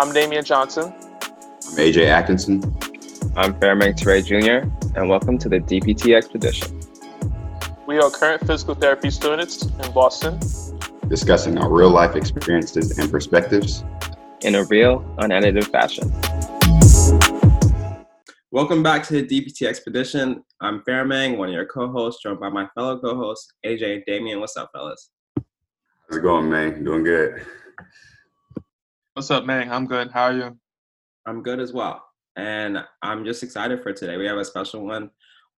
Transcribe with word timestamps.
I'm 0.00 0.14
Damian 0.14 0.46
Johnson. 0.46 0.94
I'm 1.20 1.76
AJ 1.76 2.06
Atkinson. 2.06 2.62
I'm 3.36 3.52
Farimang 3.60 3.92
Teray 3.92 4.24
Jr., 4.24 4.66
and 4.98 5.10
welcome 5.10 5.36
to 5.36 5.46
the 5.46 5.60
DPT 5.60 6.16
Expedition. 6.16 6.80
We 7.86 7.98
are 7.98 8.08
current 8.08 8.46
physical 8.46 8.74
therapy 8.74 9.10
students 9.10 9.62
in 9.62 9.92
Boston, 9.92 10.40
discussing 11.08 11.58
our 11.58 11.70
real 11.70 11.90
life 11.90 12.16
experiences 12.16 12.98
and 12.98 13.10
perspectives 13.10 13.84
in 14.40 14.54
a 14.54 14.64
real, 14.64 15.04
unedited 15.18 15.66
fashion. 15.66 16.10
Welcome 18.50 18.82
back 18.82 19.02
to 19.08 19.20
the 19.20 19.26
DPT 19.26 19.66
Expedition. 19.66 20.42
I'm 20.62 20.80
Farimang, 20.80 21.36
one 21.36 21.48
of 21.48 21.54
your 21.54 21.66
co-hosts, 21.66 22.22
joined 22.22 22.40
by 22.40 22.48
my 22.48 22.66
fellow 22.74 22.98
co-hosts, 22.98 23.52
AJ 23.66 23.96
and 23.96 24.04
Damian. 24.06 24.40
What's 24.40 24.56
up, 24.56 24.70
fellas? 24.72 25.10
How's 26.08 26.16
it 26.16 26.22
going, 26.22 26.48
man? 26.48 26.84
Doing 26.84 27.04
good. 27.04 27.44
What's 29.14 29.32
up, 29.32 29.44
man? 29.44 29.68
I'm 29.72 29.86
good. 29.86 30.12
How 30.12 30.26
are 30.26 30.32
you? 30.32 30.56
I'm 31.26 31.42
good 31.42 31.58
as 31.58 31.72
well. 31.72 32.00
And 32.36 32.78
I'm 33.02 33.24
just 33.24 33.42
excited 33.42 33.82
for 33.82 33.92
today. 33.92 34.16
We 34.16 34.24
have 34.26 34.38
a 34.38 34.44
special 34.44 34.86
one. 34.86 35.10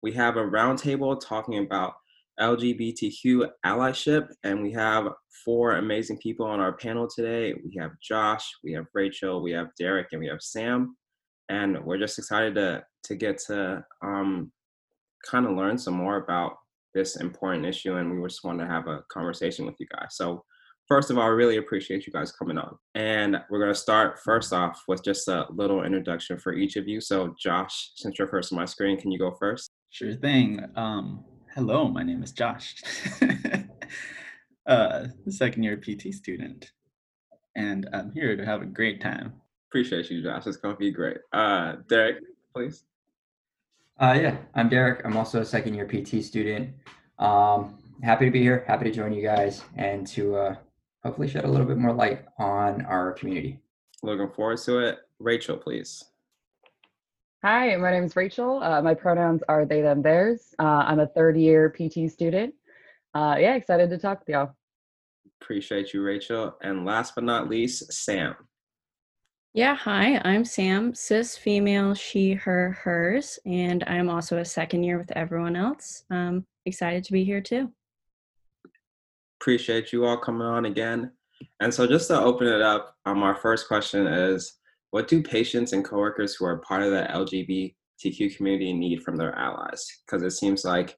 We 0.03 0.11
have 0.13 0.39
a 0.39 0.43
roundtable 0.43 1.21
talking 1.21 1.59
about 1.59 1.93
LGBTQ 2.41 3.51
allyship, 3.67 4.29
and 4.43 4.63
we 4.63 4.73
have 4.73 5.07
four 5.45 5.77
amazing 5.77 6.17
people 6.17 6.47
on 6.47 6.61
our 6.61 6.73
panel 6.73 7.07
today. 7.07 7.53
We 7.53 7.77
have 7.79 7.91
Josh, 8.03 8.51
we 8.65 8.73
have 8.73 8.87
Rachel, 8.95 9.43
we 9.43 9.53
have 9.53 9.69
Derek, 9.79 10.09
and 10.13 10.21
we 10.23 10.29
have 10.29 10.41
Sam. 10.41 10.97
And 11.51 11.85
we're 11.85 11.99
just 11.99 12.19
excited 12.19 12.55
to 12.55 12.83
to 13.05 13.15
get 13.15 13.37
to 13.49 13.85
um, 14.03 14.51
kind 15.31 15.45
of 15.45 15.53
learn 15.53 15.77
some 15.77 15.95
more 15.95 16.17
about 16.17 16.57
this 16.95 17.17
important 17.17 17.67
issue, 17.67 17.97
and 17.97 18.19
we 18.19 18.27
just 18.27 18.45
want 18.45 18.61
to 18.61 18.67
have 18.67 18.87
a 18.87 19.03
conversation 19.13 19.67
with 19.67 19.75
you 19.79 19.87
guys. 19.95 20.17
So 20.17 20.43
first 20.89 21.11
of 21.11 21.19
all, 21.19 21.25
I 21.25 21.29
really 21.29 21.57
appreciate 21.57 22.07
you 22.07 22.13
guys 22.13 22.33
coming 22.33 22.59
on. 22.59 22.77
And 22.95 23.41
we're 23.51 23.59
going 23.59 23.73
to 23.73 23.79
start 23.79 24.21
first 24.21 24.53
off 24.53 24.83
with 24.89 25.03
just 25.03 25.29
a 25.29 25.47
little 25.51 25.85
introduction 25.85 26.39
for 26.39 26.53
each 26.53 26.77
of 26.77 26.89
you. 26.89 27.01
So, 27.01 27.35
Josh, 27.39 27.93
since 27.97 28.19
you're 28.19 28.29
first 28.29 28.53
on 28.53 28.59
my 28.59 28.65
screen, 28.65 28.99
can 28.99 29.11
you 29.11 29.19
go 29.19 29.31
first? 29.31 29.71
Sure 29.91 30.15
thing. 30.15 30.65
Um, 30.77 31.25
hello, 31.55 31.89
my 31.89 32.03
name 32.03 32.23
is 32.23 32.33
Josh, 32.33 32.83
uh, 34.67 35.07
second 35.29 35.63
year 35.63 35.77
PT 35.77 36.15
student, 36.15 36.73
and 37.57 37.89
I'm 37.93 38.11
here 38.13 38.37
to 38.37 38.45
have 38.45 38.63
a 38.63 38.67
great 38.67 39.03
time. 39.03 39.35
Appreciate 39.71 40.11
you, 40.11 40.23
Josh. 40.23 40.47
It's 40.47 40.57
going 40.57 40.75
to 40.75 40.79
be 40.79 40.91
great. 40.91 41.19
Uh, 41.33 41.77
Derek, 41.89 42.23
please. 42.55 42.85
Uh, 44.01 44.19
yeah, 44.19 44.37
I'm 44.55 44.69
Derek. 44.69 45.05
I'm 45.05 45.17
also 45.17 45.41
a 45.41 45.45
second 45.45 45.75
year 45.75 45.87
PT 45.87 46.25
student. 46.25 46.71
Um, 47.19 47.79
happy 48.03 48.25
to 48.25 48.31
be 48.31 48.41
here. 48.41 48.65
Happy 48.67 48.87
to 48.87 48.91
join 48.91 49.13
you 49.13 49.23
guys 49.23 49.63
and 49.77 50.07
to 50.09 50.37
uh, 50.37 50.57
hopefully 51.05 51.29
shed 51.29 51.45
a 51.45 51.49
little 51.49 51.67
bit 51.67 51.79
more 51.79 51.93
light 51.93 52.25
on 52.39 52.85
our 52.87 53.13
community. 53.13 53.59
Looking 54.03 54.31
forward 54.31 54.59
to 54.59 54.79
it. 54.79 54.99
Rachel, 55.19 55.57
please. 55.57 56.05
Hi, 57.45 57.75
my 57.77 57.91
name 57.91 58.05
is 58.05 58.15
Rachel. 58.15 58.63
Uh, 58.63 58.81
my 58.83 58.95
pronouns 58.95 59.43
are 59.49 59.65
they, 59.65 59.83
them, 59.83 60.03
theirs. 60.03 60.55
Uh, 60.59 60.85
I'm 60.87 61.01
a 61.01 61.07
third 61.09 61.37
year 61.37 61.71
PT 61.71 62.11
student. 62.11 62.55
Uh, 63.15 63.37
yeah, 63.39 63.57
excited 63.57 63.91
to 63.91 63.99
talk 63.99 64.21
with 64.21 64.29
y'all. 64.29 64.55
Appreciate 65.41 65.93
you, 65.93 66.03
Rachel. 66.03 66.57
And 66.63 66.85
last 66.85 67.15
but 67.17 67.25
not 67.25 67.49
least, 67.49 67.93
Sam. 67.93 68.37
Yeah, 69.55 69.75
hi, 69.75 70.19
I'm 70.25 70.47
Sam, 70.47 70.95
cis 70.95 71.37
female, 71.37 71.95
she, 71.95 72.33
her, 72.33 72.73
hers, 72.83 73.39
and 73.45 73.85
I'm 73.87 74.09
also 74.09 74.39
a 74.39 74.45
second 74.47 74.83
year 74.85 74.97
with 74.97 75.11
everyone 75.11 75.57
else. 75.57 76.05
Um, 76.11 76.47
excited 76.65 77.05
to 77.05 77.13
be 77.13 77.23
here 77.23 77.43
too. 77.43 77.71
Appreciate 79.43 79.93
you 79.93 80.05
all 80.05 80.17
coming 80.17 80.47
on 80.47 80.67
again. 80.67 81.11
And 81.59 81.75
so, 81.75 81.85
just 81.85 82.07
to 82.07 82.21
open 82.21 82.47
it 82.47 82.63
up, 82.63 82.95
um, 83.07 83.25
our 83.25 83.35
first 83.35 83.67
question 83.67 84.07
is 84.07 84.61
What 84.93 85.09
do 85.09 85.21
patients 85.21 85.73
and 85.73 85.85
coworkers 85.85 86.37
who 86.37 86.45
are 86.45 86.59
part 86.59 86.85
of 86.85 86.93
the 86.93 87.09
LGBTQ 87.11 88.37
community 88.37 88.73
need 88.73 89.03
from 89.03 89.17
their 89.17 89.35
allies? 89.35 89.85
Because 90.07 90.23
it 90.23 90.31
seems 90.31 90.65
like 90.65 90.97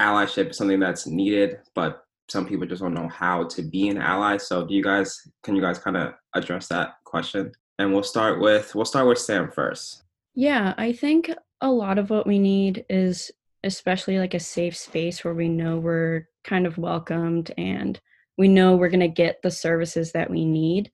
allyship 0.00 0.50
is 0.50 0.56
something 0.56 0.78
that's 0.78 1.08
needed, 1.08 1.58
but 1.74 2.04
some 2.28 2.46
people 2.46 2.68
just 2.68 2.82
don't 2.82 2.94
know 2.94 3.08
how 3.08 3.48
to 3.48 3.62
be 3.62 3.88
an 3.88 3.98
ally. 3.98 4.36
So, 4.36 4.64
do 4.64 4.72
you 4.72 4.84
guys, 4.84 5.20
can 5.42 5.56
you 5.56 5.60
guys 5.62 5.80
kind 5.80 5.96
of 5.96 6.14
address 6.36 6.68
that 6.68 6.98
question? 7.04 7.50
And 7.80 7.92
we'll 7.92 8.04
start 8.04 8.40
with 8.40 8.76
we'll 8.76 8.84
start 8.84 9.08
with 9.08 9.18
Sam 9.18 9.50
first. 9.50 10.04
Yeah, 10.36 10.72
I 10.78 10.92
think 10.92 11.34
a 11.60 11.72
lot 11.72 11.98
of 11.98 12.10
what 12.10 12.28
we 12.28 12.38
need 12.38 12.84
is 12.88 13.32
especially 13.64 14.20
like 14.20 14.34
a 14.34 14.40
safe 14.40 14.76
space 14.76 15.24
where 15.24 15.34
we 15.34 15.48
know 15.48 15.78
we're 15.78 16.27
kind 16.48 16.66
of 16.66 16.78
welcomed 16.78 17.52
and 17.58 18.00
we 18.38 18.48
know 18.48 18.74
we're 18.74 18.88
going 18.88 19.00
to 19.00 19.08
get 19.08 19.42
the 19.42 19.50
services 19.50 20.12
that 20.12 20.30
we 20.30 20.44
need 20.44 20.90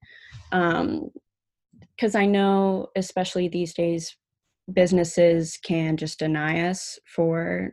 Um 0.52 1.10
because 1.96 2.14
um, 2.16 2.22
i 2.22 2.26
know 2.26 2.88
especially 2.96 3.48
these 3.48 3.72
days 3.72 4.16
businesses 4.72 5.58
can 5.62 5.96
just 5.96 6.18
deny 6.18 6.68
us 6.68 6.98
for 7.06 7.70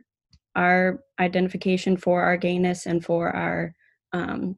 our 0.54 1.00
identification 1.18 1.96
for 1.96 2.22
our 2.22 2.36
gayness 2.36 2.86
and 2.86 3.04
for 3.04 3.34
our 3.34 3.74
um, 4.12 4.56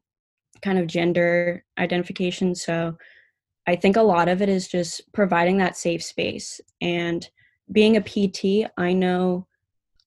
kind 0.61 0.77
of 0.77 0.85
gender 0.85 1.63
identification 1.79 2.53
so 2.53 2.95
i 3.65 3.75
think 3.75 3.95
a 3.97 4.09
lot 4.13 4.27
of 4.27 4.41
it 4.41 4.49
is 4.49 4.67
just 4.67 5.01
providing 5.13 5.57
that 5.57 5.77
safe 5.77 6.03
space 6.03 6.61
and 6.81 7.29
being 7.71 7.97
a 7.97 8.01
pt 8.01 8.69
i 8.77 8.93
know 8.93 9.47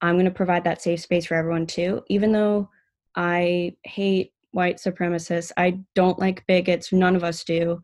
I'm 0.01 0.15
going 0.15 0.27
to 0.27 0.31
provide 0.31 0.65
that 0.65 0.81
safe 0.81 1.01
space 1.01 1.27
for 1.27 1.35
everyone 1.35 1.67
too. 1.67 2.03
Even 2.09 2.33
though 2.33 2.71
I 3.19 3.75
hate 3.83 4.33
white 4.53 4.77
supremacists, 4.77 5.51
I 5.57 5.81
don't 5.97 6.21
like 6.21 6.47
bigots, 6.47 6.93
none 6.93 7.17
of 7.17 7.25
us 7.25 7.43
do. 7.43 7.83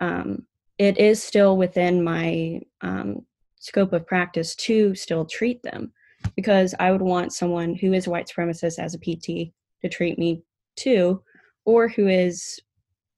Um, 0.00 0.46
it 0.76 0.98
is 0.98 1.22
still 1.22 1.56
within 1.56 2.04
my 2.04 2.60
um, 2.82 3.24
scope 3.58 3.94
of 3.94 4.06
practice 4.06 4.54
to 4.56 4.94
still 4.94 5.24
treat 5.24 5.62
them 5.62 5.90
because 6.36 6.74
I 6.78 6.92
would 6.92 7.00
want 7.00 7.32
someone 7.32 7.74
who 7.74 7.94
is 7.94 8.06
white 8.06 8.28
supremacist 8.28 8.78
as 8.78 8.94
a 8.94 8.98
PT 8.98 9.52
to 9.80 9.88
treat 9.88 10.18
me 10.18 10.42
too, 10.76 11.22
or 11.64 11.88
who 11.88 12.06
is, 12.06 12.60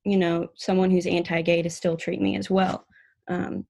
you 0.05 0.16
know, 0.16 0.49
someone 0.55 0.93
who's 0.93 1.06
anti 1.06 1.43
gay 1.43 1.62
to 1.62 1.71
still 1.71 1.97
treat 1.97 2.21
me 2.21 2.37
as 2.37 2.49
well. 2.49 2.87
Um, 3.26 3.66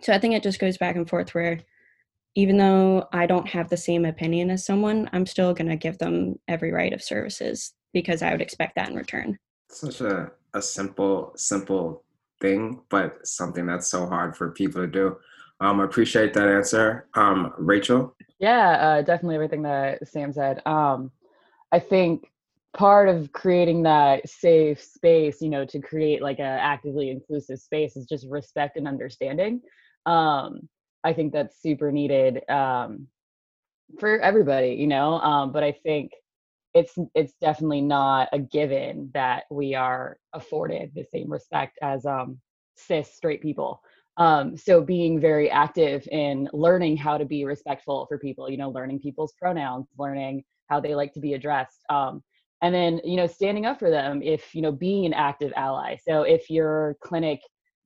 so 0.00 0.14
I 0.14 0.18
think 0.18 0.34
it 0.34 0.42
just 0.42 0.60
goes 0.60 0.78
back 0.78 0.96
and 0.96 1.08
forth 1.08 1.34
where 1.34 1.60
even 2.34 2.56
though 2.56 3.08
I 3.12 3.26
don't 3.26 3.48
have 3.48 3.68
the 3.68 3.76
same 3.76 4.04
opinion 4.04 4.50
as 4.50 4.66
someone, 4.66 5.08
I'm 5.12 5.26
still 5.26 5.54
going 5.54 5.68
to 5.68 5.76
give 5.76 5.98
them 5.98 6.38
every 6.48 6.72
right 6.72 6.92
of 6.92 7.02
services 7.02 7.74
because 7.92 8.22
I 8.22 8.32
would 8.32 8.40
expect 8.40 8.74
that 8.74 8.88
in 8.88 8.96
return. 8.96 9.38
Such 9.70 10.00
a, 10.00 10.32
a 10.52 10.60
simple, 10.60 11.32
simple 11.36 12.04
thing, 12.40 12.80
but 12.90 13.26
something 13.26 13.66
that's 13.66 13.88
so 13.88 14.06
hard 14.06 14.36
for 14.36 14.50
people 14.50 14.82
to 14.82 14.88
do. 14.88 15.16
Um, 15.60 15.80
I 15.80 15.84
appreciate 15.84 16.34
that 16.34 16.48
answer. 16.48 17.08
Um, 17.14 17.52
Rachel? 17.56 18.16
Yeah, 18.40 18.70
uh, 18.72 19.02
definitely 19.02 19.36
everything 19.36 19.62
that 19.62 20.06
Sam 20.08 20.32
said. 20.32 20.60
Um, 20.66 21.12
I 21.70 21.78
think 21.78 22.30
part 22.76 23.08
of 23.08 23.32
creating 23.32 23.84
that 23.84 24.28
safe 24.28 24.82
space, 24.82 25.40
you 25.40 25.48
know, 25.48 25.64
to 25.66 25.80
create 25.80 26.20
like 26.20 26.40
a 26.40 26.42
actively 26.42 27.10
inclusive 27.10 27.60
space 27.60 27.96
is 27.96 28.06
just 28.06 28.26
respect 28.28 28.76
and 28.76 28.88
understanding. 28.88 29.62
Um, 30.06 30.68
I 31.04 31.12
think 31.12 31.32
that's 31.32 31.60
super 31.60 31.92
needed 31.92 32.48
um, 32.48 33.06
for 33.98 34.18
everybody, 34.20 34.70
you 34.74 34.86
know. 34.86 35.14
Um, 35.20 35.52
but 35.52 35.62
I 35.62 35.72
think 35.72 36.12
it's 36.74 36.94
it's 37.14 37.34
definitely 37.40 37.82
not 37.82 38.28
a 38.32 38.38
given 38.38 39.10
that 39.14 39.44
we 39.50 39.74
are 39.74 40.18
afforded 40.32 40.92
the 40.94 41.04
same 41.12 41.30
respect 41.30 41.78
as 41.82 42.04
um, 42.04 42.38
cis 42.76 43.14
straight 43.14 43.42
people. 43.42 43.80
Um, 44.16 44.56
so 44.56 44.80
being 44.80 45.20
very 45.20 45.50
active 45.50 46.06
in 46.10 46.48
learning 46.52 46.96
how 46.96 47.18
to 47.18 47.24
be 47.24 47.44
respectful 47.44 48.06
for 48.06 48.18
people, 48.18 48.48
you 48.48 48.56
know, 48.56 48.70
learning 48.70 49.00
people's 49.00 49.32
pronouns, 49.32 49.86
learning 49.98 50.44
how 50.68 50.80
they 50.80 50.94
like 50.94 51.12
to 51.14 51.20
be 51.20 51.34
addressed. 51.34 51.84
Um, 51.90 52.22
and 52.62 52.74
then, 52.74 53.00
you 53.04 53.16
know, 53.16 53.26
standing 53.26 53.66
up 53.66 53.78
for 53.78 53.90
them 53.90 54.22
if, 54.22 54.54
you 54.54 54.62
know, 54.62 54.72
being 54.72 55.04
an 55.04 55.12
active 55.12 55.52
ally. 55.56 55.96
So 55.96 56.22
if 56.22 56.48
your 56.48 56.96
clinic 57.02 57.40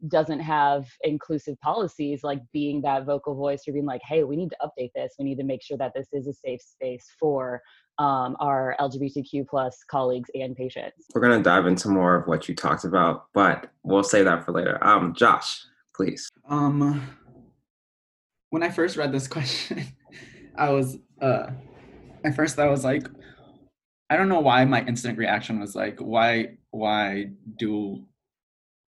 doesn't 0.06 0.38
have 0.38 0.86
inclusive 1.02 1.58
policies 1.60 2.22
like 2.22 2.40
being 2.52 2.80
that 2.82 3.04
vocal 3.04 3.34
voice 3.34 3.62
or 3.66 3.72
being 3.72 3.84
like 3.84 4.00
hey 4.04 4.22
we 4.22 4.36
need 4.36 4.50
to 4.50 4.56
update 4.62 4.92
this. 4.94 5.14
We 5.18 5.24
need 5.24 5.38
to 5.38 5.44
make 5.44 5.62
sure 5.62 5.76
that 5.78 5.92
this 5.94 6.06
is 6.12 6.28
a 6.28 6.32
safe 6.32 6.62
space 6.62 7.06
for 7.18 7.60
um, 7.98 8.36
our 8.38 8.76
lgbtq 8.78 9.48
plus 9.48 9.82
colleagues 9.90 10.30
and 10.34 10.54
patients. 10.54 11.06
We're 11.14 11.20
going 11.20 11.36
to 11.36 11.42
dive 11.42 11.66
into 11.66 11.88
more 11.88 12.14
of 12.14 12.28
what 12.28 12.48
you 12.48 12.54
talked 12.54 12.84
about 12.84 13.26
but 13.34 13.70
we'll 13.82 14.04
save 14.04 14.26
that 14.26 14.44
for 14.44 14.52
later. 14.52 14.78
Um, 14.86 15.14
josh 15.14 15.64
please. 15.94 16.30
Um 16.48 17.16
when 18.50 18.62
i 18.62 18.70
first 18.70 18.96
read 18.96 19.12
this 19.12 19.28
question 19.36 19.84
i 20.56 20.70
was 20.70 20.98
uh 21.20 21.50
at 22.24 22.34
first 22.34 22.58
i 22.58 22.68
was 22.68 22.84
like 22.84 23.06
i 24.10 24.16
don't 24.16 24.28
know 24.28 24.40
why 24.40 24.64
my 24.64 24.84
instant 24.86 25.18
reaction 25.18 25.60
was 25.60 25.74
like 25.74 25.98
why 25.98 26.56
why 26.70 27.26
do 27.56 28.04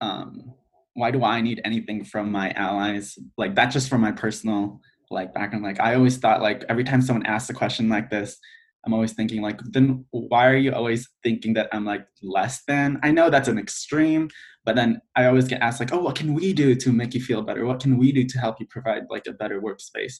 um 0.01 0.53
why 0.99 1.11
do 1.11 1.23
I 1.23 1.41
need 1.41 1.61
anything 1.63 2.03
from 2.03 2.31
my 2.31 2.51
allies? 2.51 3.17
Like 3.37 3.55
that's 3.55 3.73
just 3.73 3.89
from 3.89 4.01
my 4.01 4.11
personal 4.11 4.81
like 5.09 5.33
background. 5.33 5.63
Like 5.63 5.79
I 5.79 5.95
always 5.95 6.17
thought 6.17 6.41
like 6.41 6.63
every 6.69 6.83
time 6.83 7.01
someone 7.01 7.25
asks 7.25 7.49
a 7.49 7.53
question 7.53 7.89
like 7.89 8.09
this, 8.09 8.37
I'm 8.85 8.93
always 8.93 9.13
thinking 9.13 9.41
like, 9.41 9.59
then 9.63 10.05
why 10.11 10.47
are 10.47 10.55
you 10.55 10.73
always 10.73 11.09
thinking 11.23 11.53
that 11.53 11.69
I'm 11.73 11.85
like 11.85 12.05
less 12.21 12.63
than? 12.67 12.99
I 13.03 13.11
know 13.11 13.29
that's 13.29 13.47
an 13.47 13.57
extreme, 13.57 14.29
but 14.65 14.75
then 14.75 15.01
I 15.15 15.25
always 15.25 15.47
get 15.47 15.61
asked 15.61 15.79
like, 15.79 15.91
oh, 15.91 15.99
what 15.99 16.15
can 16.15 16.33
we 16.33 16.53
do 16.53 16.75
to 16.75 16.91
make 16.91 17.13
you 17.13 17.21
feel 17.21 17.41
better? 17.41 17.65
What 17.65 17.81
can 17.81 17.97
we 17.97 18.11
do 18.11 18.25
to 18.25 18.39
help 18.39 18.59
you 18.59 18.67
provide 18.67 19.03
like 19.09 19.27
a 19.27 19.33
better 19.33 19.61
workspace? 19.61 20.15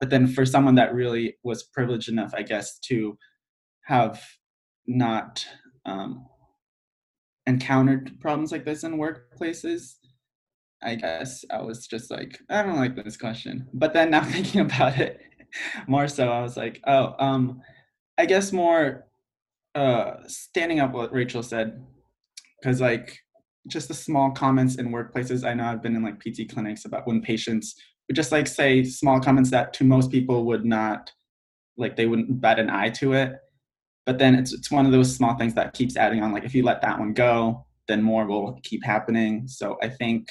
But 0.00 0.10
then 0.10 0.26
for 0.26 0.44
someone 0.44 0.74
that 0.74 0.94
really 0.94 1.36
was 1.42 1.62
privileged 1.62 2.08
enough, 2.08 2.32
I 2.34 2.42
guess, 2.42 2.78
to 2.88 3.16
have 3.84 4.20
not 4.86 5.46
um, 5.86 6.26
encountered 7.46 8.20
problems 8.20 8.52
like 8.52 8.64
this 8.64 8.84
in 8.84 8.98
workplaces, 8.98 9.94
I 10.82 10.96
guess 10.96 11.44
I 11.50 11.62
was 11.62 11.86
just 11.86 12.10
like, 12.10 12.38
I 12.50 12.62
don't 12.62 12.76
like 12.76 12.96
this 12.96 13.16
question. 13.16 13.68
But 13.72 13.92
then 13.92 14.10
now 14.10 14.24
thinking 14.24 14.60
about 14.60 14.98
it 14.98 15.20
more 15.86 16.08
so, 16.08 16.28
I 16.28 16.42
was 16.42 16.56
like, 16.56 16.80
oh, 16.86 17.14
um, 17.18 17.60
I 18.18 18.26
guess 18.26 18.52
more 18.52 19.06
uh, 19.74 20.14
standing 20.26 20.80
up 20.80 20.92
what 20.92 21.12
Rachel 21.12 21.42
said, 21.42 21.84
because 22.60 22.80
like 22.80 23.18
just 23.68 23.88
the 23.88 23.94
small 23.94 24.30
comments 24.30 24.76
in 24.76 24.90
workplaces. 24.90 25.46
I 25.46 25.54
know 25.54 25.64
I've 25.64 25.82
been 25.82 25.96
in 25.96 26.02
like 26.02 26.20
PT 26.20 26.52
clinics 26.52 26.84
about 26.84 27.06
when 27.06 27.22
patients 27.22 27.74
would 28.08 28.16
just 28.16 28.32
like 28.32 28.46
say 28.46 28.82
small 28.84 29.20
comments 29.20 29.50
that 29.50 29.72
to 29.74 29.84
most 29.84 30.10
people 30.10 30.44
would 30.46 30.64
not 30.64 31.10
like 31.76 31.96
they 31.96 32.06
wouldn't 32.06 32.40
bat 32.40 32.58
an 32.58 32.70
eye 32.70 32.90
to 32.90 33.12
it. 33.12 33.34
But 34.04 34.18
then 34.18 34.34
it's 34.34 34.52
it's 34.52 34.70
one 34.70 34.84
of 34.84 34.92
those 34.92 35.14
small 35.14 35.36
things 35.36 35.54
that 35.54 35.74
keeps 35.74 35.96
adding 35.96 36.22
on. 36.22 36.32
Like 36.32 36.44
if 36.44 36.54
you 36.54 36.64
let 36.64 36.82
that 36.82 36.98
one 36.98 37.12
go, 37.12 37.64
then 37.88 38.02
more 38.02 38.26
will 38.26 38.58
keep 38.62 38.84
happening. 38.84 39.46
So 39.46 39.78
I 39.80 39.88
think 39.88 40.28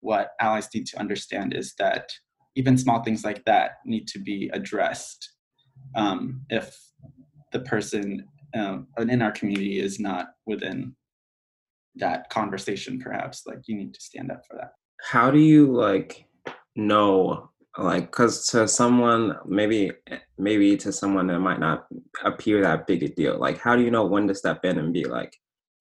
what 0.00 0.30
allies 0.40 0.68
need 0.74 0.86
to 0.86 0.98
understand 0.98 1.54
is 1.54 1.74
that 1.78 2.10
even 2.54 2.78
small 2.78 3.02
things 3.02 3.24
like 3.24 3.44
that 3.44 3.72
need 3.84 4.06
to 4.08 4.18
be 4.18 4.50
addressed 4.52 5.32
um, 5.94 6.42
if 6.48 6.76
the 7.52 7.60
person 7.60 8.24
um, 8.54 8.86
in 8.98 9.22
our 9.22 9.32
community 9.32 9.78
is 9.78 10.00
not 10.00 10.28
within 10.46 10.94
that 11.96 12.28
conversation 12.30 12.98
perhaps 12.98 13.42
like 13.46 13.60
you 13.66 13.76
need 13.76 13.92
to 13.94 14.00
stand 14.00 14.30
up 14.30 14.42
for 14.48 14.56
that. 14.56 14.72
How 15.02 15.30
do 15.30 15.38
you 15.38 15.72
like 15.72 16.26
know 16.74 17.50
like 17.78 18.06
because 18.06 18.46
to 18.48 18.66
someone 18.66 19.36
maybe 19.46 19.92
maybe 20.38 20.76
to 20.76 20.92
someone 20.92 21.26
that 21.26 21.38
might 21.40 21.60
not 21.60 21.86
appear 22.24 22.62
that 22.62 22.86
big 22.86 23.02
a 23.02 23.08
deal 23.08 23.38
like 23.38 23.58
how 23.58 23.76
do 23.76 23.82
you 23.82 23.90
know 23.90 24.06
when 24.06 24.26
to 24.26 24.34
step 24.34 24.64
in 24.64 24.78
and 24.78 24.94
be 24.94 25.04
like 25.04 25.34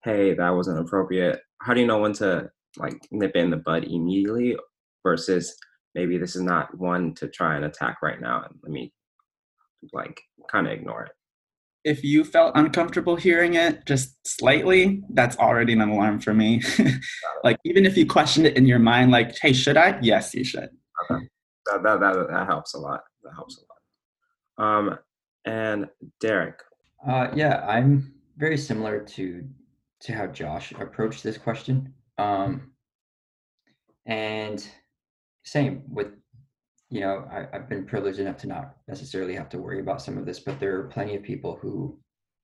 hey 0.05 0.35
that 0.35 0.51
wasn't 0.51 0.79
appropriate. 0.79 1.41
How 1.61 1.73
do 1.73 1.81
you 1.81 1.87
know 1.87 1.97
when 1.97 2.13
to 2.13 2.49
like 2.77 2.97
nip 3.11 3.35
in 3.35 3.49
the 3.49 3.57
bud 3.57 3.83
immediately 3.83 4.55
versus 5.03 5.55
maybe 5.93 6.17
this 6.17 6.35
is 6.35 6.41
not 6.41 6.77
one 6.77 7.13
to 7.15 7.27
try 7.27 7.55
and 7.55 7.65
attack 7.65 7.97
right 8.01 8.19
now 8.21 8.43
and 8.43 8.55
let 8.63 8.71
me 8.71 8.91
like 9.93 10.19
kind 10.51 10.67
of 10.67 10.73
ignore 10.73 11.05
it 11.05 11.11
if 11.85 12.03
you 12.03 12.23
felt 12.23 12.51
uncomfortable 12.55 13.15
hearing 13.15 13.53
it 13.53 13.85
just 13.85 14.15
slightly, 14.27 15.03
that's 15.11 15.37
already 15.37 15.71
an 15.71 15.81
alarm 15.81 16.19
for 16.19 16.33
me. 16.33 16.61
like 17.43 17.57
even 17.63 17.85
if 17.85 17.95
you 17.95 18.07
questioned 18.07 18.47
it 18.47 18.57
in 18.57 18.65
your 18.65 18.79
mind, 18.79 19.11
like, 19.11 19.37
hey, 19.39 19.53
should 19.53 19.77
I? 19.77 19.97
Yes, 20.01 20.33
you 20.33 20.43
should. 20.43 20.69
Okay. 21.09 21.23
That, 21.67 21.83
that, 21.83 21.99
that, 21.99 22.27
that 22.31 22.47
helps 22.47 22.73
a 22.73 22.79
lot. 22.79 23.01
That 23.23 23.33
helps 23.35 23.59
a 23.59 24.63
lot. 24.63 24.67
Um, 24.67 24.99
and 25.45 25.85
Derek. 26.19 26.59
Uh, 27.07 27.29
yeah, 27.35 27.63
I'm 27.67 28.13
very 28.35 28.57
similar 28.57 28.99
to 28.99 29.47
to 30.01 30.13
how 30.13 30.27
Josh 30.27 30.71
approached 30.73 31.23
this 31.23 31.37
question. 31.37 31.93
Um, 32.17 32.71
and 34.05 34.67
same 35.43 35.83
with 35.87 36.11
you 36.89 37.01
know, 37.01 37.27
I, 37.31 37.57
have 37.57 37.67
been 37.67 37.85
privileged 37.85 38.19
enough 38.19 38.37
to 38.37 38.47
not 38.47 38.75
necessarily 38.87 39.35
have 39.35 39.49
to 39.49 39.57
worry 39.57 39.79
about 39.79 40.01
some 40.01 40.17
of 40.17 40.25
this, 40.25 40.39
but 40.39 40.59
there 40.59 40.79
are 40.79 40.87
plenty 40.87 41.15
of 41.15 41.23
people 41.23 41.57
who 41.61 41.97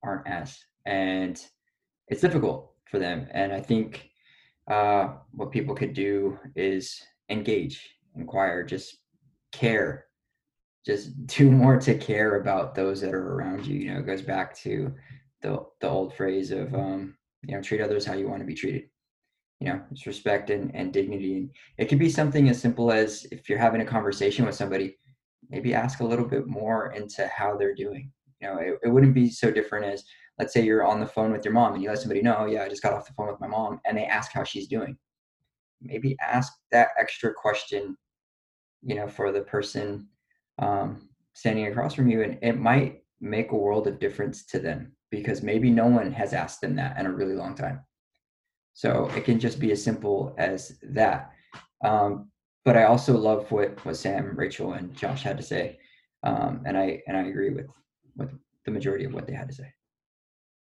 aren't 0.03 0.27
as, 0.27 0.59
and 0.85 1.39
it's 2.07 2.21
difficult 2.21 2.73
for 2.89 2.99
them. 2.99 3.27
And 3.31 3.53
I 3.53 3.61
think 3.61 4.09
uh, 4.69 5.13
what 5.31 5.51
people 5.51 5.75
could 5.75 5.93
do 5.93 6.37
is 6.55 7.01
engage, 7.29 7.95
inquire, 8.15 8.63
just 8.63 8.97
care, 9.51 10.07
just 10.85 11.25
do 11.27 11.51
more 11.51 11.79
to 11.79 11.95
care 11.95 12.35
about 12.35 12.75
those 12.75 12.99
that 13.01 13.13
are 13.13 13.33
around 13.35 13.65
you. 13.65 13.79
You 13.79 13.93
know, 13.93 13.99
it 13.99 14.05
goes 14.05 14.21
back 14.21 14.55
to 14.59 14.93
the 15.41 15.65
the 15.79 15.87
old 15.87 16.15
phrase 16.15 16.51
of 16.51 16.73
um, 16.73 17.15
you 17.43 17.55
know, 17.55 17.61
treat 17.61 17.81
others 17.81 18.05
how 18.05 18.13
you 18.13 18.27
want 18.27 18.41
to 18.41 18.45
be 18.45 18.53
treated 18.53 18.90
you 19.61 19.67
know 19.67 19.79
it's 19.91 20.07
respect 20.07 20.49
and, 20.49 20.75
and 20.75 20.91
dignity. 20.91 21.37
And 21.37 21.51
it 21.77 21.87
could 21.87 21.99
be 21.99 22.09
something 22.09 22.49
as 22.49 22.59
simple 22.59 22.91
as 22.91 23.27
if 23.31 23.47
you're 23.47 23.59
having 23.59 23.81
a 23.81 23.85
conversation 23.85 24.45
with 24.45 24.55
somebody 24.55 24.97
maybe 25.49 25.73
ask 25.73 25.99
a 25.99 26.05
little 26.05 26.25
bit 26.25 26.47
more 26.47 26.91
into 26.93 27.27
how 27.27 27.55
they're 27.55 27.75
doing. 27.75 28.11
You 28.41 28.47
know 28.47 28.57
it, 28.57 28.79
it 28.83 28.89
wouldn't 28.89 29.13
be 29.13 29.29
so 29.29 29.51
different 29.51 29.85
as 29.85 30.03
let's 30.39 30.51
say 30.51 30.63
you're 30.63 30.85
on 30.85 30.99
the 30.99 31.05
phone 31.05 31.31
with 31.31 31.45
your 31.45 31.53
mom 31.53 31.75
and 31.75 31.83
you 31.83 31.89
let 31.89 31.99
somebody 31.99 32.23
know 32.23 32.45
yeah 32.45 32.63
i 32.63 32.69
just 32.69 32.81
got 32.81 32.93
off 32.93 33.05
the 33.05 33.13
phone 33.13 33.27
with 33.27 33.39
my 33.39 33.47
mom 33.47 33.79
and 33.85 33.95
they 33.95 34.05
ask 34.05 34.31
how 34.31 34.43
she's 34.43 34.67
doing. 34.67 34.97
Maybe 35.79 36.17
ask 36.19 36.51
that 36.71 36.89
extra 36.99 37.31
question 37.31 37.95
you 38.81 38.95
know 38.95 39.07
for 39.07 39.31
the 39.31 39.41
person 39.41 40.07
um, 40.57 41.07
standing 41.33 41.67
across 41.67 41.93
from 41.93 42.09
you 42.09 42.23
and 42.23 42.39
it 42.41 42.59
might 42.59 43.03
make 43.19 43.51
a 43.51 43.55
world 43.55 43.85
of 43.85 43.99
difference 43.99 44.43
to 44.45 44.57
them 44.57 44.91
because 45.11 45.43
maybe 45.43 45.69
no 45.69 45.85
one 45.85 46.11
has 46.11 46.33
asked 46.33 46.61
them 46.61 46.75
that 46.77 46.99
in 46.99 47.05
a 47.05 47.11
really 47.11 47.35
long 47.35 47.53
time 47.53 47.81
so 48.73 49.09
it 49.15 49.25
can 49.25 49.39
just 49.39 49.59
be 49.59 49.71
as 49.71 49.83
simple 49.83 50.33
as 50.37 50.77
that. 50.83 51.31
Um, 51.83 52.29
but 52.63 52.77
I 52.77 52.83
also 52.83 53.17
love 53.17 53.51
what, 53.51 53.83
what 53.85 53.97
Sam, 53.97 54.33
Rachel, 54.35 54.73
and 54.73 54.95
Josh 54.95 55.23
had 55.23 55.37
to 55.37 55.43
say. 55.43 55.79
Um, 56.23 56.61
and 56.65 56.77
I 56.77 57.01
and 57.07 57.17
I 57.17 57.21
agree 57.21 57.49
with 57.49 57.67
with 58.15 58.31
the 58.65 58.71
majority 58.71 59.05
of 59.05 59.13
what 59.13 59.25
they 59.25 59.33
had 59.33 59.47
to 59.47 59.55
say. 59.55 59.73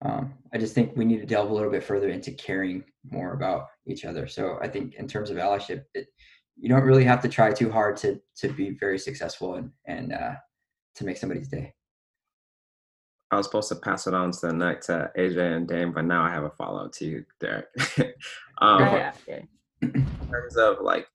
Um, 0.03 0.33
I 0.53 0.57
just 0.57 0.75
think 0.75 0.95
we 0.95 1.05
need 1.05 1.19
to 1.19 1.25
delve 1.25 1.49
a 1.49 1.53
little 1.53 1.71
bit 1.71 1.83
further 1.83 2.09
into 2.09 2.31
caring 2.31 2.83
more 3.09 3.33
about 3.33 3.67
each 3.87 4.05
other. 4.05 4.27
So 4.27 4.59
I 4.61 4.67
think 4.67 4.95
in 4.95 5.07
terms 5.07 5.29
of 5.29 5.37
allyship, 5.37 5.83
it, 5.93 6.07
you 6.55 6.69
don't 6.69 6.83
really 6.83 7.05
have 7.05 7.21
to 7.21 7.29
try 7.29 7.51
too 7.51 7.71
hard 7.71 7.97
to 7.97 8.19
to 8.39 8.49
be 8.49 8.71
very 8.71 8.99
successful 8.99 9.55
and 9.55 9.71
and 9.85 10.13
uh, 10.13 10.35
to 10.95 11.05
make 11.05 11.17
somebody's 11.17 11.47
day. 11.47 11.73
I 13.31 13.35
was 13.35 13.45
supposed 13.45 13.69
to 13.69 13.75
pass 13.75 14.07
it 14.07 14.13
on 14.13 14.31
to 14.31 14.47
the 14.47 14.53
next 14.53 14.87
to 14.87 15.11
AJ 15.17 15.57
and 15.57 15.67
Dame, 15.67 15.91
but 15.91 16.05
now 16.05 16.23
I 16.23 16.29
have 16.29 16.43
a 16.43 16.49
follow 16.51 16.85
up 16.85 16.93
to 16.93 17.05
you, 17.05 17.25
Derek. 17.39 17.67
um, 18.59 18.81
yeah, 18.81 19.13
yeah. 19.27 19.39
In 19.81 20.07
terms 20.31 20.55
of 20.55 20.77
like 20.81 21.07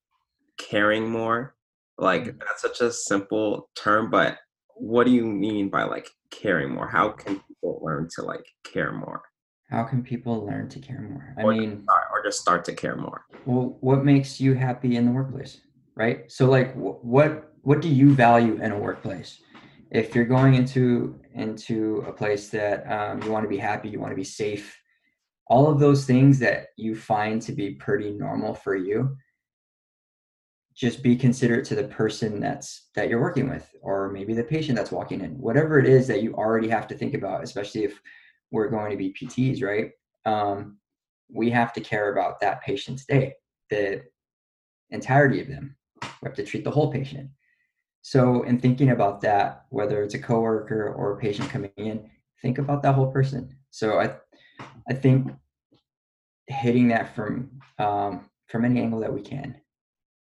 caring 0.59 1.09
more, 1.09 1.55
like 1.99 2.25
mm-hmm. 2.25 2.38
that's 2.38 2.62
such 2.62 2.81
a 2.81 2.93
simple 2.93 3.70
term, 3.75 4.11
but 4.11 4.38
what 4.75 5.06
do 5.06 5.12
you 5.12 5.25
mean 5.25 5.69
by 5.69 5.85
like 5.85 6.09
caring 6.31 6.75
more? 6.75 6.87
How 6.87 7.09
can 7.09 7.41
people 7.41 7.81
learn 7.82 8.09
to 8.17 8.23
like 8.23 8.44
care 8.65 8.93
more? 8.93 9.23
How 9.70 9.85
can 9.85 10.03
people 10.03 10.44
learn 10.44 10.69
to 10.69 10.81
care 10.81 11.00
more? 11.00 11.35
I 11.38 11.43
or 11.43 11.55
mean, 11.55 11.82
start, 11.85 12.05
or 12.12 12.23
just 12.23 12.41
start 12.41 12.65
to 12.67 12.75
care 12.75 12.97
more. 12.97 13.25
Well, 13.47 13.79
what 13.81 14.05
makes 14.05 14.38
you 14.38 14.53
happy 14.53 14.96
in 14.96 15.06
the 15.06 15.13
workplace, 15.13 15.63
right? 15.94 16.31
So, 16.31 16.46
like, 16.51 16.75
what 16.75 17.55
what 17.63 17.81
do 17.81 17.89
you 17.89 18.13
value 18.13 18.60
in 18.60 18.72
a 18.72 18.79
workplace? 18.79 19.41
If 19.93 20.15
you're 20.15 20.25
going 20.25 20.55
into 20.55 21.20
into 21.34 22.03
a 22.08 22.13
place 22.13 22.49
that 22.49 22.91
um, 22.91 23.22
you 23.22 23.31
want 23.31 23.44
to 23.44 23.49
be 23.49 23.58
happy 23.58 23.89
you 23.89 24.01
want 24.01 24.11
to 24.11 24.17
be 24.17 24.25
safe 24.25 24.77
all 25.46 25.70
of 25.70 25.79
those 25.79 26.05
things 26.06 26.39
that 26.39 26.69
you 26.77 26.96
find 26.96 27.41
to 27.43 27.53
be 27.53 27.75
pretty 27.75 28.11
normal 28.11 28.55
for 28.55 28.75
you 28.75 29.17
just 30.75 31.03
be 31.03 31.15
considerate 31.15 31.67
to 31.67 31.75
the 31.75 31.84
person 31.84 32.41
that's 32.41 32.89
that 32.94 33.08
you're 33.08 33.20
working 33.20 33.49
with 33.49 33.70
or 33.82 34.11
maybe 34.11 34.32
the 34.32 34.43
patient 34.43 34.77
that's 34.77 34.91
walking 34.91 35.20
in 35.20 35.39
whatever 35.39 35.79
it 35.79 35.87
is 35.87 36.06
that 36.06 36.22
you 36.22 36.34
already 36.34 36.69
have 36.69 36.89
to 36.89 36.96
think 36.96 37.15
about 37.15 37.44
especially 37.44 37.84
if 37.84 38.01
we're 38.51 38.69
going 38.69 38.91
to 38.91 38.96
be 38.96 39.13
pts 39.13 39.63
right? 39.63 39.91
Um, 40.25 40.79
we 41.31 41.51
have 41.51 41.72
to 41.75 41.81
care 41.81 42.13
about 42.13 42.41
that 42.41 42.63
patient's 42.63 43.05
day 43.05 43.34
the 43.70 44.03
entirety 44.91 45.41
of 45.41 45.49
them. 45.49 45.75
We 46.03 46.27
have 46.27 46.34
to 46.34 46.44
treat 46.44 46.63
the 46.63 46.70
whole 46.70 46.93
patient 46.93 47.31
so, 48.03 48.43
in 48.43 48.59
thinking 48.59 48.91
about 48.91 49.21
that, 49.21 49.67
whether 49.71 50.03
it's 50.03 50.15
a 50.15 50.19
coworker 50.19 50.93
or 50.93 51.13
a 51.13 51.21
patient 51.21 51.49
coming 51.51 51.71
in, 51.77 52.11
think 52.43 52.59
about 52.59 52.82
that 52.82 52.97
whole 52.97 53.13
person. 53.13 53.56
So, 53.71 54.01
I, 54.01 54.17
I 54.89 54.94
think 54.94 55.32
hitting 56.49 56.89
that 56.89 57.15
from 57.15 57.61
um, 57.79 58.29
from 58.49 58.65
any 58.65 58.81
angle 58.81 59.01
that 59.01 59.15
we 59.15 59.23
can. 59.23 59.55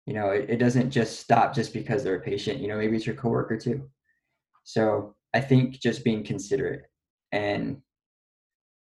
You 0.06 0.14
know, 0.14 0.30
it, 0.30 0.50
it 0.50 0.58
doesn't 0.58 0.92
just 0.92 1.20
stop 1.20 1.54
just 1.54 1.74
because 1.74 2.04
they're 2.04 2.16
a 2.16 2.22
patient. 2.22 2.62
You 2.62 2.70
know, 2.70 2.78
maybe 2.78 2.96
it's 2.96 3.06
your 3.06 3.16
coworker 3.16 3.58
too. 3.58 3.90
So, 4.64 5.16
I 5.34 5.42
think 5.42 5.82
just 5.82 6.06
being 6.06 6.24
considerate 6.24 6.84
and 7.34 7.82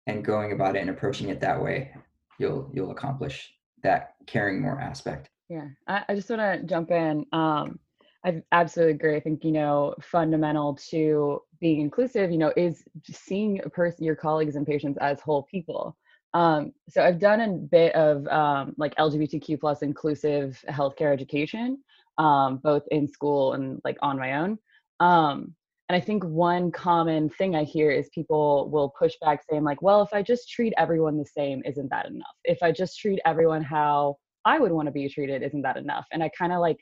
and 0.09 0.25
going 0.25 0.51
about 0.51 0.75
it 0.75 0.81
and 0.81 0.91
approaching 0.91 1.29
it 1.29 1.41
that 1.41 1.63
way, 1.63 1.95
you'll 2.41 2.73
you'll 2.75 2.91
accomplish 2.91 3.55
that 3.85 4.15
caring 4.27 4.61
more 4.61 4.81
aspect. 4.81 5.31
Yeah, 5.49 5.69
I, 5.87 6.03
I 6.09 6.15
just 6.17 6.29
want 6.29 6.43
to 6.43 6.67
jump 6.67 6.91
in. 6.91 7.25
Um, 7.33 7.79
I 8.25 8.43
absolutely 8.53 8.95
agree. 8.95 9.17
I 9.17 9.21
think, 9.21 9.45
you 9.45 9.53
know, 9.53 9.95
fundamental 10.01 10.77
to 10.91 11.41
being 11.61 11.81
inclusive, 11.81 12.31
you 12.31 12.39
know, 12.39 12.53
is 12.57 12.83
seeing 13.05 13.61
a 13.65 13.71
person, 13.71 14.05
your 14.05 14.17
colleagues 14.17 14.57
and 14.57 14.67
patients 14.67 14.99
as 15.01 15.21
whole 15.21 15.43
people. 15.51 15.97
Um, 16.33 16.73
so 16.89 17.05
I've 17.05 17.21
done 17.21 17.41
a 17.41 17.49
bit 17.49 17.95
of 17.95 18.27
um, 18.29 18.75
like 18.79 18.95
LGBTQ 18.97 19.61
plus 19.61 19.83
inclusive 19.83 20.63
healthcare 20.69 21.13
education, 21.13 21.79
um, 22.19 22.57
both 22.63 22.83
in 22.91 23.07
school 23.07 23.53
and 23.53 23.81
like 23.85 23.99
on 24.03 24.19
my 24.19 24.39
own. 24.39 24.59
Um, 25.01 25.55
and 25.89 25.97
I 25.97 26.01
think 26.01 26.25
one 26.25 26.73
common 26.73 27.29
thing 27.29 27.55
I 27.55 27.65
hear 27.65 27.91
is 27.91 28.09
people 28.15 28.71
will 28.71 28.95
push 28.99 29.15
back 29.21 29.43
saying, 29.49 29.65
like, 29.65 29.83
well, 29.83 30.01
if 30.01 30.15
I 30.15 30.23
just 30.23 30.51
treat 30.51 30.73
everyone 30.79 31.19
the 31.19 31.27
same, 31.27 31.63
isn't 31.67 31.91
that 31.91 32.07
enough? 32.07 32.35
If 32.45 32.63
I 32.63 32.73
just 32.73 32.99
treat 32.99 33.21
everyone 33.27 33.63
how 33.63 34.17
I 34.47 34.59
would 34.59 34.73
want 34.73 34.87
to 34.87 34.93
be 34.93 35.09
treated, 35.11 35.43
isn't 35.43 35.63
that 35.63 35.77
enough? 35.77 36.07
And 36.11 36.23
I 36.23 36.31
kind 36.31 36.53
of 36.53 36.61
like, 36.61 36.79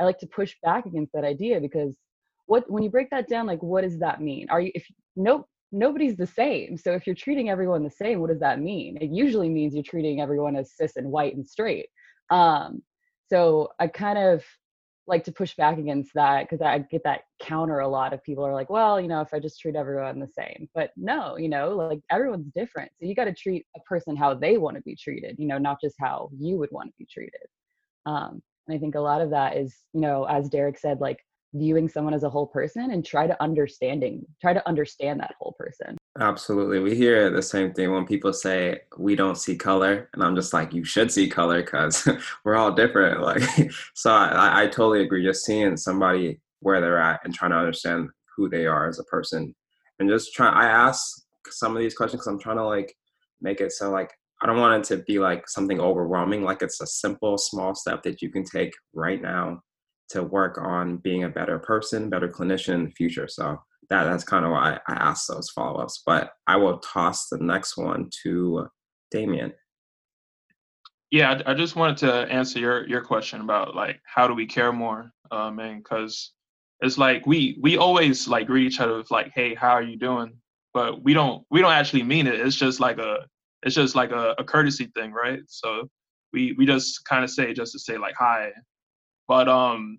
I 0.00 0.04
like 0.04 0.18
to 0.18 0.26
push 0.26 0.54
back 0.62 0.86
against 0.86 1.12
that 1.12 1.24
idea 1.24 1.60
because 1.60 1.94
what, 2.46 2.70
when 2.70 2.82
you 2.82 2.90
break 2.90 3.10
that 3.10 3.28
down, 3.28 3.46
like, 3.46 3.62
what 3.62 3.82
does 3.82 3.98
that 3.98 4.20
mean? 4.20 4.46
Are 4.50 4.60
you, 4.60 4.70
if, 4.74 4.86
nope, 5.16 5.46
nobody's 5.72 6.16
the 6.16 6.26
same. 6.26 6.76
So 6.76 6.92
if 6.92 7.06
you're 7.06 7.16
treating 7.16 7.50
everyone 7.50 7.82
the 7.82 7.90
same, 7.90 8.20
what 8.20 8.30
does 8.30 8.40
that 8.40 8.60
mean? 8.60 8.98
It 9.00 9.10
usually 9.10 9.48
means 9.48 9.74
you're 9.74 9.82
treating 9.82 10.20
everyone 10.20 10.56
as 10.56 10.72
cis 10.74 10.96
and 10.96 11.10
white 11.10 11.34
and 11.34 11.46
straight. 11.46 11.86
Um, 12.30 12.82
so 13.28 13.70
I 13.80 13.88
kind 13.88 14.18
of 14.18 14.44
like 15.08 15.24
to 15.24 15.32
push 15.32 15.54
back 15.54 15.78
against 15.78 16.10
that 16.14 16.42
because 16.42 16.60
I 16.60 16.78
get 16.78 17.02
that 17.04 17.22
counter 17.40 17.78
a 17.78 17.88
lot 17.88 18.12
of 18.12 18.22
people 18.24 18.44
are 18.44 18.52
like, 18.52 18.70
well, 18.70 19.00
you 19.00 19.06
know, 19.06 19.20
if 19.20 19.32
I 19.32 19.38
just 19.38 19.60
treat 19.60 19.76
everyone 19.76 20.18
the 20.18 20.28
same. 20.28 20.68
But 20.74 20.90
no, 20.96 21.36
you 21.36 21.48
know, 21.48 21.70
like 21.70 22.00
everyone's 22.10 22.50
different. 22.54 22.90
So 22.98 23.06
you 23.06 23.14
got 23.14 23.24
to 23.24 23.34
treat 23.34 23.66
a 23.76 23.80
person 23.80 24.16
how 24.16 24.34
they 24.34 24.58
want 24.58 24.76
to 24.76 24.82
be 24.82 24.96
treated, 24.96 25.36
you 25.38 25.46
know, 25.46 25.58
not 25.58 25.80
just 25.80 25.94
how 26.00 26.30
you 26.36 26.58
would 26.58 26.70
want 26.72 26.88
to 26.88 26.94
be 26.98 27.06
treated. 27.06 27.46
Um, 28.04 28.42
and 28.66 28.76
I 28.76 28.78
think 28.78 28.94
a 28.94 29.00
lot 29.00 29.20
of 29.20 29.30
that 29.30 29.56
is, 29.56 29.76
you 29.92 30.00
know, 30.00 30.24
as 30.24 30.48
Derek 30.48 30.78
said, 30.78 31.00
like 31.00 31.18
viewing 31.54 31.88
someone 31.88 32.12
as 32.12 32.24
a 32.24 32.30
whole 32.30 32.46
person 32.46 32.90
and 32.90 33.04
try 33.04 33.26
to 33.26 33.42
understanding 33.42 34.26
try 34.40 34.52
to 34.52 34.68
understand 34.68 35.20
that 35.20 35.34
whole 35.40 35.54
person. 35.58 35.96
Absolutely. 36.18 36.80
We 36.80 36.94
hear 36.94 37.30
the 37.30 37.42
same 37.42 37.72
thing 37.72 37.92
when 37.92 38.04
people 38.04 38.32
say 38.32 38.80
we 38.98 39.16
don't 39.16 39.38
see 39.38 39.56
color 39.56 40.10
and 40.12 40.22
i'm 40.22 40.34
just 40.34 40.52
like 40.52 40.74
you 40.74 40.84
should 40.84 41.10
see 41.10 41.28
color 41.28 41.62
because 41.62 42.06
we're 42.44 42.56
all 42.56 42.72
different. 42.72 43.20
Like 43.26 43.42
so 43.94 44.12
I, 44.12 44.62
I 44.62 44.66
totally 44.66 45.02
agree. 45.02 45.24
Just 45.24 45.44
seeing 45.44 45.76
somebody 45.76 46.40
where 46.60 46.80
they're 46.80 46.98
at 46.98 47.20
and 47.24 47.32
trying 47.32 47.52
to 47.52 47.56
understand 47.56 48.08
who 48.36 48.48
they 48.48 48.66
are 48.66 48.88
as 48.88 48.98
a 48.98 49.04
person 49.04 49.54
and 49.98 50.08
just 50.08 50.34
try 50.34 50.48
i 50.48 50.66
ask 50.66 51.22
some 51.48 51.76
of 51.76 51.82
these 51.82 51.94
questions 51.94 52.20
because 52.20 52.26
i'm 52.26 52.38
trying 52.38 52.56
to 52.56 52.64
like 52.64 52.94
make 53.40 53.60
it 53.60 53.72
so 53.72 53.90
like 53.90 54.12
i 54.42 54.46
don't 54.46 54.58
want 54.58 54.84
it 54.84 54.96
to 54.96 55.02
be 55.04 55.18
like 55.18 55.48
something 55.48 55.80
overwhelming 55.80 56.42
like 56.42 56.62
it's 56.62 56.80
a 56.80 56.86
simple 56.86 57.38
small 57.38 57.74
step 57.74 58.02
that 58.02 58.20
you 58.22 58.30
can 58.30 58.44
take 58.44 58.72
right 58.94 59.22
now 59.22 59.60
to 60.08 60.22
work 60.22 60.58
on 60.58 60.98
being 60.98 61.24
a 61.24 61.28
better 61.28 61.58
person, 61.58 62.10
better 62.10 62.28
clinician 62.28 62.74
in 62.74 62.84
the 62.84 62.90
future. 62.90 63.28
So 63.28 63.58
that 63.90 64.04
that's 64.04 64.24
kind 64.24 64.44
of 64.44 64.52
why 64.52 64.78
I 64.88 64.94
asked 64.94 65.28
those 65.28 65.50
follow 65.50 65.80
ups. 65.80 66.02
But 66.04 66.32
I 66.46 66.56
will 66.56 66.78
toss 66.78 67.28
the 67.28 67.38
next 67.38 67.76
one 67.76 68.10
to 68.22 68.68
Damian. 69.10 69.52
Yeah, 71.10 71.40
I, 71.46 71.54
just 71.54 71.76
wanted 71.76 71.98
to 71.98 72.12
answer 72.32 72.58
your 72.58 72.86
your 72.88 73.00
question 73.00 73.40
about 73.40 73.76
like 73.76 74.00
how 74.04 74.26
do 74.26 74.34
we 74.34 74.46
care 74.46 74.72
more, 74.72 75.10
uh, 75.30 75.50
man? 75.50 75.78
Because 75.78 76.32
it's 76.80 76.98
like 76.98 77.26
we 77.26 77.58
we 77.60 77.76
always 77.76 78.26
like 78.26 78.48
greet 78.48 78.66
each 78.66 78.80
other 78.80 78.96
with 78.96 79.10
like, 79.10 79.32
hey, 79.34 79.54
how 79.54 79.70
are 79.70 79.82
you 79.82 79.96
doing? 79.96 80.36
But 80.74 81.02
we 81.02 81.14
don't 81.14 81.44
we 81.50 81.60
don't 81.60 81.72
actually 81.72 82.02
mean 82.02 82.26
it. 82.26 82.40
It's 82.40 82.56
just 82.56 82.80
like 82.80 82.98
a 82.98 83.26
it's 83.66 83.74
just 83.74 83.94
like 83.94 84.12
a, 84.12 84.34
a 84.38 84.44
courtesy 84.44 84.86
thing, 84.94 85.12
right? 85.12 85.40
So 85.48 85.90
we 86.32 86.54
we 86.56 86.64
just 86.64 87.04
kind 87.04 87.24
of 87.24 87.30
say 87.30 87.52
just 87.52 87.72
to 87.72 87.78
say 87.78 87.98
like 87.98 88.14
hi 88.18 88.52
but 89.28 89.48
um, 89.48 89.98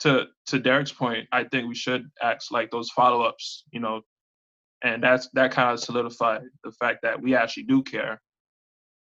to 0.00 0.26
to 0.46 0.58
Derek's 0.58 0.92
point, 0.92 1.28
I 1.32 1.44
think 1.44 1.68
we 1.68 1.74
should 1.74 2.10
ask 2.22 2.50
like 2.50 2.70
those 2.70 2.90
follow 2.90 3.22
ups, 3.22 3.64
you 3.72 3.80
know, 3.80 4.02
and 4.82 5.02
that's 5.02 5.28
that 5.34 5.52
kind 5.52 5.72
of 5.72 5.80
solidified 5.80 6.42
the 6.64 6.72
fact 6.72 7.00
that 7.02 7.20
we 7.20 7.34
actually 7.36 7.64
do 7.64 7.82
care, 7.82 8.20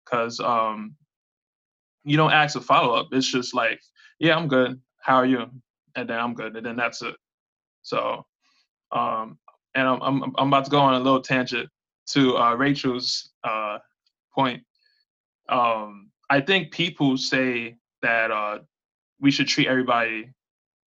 because 0.05 0.39
um, 0.39 0.95
you 2.03 2.17
don't 2.17 2.33
ask 2.33 2.57
a 2.57 2.61
follow 2.61 2.93
up. 2.95 3.07
It's 3.11 3.31
just 3.31 3.53
like, 3.53 3.79
yeah, 4.19 4.35
I'm 4.35 4.47
good. 4.47 4.79
How 5.01 5.15
are 5.15 5.25
you? 5.25 5.45
And 5.95 6.09
then 6.09 6.19
I'm 6.19 6.33
good, 6.33 6.55
and 6.57 6.65
then 6.65 6.75
that's 6.75 7.01
it. 7.01 7.15
So, 7.83 8.25
um, 8.91 9.37
and 9.75 9.87
I'm 9.87 10.01
I'm 10.01 10.23
I'm 10.37 10.47
about 10.47 10.65
to 10.65 10.71
go 10.71 10.79
on 10.79 10.95
a 10.95 10.99
little 10.99 11.21
tangent 11.21 11.69
to 12.07 12.37
uh, 12.37 12.53
Rachel's 12.55 13.31
uh, 13.43 13.77
point. 14.33 14.63
Um, 15.49 16.11
I 16.29 16.41
think 16.41 16.71
people 16.71 17.17
say 17.17 17.77
that 18.01 18.31
uh, 18.31 18.59
we 19.19 19.31
should 19.31 19.47
treat 19.47 19.67
everybody 19.67 20.29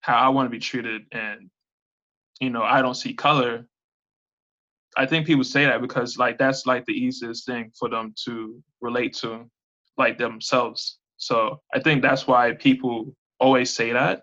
how 0.01 0.17
I 0.17 0.29
want 0.29 0.47
to 0.47 0.51
be 0.51 0.59
treated, 0.59 1.03
and 1.13 1.51
you 2.41 2.51
know, 2.51 2.63
I 2.63 2.83
don't 2.83 2.95
see 2.95 3.15
color. 3.15 3.67
I 4.97 5.07
think 5.07 5.27
people 5.27 5.45
say 5.45 5.67
that 5.67 5.83
because 5.83 6.17
like 6.17 6.39
that's 6.39 6.67
like 6.67 6.85
the 6.87 6.93
easiest 6.93 7.45
thing 7.47 7.71
for 7.79 7.89
them 7.89 8.15
to 8.25 8.63
relate 8.81 9.15
to, 9.17 9.45
like 9.99 10.19
themselves. 10.19 10.99
So 11.17 11.61
I 11.75 11.81
think 11.81 12.03
that's 12.03 12.27
why 12.27 12.53
people 12.53 13.15
always 13.41 13.73
say 13.73 13.93
that. 13.93 14.23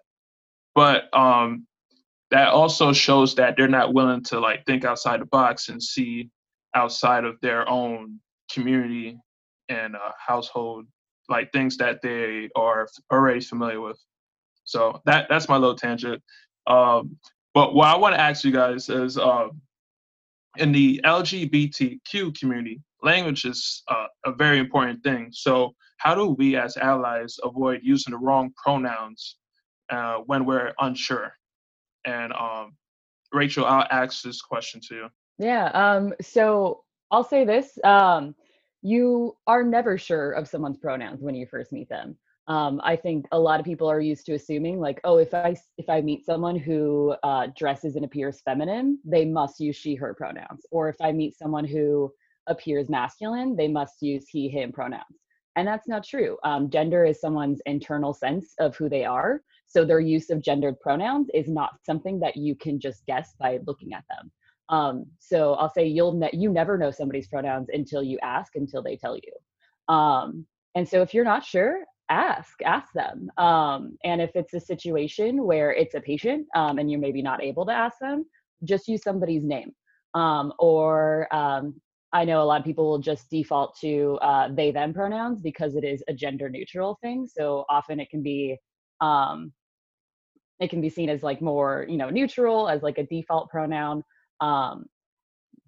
But 0.76 1.16
um, 1.16 1.68
that 2.32 2.50
also 2.50 2.94
shows 2.94 3.36
that 3.36 3.56
they're 3.56 3.68
not 3.68 3.94
willing 3.94 4.24
to 4.26 4.40
like 4.40 4.66
think 4.66 4.86
outside 4.86 5.22
the 5.22 5.26
box 5.26 5.70
and 5.70 5.82
see 5.82 6.30
outside 6.76 7.24
of 7.26 7.40
their 7.42 7.68
own 7.70 8.20
community 8.52 9.18
and 9.70 9.96
uh, 9.96 10.12
household 10.18 10.86
like 11.30 11.52
things 11.52 11.78
that 11.78 12.02
they 12.02 12.50
are 12.56 12.88
already 13.12 13.40
familiar 13.40 13.82
with. 13.82 14.00
So 14.66 15.02
that 15.06 15.28
that's 15.30 15.50
my 15.50 15.58
little 15.58 15.76
tangent. 15.76 16.22
Um, 16.68 17.18
but 17.54 17.74
what 17.74 17.88
I 17.88 17.98
want 17.98 18.16
to 18.16 18.22
ask 18.22 18.44
you 18.44 18.52
guys 18.52 18.90
is, 18.90 19.18
uh, 19.18 19.48
in 20.58 20.72
the 20.72 21.02
LGBTQ 21.04 22.38
community, 22.38 22.82
language 23.02 23.46
is 23.46 23.84
uh, 23.90 24.08
a 24.26 24.32
very 24.32 24.60
important 24.60 25.04
thing. 25.04 25.30
So 25.32 25.74
how 25.98 26.16
do 26.16 26.30
we 26.30 26.56
as 26.56 26.78
allies 26.78 27.38
avoid 27.44 27.82
using 27.84 28.12
the 28.12 28.18
wrong 28.18 28.52
pronouns 28.62 29.38
uh, 29.90 30.18
when 30.26 30.46
we're 30.46 30.74
unsure? 30.80 31.34
And 32.06 32.34
um, 32.34 32.76
Rachel, 33.32 33.66
I'll 33.66 33.88
ask 33.90 34.22
this 34.22 34.42
question 34.42 34.82
to 34.90 34.96
you. 34.96 35.08
Yeah. 35.38 35.66
Um, 35.68 36.14
so 36.22 36.84
I'll 37.12 37.24
say 37.24 37.46
this. 37.46 37.78
Um, 37.84 38.36
you 38.84 39.36
are 39.48 39.64
never 39.64 39.98
sure 39.98 40.32
of 40.34 40.48
someone's 40.48 40.78
pronouns 40.78 41.22
when 41.22 41.34
you 41.34 41.48
first 41.48 41.72
meet 41.72 41.90
them 41.90 42.16
um, 42.48 42.82
i 42.84 42.96
think 42.96 43.26
a 43.32 43.40
lot 43.40 43.60
of 43.60 43.66
people 43.66 43.90
are 43.90 44.02
used 44.02 44.26
to 44.26 44.34
assuming 44.34 44.80
like 44.80 45.00
oh 45.06 45.18
if 45.18 45.34
i 45.34 45.56
if 45.78 45.90
i 45.90 46.02
meet 46.02 46.26
someone 46.26 46.58
who 46.58 47.16
uh, 47.24 47.48
dresses 47.58 47.96
and 47.96 48.06
appears 48.06 48.42
feminine 48.42 49.00
they 49.06 49.26
must 49.26 49.60
use 49.60 49.76
she 49.76 49.96
her 49.96 50.14
pronouns 50.14 50.66
or 50.70 50.90
if 50.90 50.98
i 51.02 51.12
meet 51.12 51.36
someone 51.38 51.66
who 51.66 52.12
appears 52.48 52.90
masculine 52.90 53.56
they 53.56 53.70
must 53.70 54.02
use 54.02 54.28
he 54.28 54.50
him 54.50 54.72
pronouns 54.72 55.22
and 55.56 55.66
that's 55.66 55.88
not 55.88 56.04
true 56.04 56.38
um, 56.44 56.70
gender 56.70 57.06
is 57.06 57.22
someone's 57.22 57.62
internal 57.66 58.14
sense 58.14 58.54
of 58.60 58.76
who 58.76 58.90
they 58.90 59.06
are 59.06 59.42
so 59.66 59.86
their 59.86 60.02
use 60.02 60.30
of 60.30 60.44
gendered 60.44 60.78
pronouns 60.82 61.30
is 61.34 61.48
not 61.48 61.72
something 61.86 62.20
that 62.20 62.36
you 62.36 62.54
can 62.54 62.82
just 62.82 63.06
guess 63.06 63.34
by 63.40 63.60
looking 63.66 63.94
at 63.94 64.04
them 64.10 64.30
um, 64.70 65.06
so 65.20 65.54
I'll 65.54 65.70
say 65.70 65.86
you'll 65.86 66.14
ne- 66.14 66.30
you 66.34 66.52
never 66.52 66.78
know 66.78 66.92
somebody's 66.92 67.28
pronouns 67.28 67.70
until 67.72 68.04
you 68.04 68.18
ask, 68.22 68.56
until 68.56 68.82
they 68.82 68.96
tell 68.96 69.18
you. 69.18 69.94
Um, 69.94 70.46
and 70.76 70.88
so 70.88 71.02
if 71.02 71.14
you're 71.14 71.26
not 71.26 71.44
sure, 71.44 71.84
ask, 72.10 72.62
ask 72.64 72.92
them. 72.94 73.30
Um, 73.38 73.98
and 74.04 74.22
if 74.22 74.32
it's 74.36 74.54
a 74.54 74.60
situation 74.60 75.44
where 75.44 75.72
it's 75.72 75.96
a 75.96 76.02
patient 76.02 76.48
um, 76.56 76.80
and 76.80 76.90
you're 76.90 77.00
maybe 77.00 77.22
not 77.22 77.44
able 77.44 77.66
to 77.66 77.72
ask 77.72 77.98
them, 78.00 78.26
just 78.64 78.88
use 78.88 79.04
somebody's 79.04 79.44
name. 79.44 79.72
Um, 80.14 80.54
or 80.60 81.34
um, 81.36 81.76
I 82.14 82.24
know 82.26 82.42
a 82.42 82.46
lot 82.46 82.60
of 82.60 82.66
people 82.66 82.90
will 82.90 83.00
just 83.00 83.30
default 83.30 83.78
to 83.82 84.18
uh, 84.22 84.50
they 84.54 84.72
them 84.72 84.94
pronouns 84.94 85.42
because 85.42 85.76
it 85.76 85.84
is 85.84 86.04
a 86.08 86.14
gender 86.14 86.50
neutral 86.50 86.98
thing. 87.02 87.28
So 87.28 87.66
often 87.70 88.00
it 88.00 88.10
can 88.10 88.22
be 88.22 88.58
um, 89.02 89.52
it 90.60 90.70
can 90.70 90.80
be 90.80 90.90
seen 90.90 91.10
as 91.10 91.24
like 91.24 91.42
more 91.42 91.86
you 91.90 91.98
know 91.98 92.10
neutral 92.10 92.70
as 92.70 92.84
like 92.84 93.00
a 93.00 93.06
default 93.08 93.50
pronoun 93.50 94.04
um, 94.44 94.86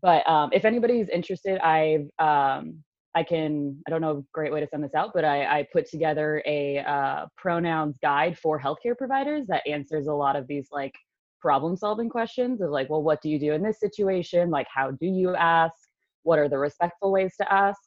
but 0.02 0.28
um, 0.30 0.50
if 0.54 0.66
anybody's 0.66 1.10
interested, 1.10 1.60
I've 1.60 2.08
um, 2.20 2.84
I 3.16 3.24
can 3.24 3.82
I 3.88 3.90
don't 3.90 4.02
know 4.02 4.18
a 4.18 4.24
great 4.34 4.52
way 4.52 4.60
to 4.60 4.68
send 4.68 4.84
this 4.84 4.94
out, 4.94 5.12
but 5.14 5.24
I, 5.24 5.60
I 5.60 5.68
put 5.72 5.90
together 5.90 6.44
a 6.46 6.80
uh, 6.80 7.26
pronouns 7.38 7.98
guide 8.02 8.38
for 8.38 8.60
healthcare 8.60 8.98
providers 8.98 9.48
that 9.48 9.66
answers 9.66 10.08
a 10.08 10.14
lot 10.14 10.36
of 10.36 10.48
these 10.48 10.68
like 10.72 10.94
problem 11.40 11.78
solving 11.78 12.10
questions 12.10 12.62
of 12.62 12.72
like, 12.72 12.90
well, 12.90 13.04
what 13.04 13.22
do 13.22 13.30
you 13.30 13.40
do 13.40 13.54
in 13.54 13.64
this 13.64 13.80
situation? 13.80 14.50
Like, 14.50 14.68
how 14.74 14.92
do 14.92 15.06
you 15.08 15.36
ask? 15.36 15.76
What 16.24 16.40
are 16.40 16.50
the 16.50 16.58
respectful 16.58 17.12
ways 17.12 17.34
to 17.40 17.54
ask? 17.54 17.80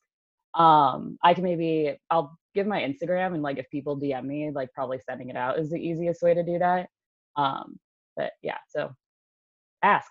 Um, 0.55 1.19
I 1.23 1.35
can 1.35 1.45
maybe 1.45 1.95
I'll 2.11 2.39
give 2.55 2.67
my 2.67 2.81
Instagram 2.81 3.35
and 3.35 3.43
like 3.43 3.59
if 3.59 3.69
people 3.71 4.01
DM 4.01 4.25
me, 4.25 4.51
like 4.55 4.73
probably 4.73 4.99
sending 5.09 5.29
it 5.29 5.37
out 5.37 5.59
is 5.59 5.71
the 5.71 5.77
easiest 5.77 6.23
way 6.23 6.35
to 6.35 6.43
do 6.43 6.59
that. 6.59 6.89
Um, 7.37 7.79
but 8.17 8.33
yeah, 8.43 8.59
so 8.71 8.91
ask 9.83 10.11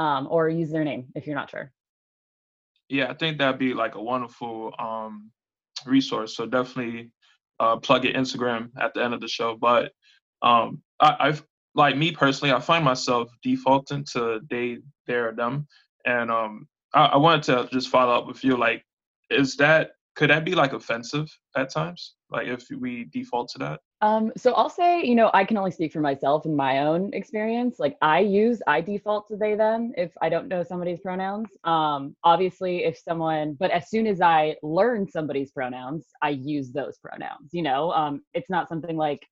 um, 0.00 0.26
or 0.30 0.48
use 0.48 0.70
their 0.70 0.82
name 0.82 1.06
if 1.14 1.26
you're 1.26 1.36
not 1.36 1.50
sure. 1.50 1.70
Yeah, 2.88 3.10
I 3.10 3.14
think 3.14 3.38
that'd 3.38 3.60
be 3.60 3.74
like 3.74 3.94
a 3.94 4.02
wonderful 4.02 4.74
um, 4.78 5.30
resource. 5.84 6.34
So 6.36 6.46
definitely 6.46 7.12
uh, 7.60 7.76
plug 7.76 8.04
your 8.04 8.14
Instagram 8.14 8.70
at 8.80 8.94
the 8.94 9.04
end 9.04 9.14
of 9.14 9.20
the 9.20 9.28
show. 9.28 9.56
But 9.60 9.92
um, 10.42 10.82
I, 10.98 11.16
I've 11.20 11.44
like 11.74 11.96
me 11.96 12.10
personally, 12.10 12.52
I 12.52 12.60
find 12.60 12.84
myself 12.84 13.30
defaulting 13.44 14.04
to 14.14 14.40
they, 14.50 14.78
their, 15.06 15.32
them, 15.32 15.68
and 16.04 16.30
um, 16.30 16.66
I, 16.94 17.04
I 17.06 17.16
wanted 17.18 17.42
to 17.44 17.68
just 17.70 17.90
follow 17.90 18.14
up 18.18 18.26
with 18.26 18.42
you. 18.42 18.56
Like, 18.56 18.82
is 19.28 19.54
that 19.56 19.92
could 20.16 20.30
that 20.30 20.44
be 20.44 20.54
like 20.54 20.72
offensive 20.72 21.28
at 21.56 21.70
times? 21.70 22.14
Like 22.30 22.48
if 22.48 22.66
we 22.76 23.04
default 23.12 23.50
to 23.50 23.58
that? 23.58 23.80
Um, 24.02 24.32
so 24.36 24.54
I'll 24.54 24.70
say, 24.70 25.02
you 25.04 25.14
know, 25.14 25.30
I 25.34 25.44
can 25.44 25.58
only 25.58 25.70
speak 25.70 25.92
for 25.92 26.00
myself 26.00 26.46
and 26.46 26.56
my 26.56 26.78
own 26.78 27.12
experience. 27.12 27.78
Like 27.78 27.96
I 28.00 28.20
use, 28.20 28.62
I 28.66 28.80
default 28.80 29.28
to 29.28 29.36
they, 29.36 29.54
them 29.54 29.92
if 29.96 30.10
I 30.22 30.30
don't 30.30 30.48
know 30.48 30.62
somebody's 30.62 31.00
pronouns. 31.00 31.48
Um, 31.64 32.16
obviously, 32.24 32.84
if 32.84 32.96
someone, 32.96 33.54
but 33.60 33.70
as 33.70 33.90
soon 33.90 34.06
as 34.06 34.22
I 34.22 34.56
learn 34.62 35.06
somebody's 35.06 35.52
pronouns, 35.52 36.06
I 36.22 36.30
use 36.30 36.72
those 36.72 36.98
pronouns, 36.98 37.50
you 37.52 37.62
know, 37.62 37.92
um, 37.92 38.22
it's 38.32 38.48
not 38.48 38.68
something 38.68 38.96
like, 38.96 39.26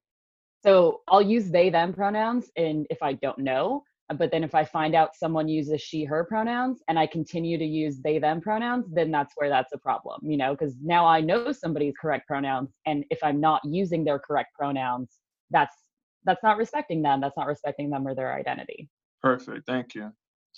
so 0.63 1.01
I'll 1.09 1.23
use 1.23 1.51
they, 1.51 1.71
them 1.71 1.95
pronouns. 1.95 2.51
And 2.57 2.87
if 2.91 3.03
I 3.03 3.15
don't 3.15 3.39
know, 3.39 3.85
but 4.17 4.31
then 4.31 4.43
if 4.43 4.55
I 4.55 4.65
find 4.65 4.95
out 4.95 5.15
someone 5.15 5.49
uses 5.49 5.83
she, 5.83 6.05
her 6.05 6.25
pronouns 6.25 6.83
and 6.89 6.99
I 6.99 7.07
continue 7.07 7.59
to 7.59 7.65
use 7.65 7.99
they, 7.99 8.19
them 8.19 8.41
pronouns, 8.41 8.87
then 8.91 9.11
that's 9.11 9.35
where 9.37 9.51
that's 9.51 9.75
a 9.75 9.79
problem, 9.79 10.21
you 10.23 10.39
know, 10.39 10.53
because 10.55 10.77
now 10.83 11.07
I 11.07 11.21
know 11.21 11.53
somebody's 11.53 11.95
correct 12.01 12.27
pronouns. 12.27 12.79
And 12.87 13.05
if 13.11 13.19
I'm 13.23 13.41
not 13.41 13.61
using 13.65 14.05
their 14.05 14.19
correct 14.19 14.55
pronouns, 14.55 15.19
that's 15.51 15.77
that's 16.25 16.43
not 16.43 16.57
respecting 16.57 17.03
them. 17.03 17.21
That's 17.21 17.37
not 17.37 17.47
respecting 17.47 17.91
them 17.91 18.07
or 18.07 18.15
their 18.15 18.35
identity. 18.35 18.89
Perfect. 19.23 19.67
Thank 19.67 19.95
you. 19.95 20.13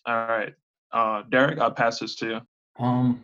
All 0.07 0.26
right. 0.26 0.54
Uh, 0.92 1.23
Derek, 1.28 1.59
I'll 1.59 1.71
pass 1.71 2.00
this 2.00 2.14
to 2.16 2.26
you. 2.26 2.85
Um, 2.85 3.21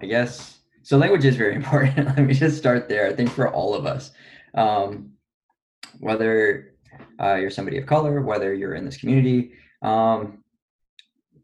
I 0.00 0.06
guess 0.06 0.58
so. 0.82 0.96
Language 0.96 1.24
is 1.24 1.36
very 1.36 1.54
important. 1.62 2.06
Let 2.06 2.18
me 2.18 2.34
just 2.34 2.56
start 2.56 2.88
there. 2.88 3.06
I 3.06 3.14
think 3.14 3.30
for 3.30 3.52
all 3.52 3.74
of 3.74 3.86
us, 3.86 4.10
um, 4.54 5.12
whether 6.00 6.75
uh, 7.20 7.34
you're 7.34 7.50
somebody 7.50 7.78
of 7.78 7.86
color, 7.86 8.20
whether 8.22 8.54
you're 8.54 8.74
in 8.74 8.84
this 8.84 8.96
community, 8.96 9.52
um, 9.82 10.44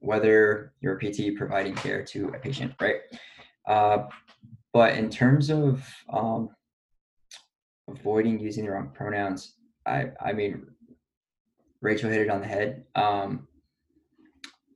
whether 0.00 0.72
you're 0.80 0.98
a 0.98 0.98
PT 0.98 1.36
providing 1.36 1.74
care 1.74 2.04
to 2.04 2.28
a 2.28 2.38
patient, 2.38 2.72
right? 2.80 2.96
Uh, 3.66 4.04
but 4.72 4.94
in 4.94 5.10
terms 5.10 5.50
of 5.50 5.86
um, 6.12 6.48
avoiding 7.88 8.40
using 8.40 8.64
the 8.64 8.72
wrong 8.72 8.90
pronouns, 8.94 9.54
I, 9.86 10.10
I 10.20 10.32
mean, 10.32 10.66
Rachel 11.80 12.10
hit 12.10 12.22
it 12.22 12.30
on 12.30 12.40
the 12.40 12.46
head. 12.46 12.84
Um, 12.94 13.48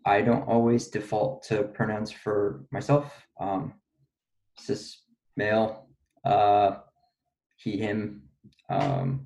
I 0.04 0.22
don't 0.22 0.48
always 0.48 0.88
default 0.88 1.42
to 1.44 1.64
pronouns 1.64 2.12
for 2.12 2.64
myself. 2.70 3.26
Um, 3.40 3.74
cis 4.58 5.02
male, 5.36 5.88
uh, 6.24 6.76
he, 7.56 7.76
him. 7.76 8.22
Um, 8.68 9.25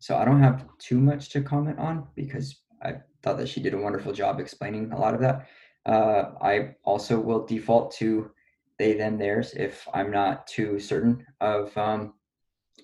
so 0.00 0.16
I 0.16 0.24
don't 0.24 0.42
have 0.42 0.66
too 0.78 0.98
much 0.98 1.28
to 1.30 1.42
comment 1.42 1.78
on 1.78 2.06
because 2.16 2.56
I 2.82 2.96
thought 3.22 3.38
that 3.38 3.48
she 3.48 3.60
did 3.60 3.74
a 3.74 3.78
wonderful 3.78 4.12
job 4.12 4.40
explaining 4.40 4.90
a 4.92 4.98
lot 4.98 5.14
of 5.14 5.20
that. 5.20 5.46
Uh, 5.86 6.32
I 6.42 6.74
also 6.84 7.20
will 7.20 7.46
default 7.46 7.92
to 7.96 8.30
they, 8.78 8.94
them, 8.94 9.18
theirs 9.18 9.52
if 9.52 9.86
I'm 9.92 10.10
not 10.10 10.46
too 10.46 10.80
certain 10.80 11.24
of 11.42 11.76
um, 11.76 12.14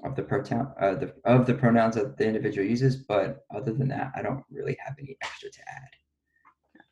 of 0.04 0.14
the 0.14 0.22
pronoun 0.22 0.72
uh, 0.78 0.94
the, 0.94 1.14
of 1.24 1.46
the 1.46 1.54
pronouns 1.54 1.94
that 1.94 2.18
the 2.18 2.26
individual 2.26 2.66
uses. 2.66 2.96
But 2.96 3.46
other 3.54 3.72
than 3.72 3.88
that, 3.88 4.12
I 4.14 4.20
don't 4.20 4.44
really 4.50 4.76
have 4.84 4.94
any 4.98 5.16
extra 5.22 5.50
to 5.50 5.60
add. 5.60 5.88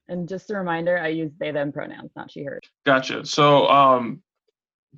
And 0.09 0.27
just 0.27 0.51
a 0.51 0.57
reminder, 0.57 0.99
I 0.99 1.09
use 1.09 1.33
they, 1.39 1.51
them 1.51 1.71
pronouns, 1.71 2.13
not 2.17 2.31
she, 2.31 2.45
her. 2.45 2.61
Gotcha. 2.87 3.27
So, 3.27 3.69
um, 3.69 4.23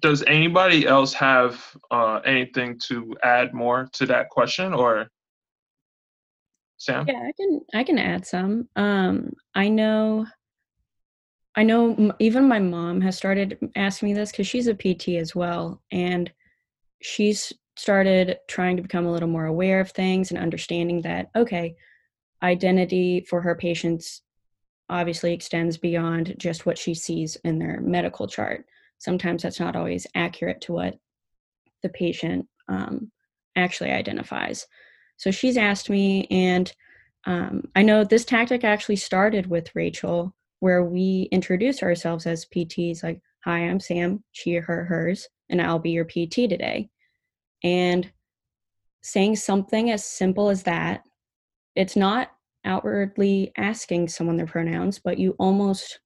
does 0.00 0.22
anybody 0.24 0.86
else 0.86 1.12
have 1.14 1.64
uh, 1.90 2.20
anything 2.24 2.78
to 2.86 3.16
add 3.24 3.54
more 3.54 3.88
to 3.94 4.06
that 4.06 4.30
question, 4.30 4.72
or 4.72 5.08
Sam? 6.78 7.06
Yeah, 7.08 7.20
I 7.20 7.32
can 7.32 7.60
I 7.74 7.84
can 7.84 7.98
add 7.98 8.26
some. 8.26 8.68
Um, 8.76 9.32
I 9.54 9.68
know 9.68 10.26
I 11.54 11.62
know 11.62 12.14
even 12.18 12.48
my 12.48 12.58
mom 12.58 13.00
has 13.00 13.16
started 13.16 13.58
asking 13.76 14.08
me 14.08 14.14
this 14.14 14.30
because 14.30 14.46
she's 14.46 14.66
a 14.66 14.74
PT 14.74 15.16
as 15.16 15.34
well, 15.34 15.82
and 15.90 16.30
she's 17.00 17.52
started 17.76 18.38
trying 18.48 18.76
to 18.76 18.82
become 18.82 19.06
a 19.06 19.12
little 19.12 19.28
more 19.28 19.46
aware 19.46 19.80
of 19.80 19.90
things 19.90 20.30
and 20.30 20.40
understanding 20.40 21.02
that 21.02 21.30
okay, 21.34 21.76
identity 22.42 23.20
for 23.28 23.40
her 23.40 23.54
patients 23.54 24.22
obviously 24.88 25.32
extends 25.32 25.78
beyond 25.78 26.34
just 26.38 26.64
what 26.66 26.78
she 26.78 26.94
sees 26.94 27.36
in 27.44 27.58
their 27.58 27.80
medical 27.80 28.26
chart. 28.26 28.66
Sometimes 28.98 29.42
that's 29.42 29.60
not 29.60 29.76
always 29.76 30.06
accurate 30.14 30.60
to 30.62 30.72
what 30.72 30.96
the 31.82 31.88
patient 31.88 32.46
um, 32.68 33.10
actually 33.56 33.90
identifies. 33.90 34.66
So 35.16 35.30
she's 35.30 35.56
asked 35.56 35.90
me, 35.90 36.26
and 36.30 36.72
um, 37.24 37.64
I 37.74 37.82
know 37.82 38.04
this 38.04 38.24
tactic 38.24 38.64
actually 38.64 38.96
started 38.96 39.46
with 39.46 39.74
Rachel, 39.74 40.34
where 40.60 40.84
we 40.84 41.28
introduce 41.32 41.82
ourselves 41.82 42.26
as 42.26 42.46
PTs 42.46 43.02
like, 43.02 43.20
Hi, 43.44 43.58
I'm 43.58 43.78
Sam, 43.78 44.24
she, 44.32 44.54
her, 44.54 44.84
hers, 44.84 45.28
and 45.48 45.62
I'll 45.62 45.78
be 45.78 45.90
your 45.90 46.04
PT 46.04 46.48
today. 46.48 46.90
And 47.62 48.10
saying 49.02 49.36
something 49.36 49.90
as 49.90 50.04
simple 50.04 50.48
as 50.48 50.64
that, 50.64 51.04
it's 51.76 51.94
not 51.94 52.32
outwardly 52.64 53.52
asking 53.56 54.08
someone 54.08 54.36
their 54.36 54.46
pronouns, 54.46 54.98
but 54.98 55.18
you 55.18 55.36
almost 55.38 56.00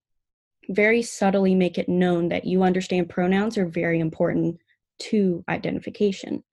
very 0.68 1.03
subtly 1.03 1.55
make 1.55 1.79
it 1.79 1.88
known 1.88 2.29
that 2.29 2.44
you 2.44 2.62
understand 2.62 3.09
pronouns 3.09 3.57
are 3.57 3.66
very 3.66 3.99
important 4.01 4.59
to 4.99 5.42
identification. 5.49 6.44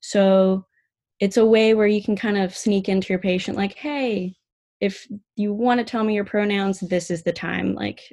So 0.00 0.66
it's 1.24 1.38
a 1.38 1.46
way 1.46 1.72
where 1.72 1.86
you 1.86 2.02
can 2.02 2.14
kind 2.14 2.36
of 2.36 2.54
sneak 2.54 2.86
into 2.86 3.10
your 3.10 3.18
patient 3.18 3.56
like 3.56 3.74
hey 3.74 4.34
if 4.80 5.06
you 5.36 5.54
want 5.54 5.78
to 5.78 5.84
tell 5.84 6.04
me 6.04 6.14
your 6.14 6.24
pronouns 6.24 6.80
this 6.80 7.10
is 7.10 7.22
the 7.22 7.32
time 7.32 7.74
like 7.74 8.12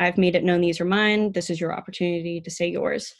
i've 0.00 0.18
made 0.18 0.34
it 0.34 0.42
known 0.42 0.60
these 0.60 0.80
are 0.80 0.84
mine 0.84 1.30
this 1.30 1.48
is 1.48 1.60
your 1.60 1.72
opportunity 1.72 2.40
to 2.40 2.50
say 2.50 2.68
yours. 2.68 3.14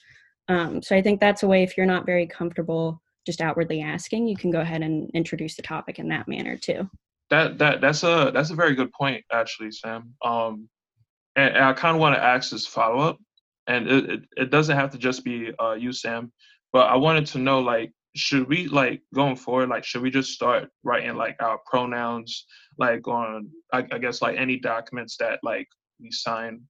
Um, 0.49 0.83
so 0.83 0.97
i 0.97 1.03
think 1.03 1.21
that's 1.21 1.45
a 1.45 1.47
way 1.47 1.63
if 1.63 1.77
you're 1.77 1.87
not 1.87 2.07
very 2.07 2.27
comfortable 2.27 3.01
just 3.25 3.41
outwardly 3.41 3.83
asking 3.83 4.27
you 4.27 4.37
can 4.37 4.51
go 4.51 4.61
ahead 4.61 4.83
and 4.83 5.09
introduce 5.15 5.55
the 5.55 5.63
topic 5.63 6.01
in 6.01 6.09
that 6.09 6.27
manner 6.27 6.57
too. 6.57 6.91
That 7.29 7.59
that 7.59 7.81
that's 7.81 8.03
a 8.03 8.33
that's 8.35 8.51
a 8.51 8.57
very 8.57 8.75
good 8.75 8.91
point 8.91 9.25
actually 9.31 9.71
sam. 9.71 10.15
Um 10.25 10.69
and, 11.37 11.55
and 11.55 11.65
i 11.65 11.73
kind 11.73 11.95
of 11.95 12.01
want 12.01 12.17
to 12.17 12.25
ask 12.25 12.51
this 12.51 12.67
follow-up 12.67 13.19
and 13.69 13.87
it, 13.87 14.11
it, 14.11 14.21
it 14.37 14.51
doesn't 14.51 14.77
have 14.77 14.91
to 14.91 14.99
just 14.99 15.25
be 15.25 15.53
uh, 15.63 15.75
you 15.75 15.93
sam 15.93 16.33
but 16.73 16.89
i 16.89 16.97
wanted 16.97 17.27
to 17.27 17.39
know 17.39 17.61
like 17.61 17.93
should 18.17 18.49
we 18.49 18.67
like 18.67 19.03
going 19.15 19.37
forward 19.37 19.69
like 19.69 19.85
should 19.85 20.03
we 20.03 20.11
just 20.11 20.33
start 20.33 20.69
writing 20.83 21.15
like 21.15 21.37
our 21.41 21.59
pronouns 21.65 22.47
like 22.79 23.07
on 23.07 23.49
I, 23.73 23.87
I, 23.93 23.99
guess 23.99 24.21
like 24.21 24.37
any 24.37 24.59
documents 24.59 25.17
that 25.19 25.39
like 25.43 25.69
we 26.01 26.11
sign? 26.11 26.63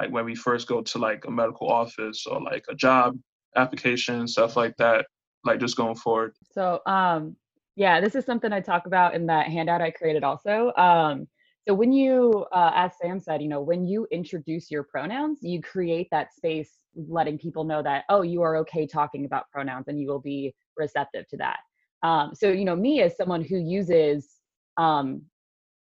Like 0.00 0.10
when 0.10 0.24
we 0.24 0.34
first 0.34 0.66
go 0.68 0.80
to 0.80 0.98
like 0.98 1.24
a 1.26 1.30
medical 1.30 1.68
office 1.68 2.26
or 2.26 2.40
like 2.40 2.64
a 2.70 2.74
job 2.74 3.18
application 3.56 4.26
stuff 4.28 4.56
like 4.56 4.76
that 4.78 5.06
like 5.44 5.60
just 5.60 5.76
going 5.76 5.96
forward? 5.96 6.34
So 6.52 6.80
um 6.86 7.36
yeah 7.76 8.00
this 8.00 8.14
is 8.14 8.24
something 8.24 8.52
i 8.52 8.60
talk 8.60 8.86
about 8.86 9.14
in 9.14 9.26
that 9.26 9.46
handout 9.46 9.82
i 9.82 9.90
created 9.90 10.24
also. 10.24 10.72
Um 10.76 11.28
so 11.66 11.74
when 11.74 11.92
you 11.92 12.46
uh, 12.52 12.72
as 12.74 12.92
sam 13.00 13.20
said 13.20 13.42
you 13.42 13.48
know 13.48 13.60
when 13.60 13.86
you 13.86 14.06
introduce 14.10 14.70
your 14.70 14.84
pronouns 14.84 15.40
you 15.42 15.60
create 15.60 16.08
that 16.10 16.32
space 16.32 16.70
letting 17.08 17.36
people 17.36 17.62
know 17.62 17.82
that 17.82 18.04
oh 18.08 18.22
you 18.22 18.40
are 18.40 18.56
okay 18.56 18.86
talking 18.86 19.26
about 19.26 19.50
pronouns 19.50 19.86
and 19.88 20.00
you 20.00 20.08
will 20.08 20.20
be 20.20 20.54
receptive 20.78 21.28
to 21.28 21.36
that. 21.38 21.58
Um, 22.02 22.32
so, 22.34 22.50
you 22.50 22.64
know, 22.64 22.76
me 22.76 23.02
as 23.02 23.16
someone 23.16 23.42
who 23.42 23.58
uses 23.58 24.28
um, 24.76 25.22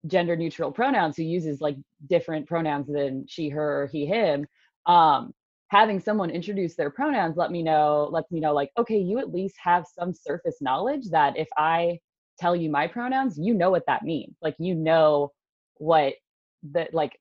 gender 0.06 0.36
neutral 0.36 0.70
pronouns, 0.70 1.16
who 1.16 1.22
uses 1.22 1.60
like 1.60 1.76
different 2.08 2.46
pronouns 2.46 2.86
than 2.86 3.24
she, 3.26 3.48
her, 3.48 3.88
he, 3.90 4.04
him, 4.04 4.46
um, 4.86 5.32
having 5.68 5.98
someone 5.98 6.30
introduce 6.30 6.76
their 6.76 6.90
pronouns 6.90 7.36
let 7.36 7.50
me 7.50 7.62
know, 7.62 8.08
lets 8.12 8.30
me 8.30 8.38
know, 8.38 8.52
like, 8.52 8.70
okay, 8.78 8.98
you 8.98 9.18
at 9.18 9.32
least 9.32 9.56
have 9.62 9.86
some 9.98 10.12
surface 10.12 10.58
knowledge 10.60 11.08
that 11.10 11.36
if 11.36 11.48
I 11.56 11.98
tell 12.38 12.54
you 12.54 12.70
my 12.70 12.86
pronouns, 12.86 13.38
you 13.38 13.54
know 13.54 13.70
what 13.70 13.86
that 13.86 14.02
means. 14.02 14.36
Like, 14.42 14.56
you 14.58 14.74
know 14.74 15.32
what 15.78 16.14
that, 16.72 16.92
like, 16.92 17.18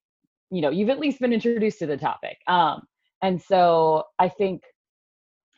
you 0.52 0.62
know, 0.62 0.70
you've 0.70 0.90
at 0.90 1.00
least 1.00 1.20
been 1.20 1.34
introduced 1.34 1.80
to 1.80 1.88
the 1.88 1.98
topic. 1.98 2.38
Um, 2.48 2.84
and 3.22 3.42
so 3.42 4.04
I 4.20 4.28
think 4.28 4.62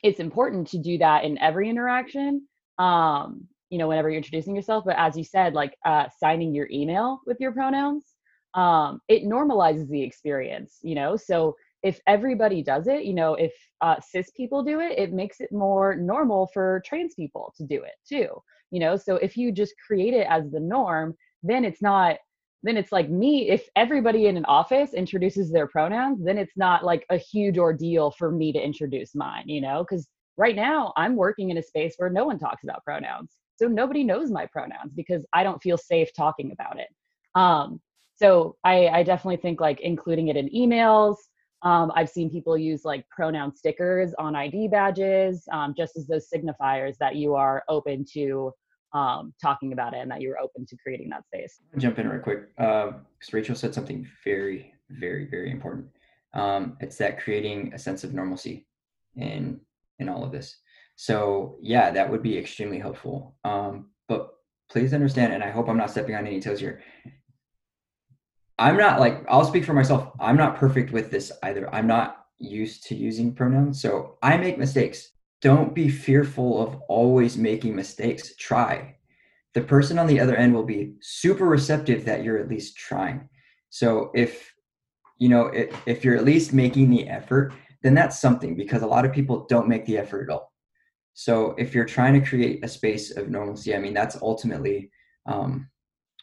it's 0.05 0.19
important 0.19 0.67
to 0.67 0.77
do 0.77 0.99
that 0.99 1.23
in 1.23 1.35
every 1.39 1.67
interaction 1.67 2.47
um 2.77 3.47
you 3.71 3.79
know 3.79 3.87
whenever 3.87 4.07
you're 4.09 4.17
introducing 4.17 4.55
yourself 4.55 4.83
but 4.85 4.95
as 4.97 5.17
you 5.17 5.23
said 5.23 5.53
like 5.53 5.73
uh 5.85 6.05
signing 6.19 6.53
your 6.53 6.67
email 6.71 7.19
with 7.25 7.37
your 7.39 7.51
pronouns 7.51 8.13
um 8.53 9.01
it 9.07 9.23
normalizes 9.23 9.89
the 9.89 10.03
experience 10.03 10.77
you 10.83 10.95
know? 10.95 11.17
So 11.17 11.55
if 11.81 11.99
everybody 12.07 12.61
does 12.61 12.85
it 12.87 13.03
you 13.03 13.15
know 13.15 13.33
if 13.33 13.53
uh, 13.81 13.95
cis 13.99 14.29
people 14.37 14.63
do 14.63 14.79
it 14.79 14.97
it 14.97 15.11
makes 15.11 15.41
it 15.41 15.51
more 15.51 15.95
normal 15.95 16.47
for 16.53 16.83
trans 16.85 17.15
people 17.15 17.51
to 17.57 17.63
do 17.65 17.81
it 17.83 17.95
too 18.07 18.27
you 18.71 18.79
know? 18.79 18.95
So 18.95 19.15
if 19.15 19.35
you 19.35 19.51
just 19.51 19.73
create 19.87 20.13
it 20.13 20.27
as 20.29 20.51
the 20.51 20.59
norm 20.59 21.15
then 21.41 21.65
it's 21.65 21.81
not 21.81 22.17
then 22.65 22.77
it's 22.77 22.91
like 22.91 23.09
me 23.09 23.49
if 23.49 23.69
everybody 23.75 24.25
in 24.25 24.37
an 24.37 24.45
office 24.45 24.93
introduces 24.93 25.51
their 25.51 25.67
pronouns 25.67 26.23
then 26.23 26.37
it's 26.37 26.57
not 26.57 26.83
like 26.83 27.05
a 27.09 27.17
huge 27.17 27.57
ordeal 27.57 28.11
for 28.11 28.31
me 28.31 28.51
to 28.51 28.59
introduce 28.59 29.15
mine 29.15 29.43
you 29.47 29.61
know 29.61 29.85
because 29.87 30.07
right 30.37 30.55
now 30.55 30.91
i'm 30.97 31.15
working 31.15 31.49
in 31.49 31.57
a 31.57 31.63
space 31.63 31.93
where 31.97 32.09
no 32.09 32.25
one 32.25 32.39
talks 32.39 32.63
about 32.63 32.83
pronouns. 32.83 33.31
So 33.57 33.67
nobody 33.67 34.03
knows 34.03 34.31
my 34.31 34.45
pronouns 34.45 34.93
because 34.93 35.25
i 35.33 35.43
don't 35.43 35.61
feel 35.61 35.77
safe 35.77 36.09
talking 36.13 36.51
about 36.51 36.79
it. 36.79 36.89
Um, 37.35 37.79
so 38.15 38.55
I, 38.63 38.87
I 38.87 39.03
definitely 39.03 39.37
think 39.37 39.59
like 39.59 39.81
including 39.81 40.29
it 40.29 40.37
in 40.37 40.49
emails. 40.49 41.17
Um, 41.63 41.91
I've 41.95 42.09
seen 42.09 42.29
people 42.29 42.57
use 42.57 42.85
like 42.85 43.07
pronoun 43.09 43.53
stickers 43.53 44.13
on 44.17 44.35
ID 44.35 44.69
badges, 44.69 45.43
um, 45.51 45.73
just 45.75 45.97
as 45.97 46.07
those 46.07 46.27
signifiers 46.33 46.95
that 46.99 47.15
you 47.15 47.35
are 47.35 47.63
open 47.67 48.05
to 48.13 48.51
um, 48.95 49.33
talking 49.41 49.73
about 49.73 49.93
it 49.93 49.99
and 49.99 50.09
that 50.09 50.21
you're 50.21 50.39
open 50.39 50.65
to 50.65 50.77
creating 50.77 51.09
that 51.09 51.25
space. 51.25 51.59
Jump 51.77 51.99
in 51.99 52.07
real 52.07 52.21
quick 52.21 52.55
because 52.55 52.93
um, 52.93 53.05
Rachel 53.33 53.55
said 53.55 53.73
something 53.73 54.07
very, 54.23 54.73
very, 54.89 55.25
very 55.25 55.51
important. 55.51 55.87
Um, 56.33 56.77
it's 56.79 56.97
that 56.97 57.21
creating 57.21 57.73
a 57.73 57.77
sense 57.77 58.03
of 58.03 58.13
normalcy 58.13 58.67
in 59.15 59.59
in 59.99 60.09
all 60.09 60.23
of 60.23 60.31
this. 60.31 60.57
So 60.95 61.57
yeah, 61.61 61.91
that 61.91 62.09
would 62.09 62.23
be 62.23 62.37
extremely 62.37 62.79
helpful. 62.79 63.35
Um, 63.43 63.89
but 64.07 64.31
please 64.71 64.93
understand, 64.93 65.33
and 65.33 65.43
I 65.43 65.51
hope 65.51 65.67
I'm 65.67 65.77
not 65.77 65.91
stepping 65.91 66.15
on 66.15 66.25
any 66.25 66.39
toes 66.39 66.61
here. 66.61 66.81
I'm 68.57 68.77
not 68.77 69.01
like 69.01 69.25
I'll 69.27 69.45
speak 69.45 69.65
for 69.65 69.73
myself. 69.73 70.11
I'm 70.21 70.37
not 70.37 70.55
perfect 70.55 70.91
with 70.91 71.11
this 71.11 71.33
either. 71.43 71.73
I'm 71.75 71.87
not 71.87 72.25
used 72.37 72.85
to 72.87 72.95
using 72.95 73.35
pronouns, 73.35 73.81
so 73.81 74.17
I 74.21 74.37
make 74.37 74.57
mistakes. 74.57 75.11
Don't 75.45 75.75
be 75.75 75.89
fearful 75.89 76.59
of 76.59 76.81
always 76.87 77.37
making 77.37 77.75
mistakes. 77.75 78.35
Try. 78.35 78.95
The 79.53 79.61
person 79.61 79.99
on 79.99 80.07
the 80.07 80.19
other 80.19 80.35
end 80.35 80.55
will 80.55 80.65
be 80.65 80.95
super 81.01 81.45
receptive 81.45 82.03
that 82.05 82.23
you're 82.23 82.39
at 82.39 82.49
least 82.49 82.75
trying. 82.75 83.29
So 83.69 84.09
if 84.15 84.51
you 85.19 85.29
know 85.29 85.45
if, 85.49 85.69
if 85.85 86.03
you're 86.03 86.17
at 86.17 86.25
least 86.25 86.51
making 86.51 86.89
the 86.89 87.07
effort, 87.07 87.53
then 87.83 87.93
that's 87.93 88.19
something 88.19 88.55
because 88.55 88.81
a 88.81 88.87
lot 88.87 89.05
of 89.05 89.13
people 89.13 89.45
don't 89.47 89.67
make 89.67 89.85
the 89.85 89.99
effort 89.99 90.23
at 90.23 90.33
all. 90.33 90.51
So 91.13 91.53
if 91.59 91.75
you're 91.75 91.85
trying 91.85 92.19
to 92.19 92.27
create 92.27 92.65
a 92.65 92.67
space 92.67 93.15
of 93.15 93.29
normalcy, 93.29 93.75
I 93.75 93.77
mean 93.77 93.93
that's 93.93 94.17
ultimately 94.23 94.89
um, 95.27 95.69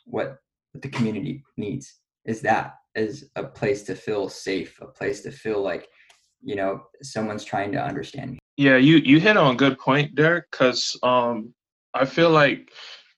what 0.05 0.39
the 0.75 0.89
community 0.89 1.45
needs 1.57 1.95
is 2.25 2.41
that 2.41 2.75
is 2.97 3.31
a 3.37 3.45
place 3.45 3.85
to 3.85 3.95
feel 3.95 4.29
safe, 4.29 4.81
a 4.81 4.87
place 4.87 5.21
to 5.21 5.31
feel 5.31 5.63
like, 5.63 5.87
you 6.43 6.57
know, 6.57 6.83
someone's 7.03 7.45
trying 7.45 7.71
to 7.71 7.81
understand 7.81 8.33
me. 8.33 8.42
Yeah, 8.57 8.77
you 8.77 8.97
you 8.97 9.19
hit 9.21 9.37
on 9.37 9.55
a 9.55 9.59
good 9.59 9.79
point, 9.79 10.15
Derek, 10.15 10.51
because 10.51 10.99
um, 11.03 11.55
I 11.95 12.05
feel 12.05 12.31
like 12.31 12.71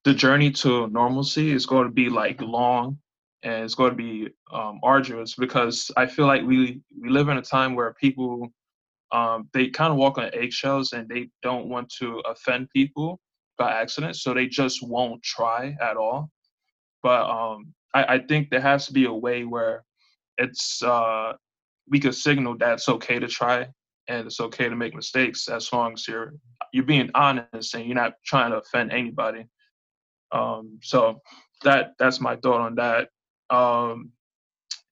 the 0.04 0.14
journey 0.14 0.50
to 0.52 0.86
normalcy 0.88 1.52
is 1.52 1.66
going 1.66 1.86
to 1.86 1.92
be 1.92 2.08
like 2.08 2.40
long 2.40 2.98
and 3.42 3.64
it's 3.64 3.74
going 3.74 3.90
to 3.90 3.96
be 3.96 4.28
um, 4.52 4.80
arduous 4.82 5.34
because 5.34 5.90
I 5.96 6.06
feel 6.06 6.26
like 6.26 6.42
we 6.42 6.80
we 7.00 7.08
live 7.10 7.28
in 7.28 7.38
a 7.38 7.42
time 7.42 7.74
where 7.74 7.94
people 7.94 8.48
um, 9.12 9.48
they 9.52 9.68
kind 9.68 9.92
of 9.92 9.98
walk 9.98 10.18
on 10.18 10.30
eggshells 10.34 10.92
and 10.92 11.08
they 11.08 11.30
don't 11.42 11.68
want 11.68 11.90
to 12.00 12.20
offend 12.26 12.70
people 12.70 13.20
by 13.58 13.72
accident, 13.72 14.16
so 14.16 14.34
they 14.34 14.46
just 14.46 14.82
won't 14.86 15.22
try 15.22 15.76
at 15.80 15.96
all. 15.96 16.30
But 17.02 17.28
um, 17.28 17.74
I, 17.92 18.04
I 18.14 18.18
think 18.20 18.50
there 18.50 18.60
has 18.60 18.86
to 18.86 18.92
be 18.92 19.04
a 19.04 19.12
way 19.12 19.44
where 19.44 19.84
it's 20.38 20.82
uh, 20.82 21.34
we 21.88 22.00
could 22.00 22.14
signal 22.14 22.56
that 22.58 22.74
it's 22.74 22.88
okay 22.88 23.18
to 23.18 23.28
try 23.28 23.68
and 24.08 24.26
it's 24.26 24.40
okay 24.40 24.68
to 24.68 24.76
make 24.76 24.94
mistakes 24.94 25.48
as 25.48 25.72
long 25.72 25.94
as 25.94 26.06
you're 26.06 26.34
you're 26.72 26.84
being 26.84 27.10
honest 27.14 27.74
and 27.74 27.86
you're 27.86 27.94
not 27.94 28.14
trying 28.24 28.50
to 28.50 28.58
offend 28.58 28.92
anybody. 28.92 29.46
Um, 30.32 30.78
so 30.82 31.20
that 31.62 31.92
that's 31.98 32.20
my 32.20 32.36
thought 32.36 32.60
on 32.60 32.74
that. 32.76 33.08
Um, 33.50 34.10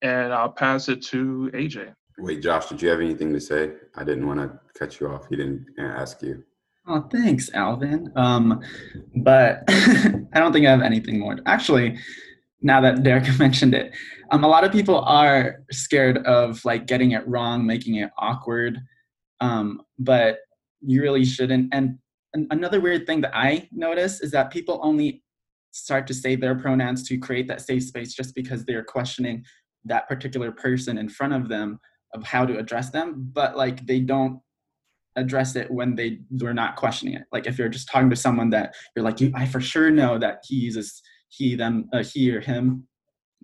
and 0.02 0.32
I'll 0.32 0.52
pass 0.52 0.88
it 0.88 1.02
to 1.06 1.50
AJ. 1.54 1.94
Wait, 2.18 2.42
Josh, 2.42 2.66
did 2.66 2.82
you 2.82 2.88
have 2.88 3.00
anything 3.00 3.32
to 3.32 3.40
say? 3.40 3.72
I 3.96 4.04
didn't 4.04 4.26
want 4.26 4.40
to 4.40 4.58
cut 4.78 5.00
you 5.00 5.08
off. 5.08 5.26
He 5.28 5.36
didn't 5.36 5.66
ask 5.78 6.22
you. 6.22 6.44
Oh, 6.86 7.08
thanks, 7.12 7.50
Alvin. 7.54 8.12
Um, 8.16 8.60
but 9.16 9.64
I 9.68 10.40
don't 10.40 10.52
think 10.52 10.66
I 10.66 10.70
have 10.70 10.82
anything 10.82 11.20
more. 11.20 11.38
Actually, 11.46 11.98
now 12.60 12.80
that 12.80 13.02
Derek 13.02 13.26
mentioned 13.38 13.74
it, 13.74 13.92
um, 14.30 14.44
a 14.44 14.48
lot 14.48 14.64
of 14.64 14.72
people 14.72 15.00
are 15.00 15.62
scared 15.70 16.18
of 16.18 16.64
like 16.64 16.86
getting 16.86 17.12
it 17.12 17.26
wrong, 17.26 17.66
making 17.66 17.96
it 17.96 18.10
awkward. 18.18 18.80
Um, 19.42 19.82
but 19.98 20.38
you 20.80 21.02
really 21.02 21.24
shouldn't. 21.24 21.74
And, 21.74 21.98
and 22.32 22.46
another 22.50 22.80
weird 22.80 23.06
thing 23.06 23.20
that 23.22 23.36
I 23.36 23.68
notice 23.72 24.20
is 24.20 24.30
that 24.30 24.52
people 24.52 24.80
only 24.82 25.22
start 25.72 26.06
to 26.06 26.14
say 26.14 26.36
their 26.36 26.54
pronouns 26.54 27.06
to 27.08 27.18
create 27.18 27.48
that 27.48 27.60
safe 27.60 27.82
space 27.82 28.14
just 28.14 28.34
because 28.34 28.64
they're 28.64 28.84
questioning 28.84 29.44
that 29.84 30.08
particular 30.08 30.52
person 30.52 30.96
in 30.96 31.08
front 31.08 31.32
of 31.32 31.48
them 31.48 31.80
of 32.14 32.22
how 32.22 32.46
to 32.46 32.58
address 32.58 32.90
them, 32.90 33.30
but 33.32 33.56
like 33.56 33.84
they 33.86 33.98
don't 33.98 34.38
address 35.16 35.56
it 35.56 35.70
when 35.70 35.94
they 35.94 36.20
they're 36.30 36.54
not 36.54 36.76
questioning 36.76 37.14
it. 37.14 37.24
Like 37.32 37.46
if 37.46 37.58
you're 37.58 37.68
just 37.68 37.88
talking 37.88 38.10
to 38.10 38.16
someone 38.16 38.50
that 38.50 38.74
you're 38.94 39.04
like, 39.04 39.20
you, 39.20 39.32
I 39.34 39.46
for 39.46 39.60
sure 39.60 39.90
know 39.90 40.18
that 40.18 40.44
he 40.46 40.56
uses 40.56 41.02
he, 41.28 41.56
them, 41.56 41.88
uh, 41.92 42.04
he 42.04 42.30
or 42.30 42.40
him, 42.40 42.86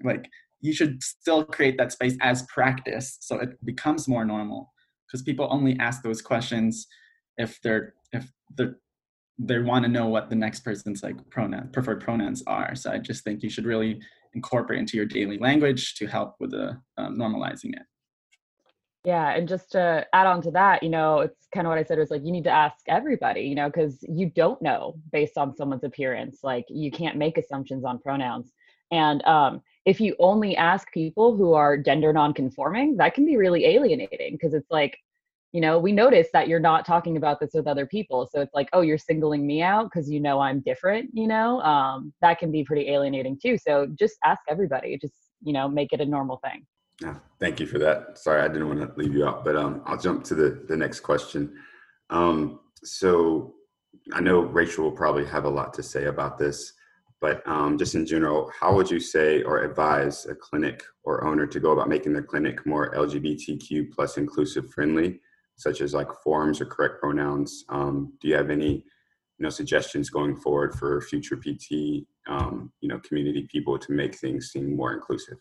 like 0.05 0.29
you 0.61 0.73
should 0.73 1.03
still 1.03 1.45
create 1.45 1.77
that 1.79 1.93
space 1.93 2.17
as 2.21 2.43
practice 2.43 3.17
so 3.21 3.39
it 3.39 3.65
becomes 3.65 4.07
more 4.07 4.25
normal 4.25 4.71
because 5.09 5.23
people 5.23 5.49
only 5.51 5.77
ask 5.79 6.03
those 6.03 6.23
questions 6.23 6.87
if 7.37 7.61
they're 7.62 7.94
if 8.12 8.31
they're 8.57 8.79
they 9.40 9.61
want 9.61 9.85
to 9.85 9.90
know 9.90 10.09
what 10.09 10.29
the 10.29 10.37
next 10.37 10.61
person's 10.61 11.03
like 11.03 11.16
pronoun 11.31 11.68
preferred 11.73 12.01
pronouns 12.01 12.42
are 12.47 12.75
so 12.75 12.90
i 12.90 12.99
just 12.99 13.23
think 13.25 13.42
you 13.42 13.51
should 13.51 13.64
really 13.64 14.01
incorporate 14.35 14.81
into 14.81 14.97
your 14.97 15.07
daily 15.07 15.38
language 15.38 15.94
to 15.94 16.07
help 16.07 16.35
with 16.40 16.51
the 16.51 16.77
um, 16.97 17.16
normalizing 17.16 17.73
it 17.73 17.83
yeah, 19.05 19.31
and 19.31 19.49
just 19.49 19.73
to 19.73 20.07
add 20.12 20.27
on 20.27 20.42
to 20.42 20.51
that, 20.51 20.83
you 20.83 20.90
know, 20.90 21.21
it's 21.21 21.47
kind 21.55 21.66
of 21.66 21.71
what 21.71 21.79
I 21.79 21.85
said 21.85 21.99
was 21.99 22.11
like 22.11 22.25
you 22.25 22.33
need 22.33 22.44
to 22.44 22.51
ask 22.51 22.77
everybody, 22.88 23.42
you 23.42 23.55
know, 23.55 23.68
because 23.68 23.99
you 24.03 24.29
don't 24.29 24.61
know 24.61 24.97
based 25.12 25.38
on 25.38 25.57
someone's 25.57 25.85
appearance. 25.85 26.40
Like 26.42 26.66
you 26.68 26.90
can't 26.90 27.16
make 27.16 27.38
assumptions 27.38 27.85
on 27.85 28.01
pronouns. 28.01 28.53
And 28.90 29.25
um, 29.25 29.62
if 29.88 30.03
you 30.03 30.14
only 30.18 30.55
ask 30.55 30.92
people 30.92 31.35
who 31.35 31.55
are 31.55 31.79
gender 31.79 32.12
nonconforming, 32.12 32.98
that 32.98 33.14
can 33.14 33.24
be 33.24 33.38
really 33.38 33.64
alienating 33.64 34.33
because 34.33 34.53
it's 34.53 34.70
like, 34.70 34.98
you 35.53 35.62
know, 35.62 35.79
we 35.79 35.92
notice 35.92 36.29
that 36.35 36.46
you're 36.46 36.61
not 36.61 36.85
talking 36.85 37.16
about 37.16 37.40
this 37.40 37.53
with 37.55 37.66
other 37.66 37.87
people. 37.87 38.29
So 38.31 38.42
it's 38.42 38.53
like, 38.53 38.68
oh, 38.74 38.83
you're 38.83 38.98
singling 38.98 39.46
me 39.46 39.62
out 39.62 39.85
because 39.85 40.11
you 40.11 40.20
know 40.20 40.40
I'm 40.40 40.61
different, 40.61 41.09
you 41.14 41.27
know, 41.27 41.62
um, 41.62 42.12
that 42.20 42.38
can 42.38 42.53
be 42.53 42.64
pretty 42.64 42.90
alienating 42.90 43.38
too. 43.42 43.57
So 43.57 43.87
just 43.98 44.16
ask 44.27 44.42
everybody, 44.46 44.98
just, 44.98 45.14
you 45.42 45.55
know, 45.55 45.66
make 45.66 45.94
it 45.94 46.03
a 46.03 46.05
normal 46.05 46.38
thing. 46.44 46.66
Yeah, 47.01 47.14
thank 47.40 47.59
you 47.59 47.66
for 47.66 47.79
that. 47.79 48.18
Sorry, 48.18 48.42
I 48.42 48.48
didn't 48.48 48.68
want 48.68 48.81
to 48.81 49.01
leave 49.03 49.14
you 49.14 49.27
out, 49.27 49.42
but 49.42 49.57
um, 49.57 49.81
I'll 49.87 49.96
jump 49.96 50.22
to 50.24 50.35
the, 50.35 50.66
the 50.68 50.77
next 50.77 51.01
question. 51.01 51.57
Um, 52.11 52.61
so 52.85 53.55
I 54.12 54.20
know 54.20 54.40
Rachel 54.40 54.85
will 54.85 54.92
probably 54.92 55.24
have 55.24 55.46
a 55.46 55.48
lot 55.48 55.72
to 55.74 55.83
say 55.83 56.05
about 56.05 56.37
this, 56.37 56.74
but 57.20 57.46
um, 57.46 57.78
just 57.78 57.94
in 57.94 58.07
general, 58.07 58.50
how 58.59 58.74
would 58.74 58.90
you 58.90 59.00
say 59.00 59.42
or 59.42 59.62
advise 59.62 60.26
a 60.26 60.35
clinic 60.35 60.83
or 61.02 61.24
owner 61.26 61.46
to 61.46 61.61
go 61.61 61.72
about 61.72 61.88
making 61.88 62.12
their 62.12 62.22
clinic 62.22 62.64
more 62.64 62.92
LGBTQ 62.94 63.90
plus 63.92 64.16
inclusive 64.16 64.70
friendly, 64.70 65.20
such 65.57 65.81
as 65.81 65.94
like 65.94 66.09
forms 66.22 66.61
or 66.61 66.66
correct 66.66 67.00
pronouns? 67.00 67.64
Um, 67.68 68.12
do 68.20 68.28
you 68.28 68.35
have 68.35 68.50
any, 68.50 68.72
you 68.72 69.42
know, 69.42 69.48
suggestions 69.48 70.11
going 70.11 70.37
forward 70.37 70.74
for 70.74 71.00
future 71.00 71.37
PT, 71.37 72.07
um, 72.28 72.72
you 72.81 72.88
know, 72.88 73.00
community 73.00 73.48
people 73.50 73.78
to 73.78 73.92
make 73.92 74.14
things 74.14 74.50
seem 74.50 74.76
more 74.76 74.92
inclusive? 74.92 75.38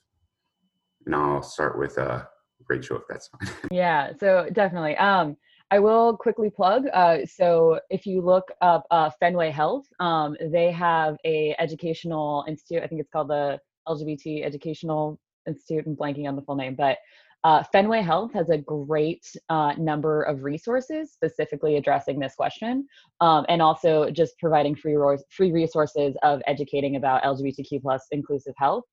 and 1.07 1.15
I'll 1.15 1.41
start 1.41 1.79
with 1.79 1.97
uh, 1.97 2.23
Rachel 2.67 2.97
if 2.97 3.03
that's 3.09 3.29
fine. 3.29 3.49
yeah, 3.71 4.11
so 4.19 4.47
definitely. 4.51 4.95
Um, 4.97 5.37
I 5.69 5.79
will 5.79 6.15
quickly 6.15 6.49
plug. 6.49 6.85
Uh, 6.93 7.25
so 7.25 7.79
if 7.89 8.05
you 8.05 8.21
look 8.21 8.45
up 8.61 8.85
uh, 8.89 9.09
Fenway 9.19 9.51
Health, 9.51 9.85
um, 9.99 10.37
they 10.39 10.71
have 10.71 11.17
a 11.25 11.55
educational 11.59 12.45
institute. 12.47 12.83
I 12.83 12.87
think 12.87 13.01
it's 13.01 13.09
called 13.09 13.29
the 13.29 13.59
LGBT 13.87 14.45
Educational 14.45 15.19
Institute. 15.45 15.85
I'm 15.85 15.95
blanking 15.95 16.27
on 16.27 16.37
the 16.37 16.41
full 16.41 16.55
name, 16.55 16.75
but 16.75 16.97
uh, 17.43 17.63
Fenway 17.71 18.01
Health 18.01 18.33
has 18.33 18.49
a 18.49 18.57
great 18.57 19.25
uh, 19.49 19.73
number 19.77 20.23
of 20.23 20.43
resources 20.43 21.11
specifically 21.11 21.75
addressing 21.75 22.19
this 22.19 22.35
question, 22.35 22.87
um, 23.21 23.45
and 23.47 23.61
also 23.61 24.09
just 24.09 24.37
providing 24.39 24.75
free 24.75 24.97
free 25.29 25.51
resources 25.51 26.15
of 26.23 26.41
educating 26.47 26.95
about 26.95 27.23
LGBTQ 27.23 27.81
plus 27.81 28.05
inclusive 28.11 28.53
health. 28.57 28.85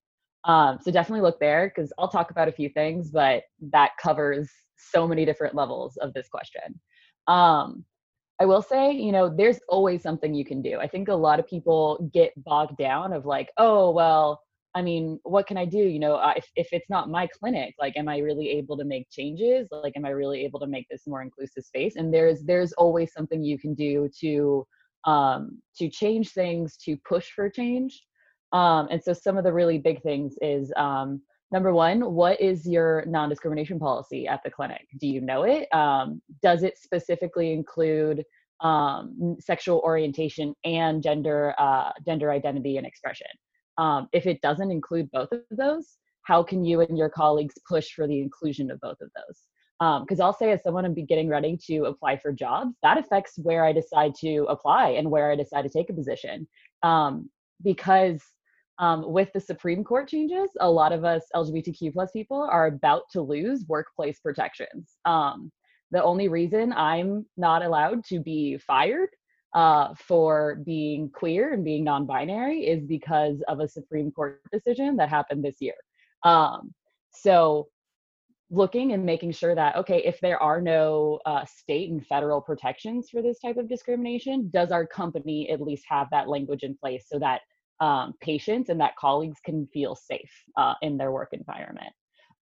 Um, 0.45 0.79
so 0.83 0.91
definitely 0.91 1.23
look 1.23 1.41
there 1.41 1.73
because 1.75 1.93
I'll 1.99 2.09
talk 2.09 2.31
about 2.31 2.49
a 2.49 2.53
few 2.53 2.69
things, 2.69 3.11
but 3.11 3.45
that 3.73 3.93
covers 4.01 4.51
so 4.77 5.07
many 5.07 5.25
different 5.25 5.55
levels 5.55 5.97
of 5.99 6.13
this 6.15 6.29
question. 6.29 6.81
Um, 7.27 7.85
I 8.41 8.47
will 8.47 8.63
say, 8.63 8.93
you 8.93 9.13
know, 9.13 9.33
there's 9.35 9.61
always 9.69 10.03
something 10.03 10.35
you 10.35 10.45
can 10.45 10.61
do. 10.61 10.79
I 10.81 10.89
think 10.89 11.09
a 11.09 11.15
lot 11.15 11.39
of 11.39 11.47
people 11.47 12.11
get 12.13 12.33
bogged 12.45 12.77
down 12.77 13.13
of 13.13 13.27
like, 13.27 13.49
oh, 13.59 13.91
well, 13.91 14.41
I 14.75 14.83
mean, 14.83 15.21
what 15.23 15.47
can 15.47 15.57
I 15.57 15.65
do? 15.65 15.79
You 15.79 16.01
know, 16.01 16.21
if, 16.37 16.47
if 16.57 16.69
it's 16.73 16.91
not 16.91 17.09
my 17.09 17.29
clinic, 17.29 17.75
like, 17.79 17.97
am 17.97 18.09
I 18.09 18.19
really 18.19 18.51
able 18.51 18.77
to 18.79 18.85
make 18.85 19.09
changes? 19.09 19.69
Like, 19.71 19.97
am 19.97 20.05
I 20.05 20.11
really 20.11 20.45
able 20.45 20.59
to 20.61 20.67
make 20.67 20.87
this 20.91 21.07
more 21.07 21.23
inclusive 21.23 21.65
space? 21.65 21.95
And 21.95 22.13
there's 22.13 22.43
there's 22.43 22.73
always 22.73 23.13
something 23.13 23.43
you 23.43 23.57
can 23.57 23.75
do 23.75 24.11
to 24.21 24.67
um, 25.05 25.63
to 25.77 25.89
change 25.89 26.31
things, 26.31 26.77
to 26.79 26.97
push 27.09 27.31
for 27.31 27.49
change. 27.49 28.03
Um, 28.53 28.89
and 28.91 29.03
so 29.03 29.13
some 29.13 29.37
of 29.37 29.45
the 29.45 29.53
really 29.53 29.79
big 29.79 30.03
things 30.03 30.35
is 30.41 30.73
um, 30.77 31.21
number 31.55 31.73
one, 31.73 32.13
what 32.13 32.41
is 32.41 32.67
your 32.67 33.05
non-discrimination 33.07 33.79
policy 33.79 34.27
at 34.27 34.41
the 34.43 34.51
clinic? 34.51 34.89
Do 34.99 35.07
you 35.07 35.21
know 35.21 35.45
it? 35.45 35.73
Um, 35.73 36.21
does 36.43 36.65
it 36.65 36.77
specifically 36.77 37.53
include 37.53 38.25
um, 38.61 39.37
sexual 39.39 39.79
orientation 39.85 40.53
and 40.65 41.01
gender 41.01 41.55
uh, 41.57 41.93
gender 42.05 42.33
identity 42.33 42.77
and 42.77 42.85
expression? 42.85 43.29
Um, 43.79 44.09
if 44.13 44.27
it 44.27 44.41
doesn't 44.41 44.73
include 44.73 45.09
both 45.13 45.31
of 45.31 45.43
those, 45.53 45.97
how 46.23 46.43
can 46.43 46.65
you 46.65 46.81
and 46.81 46.99
your 46.99 47.09
colleagues 47.09 47.55
push 47.69 47.93
for 47.93 48.09
the 48.09 48.21
inclusion 48.21 48.69
of 48.73 48.81
both 48.81 49.01
of 49.01 49.11
those 49.15 49.39
because 50.05 50.21
um, 50.21 50.27
i'll 50.27 50.33
say 50.33 50.53
as 50.53 50.63
someone 50.63 50.85
i'm 50.85 50.95
getting 50.95 51.29
ready 51.29 51.59
to 51.67 51.87
apply 51.87 52.17
for 52.17 52.31
jobs 52.33 52.77
that 52.85 52.97
affects 52.97 53.33
where 53.43 53.65
i 53.65 53.73
decide 53.73 54.15
to 54.15 54.47
apply 54.49 54.91
and 54.91 55.11
where 55.11 55.33
i 55.33 55.37
decide 55.37 55.63
to 55.63 55.69
take 55.69 55.91
a 55.91 55.93
position 55.93 56.47
um, 56.85 57.29
because 57.65 58.23
um, 58.79 59.11
with 59.11 59.33
the 59.33 59.41
supreme 59.41 59.85
court 59.85 60.09
changes 60.09 60.51
a 60.61 60.71
lot 60.71 60.93
of 60.93 61.05
us 61.05 61.23
lgbtq 61.35 61.93
plus 61.93 62.11
people 62.13 62.49
are 62.51 62.67
about 62.67 63.03
to 63.11 63.21
lose 63.21 63.65
workplace 63.69 64.21
protections 64.21 64.97
um, 65.05 65.51
the 65.91 66.03
only 66.03 66.29
reason 66.29 66.73
i'm 66.73 67.25
not 67.37 67.63
allowed 67.63 68.05
to 68.05 68.21
be 68.21 68.59
fired 68.59 69.09
uh, 69.55 69.95
for 69.95 70.57
being 70.67 71.09
queer 71.11 71.53
and 71.53 71.65
being 71.65 71.85
non-binary 71.85 72.67
is 72.67 72.85
because 72.85 73.41
of 73.47 73.61
a 73.61 73.69
Supreme 73.69 74.11
Court 74.11 74.41
decision 74.53 74.97
that 74.97 75.09
happened 75.09 75.45
this 75.45 75.59
year. 75.61 75.77
Um, 76.25 76.75
so 77.13 77.69
looking 78.51 78.93
and 78.93 79.07
making 79.07 79.33
sure 79.33 79.55
that 79.55 79.75
okay 79.75 80.03
if 80.05 80.21
there 80.21 80.41
are 80.43 80.61
no 80.61 81.19
uh, 81.25 81.45
state 81.47 81.91
and 81.91 82.07
federal 82.07 82.41
protections 82.41 83.09
for 83.11 83.23
this 83.23 83.41
type 83.41 83.57
of 83.57 83.69
discrimination 83.69 84.51
does 84.53 84.71
our 84.71 84.87
company 84.87 85.49
at 85.51 85.63
least 85.63 85.85
have 85.89 86.09
that 86.11 86.29
language 86.29 86.63
in 86.63 86.77
place 86.77 87.07
so 87.09 87.19
that 87.19 87.41
um, 87.81 88.15
patients 88.21 88.69
and 88.69 88.81
that 88.81 88.97
colleagues 88.97 89.39
can 89.45 89.67
feel 89.73 89.95
safe 89.95 90.31
uh, 90.57 90.75
in 90.83 90.97
their 90.97 91.13
work 91.13 91.31
environment. 91.33 91.93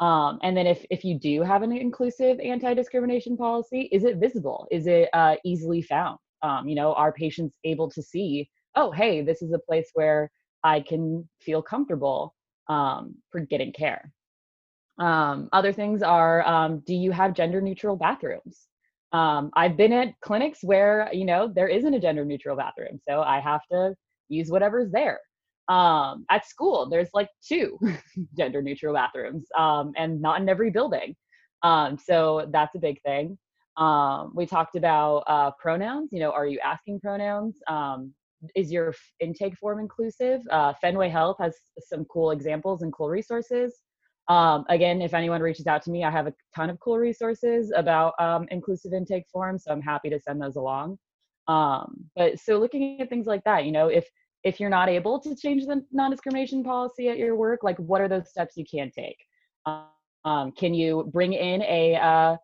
Um, 0.01 0.38
and 0.42 0.57
then 0.57 0.66
if, 0.66 0.85
if 0.90 1.05
you 1.05 1.18
do 1.18 1.42
have 1.42 1.62
an 1.62 1.73
inclusive 1.73 2.40
anti-discrimination 2.40 3.37
policy 3.37 3.88
is 3.92 4.05
it 4.05 4.16
visible? 4.16 4.66
Is 4.71 4.87
it 4.87 5.09
uh, 5.12 5.37
easily 5.45 5.83
found? 5.83 6.18
Um, 6.42 6.66
you 6.68 6.75
know 6.75 6.92
are 6.95 7.12
patients 7.12 7.57
able 7.62 7.88
to 7.90 8.03
see 8.03 8.51
oh 8.75 8.90
hey 8.90 9.23
this 9.23 9.42
is 9.42 9.53
a 9.53 9.61
place 9.61 9.88
where 9.95 10.29
i 10.64 10.81
can 10.81 11.29
feel 11.40 11.62
comfortable 11.62 12.35
um, 12.68 13.14
for 13.31 13.40
getting 13.40 13.73
care. 13.73 14.12
Um, 14.99 15.49
other 15.53 15.73
things 15.73 16.03
are 16.03 16.47
um, 16.47 16.81
do 16.87 16.95
you 16.95 17.12
have 17.12 17.35
gender 17.35 17.61
neutral 17.61 17.97
bathrooms? 17.97 18.66
Um, 19.12 19.51
i've 19.55 19.77
been 19.77 19.92
at 19.92 20.18
clinics 20.21 20.61
where 20.62 21.09
you 21.12 21.25
know 21.25 21.47
there 21.55 21.68
isn't 21.68 21.95
a 21.95 22.01
gender 22.01 22.25
neutral 22.25 22.57
bathroom 22.57 22.99
so 23.07 23.21
i 23.21 23.40
have 23.40 23.61
to 23.71 23.95
use 24.33 24.51
whatever's 24.51 24.90
there 24.90 25.21
um, 25.68 26.25
at 26.31 26.47
school 26.47 26.88
there's 26.88 27.11
like 27.14 27.29
two 27.47 27.79
gender 28.37 28.62
neutral 28.62 28.95
bathrooms 28.95 29.47
um, 29.59 29.92
and 29.97 30.21
not 30.21 30.40
in 30.40 30.49
every 30.49 30.71
building 30.71 31.14
um, 31.62 31.97
so 31.97 32.49
that's 32.53 32.75
a 32.75 32.79
big 32.79 33.01
thing 33.03 33.38
um, 33.77 34.33
we 34.35 34.47
talked 34.47 34.77
about 34.77 35.25
uh, 35.27 35.51
pronouns. 35.59 36.11
You 36.12 36.21
know, 36.21 36.31
are 36.33 36.47
you 36.47 36.59
asking 36.61 37.01
pronouns? 37.01 37.57
Um, 37.68 38.12
is 38.55 38.73
your 38.73 38.95
intake 39.21 39.57
form 39.57 39.79
inclusive? 39.79 40.40
Uh, 40.51 40.75
Fenway 40.81 41.09
Health 41.09 41.37
has 41.40 41.55
some 41.79 42.05
cool 42.07 42.33
examples 42.33 42.83
and 42.83 42.92
cool 42.92 43.09
resources. 43.09 43.81
Um, 44.29 44.64
again, 44.68 45.01
if 45.01 45.14
anyone 45.14 45.40
reaches 45.40 45.66
out 45.66 45.83
to 45.83 45.90
me, 45.90 46.05
I 46.05 46.11
have 46.11 46.27
a 46.27 46.35
ton 46.55 46.71
of 46.71 46.79
cool 46.81 46.99
resources 46.99 47.73
about 47.75 48.14
inclusive 48.51 48.92
intake 48.92 49.25
forms, 49.33 49.64
so 49.64 49.73
I'm 49.73 49.81
happy 49.81 50.11
to 50.11 50.21
send 50.21 50.40
those 50.40 50.57
along. 50.57 50.99
Um, 51.48 52.05
but 52.16 52.38
so 52.38 52.59
looking 52.59 53.00
at 53.00 53.09
things 53.09 53.26
like 53.26 53.44
that, 53.44 53.64
you 53.64 53.72
know, 53.72 53.88
if 53.88 54.09
if 54.44 54.59
you're 54.59 54.70
not 54.70 54.88
able 54.88 55.20
to 55.20 55.37
change 55.37 55.66
the 55.66 55.85
non-discrimination 55.92 56.64
policy 56.64 57.09
at 57.09 57.16
your 57.16 57.37
work, 57.37 57.62
like 57.62 57.78
what 57.78 58.00
are 58.00 58.09
those 58.09 58.28
steps 58.28 58.57
you 58.57 58.64
can 58.64 58.90
take? 58.90 59.16
Um, 60.24 60.52
can 60.52 60.74
you 60.74 61.09
bring 61.12 61.33
in 61.33 61.62
a 61.62 61.96
uh, 61.96 62.37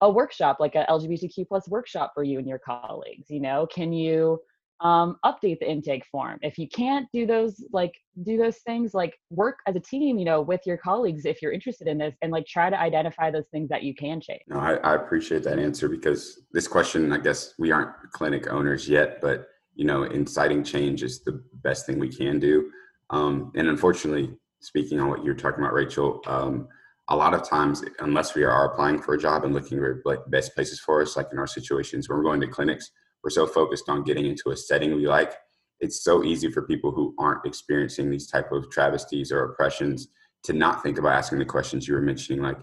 a 0.00 0.10
workshop 0.10 0.58
like 0.60 0.74
a 0.74 0.84
lgbtq 0.88 1.48
plus 1.48 1.68
workshop 1.68 2.12
for 2.14 2.22
you 2.22 2.38
and 2.38 2.48
your 2.48 2.58
colleagues 2.58 3.30
you 3.30 3.40
know 3.40 3.66
can 3.72 3.92
you 3.92 4.38
um, 4.80 5.16
update 5.24 5.60
the 5.60 5.70
intake 5.70 6.04
form. 6.06 6.38
If 6.42 6.58
you 6.58 6.68
can't 6.68 7.06
do 7.12 7.26
those 7.26 7.64
like 7.72 7.94
do 8.24 8.36
those 8.36 8.58
things 8.58 8.94
like 8.94 9.14
work 9.30 9.58
as 9.66 9.76
a 9.76 9.80
team 9.80 10.18
you 10.18 10.24
know 10.24 10.40
with 10.40 10.60
your 10.66 10.76
colleagues 10.76 11.24
if 11.24 11.40
you're 11.40 11.52
interested 11.52 11.88
in 11.88 11.98
this 11.98 12.14
and 12.22 12.32
like 12.32 12.46
try 12.46 12.70
to 12.70 12.78
identify 12.78 13.30
those 13.30 13.46
things 13.50 13.68
that 13.68 13.82
you 13.82 13.94
can 13.94 14.20
change. 14.20 14.42
No 14.48 14.58
I, 14.58 14.74
I 14.74 14.94
appreciate 14.94 15.42
that 15.44 15.58
answer 15.58 15.88
because 15.88 16.42
this 16.52 16.68
question 16.68 17.12
i 17.12 17.18
guess 17.18 17.54
we 17.58 17.70
aren't 17.70 17.90
clinic 18.12 18.52
owners 18.52 18.88
yet 18.88 19.20
but 19.20 19.48
you 19.74 19.84
know 19.84 20.04
inciting 20.04 20.62
change 20.62 21.02
is 21.02 21.22
the 21.24 21.42
best 21.62 21.86
thing 21.86 21.98
we 21.98 22.08
can 22.08 22.38
do. 22.38 22.70
Um, 23.10 23.52
and 23.54 23.68
unfortunately 23.68 24.36
speaking 24.60 25.00
on 25.00 25.08
what 25.08 25.24
you're 25.24 25.34
talking 25.34 25.60
about 25.60 25.74
rachel 25.74 26.20
um, 26.26 26.68
a 27.08 27.16
lot 27.16 27.34
of 27.34 27.46
times, 27.46 27.84
unless 27.98 28.34
we 28.34 28.44
are 28.44 28.72
applying 28.72 29.00
for 29.00 29.14
a 29.14 29.18
job 29.18 29.44
and 29.44 29.52
looking 29.52 29.78
for 29.78 30.02
best 30.28 30.54
places 30.54 30.80
for 30.80 31.02
us, 31.02 31.16
like 31.16 31.28
in 31.32 31.38
our 31.38 31.46
situations 31.46 32.08
when 32.08 32.16
we're 32.16 32.24
going 32.24 32.40
to 32.40 32.46
clinics, 32.46 32.90
we're 33.24 33.30
so 33.30 33.46
focused 33.46 33.88
on 33.88 34.04
getting 34.04 34.26
into 34.26 34.50
a 34.50 34.56
setting 34.56 34.94
we 34.94 35.08
like. 35.08 35.34
It's 35.80 36.04
so 36.04 36.22
easy 36.22 36.50
for 36.50 36.62
people 36.62 36.92
who 36.92 37.14
aren't 37.18 37.46
experiencing 37.46 38.10
these 38.10 38.28
type 38.28 38.52
of 38.52 38.70
travesties 38.70 39.32
or 39.32 39.44
oppressions 39.44 40.08
to 40.44 40.52
not 40.52 40.82
think 40.82 40.98
about 40.98 41.14
asking 41.14 41.38
the 41.38 41.44
questions 41.44 41.88
you 41.88 41.94
were 41.94 42.02
mentioning, 42.02 42.42
like, 42.42 42.58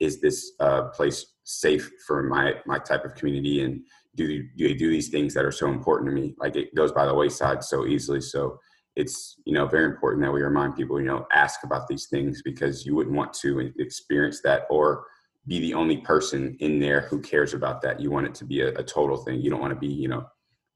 is 0.00 0.20
this 0.20 0.52
uh, 0.60 0.84
place 0.88 1.34
safe 1.44 1.90
for 2.06 2.22
my 2.22 2.54
my 2.66 2.78
type 2.78 3.04
of 3.04 3.14
community, 3.14 3.62
and 3.62 3.80
do 4.14 4.42
do 4.56 4.68
they 4.68 4.74
do 4.74 4.90
these 4.90 5.08
things 5.08 5.34
that 5.34 5.44
are 5.44 5.52
so 5.52 5.68
important 5.68 6.10
to 6.10 6.14
me? 6.14 6.34
Like 6.38 6.56
it 6.56 6.74
goes 6.74 6.92
by 6.92 7.06
the 7.06 7.14
wayside 7.14 7.62
so 7.62 7.86
easily. 7.86 8.20
So 8.20 8.58
it's 8.96 9.36
you 9.44 9.54
know 9.54 9.66
very 9.66 9.84
important 9.84 10.22
that 10.24 10.32
we 10.32 10.42
remind 10.42 10.76
people 10.76 11.00
you 11.00 11.06
know 11.06 11.26
ask 11.32 11.64
about 11.64 11.86
these 11.88 12.06
things 12.06 12.42
because 12.42 12.84
you 12.86 12.94
wouldn't 12.94 13.16
want 13.16 13.32
to 13.34 13.72
experience 13.78 14.40
that 14.42 14.62
or 14.70 15.06
be 15.46 15.60
the 15.60 15.74
only 15.74 15.98
person 15.98 16.56
in 16.60 16.78
there 16.78 17.02
who 17.02 17.20
cares 17.20 17.54
about 17.54 17.82
that 17.82 18.00
you 18.00 18.10
want 18.10 18.26
it 18.26 18.34
to 18.34 18.44
be 18.44 18.60
a, 18.60 18.68
a 18.74 18.82
total 18.82 19.16
thing 19.16 19.40
you 19.40 19.50
don't 19.50 19.60
want 19.60 19.72
to 19.72 19.78
be 19.78 19.92
you 19.92 20.08
know 20.08 20.24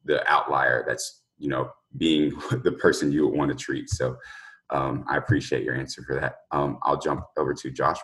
the 0.04 0.26
outlier 0.31 0.85
that's 0.87 1.22
you 1.38 1.48
know 1.48 1.70
being 1.96 2.31
the 2.64 2.72
person 2.72 3.12
you 3.12 3.26
want 3.26 3.50
to 3.50 3.57
treat 3.57 3.88
so 3.88 4.16
um, 4.70 5.04
i 5.09 5.16
appreciate 5.16 5.64
your 5.64 5.74
answer 5.74 6.02
for 6.02 6.14
that 6.14 6.37
um, 6.52 6.78
i'll 6.83 6.98
jump 6.98 7.24
over 7.37 7.54
to 7.54 7.70
josh 7.70 7.98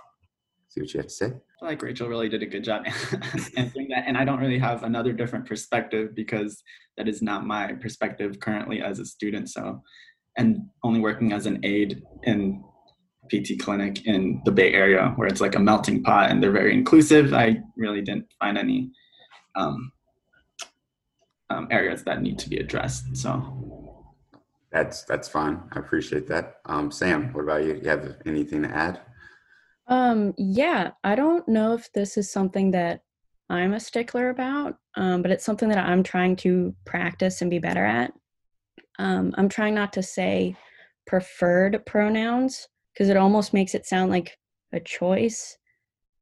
see 0.68 0.80
what 0.80 0.92
you 0.92 0.98
have 0.98 1.06
to 1.06 1.12
say 1.12 1.32
like 1.64 1.82
Rachel 1.82 2.08
really 2.08 2.28
did 2.28 2.42
a 2.42 2.46
good 2.46 2.62
job 2.62 2.84
answering 3.56 3.88
that. 3.88 4.04
And 4.06 4.18
I 4.18 4.24
don't 4.24 4.38
really 4.38 4.58
have 4.58 4.82
another 4.82 5.12
different 5.12 5.46
perspective 5.46 6.14
because 6.14 6.62
that 6.96 7.08
is 7.08 7.22
not 7.22 7.46
my 7.46 7.72
perspective 7.72 8.38
currently 8.38 8.82
as 8.82 8.98
a 8.98 9.06
student. 9.06 9.48
So, 9.48 9.82
and 10.36 10.66
only 10.82 11.00
working 11.00 11.32
as 11.32 11.46
an 11.46 11.64
aide 11.64 12.02
in 12.24 12.62
PT 13.28 13.58
clinic 13.60 14.06
in 14.06 14.40
the 14.44 14.52
Bay 14.52 14.72
Area 14.72 15.12
where 15.16 15.28
it's 15.28 15.40
like 15.40 15.54
a 15.54 15.60
melting 15.60 16.02
pot 16.02 16.30
and 16.30 16.42
they're 16.42 16.50
very 16.50 16.74
inclusive. 16.74 17.32
I 17.34 17.60
really 17.76 18.02
didn't 18.02 18.26
find 18.38 18.58
any 18.58 18.90
um, 19.56 19.92
um, 21.50 21.68
areas 21.70 22.02
that 22.04 22.22
need 22.22 22.38
to 22.40 22.48
be 22.48 22.58
addressed. 22.58 23.16
So 23.16 24.04
that's 24.72 25.04
that's 25.04 25.28
fine. 25.28 25.62
I 25.72 25.78
appreciate 25.78 26.26
that. 26.28 26.56
Um, 26.66 26.90
Sam, 26.90 27.32
what 27.32 27.44
about 27.44 27.64
you? 27.64 27.80
You 27.82 27.88
have 27.88 28.16
anything 28.26 28.62
to 28.62 28.68
add? 28.68 29.00
Um, 29.86 30.34
yeah, 30.38 30.92
I 31.04 31.14
don't 31.14 31.46
know 31.48 31.74
if 31.74 31.92
this 31.92 32.16
is 32.16 32.30
something 32.30 32.70
that 32.72 33.02
I'm 33.50 33.74
a 33.74 33.80
stickler 33.80 34.30
about, 34.30 34.76
um, 34.96 35.22
but 35.22 35.30
it's 35.30 35.44
something 35.44 35.68
that 35.68 35.78
I'm 35.78 36.02
trying 36.02 36.36
to 36.36 36.74
practice 36.84 37.42
and 37.42 37.50
be 37.50 37.58
better 37.58 37.84
at. 37.84 38.12
Um, 38.98 39.34
I'm 39.36 39.48
trying 39.48 39.74
not 39.74 39.92
to 39.94 40.02
say 40.02 40.56
preferred 41.06 41.84
pronouns 41.84 42.68
because 42.94 43.08
it 43.08 43.16
almost 43.16 43.52
makes 43.52 43.74
it 43.74 43.86
sound 43.86 44.10
like 44.10 44.38
a 44.72 44.80
choice. 44.80 45.58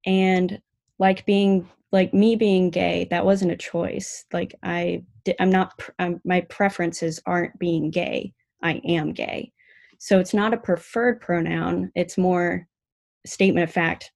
And 0.07 0.61
like 0.99 1.27
being 1.27 1.69
like 1.93 2.15
me 2.15 2.37
being 2.37 2.71
gay, 2.71 3.07
that 3.11 3.25
wasn't 3.25 3.53
a 3.53 3.57
choice. 3.57 4.25
Like 4.33 4.55
I, 4.63 5.05
I'm 5.39 5.51
not. 5.51 5.79
I'm, 5.99 6.21
my 6.25 6.41
preferences 6.43 7.21
aren't 7.27 7.59
being 7.59 7.91
gay. 7.91 8.33
I 8.63 8.81
am 8.85 9.13
gay, 9.13 9.53
so 9.99 10.19
it's 10.19 10.35
not 10.35 10.55
a 10.55 10.59
preferred 10.59 11.21
pronoun. 11.21 11.93
It's 11.95 12.19
more 12.19 12.67
statement 13.27 13.65
of 13.65 13.73
fact 13.73 14.11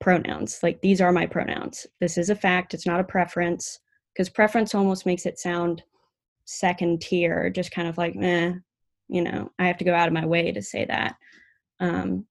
pronouns. 0.00 0.60
Like 0.62 0.80
these 0.82 1.00
are 1.00 1.12
my 1.12 1.26
pronouns. 1.26 1.86
This 2.00 2.18
is 2.18 2.30
a 2.30 2.36
fact. 2.36 2.74
It's 2.74 2.86
not 2.86 3.00
a 3.00 3.04
preference 3.04 3.80
because 4.12 4.28
preference 4.28 4.74
almost 4.74 5.06
makes 5.06 5.26
it 5.26 5.38
sound 5.38 5.82
second 6.44 7.00
tier, 7.00 7.50
just 7.50 7.70
kind 7.70 7.88
of 7.88 7.96
like, 7.96 8.14
eh, 8.20 8.52
you 9.08 9.22
know, 9.22 9.50
I 9.58 9.66
have 9.66 9.78
to 9.78 9.84
go 9.84 9.94
out 9.94 10.08
of 10.08 10.14
my 10.14 10.26
way 10.26 10.52
to 10.52 10.62
say 10.62 10.84
that. 10.84 11.16
Um, 11.82 12.26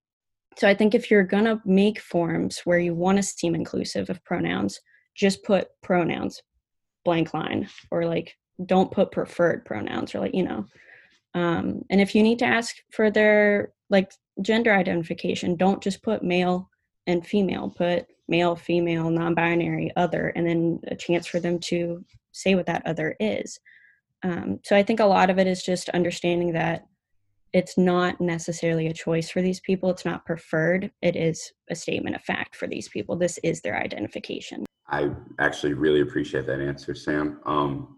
so 0.57 0.67
I 0.67 0.73
think 0.73 0.95
if 0.95 1.11
you're 1.11 1.23
gonna 1.23 1.61
make 1.63 1.99
forms 1.99 2.61
where 2.63 2.79
you 2.79 2.95
want 2.95 3.17
to 3.17 3.23
seem 3.23 3.53
inclusive 3.53 4.09
of 4.09 4.23
pronouns, 4.23 4.79
just 5.15 5.43
put 5.43 5.67
pronouns, 5.83 6.41
blank 7.05 7.35
line, 7.35 7.69
or 7.91 8.05
like 8.05 8.35
don't 8.65 8.91
put 8.91 9.11
preferred 9.11 9.65
pronouns, 9.65 10.15
or 10.15 10.19
like 10.21 10.33
you 10.33 10.43
know. 10.43 10.65
Um, 11.35 11.85
and 11.89 12.01
if 12.01 12.15
you 12.15 12.23
need 12.23 12.39
to 12.39 12.45
ask 12.45 12.75
for 12.91 13.11
their 13.11 13.71
like 13.91 14.11
gender 14.41 14.73
identification 14.73 15.55
don't 15.55 15.83
just 15.83 16.01
put 16.01 16.23
male 16.23 16.69
and 17.05 17.25
female 17.25 17.69
put 17.69 18.07
male 18.27 18.55
female 18.55 19.09
non-binary 19.09 19.91
other 19.95 20.29
and 20.35 20.47
then 20.47 20.79
a 20.87 20.95
chance 20.95 21.27
for 21.27 21.39
them 21.39 21.59
to 21.59 22.03
say 22.31 22.55
what 22.55 22.65
that 22.65 22.81
other 22.85 23.15
is 23.19 23.59
um, 24.23 24.59
so 24.63 24.75
i 24.75 24.81
think 24.81 24.99
a 24.99 25.05
lot 25.05 25.29
of 25.29 25.37
it 25.37 25.47
is 25.47 25.63
just 25.63 25.89
understanding 25.89 26.53
that 26.53 26.85
it's 27.53 27.77
not 27.77 28.19
necessarily 28.21 28.87
a 28.87 28.93
choice 28.93 29.29
for 29.29 29.41
these 29.41 29.59
people 29.59 29.89
it's 29.89 30.05
not 30.05 30.25
preferred 30.25 30.91
it 31.01 31.15
is 31.15 31.51
a 31.69 31.75
statement 31.75 32.15
of 32.15 32.21
fact 32.21 32.55
for 32.55 32.67
these 32.67 32.89
people 32.89 33.15
this 33.15 33.37
is 33.43 33.61
their 33.61 33.77
identification 33.77 34.65
i 34.89 35.09
actually 35.39 35.73
really 35.73 36.01
appreciate 36.01 36.45
that 36.45 36.59
answer 36.59 36.93
sam 36.93 37.39
um, 37.45 37.97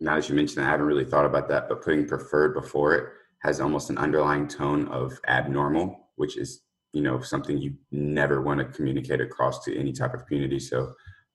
now 0.00 0.16
that 0.16 0.28
you 0.28 0.34
mentioned 0.34 0.58
that 0.58 0.68
i 0.68 0.70
haven't 0.70 0.86
really 0.86 1.04
thought 1.04 1.26
about 1.26 1.48
that 1.48 1.68
but 1.68 1.82
putting 1.82 2.06
preferred 2.06 2.54
before 2.54 2.94
it 2.94 3.04
has 3.44 3.60
almost 3.60 3.90
an 3.90 3.98
underlying 3.98 4.48
tone 4.48 4.88
of 4.88 5.20
abnormal, 5.28 6.08
which 6.16 6.36
is 6.36 6.62
you 6.92 7.02
know 7.02 7.20
something 7.20 7.58
you 7.58 7.74
never 7.92 8.40
want 8.42 8.58
to 8.58 8.64
communicate 8.64 9.20
across 9.20 9.62
to 9.64 9.78
any 9.78 9.92
type 9.92 10.14
of 10.14 10.26
community. 10.26 10.58
So 10.58 10.92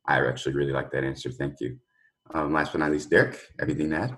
I 0.07 0.25
actually 0.25 0.55
really 0.55 0.73
like 0.73 0.91
that 0.91 1.03
answer. 1.03 1.31
Thank 1.31 1.55
you. 1.61 1.77
Um, 2.33 2.53
last 2.53 2.71
but 2.73 2.79
not 2.79 2.91
least, 2.91 3.09
Derek, 3.09 3.39
anything 3.61 3.91
to 3.91 3.95
add? 3.95 4.17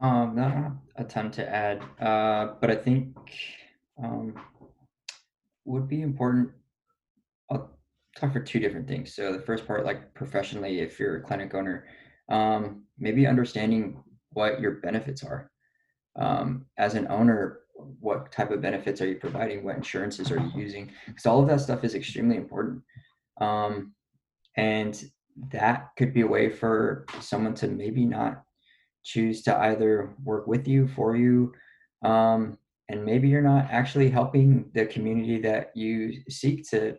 Um, 0.00 0.34
not 0.34 0.72
a 0.96 1.04
ton 1.04 1.30
to 1.32 1.48
add, 1.48 1.82
uh, 2.00 2.54
but 2.60 2.70
I 2.70 2.76
think 2.76 3.16
um, 4.02 4.34
would 5.64 5.88
be 5.88 6.02
important. 6.02 6.50
I'll 7.50 7.70
talk 8.16 8.32
for 8.32 8.40
two 8.40 8.58
different 8.58 8.88
things. 8.88 9.14
So 9.14 9.32
the 9.32 9.40
first 9.40 9.66
part, 9.66 9.84
like 9.84 10.12
professionally, 10.14 10.80
if 10.80 10.98
you're 10.98 11.16
a 11.16 11.22
clinic 11.22 11.54
owner, 11.54 11.86
um, 12.28 12.82
maybe 12.98 13.26
understanding 13.26 14.02
what 14.30 14.60
your 14.60 14.72
benefits 14.72 15.22
are. 15.22 15.50
Um, 16.16 16.66
as 16.78 16.94
an 16.94 17.06
owner, 17.10 17.60
what 18.00 18.30
type 18.30 18.50
of 18.50 18.60
benefits 18.60 19.00
are 19.00 19.08
you 19.08 19.16
providing? 19.16 19.64
What 19.64 19.76
insurances 19.76 20.30
are 20.30 20.38
you 20.38 20.50
using? 20.54 20.90
Because 21.06 21.26
all 21.26 21.40
of 21.40 21.48
that 21.48 21.60
stuff 21.60 21.84
is 21.84 21.94
extremely 21.94 22.36
important. 22.36 22.82
Um, 23.40 23.94
and 24.56 25.02
that 25.50 25.90
could 25.96 26.14
be 26.14 26.20
a 26.20 26.26
way 26.26 26.48
for 26.48 27.04
someone 27.20 27.54
to 27.54 27.66
maybe 27.66 28.04
not 28.04 28.43
choose 29.04 29.42
to 29.42 29.56
either 29.56 30.14
work 30.24 30.46
with 30.46 30.66
you 30.66 30.88
for 30.88 31.16
you 31.16 31.52
um, 32.04 32.58
and 32.88 33.04
maybe 33.04 33.28
you're 33.28 33.42
not 33.42 33.66
actually 33.70 34.10
helping 34.10 34.70
the 34.74 34.86
community 34.86 35.40
that 35.40 35.70
you 35.74 36.22
seek 36.28 36.68
to 36.70 36.96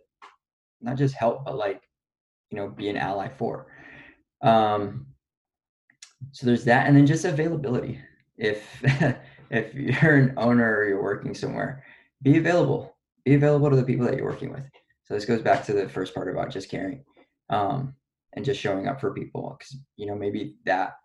not 0.81 0.97
just 0.97 1.15
help 1.15 1.45
but 1.45 1.57
like 1.57 1.81
you 2.49 2.57
know 2.57 2.69
be 2.69 2.89
an 2.89 2.97
ally 2.97 3.29
for. 3.37 3.67
Um, 4.41 5.07
so 6.31 6.45
there's 6.45 6.65
that 6.65 6.87
and 6.87 6.95
then 6.95 7.05
just 7.05 7.25
availability. 7.25 7.99
If 8.37 8.65
if 9.49 9.73
you're 9.73 10.15
an 10.15 10.33
owner 10.37 10.77
or 10.77 10.87
you're 10.87 11.03
working 11.03 11.33
somewhere 11.33 11.83
be 12.21 12.37
available. 12.37 12.95
Be 13.23 13.35
available 13.35 13.69
to 13.69 13.75
the 13.75 13.83
people 13.83 14.05
that 14.05 14.15
you're 14.15 14.25
working 14.25 14.51
with. 14.51 14.63
So 15.03 15.13
this 15.13 15.25
goes 15.25 15.41
back 15.41 15.63
to 15.65 15.73
the 15.73 15.87
first 15.89 16.13
part 16.15 16.29
about 16.29 16.51
just 16.51 16.69
caring 16.69 17.03
um, 17.49 17.95
and 18.33 18.43
just 18.43 18.59
showing 18.59 18.87
up 18.87 18.99
for 18.99 19.13
people 19.13 19.55
because 19.57 19.77
you 19.97 20.07
know 20.07 20.15
maybe 20.15 20.55
that 20.65 20.95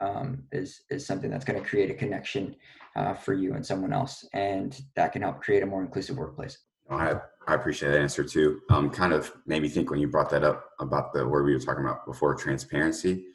um, 0.00 0.44
is 0.52 0.82
is 0.90 1.06
something 1.06 1.30
that's 1.30 1.44
going 1.44 1.60
to 1.60 1.68
create 1.68 1.90
a 1.90 1.94
connection 1.94 2.54
uh, 2.96 3.14
for 3.14 3.34
you 3.34 3.54
and 3.54 3.64
someone 3.64 3.92
else, 3.92 4.24
and 4.32 4.80
that 4.96 5.12
can 5.12 5.22
help 5.22 5.40
create 5.40 5.62
a 5.62 5.66
more 5.66 5.82
inclusive 5.82 6.16
workplace. 6.16 6.58
I, 6.90 7.16
I 7.46 7.54
appreciate 7.54 7.90
that 7.90 8.00
answer 8.00 8.24
too. 8.24 8.60
Um, 8.70 8.90
kind 8.90 9.12
of 9.12 9.32
made 9.46 9.62
me 9.62 9.68
think 9.68 9.90
when 9.90 10.00
you 10.00 10.08
brought 10.08 10.30
that 10.30 10.44
up 10.44 10.70
about 10.80 11.12
the 11.12 11.26
word 11.26 11.44
we 11.44 11.52
were 11.52 11.60
talking 11.60 11.84
about 11.84 12.06
before, 12.06 12.34
transparency, 12.34 13.26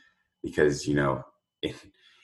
because 0.41 0.88
you 0.88 0.95
know, 0.95 1.23
in, 1.62 1.73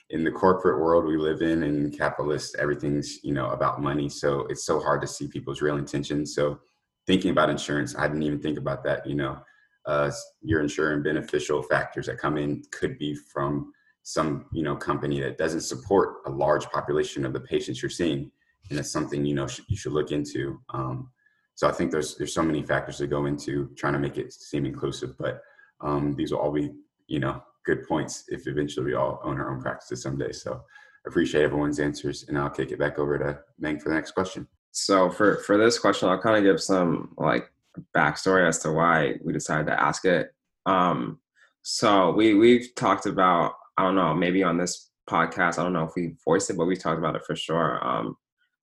in 0.09 0.23
the 0.23 0.31
corporate 0.31 0.79
world 0.79 1.05
we 1.05 1.17
live 1.17 1.41
in 1.41 1.63
and 1.63 1.97
capitalist, 1.97 2.55
everything's 2.57 3.23
you 3.23 3.33
know 3.33 3.49
about 3.51 3.81
money, 3.81 4.09
so 4.09 4.41
it's 4.49 4.65
so 4.65 4.79
hard 4.79 5.01
to 5.01 5.07
see 5.07 5.27
people's 5.27 5.61
real 5.61 5.77
intentions. 5.77 6.33
So 6.33 6.59
thinking 7.05 7.31
about 7.31 7.49
insurance, 7.49 7.95
I 7.97 8.07
didn't 8.07 8.23
even 8.23 8.41
think 8.41 8.57
about 8.57 8.83
that. 8.85 9.05
You 9.05 9.15
know, 9.15 9.39
uh, 9.85 10.11
your 10.41 10.61
insuring 10.61 11.03
beneficial 11.03 11.61
factors 11.63 12.07
that 12.07 12.17
come 12.17 12.37
in 12.37 12.63
could 12.71 12.97
be 12.97 13.15
from 13.15 13.71
some 14.03 14.45
you 14.51 14.63
know 14.63 14.75
company 14.75 15.19
that 15.19 15.37
doesn't 15.37 15.61
support 15.61 16.17
a 16.25 16.29
large 16.29 16.65
population 16.69 17.25
of 17.25 17.33
the 17.33 17.39
patients 17.39 17.81
you're 17.81 17.89
seeing 17.89 18.31
and 18.69 18.79
it's 18.79 18.91
something 18.91 19.25
you 19.25 19.35
know 19.35 19.47
sh- 19.47 19.61
you 19.67 19.77
should 19.77 19.93
look 19.93 20.11
into. 20.11 20.59
Um, 20.73 21.09
so 21.55 21.67
i 21.67 21.73
think 21.73 21.91
there's 21.91 22.15
there's 22.15 22.33
so 22.33 22.41
many 22.41 22.63
factors 22.63 22.97
that 22.99 23.07
go 23.07 23.25
into 23.25 23.69
trying 23.75 23.91
to 23.91 23.99
make 23.99 24.17
it 24.17 24.31
seem 24.31 24.65
inclusive 24.65 25.17
but 25.17 25.41
um, 25.81 26.15
these 26.15 26.31
will 26.31 26.39
all 26.39 26.51
be 26.51 26.71
you 27.07 27.19
know 27.19 27.43
good 27.65 27.87
points 27.87 28.23
if 28.29 28.47
eventually 28.47 28.85
we 28.85 28.93
all 28.95 29.19
own 29.23 29.39
our 29.39 29.51
own 29.51 29.61
practices 29.61 30.01
someday. 30.01 30.31
So 30.31 30.63
appreciate 31.05 31.43
everyone's 31.43 31.79
answers 31.79 32.25
and 32.27 32.37
i'll 32.37 32.49
kick 32.49 32.71
it 32.71 32.79
back 32.79 32.99
over 32.99 33.17
to 33.17 33.39
meng 33.59 33.79
for 33.79 33.89
the 33.89 33.95
next 33.95 34.11
question. 34.11 34.47
So 34.71 35.09
for 35.09 35.37
for 35.37 35.57
this 35.57 35.79
question 35.79 36.09
i'll 36.09 36.21
kind 36.21 36.37
of 36.37 36.43
give 36.43 36.61
some 36.61 37.13
like 37.17 37.51
backstory 37.95 38.47
as 38.47 38.59
to 38.59 38.71
why 38.71 39.15
we 39.23 39.33
decided 39.33 39.67
to 39.67 39.81
ask 39.81 40.05
it. 40.05 40.33
Um 40.65 41.19
so 41.61 42.11
we 42.11 42.33
we've 42.33 42.73
talked 42.75 43.05
about 43.05 43.53
I 43.79 43.83
don't 43.83 43.95
know, 43.95 44.13
maybe 44.13 44.43
on 44.43 44.57
this 44.57 44.91
podcast, 45.09 45.57
I 45.57 45.63
don't 45.63 45.71
know 45.71 45.85
if 45.85 45.93
we 45.95 46.17
voiced 46.25 46.49
it, 46.49 46.57
but 46.57 46.65
we 46.65 46.75
talked 46.75 46.99
about 46.99 47.15
it 47.15 47.25
for 47.25 47.33
sure. 47.33 47.79
Um, 47.81 48.17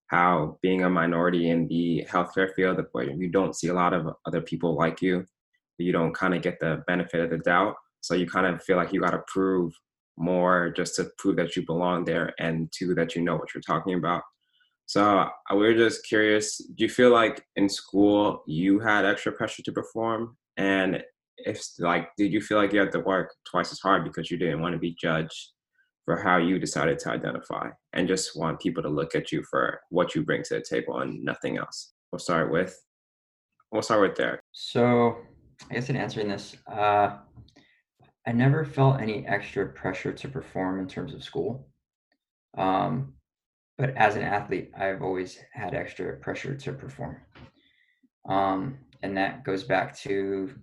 how 0.07 0.59
being 0.61 0.83
a 0.83 0.89
minority 0.91 1.49
in 1.49 1.67
the 1.67 2.05
healthcare 2.07 2.53
field, 2.53 2.79
you 2.93 3.27
don't 3.29 3.55
see 3.55 3.69
a 3.69 3.73
lot 3.73 3.93
of 3.93 4.13
other 4.27 4.41
people 4.41 4.77
like 4.77 5.01
you, 5.01 5.25
you 5.79 5.91
don't 5.91 6.13
kind 6.13 6.35
of 6.35 6.43
get 6.43 6.59
the 6.59 6.83
benefit 6.85 7.19
of 7.21 7.31
the 7.31 7.39
doubt. 7.39 7.73
So 8.01 8.13
you 8.13 8.27
kind 8.27 8.45
of 8.45 8.63
feel 8.63 8.77
like 8.77 8.93
you 8.93 9.01
got 9.01 9.09
to 9.09 9.23
prove 9.25 9.73
more 10.17 10.69
just 10.69 10.95
to 10.97 11.09
prove 11.17 11.37
that 11.37 11.55
you 11.55 11.65
belong 11.65 12.05
there 12.05 12.31
and 12.37 12.71
two 12.71 12.93
that 12.93 13.15
you 13.15 13.23
know 13.23 13.37
what 13.37 13.55
you're 13.55 13.61
talking 13.61 13.95
about. 13.95 14.21
So 14.85 15.27
we 15.51 15.65
are 15.65 15.75
just 15.75 16.05
curious, 16.05 16.59
do 16.59 16.83
you 16.83 16.89
feel 16.89 17.09
like 17.09 17.43
in 17.55 17.69
school 17.69 18.43
you 18.45 18.79
had 18.79 19.03
extra 19.03 19.31
pressure 19.31 19.63
to 19.63 19.71
perform? 19.71 20.37
And 20.57 21.03
if 21.37 21.63
like 21.79 22.09
did 22.17 22.33
you 22.33 22.41
feel 22.41 22.57
like 22.57 22.73
you 22.73 22.79
had 22.79 22.91
to 22.91 22.99
work 22.99 23.33
twice 23.45 23.71
as 23.71 23.79
hard 23.79 24.03
because 24.03 24.31
you 24.31 24.37
didn't 24.37 24.61
want 24.61 24.73
to 24.73 24.79
be 24.79 24.95
judged 24.99 25.51
for 26.05 26.15
how 26.15 26.37
you 26.37 26.57
decided 26.57 26.97
to 26.97 27.11
identify 27.11 27.69
and 27.93 28.07
just 28.07 28.37
want 28.37 28.59
people 28.61 28.81
to 28.81 28.89
look 28.89 29.13
at 29.13 29.31
you 29.31 29.43
for 29.43 29.79
what 29.89 30.15
you 30.15 30.23
bring 30.23 30.41
to 30.41 30.53
the 30.55 30.61
table 30.61 30.99
and 30.99 31.21
nothing 31.23 31.57
else? 31.57 31.93
We'll 32.11 32.19
start 32.19 32.51
with 32.51 32.79
we'll 33.71 33.81
start 33.81 34.01
with 34.01 34.15
derek. 34.15 34.41
So 34.53 35.17
i 35.69 35.73
guess 35.73 35.89
in 35.89 35.97
answering 35.97 36.29
this 36.29 36.55
uh 36.71 37.17
i 38.25 38.31
never 38.31 38.63
felt 38.63 39.01
any 39.01 39.25
extra 39.27 39.67
pressure 39.67 40.13
to 40.13 40.27
perform 40.27 40.79
in 40.79 40.87
terms 40.87 41.13
of 41.13 41.23
school. 41.23 41.67
Um 42.57 43.13
but 43.77 43.95
as 43.95 44.15
an 44.15 44.23
athlete 44.23 44.71
i've 44.77 45.01
always 45.01 45.37
had 45.53 45.73
extra 45.73 46.15
pressure 46.17 46.55
to 46.55 46.71
perform. 46.73 47.17
Um 48.29 48.79
and 49.03 49.15
that 49.17 49.43
goes 49.43 49.63
back 49.63 49.95
to 49.99 50.55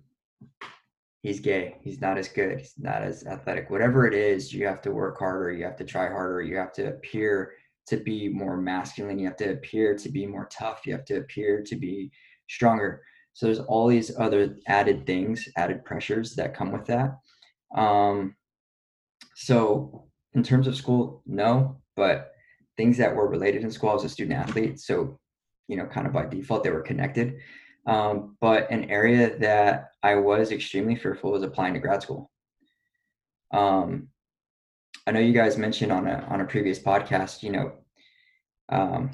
he's 1.25 1.39
gay. 1.39 1.77
He's 1.81 2.01
not 2.01 2.17
as 2.17 2.27
good. 2.27 2.59
He's 2.59 2.73
not 2.77 3.01
as 3.01 3.25
athletic. 3.25 3.69
Whatever 3.69 4.05
it 4.05 4.13
is 4.13 4.53
you 4.53 4.67
have 4.67 4.81
to 4.83 4.91
work 4.91 5.17
harder. 5.17 5.51
You 5.51 5.63
have 5.65 5.77
to 5.77 5.83
try 5.83 6.07
harder. 6.07 6.41
You 6.41 6.57
have 6.57 6.71
to 6.73 6.89
appear 6.89 7.53
to 7.87 7.97
be 7.97 8.29
more 8.29 8.57
masculine. 8.57 9.17
You 9.17 9.27
have 9.27 9.37
to 9.37 9.51
appear 9.53 9.95
to 9.97 10.09
be 10.09 10.25
more 10.27 10.47
tough. 10.51 10.81
You 10.85 10.93
have 10.93 11.05
to 11.05 11.17
appear 11.17 11.63
to 11.63 11.75
be 11.75 12.11
stronger. 12.47 13.01
So 13.33 13.47
there's 13.47 13.59
all 13.59 13.87
these 13.87 14.15
other 14.17 14.55
added 14.67 15.05
things 15.07 15.47
added 15.57 15.83
pressures 15.83 16.35
that 16.35 16.55
come 16.55 16.71
with 16.71 16.85
that. 16.85 17.17
Um, 17.75 18.35
so 19.35 20.07
in 20.33 20.43
terms 20.43 20.67
of 20.67 20.75
school 20.75 21.21
no 21.25 21.81
but 21.95 22.31
things 22.77 22.97
that 22.97 23.13
were 23.15 23.27
related 23.27 23.63
in 23.63 23.71
school 23.71 23.89
i 23.89 23.93
was 23.93 24.03
a 24.03 24.09
student 24.09 24.37
athlete. 24.37 24.79
So 24.79 25.19
you 25.67 25.75
know 25.75 25.85
kind 25.85 26.05
of 26.05 26.13
by 26.13 26.25
default 26.27 26.63
they 26.63 26.69
were 26.69 26.81
connected 26.81 27.35
um, 27.85 28.37
but 28.41 28.69
an 28.71 28.89
area 28.89 29.37
that 29.39 29.91
I 30.01 30.15
was 30.15 30.51
extremely 30.51 30.95
fearful 30.95 31.31
was 31.31 31.43
applying 31.43 31.73
to 31.73 31.79
grad 31.79 32.01
school. 32.01 32.31
Um, 33.51 34.09
I 35.07 35.11
know 35.11 35.19
you 35.19 35.33
guys 35.33 35.57
mentioned 35.57 35.91
on 35.91 36.07
a 36.07 36.25
on 36.29 36.41
a 36.41 36.45
previous 36.45 36.79
podcast, 36.79 37.43
you 37.43 37.51
know, 37.51 37.73
um, 38.69 39.11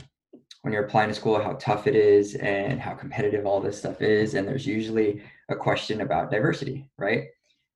when 0.62 0.74
you're 0.74 0.86
applying 0.86 1.10
to 1.10 1.16
school, 1.16 1.42
how 1.42 1.54
tough 1.54 1.88
it 1.88 1.96
is 1.96 2.36
and 2.36 2.80
how 2.80 2.94
competitive 2.94 3.46
all 3.46 3.60
this 3.60 3.78
stuff 3.78 4.02
is, 4.02 4.36
and 4.36 4.48
there's 4.48 4.66
usually 4.66 5.22
a 5.50 5.56
question 5.56 6.02
about 6.02 6.32
diversity, 6.32 6.90
right? 6.98 7.26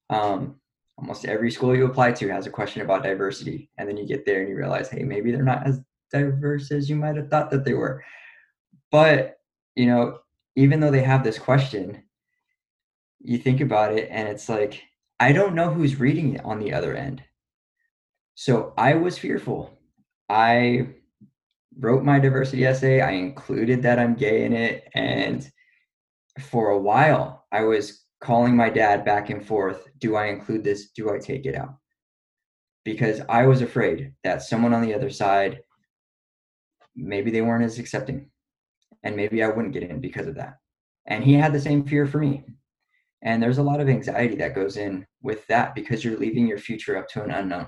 Um, 0.09 0.55
almost 0.97 1.25
every 1.25 1.51
school 1.51 1.75
you 1.75 1.85
apply 1.85 2.13
to 2.13 2.29
has 2.29 2.45
a 2.45 2.51
question 2.51 2.81
about 2.81 3.03
diversity, 3.03 3.69
and 3.77 3.89
then 3.89 3.97
you 3.97 4.05
get 4.05 4.25
there 4.25 4.39
and 4.39 4.49
you 4.49 4.55
realize, 4.55 4.87
hey, 4.87 5.03
maybe 5.03 5.31
they're 5.31 5.43
not 5.43 5.67
as 5.67 5.81
diverse 6.11 6.71
as 6.71 6.89
you 6.89 6.95
might 6.95 7.17
have 7.17 7.29
thought 7.29 7.51
that 7.51 7.65
they 7.65 7.73
were. 7.73 8.03
But 8.91 9.37
you 9.75 9.87
know, 9.87 10.19
even 10.55 10.79
though 10.79 10.91
they 10.91 11.03
have 11.03 11.23
this 11.23 11.39
question, 11.39 12.03
you 13.19 13.37
think 13.37 13.61
about 13.61 13.93
it 13.93 14.07
and 14.11 14.27
it's 14.27 14.47
like, 14.49 14.81
I 15.19 15.31
don't 15.31 15.55
know 15.55 15.69
who's 15.69 15.99
reading 15.99 16.35
it 16.35 16.45
on 16.45 16.59
the 16.59 16.73
other 16.73 16.95
end. 16.95 17.23
So 18.35 18.73
I 18.77 18.95
was 18.95 19.17
fearful. 19.17 19.77
I 20.29 20.87
wrote 21.77 22.03
my 22.03 22.19
diversity 22.19 22.65
essay, 22.65 23.01
I 23.01 23.11
included 23.11 23.81
that 23.83 23.99
I'm 23.99 24.15
gay 24.15 24.45
in 24.45 24.53
it. 24.53 24.89
And 24.93 25.49
for 26.39 26.69
a 26.69 26.79
while, 26.79 27.45
I 27.51 27.63
was 27.63 28.05
calling 28.21 28.55
my 28.55 28.69
dad 28.69 29.05
back 29.05 29.29
and 29.29 29.45
forth 29.45 29.87
Do 29.99 30.15
I 30.15 30.27
include 30.27 30.63
this? 30.63 30.89
Do 30.91 31.13
I 31.13 31.19
take 31.19 31.45
it 31.45 31.55
out? 31.55 31.75
Because 32.83 33.21
I 33.29 33.47
was 33.47 33.61
afraid 33.61 34.13
that 34.23 34.41
someone 34.41 34.73
on 34.73 34.81
the 34.81 34.93
other 34.93 35.09
side, 35.09 35.61
maybe 36.95 37.31
they 37.31 37.41
weren't 37.41 37.63
as 37.63 37.79
accepting 37.79 38.29
and 39.05 39.15
maybe 39.15 39.43
I 39.43 39.47
wouldn't 39.47 39.73
get 39.73 39.83
in 39.83 40.01
because 40.01 40.27
of 40.27 40.35
that. 40.35 40.57
And 41.05 41.23
he 41.23 41.33
had 41.33 41.53
the 41.53 41.61
same 41.61 41.85
fear 41.85 42.05
for 42.05 42.17
me. 42.17 42.43
And 43.21 43.41
there's 43.41 43.59
a 43.59 43.63
lot 43.63 43.79
of 43.79 43.87
anxiety 43.87 44.35
that 44.37 44.55
goes 44.55 44.77
in 44.77 45.05
with 45.21 45.47
that 45.47 45.73
because 45.73 46.03
you're 46.03 46.17
leaving 46.17 46.47
your 46.47 46.57
future 46.57 46.97
up 46.97 47.07
to 47.09 47.23
an 47.23 47.31
unknown. 47.31 47.67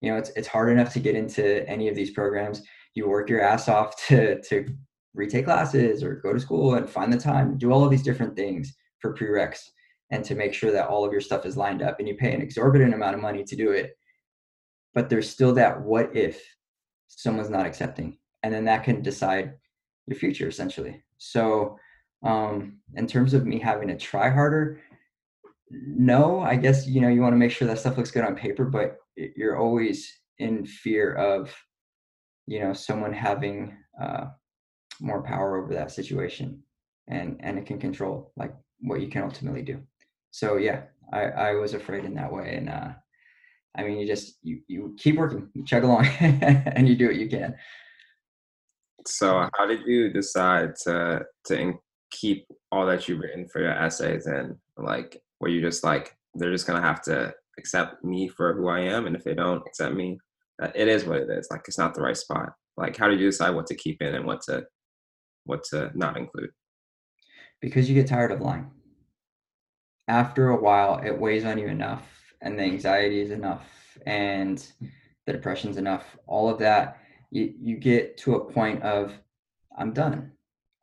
You 0.00 0.10
know, 0.10 0.18
it's 0.18 0.30
it's 0.30 0.48
hard 0.48 0.70
enough 0.70 0.92
to 0.94 1.00
get 1.00 1.14
into 1.14 1.68
any 1.68 1.88
of 1.88 1.94
these 1.94 2.10
programs. 2.10 2.62
You 2.94 3.08
work 3.08 3.30
your 3.30 3.42
ass 3.42 3.68
off 3.68 3.96
to 4.08 4.40
to 4.42 4.66
retake 5.14 5.44
classes 5.44 6.02
or 6.02 6.16
go 6.16 6.32
to 6.32 6.40
school 6.40 6.74
and 6.74 6.88
find 6.88 7.12
the 7.12 7.18
time, 7.18 7.58
do 7.58 7.70
all 7.70 7.84
of 7.84 7.90
these 7.90 8.02
different 8.02 8.34
things 8.34 8.74
for 8.98 9.14
prereqs 9.14 9.60
and 10.10 10.24
to 10.24 10.34
make 10.34 10.54
sure 10.54 10.70
that 10.70 10.88
all 10.88 11.04
of 11.04 11.12
your 11.12 11.20
stuff 11.20 11.44
is 11.44 11.56
lined 11.56 11.82
up 11.82 11.98
and 11.98 12.08
you 12.08 12.14
pay 12.14 12.32
an 12.32 12.40
exorbitant 12.40 12.94
amount 12.94 13.14
of 13.14 13.20
money 13.20 13.44
to 13.44 13.56
do 13.56 13.72
it. 13.72 13.92
But 14.94 15.10
there's 15.10 15.28
still 15.28 15.52
that 15.54 15.80
what 15.82 16.16
if 16.16 16.42
someone's 17.08 17.50
not 17.50 17.66
accepting. 17.66 18.18
And 18.42 18.52
then 18.52 18.64
that 18.64 18.84
can 18.84 19.02
decide 19.02 19.54
your 20.12 20.20
future 20.20 20.48
essentially. 20.48 21.02
So, 21.18 21.78
um, 22.22 22.78
in 22.94 23.06
terms 23.06 23.34
of 23.34 23.46
me 23.46 23.58
having 23.58 23.88
to 23.88 23.96
try 23.96 24.30
harder, 24.30 24.80
no, 25.70 26.40
I 26.40 26.56
guess 26.56 26.86
you 26.86 27.00
know 27.00 27.08
you 27.08 27.20
want 27.20 27.32
to 27.32 27.38
make 27.38 27.50
sure 27.50 27.66
that 27.68 27.78
stuff 27.78 27.96
looks 27.96 28.10
good 28.10 28.24
on 28.24 28.36
paper, 28.36 28.64
but 28.64 28.98
you're 29.16 29.58
always 29.58 30.12
in 30.38 30.66
fear 30.66 31.14
of 31.14 31.54
you 32.46 32.60
know 32.60 32.72
someone 32.72 33.12
having 33.12 33.76
uh, 34.00 34.26
more 35.00 35.22
power 35.22 35.56
over 35.62 35.72
that 35.74 35.90
situation, 35.90 36.62
and 37.08 37.38
and 37.40 37.58
it 37.58 37.66
can 37.66 37.78
control 37.78 38.32
like 38.36 38.54
what 38.80 39.00
you 39.00 39.08
can 39.08 39.22
ultimately 39.22 39.62
do. 39.62 39.80
So 40.30 40.56
yeah, 40.56 40.82
I 41.12 41.22
I 41.22 41.52
was 41.54 41.74
afraid 41.74 42.04
in 42.04 42.14
that 42.14 42.32
way, 42.32 42.56
and 42.56 42.68
uh, 42.68 42.88
I 43.76 43.82
mean 43.82 43.98
you 43.98 44.06
just 44.06 44.38
you 44.42 44.60
you 44.68 44.94
keep 44.98 45.16
working, 45.16 45.48
you 45.54 45.64
chug 45.64 45.84
along, 45.84 46.06
and 46.20 46.86
you 46.86 46.96
do 46.96 47.06
what 47.06 47.16
you 47.16 47.28
can. 47.28 47.54
So 49.06 49.34
mm-hmm. 49.34 49.48
how 49.56 49.66
did 49.66 49.80
you 49.86 50.12
decide 50.12 50.76
to 50.84 51.24
to 51.46 51.74
keep 52.10 52.46
all 52.70 52.86
that 52.86 53.08
you've 53.08 53.20
written 53.20 53.48
for 53.48 53.60
your 53.60 53.72
essays 53.72 54.26
and 54.26 54.54
like 54.76 55.20
were 55.40 55.48
you 55.48 55.62
just 55.62 55.82
like 55.82 56.14
they're 56.34 56.52
just 56.52 56.66
gonna 56.66 56.82
have 56.82 57.02
to 57.02 57.32
accept 57.58 58.02
me 58.04 58.28
for 58.28 58.54
who 58.54 58.68
I 58.68 58.80
am, 58.80 59.06
and 59.06 59.14
if 59.14 59.24
they 59.24 59.34
don't 59.34 59.62
accept 59.66 59.94
me, 59.94 60.18
uh, 60.62 60.68
it 60.74 60.88
is 60.88 61.04
what 61.04 61.18
it 61.18 61.30
is. 61.30 61.48
Like 61.50 61.62
it's 61.68 61.78
not 61.78 61.94
the 61.94 62.02
right 62.02 62.16
spot. 62.16 62.50
Like 62.76 62.96
how 62.96 63.08
did 63.08 63.20
you 63.20 63.26
decide 63.26 63.50
what 63.50 63.66
to 63.66 63.74
keep 63.74 64.00
in 64.00 64.14
and 64.14 64.24
what 64.24 64.42
to 64.42 64.64
what 65.44 65.64
to 65.70 65.90
not 65.94 66.16
include? 66.16 66.50
Because 67.60 67.88
you 67.88 67.94
get 67.94 68.06
tired 68.06 68.32
of 68.32 68.40
lying. 68.40 68.70
After 70.08 70.50
a 70.50 70.60
while, 70.60 71.00
it 71.04 71.16
weighs 71.16 71.44
on 71.44 71.58
you 71.58 71.68
enough, 71.68 72.06
and 72.40 72.58
the 72.58 72.64
anxiety 72.64 73.20
is 73.20 73.30
enough, 73.30 73.66
and 74.06 74.66
the 75.26 75.32
depression's 75.32 75.76
enough. 75.76 76.16
All 76.26 76.48
of 76.48 76.58
that, 76.58 77.01
you 77.32 77.54
you 77.60 77.76
get 77.76 78.16
to 78.18 78.36
a 78.36 78.52
point 78.52 78.82
of, 78.82 79.12
I'm 79.76 79.92
done. 79.92 80.32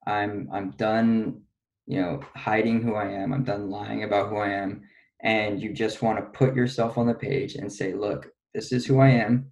I'm 0.06 0.50
I'm 0.52 0.72
done 0.72 1.44
you 1.90 2.00
know, 2.00 2.22
hiding 2.36 2.84
who 2.84 2.94
I 2.94 3.08
am. 3.10 3.34
I'm 3.34 3.44
done 3.44 3.72
lying 3.72 4.04
about 4.04 4.30
who 4.30 4.38
I 4.38 4.50
am. 4.50 4.84
And 5.24 5.60
you 5.60 5.74
just 5.74 6.04
want 6.04 6.20
to 6.20 6.38
put 6.38 6.56
yourself 6.56 7.00
on 7.00 7.08
the 7.08 7.16
page 7.16 7.56
and 7.56 7.74
say, 7.74 7.96
look, 7.96 8.28
this 8.54 8.72
is 8.72 8.86
who 8.86 9.00
I 9.00 9.10
am. 9.10 9.52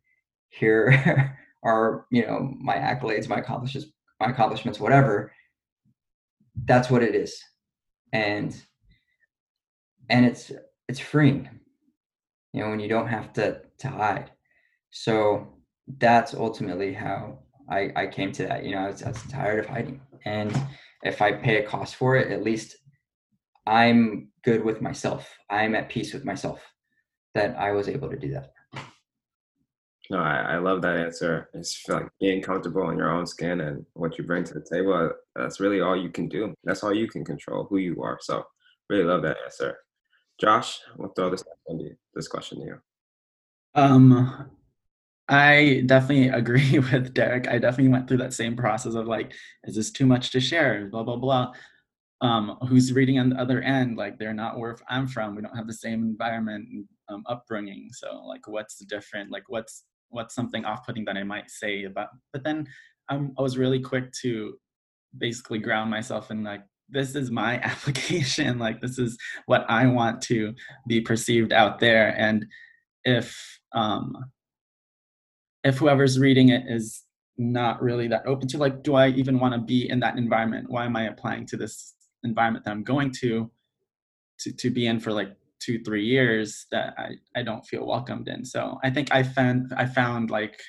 Here 0.49 1.35
are, 1.63 2.05
you 2.11 2.27
know, 2.27 2.53
my 2.61 2.75
accolades, 2.75 3.27
my 3.27 3.39
accomplishments, 3.39 3.91
my 4.19 4.29
accomplishments, 4.29 4.79
whatever. 4.79 5.33
That's 6.65 6.91
what 6.91 7.01
it 7.01 7.15
is. 7.15 7.41
And 8.13 8.55
and 10.09 10.27
it's 10.27 10.51
it's 10.87 10.99
freeing, 10.99 11.49
you 12.53 12.61
know, 12.61 12.69
when 12.69 12.79
you 12.79 12.87
don't 12.87 13.07
have 13.07 13.33
to 13.33 13.61
to 13.79 13.87
hide. 13.87 14.29
So 14.91 15.56
that's 15.99 16.33
ultimately 16.33 16.93
how 16.93 17.39
I, 17.69 17.91
I 17.95 18.07
came 18.07 18.31
to 18.33 18.47
that. 18.47 18.63
You 18.63 18.71
know, 18.71 18.79
I 18.79 18.87
was, 18.87 19.03
I 19.03 19.09
was 19.09 19.21
tired 19.23 19.59
of 19.59 19.65
hiding. 19.65 20.01
And 20.25 20.55
if 21.03 21.21
I 21.21 21.33
pay 21.33 21.63
a 21.63 21.67
cost 21.67 21.95
for 21.95 22.15
it, 22.17 22.31
at 22.31 22.43
least 22.43 22.77
I'm 23.65 24.29
good 24.43 24.63
with 24.63 24.81
myself. 24.81 25.29
I'm 25.49 25.75
at 25.75 25.89
peace 25.89 26.13
with 26.13 26.25
myself 26.25 26.61
that 27.35 27.57
I 27.57 27.71
was 27.71 27.87
able 27.87 28.09
to 28.09 28.17
do 28.17 28.33
that. 28.33 28.53
No, 30.09 30.19
I, 30.19 30.53
I 30.53 30.57
love 30.57 30.81
that 30.83 30.95
answer. 30.95 31.49
It's 31.53 31.83
like 31.89 32.07
being 32.19 32.41
comfortable 32.41 32.89
in 32.91 32.97
your 32.97 33.11
own 33.11 33.27
skin 33.27 33.59
and 33.61 33.85
what 33.93 34.17
you 34.17 34.23
bring 34.23 34.45
to 34.45 34.53
the 34.53 34.65
table. 34.71 35.11
That's 35.35 35.59
really 35.59 35.81
all 35.81 36.01
you 36.01 36.09
can 36.09 36.29
do. 36.29 36.53
That's 36.63 36.83
all 36.83 36.93
you 36.93 37.09
can 37.09 37.25
control 37.25 37.67
who 37.69 37.77
you 37.77 38.01
are. 38.01 38.17
So, 38.21 38.45
really 38.89 39.03
love 39.03 39.21
that 39.23 39.37
answer. 39.43 39.79
Josh, 40.39 40.79
we'll 40.95 41.09
throw 41.09 41.29
this 41.29 41.43
this 42.13 42.27
question 42.29 42.59
to 42.59 42.65
you. 42.65 42.77
Um, 43.75 44.49
I 45.29 45.83
definitely 45.85 46.29
agree 46.41 46.79
with 46.79 47.13
Derek. 47.13 47.47
I 47.47 47.57
definitely 47.57 47.91
went 47.91 48.07
through 48.07 48.17
that 48.17 48.33
same 48.33 48.55
process 48.55 48.95
of 48.95 49.07
like, 49.07 49.33
is 49.65 49.75
this 49.75 49.91
too 49.91 50.05
much 50.05 50.31
to 50.31 50.39
share? 50.39 50.87
Blah 50.87 51.03
blah 51.03 51.17
blah. 51.17 51.53
Um, 52.19 52.57
who's 52.67 52.93
reading 52.93 53.19
on 53.19 53.29
the 53.29 53.39
other 53.39 53.61
end? 53.61 53.97
Like 53.97 54.17
they're 54.17 54.33
not 54.33 54.57
where 54.57 54.75
I'm 54.89 55.07
from. 55.07 55.35
We 55.35 55.41
don't 55.43 55.55
have 55.55 55.67
the 55.67 55.73
same 55.73 56.01
environment, 56.03 56.67
um, 57.09 57.23
upbringing. 57.27 57.89
So 57.91 58.23
like, 58.25 58.47
what's 58.47 58.77
different? 58.85 59.31
Like 59.31 59.43
what's 59.47 59.83
what's 60.09 60.33
something 60.33 60.65
off-putting 60.65 61.05
that 61.05 61.17
I 61.17 61.23
might 61.23 61.51
say 61.51 61.83
about? 61.83 62.09
But 62.33 62.43
then 62.43 62.67
I'm, 63.09 63.33
I 63.37 63.41
was 63.41 63.57
really 63.57 63.79
quick 63.79 64.11
to 64.23 64.57
basically 65.17 65.59
ground 65.59 65.91
myself 65.91 66.31
in 66.31 66.43
like 66.43 66.63
this 66.89 67.15
is 67.15 67.29
my 67.29 67.59
application. 67.63 68.57
Like 68.57 68.81
this 68.81 68.97
is 68.97 69.17
what 69.45 69.65
I 69.69 69.87
want 69.87 70.21
to 70.23 70.53
be 70.87 71.01
perceived 71.01 71.53
out 71.53 71.79
there. 71.79 72.15
And 72.17 72.45
if 73.03 73.59
um, 73.73 74.15
if 75.67 75.77
whoever's 75.77 76.17
reading 76.17 76.49
it 76.49 76.63
is 76.67 77.03
not 77.37 77.81
really 77.81 78.07
that 78.07 78.25
open 78.25 78.47
to 78.47 78.57
like 78.57 78.81
do 78.81 78.95
i 78.95 79.09
even 79.09 79.37
want 79.39 79.53
to 79.53 79.59
be 79.59 79.89
in 79.89 79.99
that 79.99 80.17
environment? 80.17 80.69
Why 80.69 80.85
am 80.85 80.95
i 80.95 81.03
applying 81.03 81.45
to 81.47 81.57
this 81.57 81.93
environment 82.23 82.65
that 82.65 82.71
i'm 82.71 82.83
going 82.83 83.11
to 83.21 83.51
to, 84.39 84.51
to 84.51 84.69
be 84.71 84.87
in 84.87 84.99
for 84.99 85.11
like 85.11 85.35
two 85.59 85.83
three 85.83 86.05
years 86.05 86.65
that 86.71 86.93
I, 86.97 87.09
I 87.35 87.43
don't 87.43 87.65
feel 87.65 87.85
welcomed 87.85 88.27
in? 88.27 88.45
So 88.45 88.79
i 88.83 88.89
think 88.89 89.13
i 89.13 89.21
found 89.23 89.73
i 89.75 89.85
found 89.85 90.31
like 90.31 90.59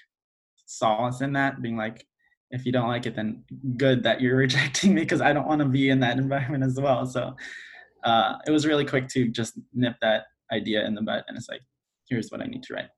solace 0.66 1.22
in 1.22 1.32
that 1.34 1.62
being 1.62 1.76
like 1.76 2.04
if 2.50 2.66
you 2.66 2.72
don't 2.72 2.88
like 2.88 3.06
it 3.06 3.14
then 3.14 3.44
good 3.76 4.02
that 4.02 4.20
you're 4.20 4.36
rejecting 4.46 4.94
me 4.94 5.02
because 5.02 5.22
i 5.22 5.32
don't 5.32 5.46
want 5.46 5.60
to 5.60 5.68
be 5.68 5.88
in 5.90 6.00
that 6.00 6.18
environment 6.18 6.64
as 6.64 6.78
well. 6.78 7.06
So 7.06 7.34
uh, 8.04 8.34
it 8.46 8.50
was 8.52 8.64
really 8.66 8.84
quick 8.84 9.08
to 9.08 9.28
just 9.28 9.58
nip 9.74 9.96
that 10.02 10.24
idea 10.52 10.86
in 10.86 10.94
the 10.94 11.02
bud 11.02 11.24
and 11.28 11.36
it's 11.36 11.48
like 11.48 11.62
here's 12.08 12.30
what 12.30 12.40
i 12.40 12.46
need 12.46 12.62
to 12.62 12.74
write 12.74 12.88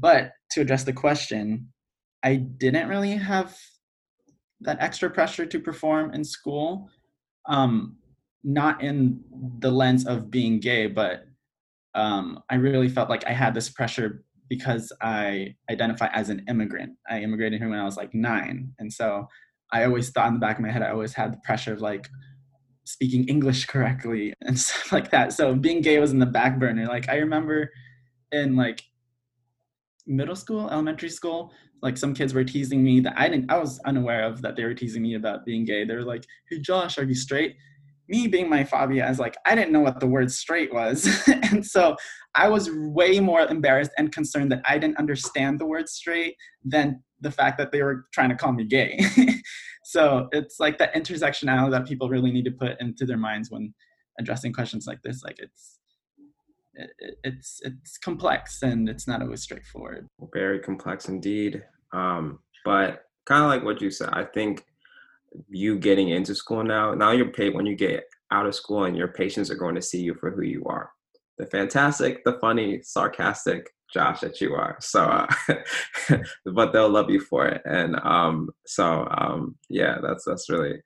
but 0.00 0.32
to 0.52 0.60
address 0.60 0.84
the 0.84 0.92
question, 0.92 1.68
I 2.22 2.36
didn't 2.36 2.88
really 2.88 3.12
have 3.12 3.56
that 4.60 4.78
extra 4.80 5.10
pressure 5.10 5.46
to 5.46 5.60
perform 5.60 6.12
in 6.12 6.24
school. 6.24 6.88
Um, 7.48 7.96
not 8.42 8.82
in 8.82 9.20
the 9.58 9.70
lens 9.70 10.06
of 10.06 10.30
being 10.30 10.60
gay, 10.60 10.86
but 10.86 11.24
um, 11.94 12.40
I 12.48 12.54
really 12.56 12.88
felt 12.88 13.10
like 13.10 13.26
I 13.26 13.32
had 13.32 13.54
this 13.54 13.68
pressure 13.68 14.24
because 14.48 14.92
I 15.00 15.54
identify 15.70 16.08
as 16.12 16.28
an 16.30 16.44
immigrant. 16.48 16.92
I 17.08 17.20
immigrated 17.20 17.60
here 17.60 17.68
when 17.68 17.78
I 17.78 17.84
was 17.84 17.96
like 17.96 18.14
nine. 18.14 18.72
And 18.78 18.92
so 18.92 19.28
I 19.72 19.84
always 19.84 20.10
thought 20.10 20.28
in 20.28 20.34
the 20.34 20.40
back 20.40 20.56
of 20.56 20.62
my 20.62 20.70
head, 20.70 20.82
I 20.82 20.90
always 20.90 21.14
had 21.14 21.32
the 21.32 21.40
pressure 21.44 21.72
of 21.72 21.80
like 21.80 22.08
speaking 22.84 23.28
English 23.28 23.66
correctly 23.66 24.34
and 24.42 24.58
stuff 24.58 24.92
like 24.92 25.10
that. 25.10 25.32
So 25.32 25.54
being 25.54 25.80
gay 25.80 25.98
was 25.98 26.12
in 26.12 26.18
the 26.18 26.26
back 26.26 26.58
burner. 26.58 26.86
Like 26.86 27.08
I 27.08 27.16
remember 27.16 27.70
in 28.32 28.56
like 28.56 28.82
middle 30.10 30.36
school, 30.36 30.68
elementary 30.70 31.08
school, 31.08 31.52
like 31.82 31.96
some 31.96 32.12
kids 32.12 32.34
were 32.34 32.44
teasing 32.44 32.82
me 32.82 33.00
that 33.00 33.14
I 33.16 33.28
didn't, 33.28 33.50
I 33.50 33.58
was 33.58 33.78
unaware 33.80 34.24
of 34.24 34.42
that 34.42 34.56
they 34.56 34.64
were 34.64 34.74
teasing 34.74 35.02
me 35.02 35.14
about 35.14 35.46
being 35.46 35.64
gay. 35.64 35.84
They 35.84 35.94
were 35.94 36.04
like, 36.04 36.26
"Hey, 36.48 36.58
Josh, 36.58 36.98
are 36.98 37.04
you 37.04 37.14
straight?" 37.14 37.56
Me 38.08 38.26
being 38.26 38.50
my 38.50 38.64
phobia, 38.64 39.06
I 39.06 39.08
was 39.08 39.20
like, 39.20 39.36
I 39.46 39.54
didn't 39.54 39.72
know 39.72 39.80
what 39.80 40.00
the 40.00 40.06
word 40.06 40.32
straight 40.32 40.74
was, 40.74 41.08
and 41.28 41.64
so 41.64 41.96
I 42.34 42.48
was 42.48 42.68
way 42.72 43.20
more 43.20 43.42
embarrassed 43.42 43.92
and 43.98 44.12
concerned 44.12 44.50
that 44.52 44.62
I 44.66 44.78
didn't 44.78 44.98
understand 44.98 45.58
the 45.58 45.66
word 45.66 45.88
straight 45.88 46.36
than 46.64 47.02
the 47.20 47.30
fact 47.30 47.56
that 47.58 47.70
they 47.70 47.82
were 47.82 48.06
trying 48.12 48.30
to 48.30 48.34
call 48.34 48.52
me 48.52 48.64
gay. 48.64 48.98
so 49.84 50.28
it's 50.32 50.58
like 50.58 50.78
that 50.78 50.94
intersectionality 50.94 51.70
that 51.70 51.86
people 51.86 52.08
really 52.08 52.32
need 52.32 52.44
to 52.46 52.50
put 52.50 52.80
into 52.80 53.06
their 53.06 53.16
minds 53.16 53.50
when 53.50 53.74
addressing 54.18 54.52
questions 54.52 54.86
like 54.86 55.02
this. 55.02 55.22
Like 55.22 55.36
it's 55.38 55.79
it, 56.74 56.90
it's 57.24 57.60
it's 57.62 57.98
complex 57.98 58.62
and 58.62 58.88
it's 58.88 59.06
not 59.06 59.22
always 59.22 59.42
straightforward. 59.42 60.06
Very 60.32 60.60
complex 60.60 61.08
indeed. 61.08 61.62
Um, 61.92 62.40
but 62.64 63.04
kind 63.26 63.42
of 63.42 63.50
like 63.50 63.64
what 63.64 63.80
you 63.80 63.90
said, 63.90 64.10
I 64.12 64.24
think 64.24 64.64
you 65.48 65.78
getting 65.78 66.08
into 66.08 66.34
school 66.34 66.64
now, 66.64 66.94
now 66.94 67.12
you're 67.12 67.30
paid 67.30 67.54
when 67.54 67.66
you 67.66 67.76
get 67.76 68.04
out 68.30 68.46
of 68.46 68.54
school 68.54 68.84
and 68.84 68.96
your 68.96 69.08
patients 69.08 69.50
are 69.50 69.56
going 69.56 69.74
to 69.74 69.82
see 69.82 70.00
you 70.00 70.14
for 70.14 70.30
who 70.30 70.42
you 70.42 70.64
are. 70.66 70.90
The 71.38 71.46
fantastic, 71.46 72.24
the 72.24 72.38
funny, 72.40 72.80
sarcastic 72.82 73.70
Josh 73.92 74.20
that 74.20 74.40
you 74.40 74.54
are. 74.54 74.76
So, 74.80 75.04
uh, 75.04 75.26
but 76.44 76.72
they'll 76.72 76.90
love 76.90 77.10
you 77.10 77.20
for 77.20 77.46
it. 77.46 77.62
And 77.64 77.96
um, 78.02 78.50
so, 78.66 79.08
um, 79.10 79.56
yeah, 79.68 79.98
that's 80.02 80.24
that's 80.24 80.48
really, 80.48 80.80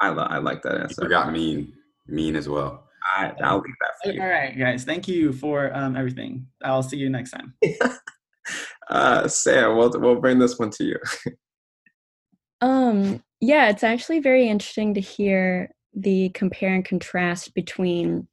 I, 0.00 0.10
lo- 0.10 0.26
I 0.28 0.38
like 0.38 0.62
that 0.62 0.80
answer. 0.80 1.02
You 1.02 1.04
forgot 1.04 1.32
mean, 1.32 1.72
mean 2.06 2.36
as 2.36 2.48
well. 2.48 2.85
I, 3.14 3.32
I'll 3.42 3.60
leave 3.60 3.74
that 3.80 3.90
for 4.02 4.12
you. 4.12 4.20
All 4.20 4.28
right, 4.28 4.56
guys. 4.58 4.84
Thank 4.84 5.08
you 5.08 5.32
for 5.32 5.74
um, 5.74 5.96
everything. 5.96 6.46
I'll 6.62 6.82
see 6.82 6.96
you 6.96 7.08
next 7.08 7.30
time. 7.30 7.54
uh, 8.90 9.28
Sam, 9.28 9.76
we'll 9.76 9.92
we'll 10.00 10.20
bring 10.20 10.38
this 10.38 10.58
one 10.58 10.70
to 10.70 10.84
you. 10.84 10.98
um. 12.60 13.22
Yeah, 13.40 13.68
it's 13.68 13.84
actually 13.84 14.20
very 14.20 14.48
interesting 14.48 14.94
to 14.94 15.00
hear 15.00 15.70
the 15.94 16.30
compare 16.30 16.74
and 16.74 16.84
contrast 16.84 17.52
between 17.54 18.28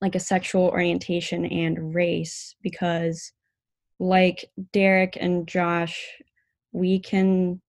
like 0.00 0.14
a 0.14 0.20
sexual 0.20 0.68
orientation 0.68 1.44
and 1.44 1.94
race 1.94 2.54
because 2.62 3.32
like 3.98 4.44
Derek 4.72 5.18
and 5.20 5.48
Josh 5.48 6.06
we 6.72 6.98
can 6.98 7.60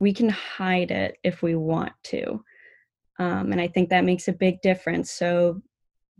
we 0.00 0.12
can 0.12 0.28
hide 0.28 0.90
it 0.90 1.16
if 1.22 1.42
we 1.42 1.54
want 1.54 1.92
to 2.04 2.42
um, 3.18 3.52
and 3.52 3.60
i 3.60 3.68
think 3.68 3.88
that 3.88 4.04
makes 4.04 4.28
a 4.28 4.32
big 4.32 4.60
difference 4.62 5.10
so 5.10 5.60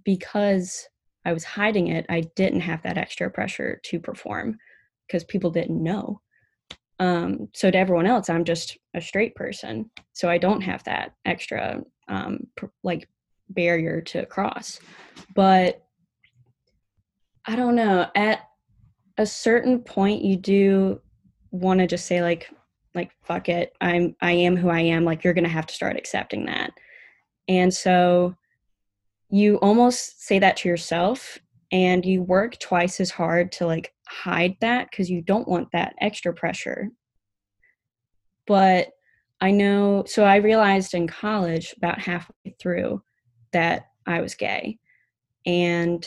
because 0.05 0.89
I 1.25 1.33
was 1.33 1.45
hiding 1.45 1.89
it, 1.89 2.07
I 2.09 2.23
didn't 2.37 2.61
have 2.61 2.83
that 2.83 2.99
extra 2.99 3.31
pressure 3.31 3.81
to 3.85 4.01
perform 4.01 4.59
because 5.07 5.25
people 5.25 5.51
didn't 5.51 5.83
know. 5.83 6.21
Um, 7.01 7.49
so 7.55 7.71
to 7.71 7.79
everyone 7.79 8.07
else, 8.07 8.29
I'm 8.29 8.45
just 8.45 8.79
a 8.95 9.01
straight 9.01 9.35
person. 9.35 9.91
So 10.13 10.29
I 10.29 10.39
don't 10.39 10.63
have 10.63 10.83
that 10.85 11.15
extra 11.25 11.83
um, 12.09 12.47
pr- 12.57 12.67
like 12.83 13.09
barrier 13.51 14.01
to 14.01 14.27
cross. 14.27 14.81
But 15.35 15.85
I 17.45 17.57
don't 17.57 17.77
know. 17.77 18.07
At 18.15 18.41
a 19.17 19.27
certain 19.27 19.81
point, 19.81 20.23
you 20.23 20.37
do 20.37 21.01
want 21.51 21.81
to 21.81 21.87
just 21.87 22.07
say 22.07 22.21
like, 22.23 22.51
like 22.95 23.13
fuck 23.23 23.49
it. 23.49 23.75
I'm 23.81 24.17
I 24.21 24.33
am 24.33 24.57
who 24.57 24.69
I 24.69 24.81
am. 24.81 25.05
Like 25.05 25.25
you're 25.25 25.35
gonna 25.35 25.49
have 25.49 25.67
to 25.67 25.75
start 25.75 25.97
accepting 25.97 26.47
that. 26.47 26.73
And 27.47 27.73
so 27.73 28.35
you 29.31 29.57
almost 29.57 30.25
say 30.25 30.39
that 30.39 30.57
to 30.59 30.69
yourself 30.69 31.39
and 31.71 32.05
you 32.05 32.23
work 32.23 32.59
twice 32.59 32.99
as 33.01 33.11
hard 33.11 33.53
to 33.53 33.67
like 33.67 33.93
hide 34.07 34.57
that 34.61 34.91
because 34.91 35.11
you 35.11 35.21
don't 35.21 35.49
want 35.49 35.69
that 35.73 35.95
extra 36.01 36.33
pressure. 36.33 36.89
But 38.47 38.89
i 39.41 39.51
know 39.51 40.05
so 40.07 40.25
i 40.25 40.37
realized 40.37 40.95
in 40.95 41.07
college 41.07 41.75
about 41.77 42.01
halfway 42.01 42.55
through 42.61 43.03
that 43.53 43.87
i 44.07 44.21
was 44.21 44.35
gay 44.35 44.79
and 45.47 46.07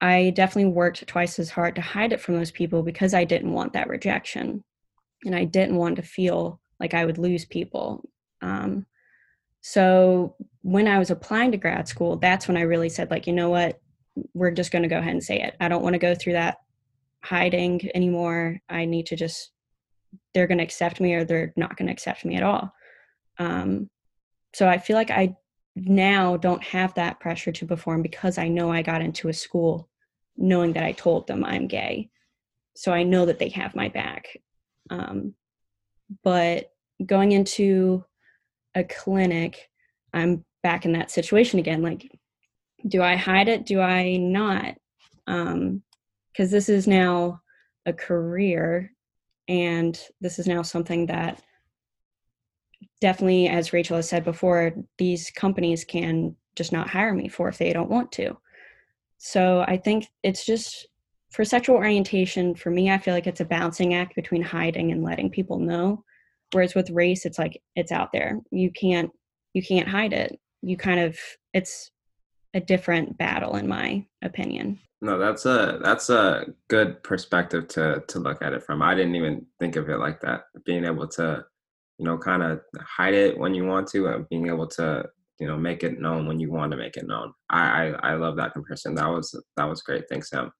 i 0.00 0.30
definitely 0.30 0.72
worked 0.72 1.06
twice 1.06 1.38
as 1.38 1.50
hard 1.50 1.74
to 1.74 1.80
hide 1.80 2.12
it 2.12 2.20
from 2.20 2.34
those 2.34 2.50
people 2.50 2.82
because 2.82 3.14
i 3.14 3.24
didn't 3.24 3.52
want 3.52 3.72
that 3.72 3.88
rejection 3.88 4.62
and 5.24 5.34
i 5.34 5.44
didn't 5.44 5.76
want 5.76 5.96
to 5.96 6.02
feel 6.02 6.60
like 6.78 6.94
i 6.94 7.04
would 7.04 7.18
lose 7.18 7.44
people 7.44 8.08
um, 8.42 8.86
so 9.60 10.34
when 10.62 10.88
i 10.88 10.98
was 10.98 11.10
applying 11.10 11.50
to 11.52 11.58
grad 11.58 11.86
school 11.88 12.16
that's 12.16 12.48
when 12.48 12.56
i 12.56 12.62
really 12.62 12.88
said 12.88 13.10
like 13.10 13.26
you 13.26 13.32
know 13.32 13.50
what 13.50 13.80
we're 14.34 14.50
just 14.50 14.72
going 14.72 14.82
to 14.82 14.88
go 14.88 14.98
ahead 14.98 15.12
and 15.12 15.22
say 15.22 15.40
it. 15.40 15.56
I 15.60 15.68
don't 15.68 15.82
want 15.82 15.94
to 15.94 15.98
go 15.98 16.14
through 16.14 16.34
that 16.34 16.58
hiding 17.22 17.90
anymore. 17.94 18.60
I 18.68 18.84
need 18.84 19.06
to 19.06 19.16
just, 19.16 19.50
they're 20.34 20.46
going 20.46 20.58
to 20.58 20.64
accept 20.64 21.00
me 21.00 21.14
or 21.14 21.24
they're 21.24 21.52
not 21.56 21.76
going 21.76 21.86
to 21.86 21.92
accept 21.92 22.24
me 22.24 22.36
at 22.36 22.42
all. 22.42 22.72
Um, 23.38 23.88
so 24.52 24.68
I 24.68 24.78
feel 24.78 24.96
like 24.96 25.10
I 25.10 25.36
now 25.76 26.36
don't 26.36 26.62
have 26.62 26.94
that 26.94 27.20
pressure 27.20 27.52
to 27.52 27.66
perform 27.66 28.02
because 28.02 28.38
I 28.38 28.48
know 28.48 28.70
I 28.70 28.82
got 28.82 29.02
into 29.02 29.28
a 29.28 29.32
school 29.32 29.88
knowing 30.36 30.72
that 30.72 30.84
I 30.84 30.92
told 30.92 31.26
them 31.26 31.44
I'm 31.44 31.68
gay. 31.68 32.10
So 32.76 32.92
I 32.92 33.02
know 33.02 33.26
that 33.26 33.38
they 33.38 33.50
have 33.50 33.76
my 33.76 33.88
back. 33.88 34.36
Um, 34.88 35.34
but 36.24 36.72
going 37.04 37.32
into 37.32 38.04
a 38.74 38.84
clinic, 38.84 39.68
I'm 40.12 40.44
back 40.62 40.84
in 40.84 40.92
that 40.92 41.10
situation 41.10 41.58
again. 41.58 41.82
Like 41.82 42.10
do 42.86 43.02
I 43.02 43.16
hide 43.16 43.48
it? 43.48 43.66
Do 43.66 43.80
I 43.80 44.16
not? 44.16 44.74
Um, 45.26 45.82
because 46.32 46.50
this 46.50 46.68
is 46.68 46.86
now 46.86 47.40
a 47.86 47.92
career 47.92 48.92
and 49.48 50.00
this 50.20 50.38
is 50.38 50.46
now 50.46 50.62
something 50.62 51.06
that 51.06 51.42
definitely 53.00 53.48
as 53.48 53.72
rachel 53.72 53.96
has 53.96 54.08
said 54.08 54.24
before 54.24 54.72
these 54.98 55.30
companies 55.30 55.84
can 55.84 56.36
just 56.54 56.72
not 56.72 56.88
hire 56.88 57.14
me 57.14 57.28
for 57.28 57.48
if 57.48 57.58
they 57.58 57.72
don't 57.72 57.90
want 57.90 58.12
to 58.12 58.36
so 59.18 59.64
i 59.66 59.76
think 59.76 60.06
it's 60.22 60.44
just 60.44 60.86
for 61.30 61.44
sexual 61.44 61.76
orientation 61.76 62.54
for 62.54 62.70
me 62.70 62.90
i 62.90 62.98
feel 62.98 63.14
like 63.14 63.26
it's 63.26 63.40
a 63.40 63.44
balancing 63.44 63.94
act 63.94 64.14
between 64.14 64.42
hiding 64.42 64.92
and 64.92 65.02
letting 65.02 65.30
people 65.30 65.58
know 65.58 66.04
whereas 66.52 66.74
with 66.74 66.90
race 66.90 67.26
it's 67.26 67.38
like 67.38 67.60
it's 67.76 67.92
out 67.92 68.12
there. 68.12 68.40
You 68.50 68.70
can't 68.70 69.10
you 69.54 69.62
can't 69.62 69.88
hide 69.88 70.12
it. 70.12 70.38
You 70.62 70.76
kind 70.76 71.00
of 71.00 71.18
it's 71.52 71.90
a 72.54 72.60
different 72.60 73.16
battle 73.18 73.56
in 73.56 73.68
my 73.68 74.04
opinion. 74.22 74.78
No 75.00 75.18
that's 75.18 75.46
a 75.46 75.80
that's 75.82 76.10
a 76.10 76.46
good 76.68 77.02
perspective 77.02 77.68
to 77.68 78.02
to 78.08 78.18
look 78.18 78.42
at 78.42 78.52
it 78.52 78.62
from. 78.62 78.82
I 78.82 78.94
didn't 78.94 79.16
even 79.16 79.46
think 79.58 79.76
of 79.76 79.88
it 79.88 79.98
like 79.98 80.20
that. 80.20 80.42
Being 80.64 80.84
able 80.84 81.08
to 81.08 81.44
you 81.98 82.04
know 82.04 82.18
kind 82.18 82.42
of 82.42 82.60
hide 82.80 83.14
it 83.14 83.38
when 83.38 83.54
you 83.54 83.64
want 83.64 83.88
to 83.88 84.06
and 84.08 84.28
being 84.28 84.48
able 84.48 84.66
to 84.66 85.04
you 85.38 85.46
know 85.46 85.56
make 85.56 85.82
it 85.82 86.00
known 86.00 86.26
when 86.26 86.38
you 86.38 86.50
want 86.50 86.70
to 86.72 86.76
make 86.76 86.96
it 86.96 87.06
known. 87.06 87.32
I 87.48 87.60
i, 87.60 88.12
I 88.12 88.14
love 88.14 88.36
that 88.36 88.52
comparison. 88.52 88.94
That 88.94 89.08
was 89.08 89.34
that 89.56 89.64
was 89.64 89.82
great. 89.82 90.04
Thanks 90.08 90.30
sam 90.30 90.52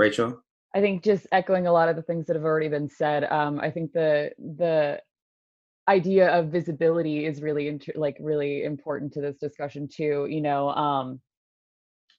rachel? 0.00 0.42
I 0.74 0.80
think 0.80 1.04
just 1.04 1.26
echoing 1.30 1.66
a 1.66 1.72
lot 1.72 1.88
of 1.88 1.96
the 1.96 2.02
things 2.02 2.26
that 2.26 2.36
have 2.36 2.44
already 2.44 2.68
been 2.68 2.88
said 2.88 3.24
um, 3.24 3.60
i 3.60 3.70
think 3.70 3.92
the 3.92 4.32
the 4.38 5.00
idea 5.90 6.28
of 6.30 6.48
visibility 6.48 7.26
is 7.26 7.42
really 7.42 7.66
inter- 7.66 7.92
like 7.96 8.16
really 8.20 8.62
important 8.62 9.12
to 9.12 9.20
this 9.20 9.36
discussion 9.38 9.88
too 9.88 10.26
you 10.30 10.40
know 10.40 10.68
um 10.70 11.20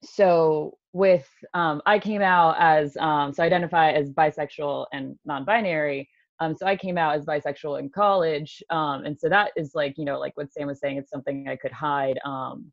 so 0.03 0.77
with 0.93 1.27
um 1.53 1.81
i 1.85 1.97
came 1.97 2.21
out 2.21 2.55
as 2.59 2.97
um 2.97 3.33
so 3.33 3.41
I 3.43 3.45
identify 3.45 3.91
as 3.91 4.11
bisexual 4.11 4.87
and 4.91 5.17
non-binary 5.23 6.09
um 6.41 6.53
so 6.57 6.65
i 6.67 6.75
came 6.75 6.97
out 6.97 7.15
as 7.15 7.25
bisexual 7.25 7.79
in 7.79 7.89
college 7.89 8.61
um 8.71 9.05
and 9.05 9.17
so 9.17 9.29
that 9.29 9.51
is 9.55 9.71
like 9.73 9.93
you 9.97 10.03
know 10.03 10.19
like 10.19 10.35
what 10.35 10.51
sam 10.51 10.67
was 10.67 10.81
saying 10.81 10.97
it's 10.97 11.11
something 11.11 11.47
i 11.47 11.55
could 11.55 11.71
hide 11.71 12.19
um 12.25 12.69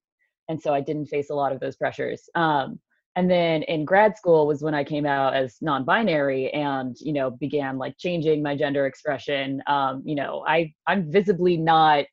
and 0.49 0.61
so 0.61 0.74
i 0.74 0.80
didn't 0.80 1.07
face 1.07 1.30
a 1.30 1.34
lot 1.34 1.53
of 1.53 1.61
those 1.61 1.76
pressures 1.76 2.28
um 2.34 2.80
and 3.19 3.29
then 3.29 3.64
in 3.64 3.85
grad 3.85 4.16
school 4.16 4.47
was 4.47 4.62
when 4.62 4.75
i 4.75 4.85
came 4.85 5.05
out 5.05 5.35
as 5.35 5.57
non-binary 5.61 6.51
and 6.53 6.97
you 7.01 7.12
know 7.12 7.33
began 7.33 7.77
like 7.77 7.99
changing 7.99 8.43
my 8.43 8.55
gender 8.57 8.87
expression. 8.87 9.61
Um 9.66 10.03
you 10.05 10.14
know 10.14 10.45
i 10.47 10.73
i'm 10.87 11.11
visibly 11.11 11.57
not 11.57 12.05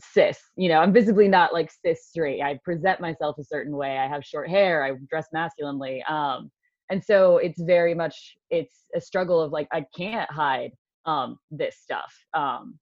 cis 0.00 0.38
you 0.54 0.68
know 0.68 0.80
i'm 0.80 0.92
visibly 0.92 1.28
not 1.28 1.54
like 1.54 1.70
cis 1.72 2.06
straight. 2.06 2.42
I 2.42 2.60
present 2.62 3.00
myself 3.00 3.36
a 3.38 3.44
certain 3.44 3.74
way. 3.74 3.96
I 3.96 4.06
have 4.06 4.22
short 4.22 4.50
hair. 4.50 4.84
I 4.84 4.92
dress 5.08 5.28
masculinely. 5.32 6.04
Um 6.06 6.50
and 6.90 7.02
so 7.02 7.38
it's 7.38 7.60
very 7.62 7.94
much 7.94 8.36
it's 8.50 8.84
a 8.94 9.00
struggle 9.00 9.40
of 9.40 9.50
like 9.50 9.68
i 9.72 9.82
can't 9.96 10.30
hide 10.30 10.72
um 11.06 11.38
this 11.50 11.76
stuff. 11.78 12.12
Um 12.34 12.78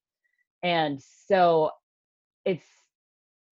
and 0.64 1.00
so 1.28 1.70
it's 2.44 2.66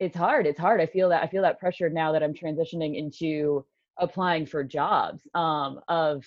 it's 0.01 0.17
hard. 0.17 0.49
It's 0.49 0.59
hard. 0.59 0.81
I 0.81 0.87
feel 0.87 1.09
that 1.11 1.23
i 1.23 1.29
feel 1.29 1.43
that 1.43 1.61
pressure 1.61 1.89
now 1.89 2.11
that 2.11 2.25
i'm 2.25 2.35
transitioning 2.35 2.97
into 2.97 3.65
applying 3.99 4.47
for 4.47 4.65
jobs 4.65 5.23
um, 5.35 5.81
of 5.89 6.25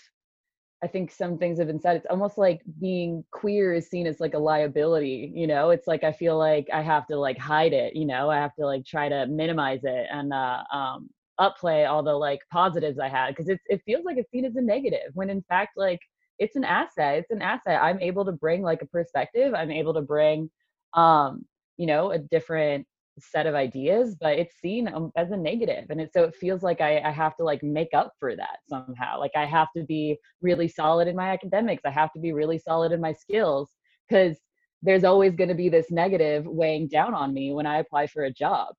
I 0.83 0.87
think 0.87 1.11
some 1.11 1.39
things 1.39 1.57
have 1.57 1.67
been 1.67 1.79
said. 1.79 1.95
It's 1.95 2.05
almost 2.07 2.37
like 2.37 2.61
being 2.79 3.25
queer 3.31 3.73
is 3.73 3.89
seen 3.89 4.05
as 4.05 4.19
like 4.19 4.35
a 4.35 4.39
liability, 4.39 5.31
you 5.33 5.47
know? 5.47 5.71
It's 5.71 5.87
like 5.87 6.03
I 6.03 6.11
feel 6.11 6.37
like 6.37 6.67
I 6.71 6.83
have 6.83 7.07
to 7.07 7.17
like 7.17 7.37
hide 7.39 7.73
it, 7.73 7.95
you 7.95 8.05
know? 8.05 8.29
I 8.29 8.37
have 8.37 8.53
to 8.59 8.65
like 8.65 8.85
try 8.85 9.09
to 9.09 9.25
minimize 9.25 9.81
it 9.83 10.07
and 10.11 10.31
uh 10.31 10.63
um 10.71 11.09
upplay 11.39 11.87
all 11.89 12.03
the 12.03 12.13
like 12.13 12.41
positives 12.51 12.99
I 12.99 13.09
had 13.09 13.29
because 13.29 13.49
it's 13.49 13.63
it 13.67 13.81
feels 13.85 14.05
like 14.05 14.17
it's 14.17 14.31
seen 14.31 14.45
as 14.45 14.55
a 14.55 14.61
negative 14.61 15.11
when 15.13 15.29
in 15.29 15.41
fact 15.43 15.71
like 15.77 15.99
it's 16.39 16.55
an 16.55 16.63
asset. 16.63 17.17
It's 17.19 17.31
an 17.31 17.41
asset. 17.41 17.81
I'm 17.81 17.99
able 17.99 18.23
to 18.25 18.31
bring 18.31 18.61
like 18.61 18.83
a 18.83 18.87
perspective. 18.87 19.53
I'm 19.55 19.71
able 19.71 19.93
to 19.95 20.01
bring 20.01 20.49
um 20.93 21.45
you 21.77 21.87
know 21.87 22.11
a 22.11 22.19
different 22.19 22.85
set 23.19 23.47
of 23.47 23.55
ideas 23.55 24.15
but 24.19 24.37
it's 24.37 24.59
seen 24.59 24.87
um, 24.87 25.11
as 25.15 25.31
a 25.31 25.37
negative 25.37 25.85
and 25.89 25.99
it 26.01 26.11
so 26.13 26.23
it 26.23 26.35
feels 26.35 26.63
like 26.63 26.81
I, 26.81 26.99
I 26.99 27.11
have 27.11 27.35
to 27.37 27.43
like 27.43 27.63
make 27.63 27.93
up 27.93 28.13
for 28.19 28.35
that 28.35 28.59
somehow 28.67 29.19
like 29.19 29.31
i 29.35 29.45
have 29.45 29.69
to 29.75 29.83
be 29.83 30.17
really 30.41 30.67
solid 30.67 31.07
in 31.07 31.15
my 31.15 31.29
academics 31.29 31.83
i 31.85 31.89
have 31.89 32.11
to 32.13 32.19
be 32.19 32.33
really 32.33 32.59
solid 32.59 32.91
in 32.91 33.01
my 33.01 33.13
skills 33.13 33.71
because 34.07 34.37
there's 34.81 35.03
always 35.03 35.35
going 35.35 35.49
to 35.49 35.55
be 35.55 35.69
this 35.69 35.91
negative 35.91 36.45
weighing 36.45 36.87
down 36.87 37.13
on 37.13 37.33
me 37.33 37.53
when 37.53 37.65
i 37.65 37.79
apply 37.79 38.07
for 38.07 38.23
a 38.23 38.31
job 38.31 38.73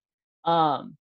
um 0.45 0.97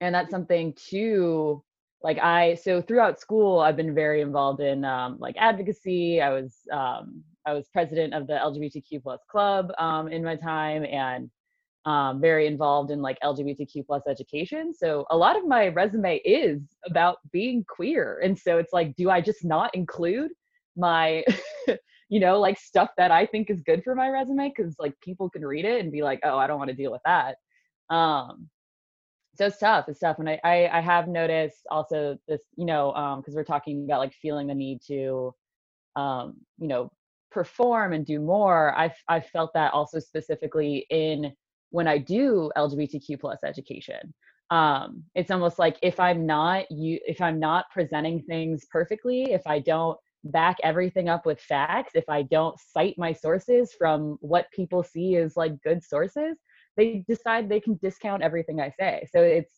and 0.00 0.14
that's 0.14 0.30
something 0.30 0.74
too 0.76 1.62
like 2.02 2.18
i 2.18 2.54
so 2.54 2.82
throughout 2.82 3.20
school 3.20 3.60
i've 3.60 3.76
been 3.76 3.94
very 3.94 4.20
involved 4.20 4.60
in 4.60 4.84
um, 4.84 5.16
like 5.18 5.34
advocacy 5.38 6.20
i 6.20 6.30
was 6.30 6.56
um, 6.72 7.22
i 7.46 7.52
was 7.52 7.68
president 7.72 8.12
of 8.12 8.26
the 8.26 8.34
lgbtq 8.34 9.02
plus 9.02 9.20
club 9.30 9.70
um, 9.78 10.08
in 10.08 10.22
my 10.22 10.36
time 10.36 10.84
and 10.84 11.30
um, 11.86 12.20
very 12.20 12.48
involved 12.48 12.90
in 12.90 13.00
like 13.00 13.16
LGBTQ 13.22 13.86
plus 13.86 14.02
education. 14.08 14.74
So 14.74 15.06
a 15.10 15.16
lot 15.16 15.36
of 15.36 15.46
my 15.46 15.68
resume 15.68 16.16
is 16.18 16.60
about 16.84 17.18
being 17.32 17.64
queer. 17.68 18.20
And 18.24 18.36
so 18.36 18.58
it's 18.58 18.72
like, 18.72 18.94
do 18.96 19.08
I 19.08 19.20
just 19.20 19.44
not 19.44 19.72
include 19.72 20.32
my, 20.76 21.24
you 22.08 22.18
know, 22.18 22.40
like 22.40 22.58
stuff 22.58 22.90
that 22.98 23.12
I 23.12 23.24
think 23.24 23.50
is 23.50 23.62
good 23.62 23.84
for 23.84 23.94
my 23.94 24.08
resume? 24.08 24.52
Cause 24.52 24.74
like 24.80 24.94
people 25.00 25.30
can 25.30 25.46
read 25.46 25.64
it 25.64 25.80
and 25.80 25.92
be 25.92 26.02
like, 26.02 26.18
oh, 26.24 26.36
I 26.36 26.48
don't 26.48 26.58
want 26.58 26.70
to 26.70 26.76
deal 26.76 26.90
with 26.90 27.02
that. 27.04 27.36
Um, 27.88 28.48
so 29.36 29.46
it's 29.46 29.58
tough. 29.58 29.84
It's 29.88 30.00
tough. 30.00 30.18
And 30.18 30.28
I, 30.28 30.40
I, 30.42 30.78
I 30.78 30.80
have 30.80 31.06
noticed 31.06 31.66
also 31.70 32.18
this, 32.26 32.42
you 32.56 32.64
know, 32.64 32.92
um, 32.94 33.22
cause 33.22 33.34
we're 33.34 33.44
talking 33.44 33.84
about 33.84 34.00
like 34.00 34.12
feeling 34.14 34.48
the 34.48 34.54
need 34.54 34.80
to, 34.88 35.32
um, 35.94 36.34
you 36.58 36.66
know, 36.66 36.90
perform 37.30 37.92
and 37.92 38.04
do 38.04 38.18
more. 38.18 38.76
I've, 38.76 38.96
I've 39.08 39.26
felt 39.26 39.52
that 39.54 39.72
also 39.72 40.00
specifically 40.00 40.84
in 40.90 41.32
when 41.70 41.86
I 41.86 41.98
do 41.98 42.50
LGBTQ 42.56 43.20
plus 43.20 43.38
education. 43.44 44.14
Um, 44.50 45.02
it's 45.14 45.30
almost 45.30 45.58
like 45.58 45.76
if 45.82 45.98
I'm 45.98 46.24
not 46.24 46.70
you, 46.70 47.00
if 47.04 47.20
I'm 47.20 47.40
not 47.40 47.66
presenting 47.72 48.22
things 48.22 48.64
perfectly, 48.70 49.32
if 49.32 49.42
I 49.46 49.58
don't 49.58 49.98
back 50.24 50.56
everything 50.62 51.08
up 51.08 51.26
with 51.26 51.40
facts, 51.40 51.92
if 51.94 52.08
I 52.08 52.22
don't 52.22 52.58
cite 52.58 52.94
my 52.96 53.12
sources 53.12 53.74
from 53.76 54.18
what 54.20 54.50
people 54.52 54.82
see 54.82 55.16
as 55.16 55.36
like 55.36 55.60
good 55.62 55.82
sources, 55.82 56.36
they 56.76 57.04
decide 57.08 57.48
they 57.48 57.60
can 57.60 57.78
discount 57.82 58.22
everything 58.22 58.60
I 58.60 58.70
say. 58.78 59.06
So 59.12 59.20
it's 59.20 59.52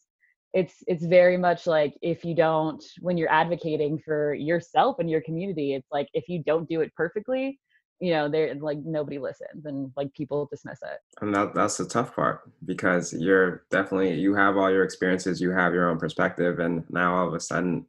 it's 0.54 0.76
it's 0.86 1.04
very 1.04 1.36
much 1.36 1.66
like 1.66 1.94
if 2.00 2.24
you 2.24 2.34
don't 2.34 2.82
when 3.00 3.18
you're 3.18 3.30
advocating 3.30 3.98
for 3.98 4.32
yourself 4.34 4.96
and 4.98 5.10
your 5.10 5.20
community 5.20 5.74
it's 5.74 5.88
like 5.92 6.08
if 6.14 6.28
you 6.28 6.42
don't 6.42 6.68
do 6.68 6.80
it 6.80 6.94
perfectly 6.96 7.60
you 8.00 8.12
know 8.12 8.28
they're 8.28 8.54
like 8.54 8.78
nobody 8.84 9.18
listens 9.18 9.66
and 9.66 9.90
like 9.96 10.12
people 10.14 10.48
dismiss 10.50 10.80
it. 10.82 10.98
And 11.20 11.34
that, 11.34 11.54
that's 11.54 11.76
the 11.76 11.86
tough 11.86 12.14
part 12.14 12.50
because 12.64 13.12
you're 13.12 13.64
definitely 13.70 14.14
you 14.14 14.34
have 14.34 14.56
all 14.56 14.70
your 14.70 14.84
experiences 14.84 15.40
you 15.40 15.50
have 15.50 15.74
your 15.74 15.90
own 15.90 15.98
perspective 15.98 16.60
and 16.60 16.84
now 16.90 17.16
all 17.16 17.28
of 17.28 17.34
a 17.34 17.40
sudden 17.40 17.86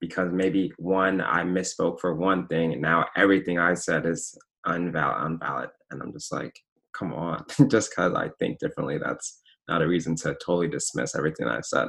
because 0.00 0.32
maybe 0.32 0.72
one 0.78 1.20
i 1.20 1.42
misspoke 1.42 2.00
for 2.00 2.14
one 2.14 2.46
thing 2.46 2.72
and 2.72 2.82
now 2.82 3.06
everything 3.16 3.58
i 3.58 3.74
said 3.74 4.06
is 4.06 4.36
unvalid 4.66 5.26
unvalid 5.26 5.68
and 5.90 6.02
i'm 6.02 6.12
just 6.12 6.32
like 6.32 6.58
come 6.92 7.12
on. 7.12 7.44
Just 7.68 7.90
because 7.90 8.14
i 8.14 8.30
think 8.38 8.58
differently 8.58 8.98
that's 8.98 9.40
not 9.68 9.82
a 9.82 9.86
reason 9.86 10.16
to 10.16 10.34
totally 10.44 10.68
dismiss 10.68 11.14
everything 11.14 11.46
i 11.46 11.60
said. 11.60 11.88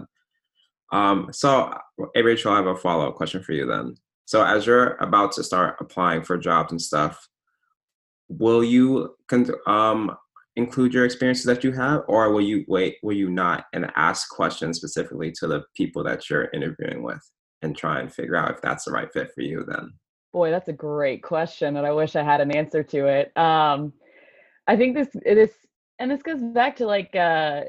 Um, 0.91 1.29
so 1.31 1.73
hey 2.13 2.21
rachel 2.21 2.51
i 2.51 2.57
have 2.57 2.67
a 2.67 2.75
follow-up 2.75 3.15
question 3.15 3.41
for 3.41 3.53
you 3.53 3.65
then. 3.65 3.95
So 4.25 4.43
as 4.43 4.65
you're 4.65 4.95
about 4.97 5.31
to 5.33 5.43
start 5.43 5.77
applying 5.79 6.23
for 6.23 6.37
jobs 6.37 6.71
and 6.71 6.81
stuff 6.81 7.27
will 8.37 8.63
you 8.63 9.15
um, 9.67 10.15
include 10.55 10.93
your 10.93 11.05
experiences 11.05 11.45
that 11.45 11.63
you 11.63 11.71
have 11.71 12.01
or 12.07 12.31
will 12.31 12.41
you 12.41 12.65
wait 12.67 12.97
will 13.03 13.15
you 13.15 13.29
not 13.29 13.65
and 13.73 13.91
ask 13.95 14.29
questions 14.29 14.77
specifically 14.77 15.31
to 15.31 15.47
the 15.47 15.63
people 15.75 16.03
that 16.03 16.29
you're 16.29 16.49
interviewing 16.53 17.03
with 17.03 17.21
and 17.61 17.77
try 17.77 17.99
and 17.99 18.13
figure 18.13 18.35
out 18.35 18.51
if 18.51 18.61
that's 18.61 18.85
the 18.85 18.91
right 18.91 19.11
fit 19.13 19.31
for 19.33 19.41
you 19.41 19.63
then? 19.67 19.93
Boy 20.33 20.51
that's 20.51 20.69
a 20.69 20.73
great 20.73 21.23
question 21.23 21.77
and 21.77 21.85
i 21.85 21.91
wish 21.91 22.15
i 22.15 22.23
had 22.23 22.41
an 22.41 22.55
answer 22.55 22.83
to 22.83 23.07
it. 23.07 23.35
Um, 23.37 23.93
i 24.67 24.75
think 24.75 24.95
this 24.95 25.09
this 25.25 25.51
and 25.99 26.09
this 26.09 26.21
goes 26.21 26.41
back 26.41 26.75
to 26.77 26.85
like 26.85 27.15
uh, 27.15 27.61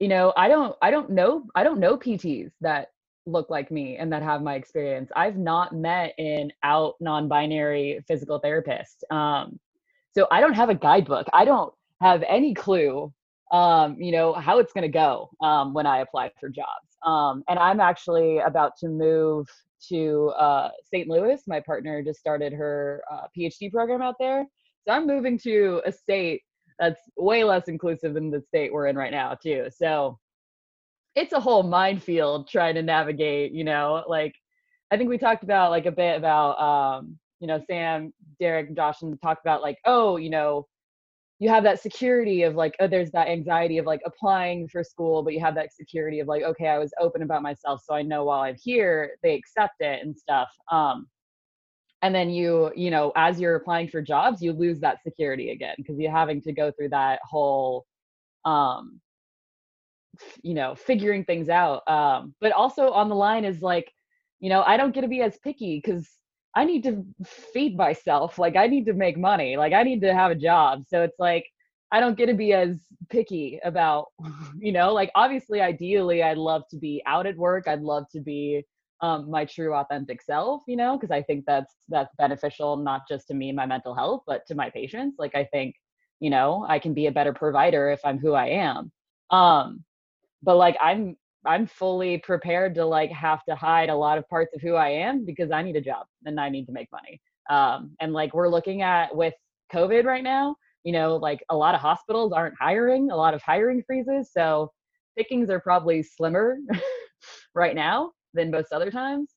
you 0.00 0.08
know 0.08 0.32
i 0.36 0.48
don't 0.48 0.76
i 0.82 0.90
don't 0.90 1.10
know 1.10 1.44
i 1.54 1.62
don't 1.62 1.80
know 1.80 1.96
pts 1.96 2.50
that 2.60 2.88
look 3.28 3.50
like 3.50 3.70
me 3.70 3.96
and 3.96 4.12
that 4.12 4.22
have 4.22 4.42
my 4.42 4.54
experience. 4.54 5.10
I've 5.14 5.36
not 5.36 5.74
met 5.74 6.14
an 6.18 6.50
out 6.62 6.94
non-binary 7.00 8.00
physical 8.08 8.38
therapist. 8.38 9.04
Um, 9.10 9.58
so 10.12 10.26
I 10.30 10.40
don't 10.40 10.54
have 10.54 10.68
a 10.68 10.74
guidebook. 10.74 11.26
I 11.32 11.44
don't 11.44 11.72
have 12.00 12.22
any 12.28 12.54
clue, 12.54 13.12
um, 13.52 14.00
you 14.00 14.12
know, 14.12 14.32
how 14.32 14.58
it's 14.58 14.72
going 14.72 14.82
to 14.82 14.88
go 14.88 15.30
um, 15.40 15.74
when 15.74 15.86
I 15.86 15.98
apply 15.98 16.30
for 16.40 16.48
jobs. 16.48 16.96
Um, 17.04 17.44
and 17.48 17.58
I'm 17.58 17.80
actually 17.80 18.38
about 18.38 18.72
to 18.80 18.88
move 18.88 19.48
to 19.88 20.28
uh, 20.38 20.70
St. 20.92 21.08
Louis. 21.08 21.40
My 21.46 21.60
partner 21.60 22.02
just 22.02 22.18
started 22.18 22.52
her 22.52 23.02
uh, 23.10 23.22
PhD 23.36 23.70
program 23.70 24.02
out 24.02 24.16
there. 24.18 24.44
So 24.86 24.92
I'm 24.92 25.06
moving 25.06 25.38
to 25.40 25.82
a 25.86 25.92
state 25.92 26.42
that's 26.78 27.00
way 27.16 27.44
less 27.44 27.68
inclusive 27.68 28.14
than 28.14 28.30
the 28.30 28.40
state 28.40 28.72
we're 28.72 28.86
in 28.86 28.96
right 28.96 29.12
now, 29.12 29.34
too. 29.34 29.68
So 29.76 30.18
it's 31.14 31.32
a 31.32 31.40
whole 31.40 31.62
minefield 31.62 32.48
trying 32.48 32.74
to 32.76 32.82
navigate, 32.82 33.52
you 33.52 33.64
know, 33.64 34.04
like 34.08 34.34
I 34.90 34.96
think 34.96 35.10
we 35.10 35.18
talked 35.18 35.42
about 35.42 35.70
like 35.70 35.86
a 35.86 35.92
bit 35.92 36.16
about 36.16 36.58
um, 36.60 37.18
you 37.40 37.46
know, 37.46 37.60
Sam, 37.66 38.12
Derek, 38.40 38.74
Josh, 38.74 39.02
and 39.02 39.20
talk 39.22 39.38
about 39.40 39.62
like, 39.62 39.78
oh, 39.84 40.16
you 40.16 40.30
know, 40.30 40.66
you 41.38 41.48
have 41.48 41.62
that 41.64 41.80
security 41.80 42.42
of 42.42 42.56
like, 42.56 42.74
oh, 42.80 42.88
there's 42.88 43.12
that 43.12 43.28
anxiety 43.28 43.78
of 43.78 43.86
like 43.86 44.00
applying 44.04 44.68
for 44.68 44.82
school, 44.82 45.22
but 45.22 45.32
you 45.32 45.40
have 45.40 45.54
that 45.54 45.72
security 45.72 46.18
of 46.18 46.26
like, 46.26 46.42
okay, 46.42 46.66
I 46.66 46.78
was 46.78 46.92
open 47.00 47.22
about 47.22 47.42
myself, 47.42 47.82
so 47.84 47.94
I 47.94 48.02
know 48.02 48.24
while 48.24 48.40
I'm 48.40 48.56
here, 48.60 49.12
they 49.22 49.34
accept 49.34 49.80
it 49.80 50.02
and 50.02 50.16
stuff. 50.16 50.48
Um, 50.72 51.06
and 52.02 52.14
then 52.14 52.30
you, 52.30 52.72
you 52.74 52.90
know, 52.90 53.12
as 53.16 53.40
you're 53.40 53.56
applying 53.56 53.88
for 53.88 54.02
jobs, 54.02 54.42
you 54.42 54.52
lose 54.52 54.80
that 54.80 55.02
security 55.02 55.50
again 55.50 55.74
because 55.78 55.98
you're 55.98 56.12
having 56.12 56.40
to 56.42 56.52
go 56.52 56.72
through 56.72 56.90
that 56.90 57.20
whole, 57.28 57.86
um, 58.44 59.00
you 60.42 60.54
know, 60.54 60.74
figuring 60.74 61.24
things 61.24 61.48
out. 61.48 61.86
Um, 61.88 62.34
but 62.40 62.52
also 62.52 62.90
on 62.90 63.08
the 63.08 63.14
line 63.14 63.44
is 63.44 63.62
like, 63.62 63.92
you 64.40 64.48
know, 64.48 64.62
I 64.62 64.76
don't 64.76 64.94
get 64.94 65.02
to 65.02 65.08
be 65.08 65.22
as 65.22 65.38
picky 65.38 65.80
because 65.82 66.08
I 66.58 66.64
need 66.64 66.82
to 66.82 67.04
feed 67.24 67.76
myself. 67.76 68.36
Like 68.36 68.56
I 68.56 68.66
need 68.66 68.84
to 68.86 68.92
make 68.92 69.16
money. 69.16 69.56
Like 69.56 69.72
I 69.72 69.84
need 69.84 70.00
to 70.00 70.12
have 70.12 70.32
a 70.32 70.34
job. 70.34 70.82
So 70.88 71.02
it's 71.02 71.20
like 71.20 71.46
I 71.92 72.00
don't 72.00 72.18
get 72.18 72.26
to 72.26 72.34
be 72.34 72.52
as 72.52 72.80
picky 73.10 73.60
about, 73.62 74.06
you 74.58 74.72
know, 74.72 74.92
like 74.92 75.12
obviously 75.14 75.60
ideally 75.60 76.20
I'd 76.20 76.36
love 76.36 76.62
to 76.72 76.76
be 76.76 77.00
out 77.06 77.26
at 77.28 77.36
work. 77.36 77.68
I'd 77.68 77.82
love 77.82 78.06
to 78.10 78.20
be 78.20 78.64
um, 79.00 79.30
my 79.30 79.44
true 79.44 79.72
authentic 79.72 80.20
self, 80.20 80.62
you 80.66 80.74
know, 80.74 80.98
because 80.98 81.12
I 81.12 81.22
think 81.22 81.44
that's 81.46 81.72
that's 81.88 82.12
beneficial 82.18 82.76
not 82.76 83.02
just 83.08 83.28
to 83.28 83.34
me 83.34 83.50
and 83.50 83.56
my 83.56 83.66
mental 83.66 83.94
health, 83.94 84.24
but 84.26 84.44
to 84.48 84.56
my 84.56 84.68
patients. 84.68 85.14
Like 85.16 85.36
I 85.36 85.44
think, 85.44 85.76
you 86.18 86.30
know, 86.30 86.66
I 86.68 86.80
can 86.80 86.92
be 86.92 87.06
a 87.06 87.12
better 87.12 87.32
provider 87.32 87.88
if 87.92 88.00
I'm 88.04 88.18
who 88.18 88.32
I 88.34 88.46
am. 88.48 88.90
Um, 89.30 89.84
but 90.42 90.56
like 90.56 90.76
I'm 90.80 91.16
I'm 91.48 91.66
fully 91.66 92.18
prepared 92.18 92.74
to 92.74 92.84
like 92.84 93.10
have 93.10 93.42
to 93.46 93.56
hide 93.56 93.88
a 93.88 93.96
lot 93.96 94.18
of 94.18 94.28
parts 94.28 94.54
of 94.54 94.60
who 94.60 94.74
I 94.74 94.90
am 94.90 95.24
because 95.24 95.50
I 95.50 95.62
need 95.62 95.76
a 95.76 95.80
job 95.80 96.06
and 96.26 96.38
I 96.38 96.50
need 96.50 96.66
to 96.66 96.72
make 96.72 96.88
money. 96.92 97.20
Um, 97.48 97.96
and 98.00 98.12
like 98.12 98.34
we're 98.34 98.50
looking 98.50 98.82
at 98.82 99.16
with 99.16 99.32
COVID 99.72 100.04
right 100.04 100.22
now, 100.22 100.56
you 100.84 100.92
know, 100.92 101.16
like 101.16 101.42
a 101.48 101.56
lot 101.56 101.74
of 101.74 101.80
hospitals 101.80 102.32
aren't 102.32 102.54
hiring, 102.60 103.10
a 103.10 103.16
lot 103.16 103.32
of 103.32 103.40
hiring 103.40 103.82
freezes. 103.82 104.30
So 104.30 104.70
pickings 105.16 105.48
are 105.48 105.58
probably 105.58 106.02
slimmer 106.02 106.58
right 107.54 107.74
now 107.74 108.12
than 108.34 108.50
most 108.50 108.70
other 108.70 108.90
times. 108.90 109.30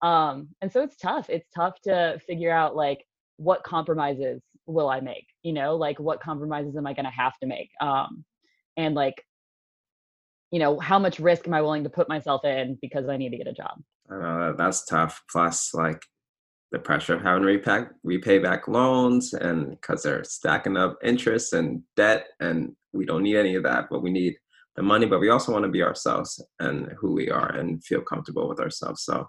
Um, 0.00 0.48
and 0.62 0.72
so 0.72 0.82
it's 0.82 0.96
tough. 0.96 1.28
It's 1.28 1.48
tough 1.54 1.78
to 1.82 2.18
figure 2.26 2.50
out 2.50 2.74
like 2.74 3.04
what 3.36 3.62
compromises 3.64 4.42
will 4.64 4.88
I 4.88 5.00
make, 5.00 5.26
you 5.42 5.52
know, 5.52 5.76
like 5.76 6.00
what 6.00 6.20
compromises 6.20 6.74
am 6.76 6.86
I 6.86 6.94
going 6.94 7.04
to 7.04 7.10
have 7.10 7.36
to 7.40 7.46
make? 7.46 7.68
Um, 7.82 8.24
and 8.78 8.94
like 8.94 9.22
you 10.50 10.58
know 10.58 10.78
how 10.78 10.98
much 10.98 11.18
risk 11.18 11.46
am 11.46 11.54
i 11.54 11.62
willing 11.62 11.84
to 11.84 11.90
put 11.90 12.08
myself 12.08 12.44
in 12.44 12.78
because 12.82 13.08
i 13.08 13.16
need 13.16 13.30
to 13.30 13.36
get 13.36 13.46
a 13.46 13.52
job? 13.52 13.80
I 14.10 14.16
know 14.16 14.54
that's 14.56 14.84
tough 14.84 15.22
plus 15.30 15.72
like 15.74 16.02
the 16.72 16.78
pressure 16.78 17.14
of 17.14 17.22
having 17.22 17.42
to 17.42 17.48
repay, 17.48 17.84
repay 18.04 18.38
back 18.38 18.68
loans 18.68 19.32
and 19.32 19.70
because 19.70 20.02
they're 20.02 20.24
stacking 20.24 20.76
up 20.76 20.98
interest 21.02 21.52
and 21.52 21.82
debt 21.96 22.26
and 22.40 22.74
we 22.92 23.04
don't 23.04 23.22
need 23.22 23.36
any 23.36 23.54
of 23.56 23.62
that 23.64 23.86
but 23.90 24.02
we 24.02 24.10
need 24.10 24.36
the 24.76 24.82
money 24.82 25.06
but 25.06 25.20
we 25.20 25.30
also 25.30 25.52
want 25.52 25.64
to 25.64 25.70
be 25.70 25.82
ourselves 25.82 26.42
and 26.60 26.92
who 26.98 27.12
we 27.12 27.30
are 27.30 27.50
and 27.56 27.84
feel 27.84 28.00
comfortable 28.00 28.48
with 28.48 28.60
ourselves 28.60 29.02
so 29.04 29.28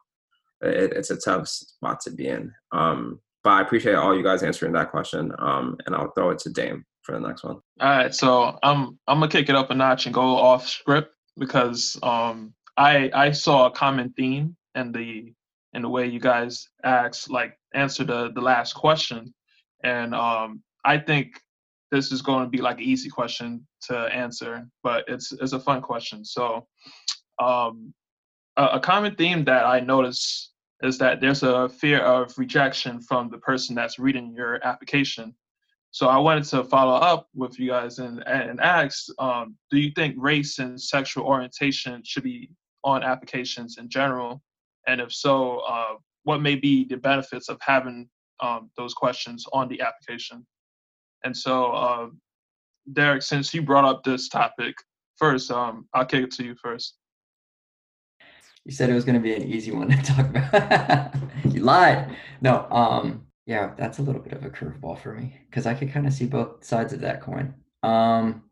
it, 0.62 0.94
it's 0.94 1.10
a 1.10 1.18
tough 1.18 1.48
spot 1.48 2.00
to 2.00 2.12
be 2.12 2.28
in 2.28 2.52
um, 2.72 3.20
but 3.44 3.52
i 3.52 3.62
appreciate 3.62 3.96
all 3.96 4.16
you 4.16 4.24
guys 4.24 4.44
answering 4.44 4.74
that 4.74 4.92
question 4.92 5.32
um, 5.40 5.78
and 5.86 5.96
i'll 5.96 6.12
throw 6.12 6.30
it 6.30 6.40
to 6.40 6.50
dame 6.50 6.86
for 7.04 7.14
the 7.14 7.28
next 7.28 7.44
one. 7.44 7.60
All 7.80 7.90
right, 7.90 8.14
so 8.14 8.58
I'm 8.64 9.00
I'm 9.08 9.20
gonna 9.20 9.30
kick 9.30 9.50
it 9.50 9.56
up 9.56 9.72
a 9.72 9.76
notch 9.76 10.06
and 10.06 10.14
go 10.14 10.38
off 10.38 10.68
script 10.68 11.14
because 11.38 11.98
um 12.04 12.54
I 12.78 13.10
I 13.14 13.32
saw 13.32 13.68
a 13.68 13.72
common 13.72 14.14
theme 14.14 14.56
in 14.76 14.92
the 14.92 15.34
in 15.74 15.82
the 15.82 15.90
way 15.90 16.08
you 16.08 16.20
guys 16.20 16.68
asked 16.84 17.30
like 17.30 17.58
answer 17.74 18.04
the 18.04 18.32
the 18.34 18.42
last 18.42 18.74
question, 18.74 19.34
and 19.84 20.14
um 20.14 20.62
I 20.84 20.98
think 20.98 21.40
this 21.92 22.12
is 22.12 22.22
going 22.22 22.46
to 22.46 22.50
be 22.50 22.60
like 22.60 22.78
an 22.78 22.84
easy 22.86 23.10
question 23.10 23.68
to 23.82 23.96
answer, 23.98 24.66
but 24.82 25.04
it's 25.08 25.32
it's 25.32 25.54
a 25.54 25.60
fun 25.60 25.82
question. 25.82 26.24
So 26.24 26.68
um 27.42 27.94
a, 28.58 28.66
a 28.74 28.80
common 28.80 29.16
theme 29.16 29.44
that 29.46 29.66
I 29.66 29.80
notice 29.80 30.52
is 30.84 30.98
that 30.98 31.22
there's 31.22 31.44
a 31.44 31.70
fear 31.70 32.00
of 32.00 32.38
rejection 32.38 33.02
from 33.02 33.30
the 33.30 33.38
person 33.38 33.76
that's 33.76 34.00
reading 34.00 34.34
your 34.36 34.66
application 34.66 35.36
so 35.92 36.08
I 36.08 36.18
wanted 36.18 36.46
to 36.46 36.64
follow 36.64 36.96
up 36.96 37.28
with 37.36 37.60
you 37.60 37.70
guys 37.70 38.00
and, 38.00 38.26
and 38.26 38.62
ask, 38.62 39.08
um, 39.20 39.56
do 39.70 39.78
you 39.78 39.92
think 39.94 40.16
race 40.18 40.60
and 40.60 40.82
sexual 40.82 41.26
orientation 41.26 42.02
should 42.06 42.24
be 42.24 42.50
on 42.86 43.04
applications 43.04 43.78
in 43.78 43.90
general? 43.90 44.42
And 44.88 45.02
if 45.02 45.14
so, 45.14 45.60
uh, 45.60 45.96
what 46.24 46.42
may 46.42 46.56
be 46.56 46.86
the 46.86 46.96
benefits 46.96 47.50
of 47.50 47.60
having 47.62 48.10
um, 48.40 48.72
those 48.78 48.94
questions 48.94 49.46
on 49.52 49.68
the 49.68 49.82
application? 49.82 50.46
And 51.26 51.36
so, 51.36 51.72
uh, 51.74 52.08
Derek, 52.94 53.22
since 53.22 53.54
you 53.54 53.62
brought 53.62 53.86
up 53.86 54.04
this 54.06 54.30
topic 54.30 54.76
first, 55.18 55.52
um, 55.52 55.90
I'll 55.94 56.06
kick 56.06 56.24
it 56.24 56.32
to 56.32 56.46
you 56.46 56.56
first. 56.56 56.96
You 58.64 58.72
said 58.72 58.90
it 58.90 58.94
was 58.94 59.04
going 59.04 59.16
to 59.16 59.22
be 59.22 59.34
an 59.34 59.44
easy 59.44 59.72
one 59.72 59.90
to 59.90 59.98
talk 60.04 60.30
about. 60.30 61.16
you 61.54 61.62
lied. 61.62 62.16
No, 62.42 62.68
um, 62.72 63.26
yeah, 63.52 63.74
that's 63.76 64.00
a 64.00 64.02
little 64.02 64.22
bit 64.22 64.32
of 64.32 64.46
a 64.46 64.50
curveball 64.50 64.98
for 64.98 65.14
me 65.14 65.42
because 65.50 65.66
I 65.66 65.74
could 65.74 65.92
kind 65.92 66.08
of 66.08 66.14
see 66.14 66.26
both 66.26 66.64
sides 66.64 66.94
of 66.94 67.02
that 67.02 67.22
coin. 67.22 67.54
Um, 67.84 68.44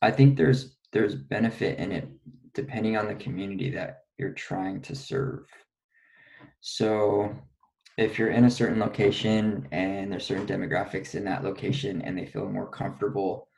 I 0.00 0.12
think 0.12 0.36
there's 0.36 0.76
there's 0.92 1.16
benefit 1.16 1.80
in 1.80 1.90
it 1.90 2.08
depending 2.54 2.96
on 2.96 3.08
the 3.08 3.16
community 3.16 3.70
that 3.70 4.04
you're 4.18 4.34
trying 4.34 4.82
to 4.82 4.94
serve. 4.94 5.46
So 6.60 7.34
if 7.98 8.20
you're 8.20 8.30
in 8.30 8.44
a 8.44 8.50
certain 8.50 8.78
location 8.78 9.66
and 9.72 10.12
there's 10.12 10.26
certain 10.26 10.46
demographics 10.46 11.16
in 11.16 11.24
that 11.24 11.42
location 11.42 12.02
and 12.02 12.16
they 12.16 12.26
feel 12.26 12.48
more 12.48 12.70
comfortable 12.70 13.48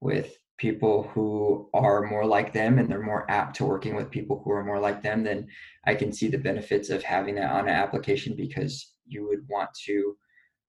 with 0.00 0.36
people 0.58 1.08
who 1.14 1.70
are 1.74 2.02
more 2.02 2.26
like 2.26 2.52
them 2.52 2.80
and 2.80 2.88
they're 2.88 3.00
more 3.00 3.30
apt 3.30 3.54
to 3.56 3.64
working 3.64 3.94
with 3.94 4.10
people 4.10 4.42
who 4.44 4.50
are 4.50 4.64
more 4.64 4.80
like 4.80 5.00
them, 5.00 5.22
then 5.22 5.46
I 5.86 5.94
can 5.94 6.12
see 6.12 6.26
the 6.26 6.38
benefits 6.38 6.90
of 6.90 7.04
having 7.04 7.36
that 7.36 7.52
on 7.52 7.68
an 7.68 7.74
application 7.74 8.34
because 8.34 8.94
you 9.10 9.26
would 9.28 9.46
want 9.48 9.70
to 9.86 10.16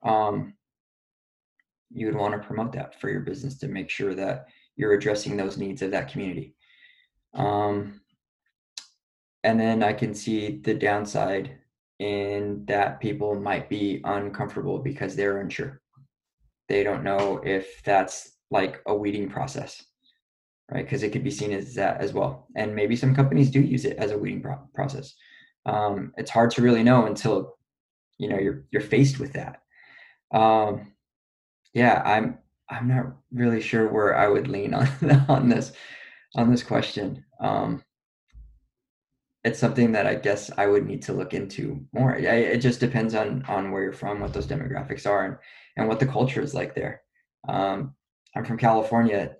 um, 0.04 0.54
you 1.94 2.06
would 2.06 2.16
want 2.16 2.34
to 2.34 2.48
promote 2.48 2.72
that 2.74 3.00
for 3.00 3.10
your 3.10 3.20
business 3.22 3.58
to 3.60 3.68
make 3.68 3.90
sure 3.90 4.14
that 4.16 4.48
you're 4.76 4.94
addressing 4.94 5.36
those 5.36 5.58
needs 5.58 5.82
of 5.82 5.92
that 5.92 6.12
community. 6.12 6.56
Um, 7.34 8.02
and 9.44 9.60
then 9.60 9.84
I 9.84 9.94
can 9.94 10.14
see 10.14 10.62
the 10.64 10.74
downside 10.74 11.58
in 12.00 12.66
that 12.66 13.00
people 13.00 13.36
might 13.40 13.70
be 13.70 14.02
uncomfortable 14.04 14.80
because 14.80 15.16
they're 15.16 15.40
unsure. 15.40 15.82
They 16.68 16.84
don't 16.84 17.04
know 17.04 17.42
if 17.44 17.82
that's 17.84 18.38
like 18.50 18.82
a 18.86 18.96
weeding 18.96 19.30
process, 19.30 19.84
right? 20.72 20.86
Because 20.86 21.04
it 21.04 21.12
could 21.12 21.24
be 21.24 21.32
seen 21.32 21.52
as 21.52 21.76
that 21.76 22.02
as 22.02 22.14
well. 22.14 22.48
And 22.56 22.76
maybe 22.76 22.96
some 22.96 23.16
companies 23.16 23.52
do 23.52 23.62
use 23.62 23.86
it 23.86 23.98
as 23.98 24.12
a 24.12 24.18
weeding 24.18 24.42
pro- 24.42 24.68
process. 24.74 25.14
Um, 25.66 26.14
it's 26.18 26.32
hard 26.32 26.52
to 26.52 26.62
really 26.62 26.84
know 26.84 27.06
until 27.06 27.56
you 28.22 28.30
know 28.30 28.38
you're 28.38 28.64
you're 28.72 28.84
faced 28.84 29.20
with 29.20 29.34
that. 29.34 29.64
Um, 30.32 30.94
yeah, 31.74 32.04
I'm 32.06 32.38
I'm 32.70 32.88
not 32.88 33.18
really 33.34 33.62
sure 33.62 33.92
where 33.92 34.16
I 34.16 34.28
would 34.28 34.48
lean 34.48 34.76
on 34.76 34.88
on 35.28 35.50
this 35.50 35.74
on 36.36 36.52
this 36.52 36.62
question. 36.62 37.26
Um, 37.42 37.84
it's 39.44 39.58
something 39.58 39.92
that 39.94 40.06
I 40.06 40.14
guess 40.14 40.52
I 40.56 40.68
would 40.68 40.86
need 40.86 41.02
to 41.04 41.14
look 41.14 41.34
into 41.34 41.84
more. 41.94 42.16
Yeah, 42.20 42.36
it 42.36 42.60
just 42.60 42.80
depends 42.80 43.16
on 43.16 43.44
on 43.48 43.72
where 43.72 43.82
you're 43.82 43.92
from, 43.92 44.20
what 44.20 44.34
those 44.34 44.46
demographics 44.46 45.10
are, 45.10 45.26
and 45.26 45.38
and 45.76 45.88
what 45.88 46.00
the 46.00 46.06
culture 46.06 46.42
is 46.42 46.54
like 46.54 46.76
there. 46.76 47.02
Um, 47.50 47.96
I'm 48.36 48.46
from 48.46 48.60
California. 48.60 49.36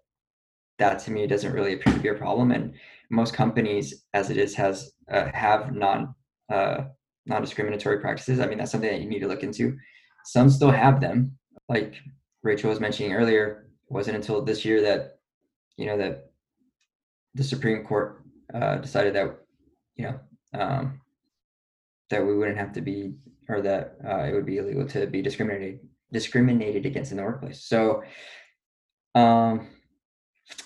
That 0.80 0.98
to 1.02 1.12
me 1.12 1.28
doesn't 1.28 1.54
really 1.54 1.74
appear 1.74 1.94
to 1.94 2.00
be 2.00 2.10
a 2.10 2.16
problem, 2.16 2.50
and 2.50 2.74
most 3.12 3.36
companies, 3.36 4.06
as 4.16 4.32
it 4.32 4.38
is, 4.38 4.56
has 4.56 4.92
uh, 5.12 5.30
have 5.32 5.72
non 5.72 6.16
uh, 6.52 6.86
non 7.26 7.42
discriminatory 7.42 8.00
practices. 8.00 8.40
I 8.40 8.48
mean, 8.48 8.58
that's 8.58 8.72
something 8.72 8.90
that 8.90 9.02
you 9.02 9.10
need 9.10 9.20
to 9.20 9.28
look 9.28 9.44
into. 9.44 9.78
Some 10.26 10.50
still 10.50 10.72
have 10.72 11.02
them, 11.02 11.38
like 11.68 11.96
Rachel 12.44 12.70
was 12.70 12.80
mentioning 12.80 13.14
earlier. 13.14 13.68
It 13.90 13.94
wasn't 13.94 14.18
until 14.18 14.44
this 14.44 14.64
year 14.66 14.82
that 14.82 15.20
you 15.78 15.86
know 15.86 15.98
that 15.98 16.32
the 17.36 17.44
Supreme 17.44 17.84
Court 17.84 18.24
uh, 18.54 18.78
decided 18.78 19.16
that 19.16 19.38
you 19.96 20.06
know 20.06 20.20
um, 20.54 21.02
that 22.10 22.26
we 22.26 22.36
wouldn't 22.36 22.58
have 22.58 22.74
to 22.74 22.82
be 22.82 23.14
or 23.50 23.62
that 23.62 23.98
uh, 24.08 24.24
it 24.24 24.34
would 24.34 24.46
be 24.46 24.58
illegal 24.58 24.88
to 24.88 25.08
be 25.08 25.22
discriminated 25.22 25.80
discriminated 26.12 26.86
against 26.86 27.12
in 27.12 27.18
the 27.18 27.24
workplace. 27.24 27.64
So 27.64 28.04
um, 29.16 29.70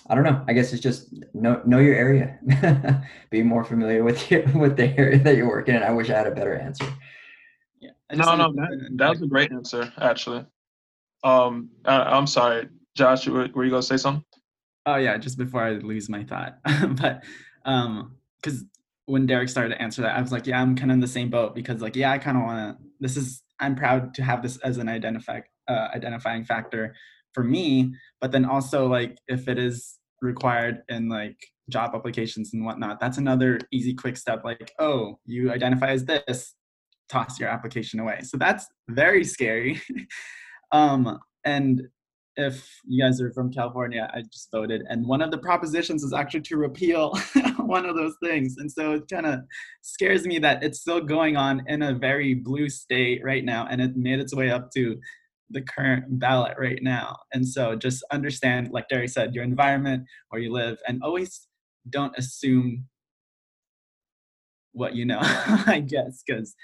I 0.08 0.14
don't 0.14 0.24
know. 0.24 0.44
I 0.46 0.52
guess 0.52 0.72
it's 0.72 0.82
just 0.82 1.12
know 1.34 1.60
know 1.64 1.78
your 1.78 1.94
area. 1.94 2.38
be 3.30 3.42
more 3.42 3.64
familiar 3.64 4.04
with 4.04 4.30
your, 4.30 4.42
with 4.54 4.76
the 4.76 4.96
area 4.98 5.18
that 5.18 5.36
you're 5.36 5.48
working 5.48 5.74
in. 5.74 5.82
I 5.82 5.90
wish 5.90 6.10
I 6.10 6.16
had 6.16 6.26
a 6.26 6.34
better 6.34 6.54
answer. 6.54 6.86
Yeah. 7.80 7.90
No, 8.12 8.36
no, 8.36 8.52
that, 8.52 8.88
that 8.96 9.10
was 9.10 9.22
a 9.22 9.26
great 9.26 9.52
answer 9.52 9.92
actually. 9.98 10.44
Um, 11.24 11.70
I, 11.84 12.16
am 12.16 12.26
sorry, 12.26 12.68
Josh. 12.94 13.26
Were, 13.26 13.48
were 13.54 13.64
you 13.64 13.70
gonna 13.70 13.82
say 13.82 13.96
something? 13.96 14.24
Oh 14.84 14.96
yeah, 14.96 15.16
just 15.18 15.38
before 15.38 15.62
I 15.62 15.72
lose 15.72 16.08
my 16.08 16.22
thought, 16.22 16.58
but 16.90 17.24
um, 17.64 18.16
because 18.40 18.64
when 19.06 19.26
Derek 19.26 19.48
started 19.48 19.70
to 19.70 19.82
answer 19.82 20.02
that, 20.02 20.16
I 20.16 20.20
was 20.20 20.30
like, 20.30 20.46
yeah, 20.46 20.60
I'm 20.60 20.76
kind 20.76 20.90
of 20.90 20.94
in 20.94 21.00
the 21.00 21.08
same 21.08 21.30
boat 21.30 21.54
because 21.54 21.80
like, 21.80 21.96
yeah, 21.96 22.12
I 22.12 22.18
kind 22.18 22.36
of 22.36 22.44
want 22.44 22.78
to. 22.78 22.84
This 23.00 23.16
is 23.16 23.42
I'm 23.58 23.74
proud 23.74 24.14
to 24.14 24.22
have 24.22 24.42
this 24.42 24.56
as 24.58 24.78
an 24.78 24.88
identify 24.88 25.40
uh, 25.68 25.88
identifying 25.94 26.44
factor 26.44 26.94
for 27.36 27.44
me, 27.44 27.94
but 28.22 28.32
then 28.32 28.46
also 28.46 28.86
like 28.88 29.18
if 29.28 29.46
it 29.46 29.58
is 29.58 29.98
required 30.22 30.82
in 30.88 31.10
like 31.10 31.36
job 31.68 31.90
applications 31.94 32.54
and 32.54 32.64
whatnot, 32.64 32.98
that's 32.98 33.18
another 33.18 33.60
easy 33.70 33.92
quick 33.92 34.16
step. 34.16 34.42
Like, 34.42 34.72
oh, 34.78 35.18
you 35.26 35.52
identify 35.52 35.90
as 35.90 36.06
this, 36.06 36.54
toss 37.10 37.38
your 37.38 37.50
application 37.50 38.00
away. 38.00 38.20
So 38.22 38.38
that's 38.38 38.66
very 38.88 39.22
scary. 39.22 39.82
um, 40.72 41.18
and 41.44 41.82
if 42.36 42.80
you 42.86 43.04
guys 43.04 43.20
are 43.20 43.30
from 43.32 43.52
California, 43.52 44.10
I 44.14 44.22
just 44.22 44.48
voted, 44.50 44.84
and 44.88 45.06
one 45.06 45.20
of 45.20 45.30
the 45.30 45.38
propositions 45.38 46.02
is 46.02 46.14
actually 46.14 46.42
to 46.42 46.56
repeal 46.56 47.14
one 47.58 47.84
of 47.84 47.96
those 47.96 48.14
things. 48.22 48.56
And 48.58 48.72
so 48.72 48.92
it 48.92 49.04
kind 49.10 49.26
of 49.26 49.40
scares 49.82 50.26
me 50.26 50.38
that 50.38 50.62
it's 50.62 50.80
still 50.80 51.00
going 51.00 51.36
on 51.36 51.62
in 51.66 51.82
a 51.82 51.94
very 51.94 52.32
blue 52.32 52.70
state 52.70 53.20
right 53.22 53.44
now, 53.44 53.66
and 53.70 53.80
it 53.80 53.94
made 53.94 54.20
its 54.20 54.34
way 54.34 54.50
up 54.50 54.70
to 54.72 54.98
the 55.50 55.62
current 55.62 56.18
ballot 56.18 56.56
right 56.58 56.82
now. 56.82 57.16
And 57.32 57.46
so 57.46 57.76
just 57.76 58.04
understand, 58.10 58.70
like 58.72 58.88
Derek 58.88 59.10
said, 59.10 59.34
your 59.34 59.44
environment, 59.44 60.04
where 60.28 60.40
you 60.40 60.52
live, 60.52 60.78
and 60.88 61.02
always 61.02 61.46
don't 61.88 62.16
assume 62.18 62.86
what 64.72 64.94
you 64.94 65.04
know, 65.04 65.18
I 65.22 65.84
guess, 65.86 66.22
because 66.26 66.54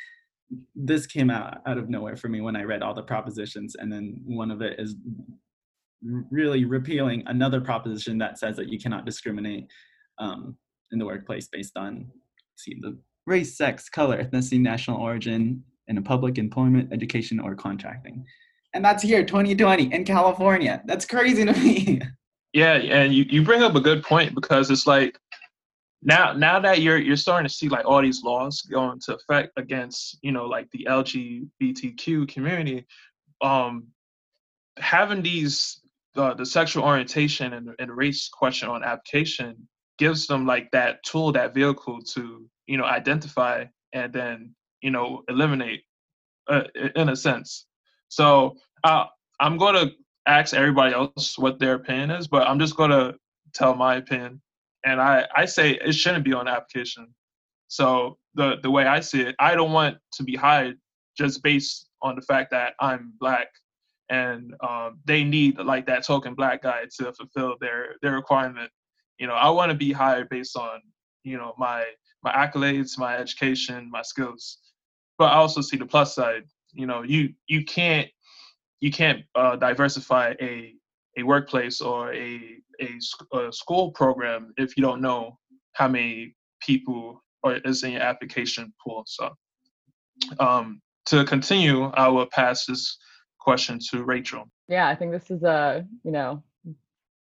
this 0.74 1.06
came 1.06 1.30
out 1.30 1.58
out 1.66 1.78
of 1.78 1.88
nowhere 1.88 2.16
for 2.16 2.28
me 2.28 2.40
when 2.40 2.56
I 2.56 2.62
read 2.62 2.82
all 2.82 2.94
the 2.94 3.02
propositions, 3.02 3.74
and 3.78 3.92
then 3.92 4.20
one 4.24 4.50
of 4.50 4.60
it 4.60 4.78
is 4.78 4.96
really 6.02 6.64
repealing 6.64 7.22
another 7.26 7.60
proposition 7.60 8.18
that 8.18 8.38
says 8.38 8.56
that 8.56 8.68
you 8.68 8.78
cannot 8.78 9.06
discriminate 9.06 9.68
um, 10.18 10.56
in 10.90 10.98
the 10.98 11.06
workplace 11.06 11.48
based 11.50 11.76
on 11.76 12.08
see 12.56 12.76
the 12.80 12.98
race, 13.26 13.56
sex, 13.56 13.88
color, 13.88 14.22
ethnicity, 14.22 14.60
national 14.60 15.00
origin, 15.00 15.62
in 15.88 15.98
a 15.98 16.02
public 16.02 16.38
employment, 16.38 16.92
education, 16.92 17.40
or 17.40 17.54
contracting. 17.54 18.24
And 18.74 18.84
that's 18.84 19.02
here, 19.02 19.24
2020, 19.24 19.92
in 19.92 20.04
California. 20.04 20.82
That's 20.86 21.04
crazy 21.04 21.44
to 21.44 21.52
me. 21.52 22.00
Yeah, 22.54 22.74
and 22.74 23.14
you, 23.14 23.24
you 23.30 23.42
bring 23.42 23.62
up 23.62 23.76
a 23.76 23.80
good 23.80 24.02
point 24.02 24.34
because 24.34 24.70
it's 24.70 24.86
like 24.86 25.18
now 26.02 26.32
now 26.32 26.60
that 26.60 26.82
you're 26.82 26.98
you're 26.98 27.16
starting 27.16 27.48
to 27.48 27.54
see 27.54 27.68
like 27.68 27.86
all 27.86 28.02
these 28.02 28.22
laws 28.22 28.60
go 28.62 28.90
into 28.90 29.14
effect 29.14 29.52
against 29.56 30.18
you 30.22 30.32
know 30.32 30.46
like 30.46 30.70
the 30.72 30.86
LGBTQ 30.88 32.28
community, 32.28 32.84
um, 33.40 33.86
having 34.78 35.22
these 35.22 35.80
uh, 36.16 36.34
the 36.34 36.44
sexual 36.44 36.84
orientation 36.84 37.54
and, 37.54 37.70
and 37.78 37.96
race 37.96 38.28
question 38.28 38.68
on 38.68 38.84
application 38.84 39.56
gives 39.98 40.26
them 40.26 40.46
like 40.46 40.70
that 40.72 41.02
tool, 41.04 41.32
that 41.32 41.54
vehicle 41.54 42.00
to 42.02 42.46
you 42.66 42.76
know 42.76 42.84
identify 42.84 43.64
and 43.92 44.12
then 44.12 44.54
you 44.82 44.90
know 44.90 45.22
eliminate 45.28 45.84
uh, 46.48 46.64
in 46.96 47.08
a 47.08 47.16
sense. 47.16 47.66
So 48.12 48.56
uh, 48.84 49.06
I'm 49.40 49.56
going 49.56 49.74
to 49.74 49.94
ask 50.26 50.54
everybody 50.54 50.94
else 50.94 51.38
what 51.38 51.58
their 51.58 51.74
opinion 51.74 52.10
is, 52.10 52.28
but 52.28 52.46
I'm 52.46 52.58
just 52.58 52.76
going 52.76 52.90
to 52.90 53.14
tell 53.54 53.74
my 53.74 53.96
opinion 53.96 54.40
and 54.84 55.00
I, 55.00 55.26
I 55.34 55.44
say 55.44 55.72
it 55.72 55.92
shouldn't 55.92 56.24
be 56.24 56.32
on 56.32 56.48
application. 56.48 57.08
So 57.68 58.18
the 58.34 58.56
the 58.62 58.70
way 58.70 58.86
I 58.86 59.00
see 59.00 59.22
it, 59.22 59.34
I 59.38 59.54
don't 59.54 59.72
want 59.72 59.96
to 60.14 60.22
be 60.22 60.36
hired 60.36 60.78
just 61.16 61.42
based 61.42 61.88
on 62.02 62.16
the 62.16 62.22
fact 62.22 62.50
that 62.50 62.74
I'm 62.80 63.14
black, 63.18 63.48
and 64.10 64.54
um, 64.62 64.98
they 65.04 65.24
need 65.24 65.58
like 65.58 65.86
that 65.86 66.04
token 66.04 66.34
black 66.34 66.62
guy 66.62 66.84
to 66.98 67.12
fulfill 67.12 67.56
their 67.60 67.94
their 68.02 68.12
requirement. 68.12 68.70
You 69.18 69.26
know, 69.26 69.34
I 69.34 69.48
want 69.50 69.70
to 69.70 69.76
be 69.76 69.92
hired 69.92 70.28
based 70.28 70.56
on 70.56 70.80
you 71.24 71.38
know 71.38 71.54
my 71.56 71.84
my 72.22 72.32
accolades, 72.32 72.98
my 72.98 73.16
education, 73.16 73.90
my 73.90 74.02
skills. 74.02 74.58
But 75.18 75.32
I 75.32 75.36
also 75.36 75.60
see 75.60 75.76
the 75.76 75.86
plus 75.86 76.14
side. 76.14 76.44
You 76.72 76.86
know, 76.86 77.02
you 77.02 77.34
you 77.46 77.64
can't 77.64 78.08
you 78.80 78.90
can't 78.90 79.22
uh, 79.34 79.56
diversify 79.56 80.34
a 80.40 80.74
a 81.18 81.22
workplace 81.22 81.80
or 81.80 82.12
a, 82.12 82.56
a, 82.80 82.98
a 83.38 83.52
school 83.52 83.90
program 83.92 84.52
if 84.56 84.76
you 84.76 84.82
don't 84.82 85.00
know 85.00 85.38
how 85.74 85.86
many 85.86 86.34
people 86.60 87.22
or 87.42 87.56
is 87.64 87.82
in 87.82 87.92
your 87.92 88.02
application 88.02 88.72
pool. 88.82 89.04
So 89.06 89.30
um, 90.38 90.80
to 91.06 91.24
continue, 91.24 91.84
I 91.84 92.08
will 92.08 92.26
pass 92.26 92.66
this 92.66 92.98
question 93.40 93.78
to 93.90 94.04
Rachel. 94.04 94.44
Yeah, 94.68 94.88
I 94.88 94.94
think 94.94 95.12
this 95.12 95.30
is 95.30 95.42
a 95.42 95.86
you 96.04 96.12
know 96.12 96.42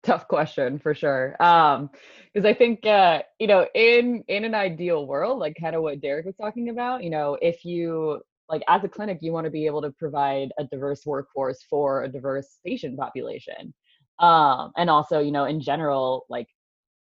tough 0.04 0.28
question 0.28 0.80
for 0.80 0.94
sure. 0.94 1.42
Um, 1.42 1.90
because 2.34 2.46
I 2.46 2.54
think 2.54 2.86
uh, 2.86 3.24
you 3.40 3.48
know 3.48 3.66
in 3.74 4.24
in 4.28 4.44
an 4.44 4.56
ideal 4.56 5.08
world, 5.08 5.40
like 5.40 5.56
kind 5.60 5.76
of 5.76 5.82
what 5.82 6.02
Derek 6.02 6.26
was 6.26 6.36
talking 6.36 6.70
about, 6.70 7.04
you 7.04 7.10
know, 7.10 7.38
if 7.42 7.66
you 7.66 8.22
like 8.50 8.64
as 8.68 8.84
a 8.84 8.90
clinic 8.90 9.20
you 9.22 9.32
want 9.32 9.46
to 9.46 9.52
be 9.52 9.66
able 9.66 9.82
to 9.82 9.92
provide 9.92 10.52
a 10.58 10.64
diverse 10.66 11.06
workforce 11.06 11.64
for 11.70 12.04
a 12.04 12.10
diverse 12.10 12.60
patient 12.66 12.98
population. 12.98 13.74
Um, 14.20 14.72
and 14.76 14.90
also 14.90 15.20
you 15.20 15.32
know 15.32 15.46
in 15.46 15.62
general 15.62 16.26
like 16.30 16.48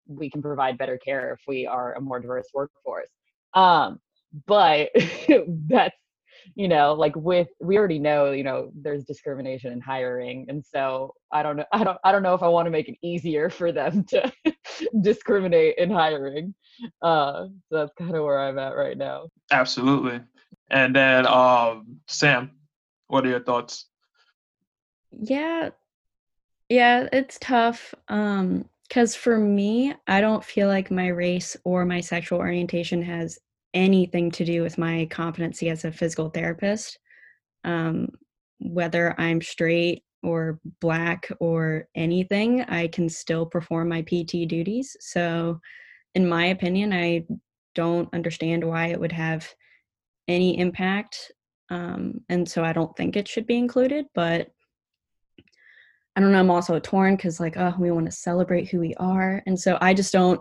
we 0.06 0.30
can 0.30 0.42
provide 0.42 0.78
better 0.78 0.98
care 0.98 1.32
if 1.32 1.40
we 1.46 1.66
are 1.66 1.94
a 1.94 2.00
more 2.00 2.20
diverse 2.20 2.48
workforce. 2.54 3.10
Um, 3.54 4.00
but 4.46 4.90
that's 5.68 5.96
you 6.54 6.68
know 6.68 6.94
like 6.94 7.14
with 7.16 7.48
we 7.60 7.76
already 7.76 7.98
know 7.98 8.30
you 8.30 8.42
know 8.42 8.70
there's 8.74 9.04
discrimination 9.04 9.72
in 9.72 9.80
hiring 9.80 10.46
and 10.48 10.64
so 10.64 11.12
i 11.32 11.42
don't 11.42 11.56
know 11.56 11.64
i 11.72 11.84
don't 11.84 11.98
i 12.02 12.10
don't 12.10 12.22
know 12.22 12.34
if 12.34 12.42
i 12.42 12.48
want 12.48 12.66
to 12.66 12.70
make 12.70 12.88
it 12.88 12.96
easier 13.02 13.50
for 13.50 13.72
them 13.72 14.04
to 14.04 14.32
discriminate 15.02 15.76
in 15.78 15.90
hiring. 15.90 16.54
Uh 17.02 17.46
so 17.68 17.76
that's 17.76 17.92
kind 17.98 18.14
of 18.14 18.24
where 18.24 18.40
i'm 18.40 18.58
at 18.58 18.76
right 18.76 18.96
now. 18.96 19.28
Absolutely 19.50 20.20
and 20.70 20.94
then 20.94 21.26
um 21.26 21.98
sam 22.06 22.50
what 23.08 23.24
are 23.26 23.30
your 23.30 23.40
thoughts 23.40 23.86
yeah 25.12 25.70
yeah, 26.70 27.08
it's 27.12 27.36
tough. 27.40 27.92
Um, 28.08 28.64
because 28.88 29.14
for 29.14 29.38
me, 29.38 29.94
I 30.08 30.20
don't 30.20 30.44
feel 30.44 30.66
like 30.66 30.90
my 30.90 31.08
race 31.08 31.56
or 31.64 31.84
my 31.84 32.00
sexual 32.00 32.38
orientation 32.38 33.02
has 33.02 33.38
anything 33.72 34.32
to 34.32 34.44
do 34.44 34.62
with 34.62 34.78
my 34.78 35.06
competency 35.10 35.68
as 35.68 35.84
a 35.84 35.92
physical 35.92 36.28
therapist. 36.28 36.98
Um, 37.62 38.08
whether 38.58 39.14
I'm 39.20 39.42
straight 39.42 40.02
or 40.24 40.58
black 40.80 41.30
or 41.38 41.88
anything, 41.94 42.62
I 42.62 42.88
can 42.88 43.08
still 43.08 43.46
perform 43.46 43.88
my 43.88 44.02
PT 44.02 44.48
duties. 44.48 44.96
So, 44.98 45.60
in 46.16 46.28
my 46.28 46.46
opinion, 46.46 46.92
I 46.92 47.26
don't 47.76 48.12
understand 48.12 48.64
why 48.64 48.86
it 48.88 48.98
would 48.98 49.12
have 49.12 49.48
any 50.30 50.58
impact. 50.58 51.32
Um, 51.70 52.20
and 52.28 52.48
so 52.48 52.64
I 52.64 52.72
don't 52.72 52.96
think 52.96 53.16
it 53.16 53.28
should 53.28 53.46
be 53.46 53.56
included, 53.56 54.06
but 54.14 54.50
I 56.16 56.20
don't 56.20 56.32
know, 56.32 56.40
I'm 56.40 56.50
also 56.50 56.78
torn 56.80 57.14
because 57.16 57.38
like, 57.38 57.56
oh, 57.56 57.74
we 57.78 57.92
want 57.92 58.06
to 58.06 58.12
celebrate 58.12 58.68
who 58.68 58.80
we 58.80 58.94
are. 58.96 59.42
And 59.46 59.58
so 59.58 59.78
I 59.80 59.94
just 59.94 60.12
don't, 60.12 60.40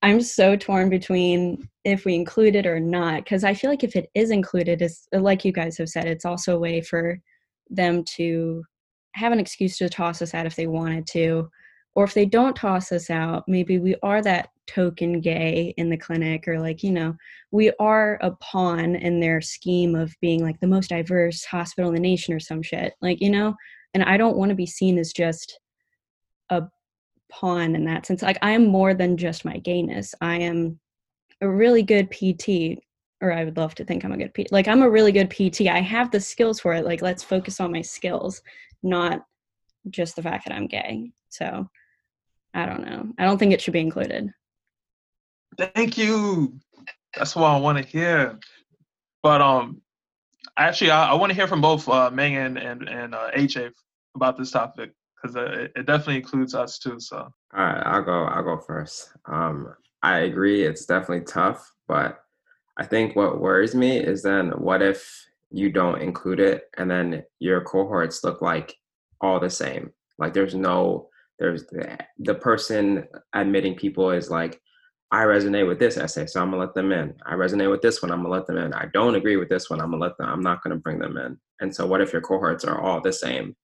I'm 0.00 0.20
so 0.20 0.54
torn 0.54 0.88
between 0.88 1.68
if 1.84 2.04
we 2.04 2.14
include 2.14 2.54
it 2.54 2.66
or 2.66 2.78
not. 2.78 3.26
Cause 3.26 3.42
I 3.42 3.54
feel 3.54 3.68
like 3.68 3.82
if 3.82 3.96
it 3.96 4.08
is 4.14 4.30
included, 4.30 4.80
it's 4.80 5.08
like 5.12 5.44
you 5.44 5.52
guys 5.52 5.76
have 5.78 5.88
said, 5.88 6.06
it's 6.06 6.24
also 6.24 6.56
a 6.56 6.60
way 6.60 6.80
for 6.80 7.18
them 7.68 8.04
to 8.16 8.62
have 9.12 9.32
an 9.32 9.40
excuse 9.40 9.76
to 9.78 9.88
toss 9.88 10.22
us 10.22 10.34
out 10.34 10.46
if 10.46 10.54
they 10.54 10.68
wanted 10.68 11.06
to. 11.08 11.50
Or 11.98 12.04
if 12.04 12.14
they 12.14 12.26
don't 12.26 12.54
toss 12.54 12.92
us 12.92 13.10
out, 13.10 13.42
maybe 13.48 13.78
we 13.78 13.96
are 14.04 14.22
that 14.22 14.50
token 14.68 15.20
gay 15.20 15.74
in 15.76 15.90
the 15.90 15.96
clinic, 15.96 16.46
or 16.46 16.60
like, 16.60 16.84
you 16.84 16.92
know, 16.92 17.16
we 17.50 17.72
are 17.80 18.18
a 18.22 18.30
pawn 18.36 18.94
in 18.94 19.18
their 19.18 19.40
scheme 19.40 19.96
of 19.96 20.14
being 20.20 20.42
like 20.42 20.60
the 20.60 20.66
most 20.66 20.90
diverse 20.90 21.44
hospital 21.44 21.90
in 21.90 21.94
the 21.94 22.00
nation 22.00 22.32
or 22.32 22.40
some 22.40 22.62
shit. 22.62 22.94
Like, 23.02 23.20
you 23.20 23.30
know, 23.30 23.54
and 23.94 24.02
i 24.04 24.16
don't 24.16 24.36
want 24.36 24.50
to 24.50 24.54
be 24.54 24.66
seen 24.66 24.98
as 24.98 25.12
just 25.12 25.58
a 26.50 26.62
pawn 27.30 27.74
in 27.74 27.84
that 27.84 28.06
sense 28.06 28.22
like 28.22 28.38
i 28.42 28.52
am 28.52 28.66
more 28.66 28.94
than 28.94 29.16
just 29.16 29.44
my 29.44 29.58
gayness. 29.58 30.14
I 30.20 30.36
am 30.38 30.78
a 31.40 31.48
really 31.48 31.82
good 31.82 32.10
pt 32.10 32.78
or 33.20 33.32
i 33.32 33.44
would 33.44 33.56
love 33.56 33.74
to 33.76 33.84
think 33.84 34.04
i'm 34.04 34.12
a 34.12 34.16
good 34.16 34.34
pt 34.34 34.50
like 34.50 34.68
i'm 34.68 34.82
a 34.82 34.90
really 34.90 35.12
good 35.12 35.30
pt 35.30 35.62
i 35.62 35.80
have 35.80 36.10
the 36.10 36.20
skills 36.20 36.60
for 36.60 36.74
it 36.74 36.84
like 36.84 37.02
let's 37.02 37.22
focus 37.22 37.60
on 37.60 37.72
my 37.72 37.82
skills 37.82 38.42
not 38.82 39.24
just 39.90 40.16
the 40.16 40.22
fact 40.22 40.46
that 40.46 40.54
i'm 40.54 40.66
gay 40.66 41.10
so 41.28 41.68
i 42.54 42.66
don't 42.66 42.84
know 42.84 43.06
i 43.18 43.24
don't 43.24 43.38
think 43.38 43.52
it 43.52 43.60
should 43.60 43.72
be 43.72 43.80
included 43.80 44.32
thank 45.58 45.98
you 45.98 46.58
that's 47.16 47.34
what 47.34 47.46
i 47.46 47.58
want 47.58 47.78
to 47.78 47.84
hear 47.84 48.38
but 49.22 49.40
um 49.40 49.80
actually, 50.58 50.90
I, 50.90 51.10
I 51.10 51.14
want 51.14 51.30
to 51.30 51.34
hear 51.34 51.46
from 51.46 51.60
both 51.60 51.88
uh, 51.88 52.10
Megan 52.10 52.58
and 52.58 52.88
and 52.88 53.14
uh, 53.14 53.30
AJ 53.36 53.70
about 54.14 54.36
this 54.36 54.50
topic 54.50 54.92
because 55.16 55.36
uh, 55.36 55.44
it, 55.44 55.72
it, 55.76 55.86
definitely 55.86 56.16
includes 56.16 56.54
us 56.54 56.78
too. 56.78 57.00
So. 57.00 57.16
All 57.16 57.32
right, 57.64 57.82
I'll 57.86 58.02
go. 58.02 58.24
I'll 58.24 58.42
go 58.42 58.58
first. 58.58 59.10
Um, 59.26 59.74
I 60.02 60.20
agree. 60.20 60.64
It's 60.64 60.84
definitely 60.84 61.24
tough, 61.24 61.72
but 61.86 62.20
I 62.76 62.84
think 62.84 63.16
what 63.16 63.40
worries 63.40 63.74
me 63.74 63.98
is 63.98 64.22
then 64.22 64.50
what 64.50 64.82
if 64.82 65.26
you 65.50 65.70
don't 65.70 66.02
include 66.02 66.40
it 66.40 66.64
and 66.76 66.90
then 66.90 67.24
your 67.38 67.62
cohorts 67.62 68.22
look 68.22 68.42
like 68.42 68.76
all 69.20 69.40
the 69.40 69.50
same? 69.50 69.92
Like 70.18 70.34
there's 70.34 70.54
no 70.54 71.07
there's 71.38 71.66
the, 71.66 71.98
the 72.18 72.34
person 72.34 73.06
admitting 73.34 73.74
people 73.74 74.10
is 74.10 74.30
like 74.30 74.60
I 75.10 75.24
resonate 75.24 75.66
with 75.66 75.78
this 75.78 75.96
essay, 75.96 76.26
so 76.26 76.40
I'm 76.40 76.50
gonna 76.50 76.62
let 76.62 76.74
them 76.74 76.92
in. 76.92 77.14
I 77.24 77.34
resonate 77.34 77.70
with 77.70 77.80
this 77.80 78.02
one, 78.02 78.10
I'm 78.10 78.22
gonna 78.22 78.34
let 78.34 78.46
them 78.46 78.58
in. 78.58 78.74
I 78.74 78.86
don't 78.92 79.14
agree 79.14 79.36
with 79.36 79.48
this 79.48 79.70
one, 79.70 79.80
I'm 79.80 79.90
gonna 79.90 80.02
let 80.02 80.18
them. 80.18 80.28
I'm 80.28 80.42
not 80.42 80.62
gonna 80.62 80.76
bring 80.76 80.98
them 80.98 81.16
in. 81.16 81.38
And 81.60 81.74
so, 81.74 81.86
what 81.86 82.00
if 82.00 82.12
your 82.12 82.22
cohorts 82.22 82.64
are 82.64 82.80
all 82.80 83.00
the 83.00 83.12
same? 83.12 83.56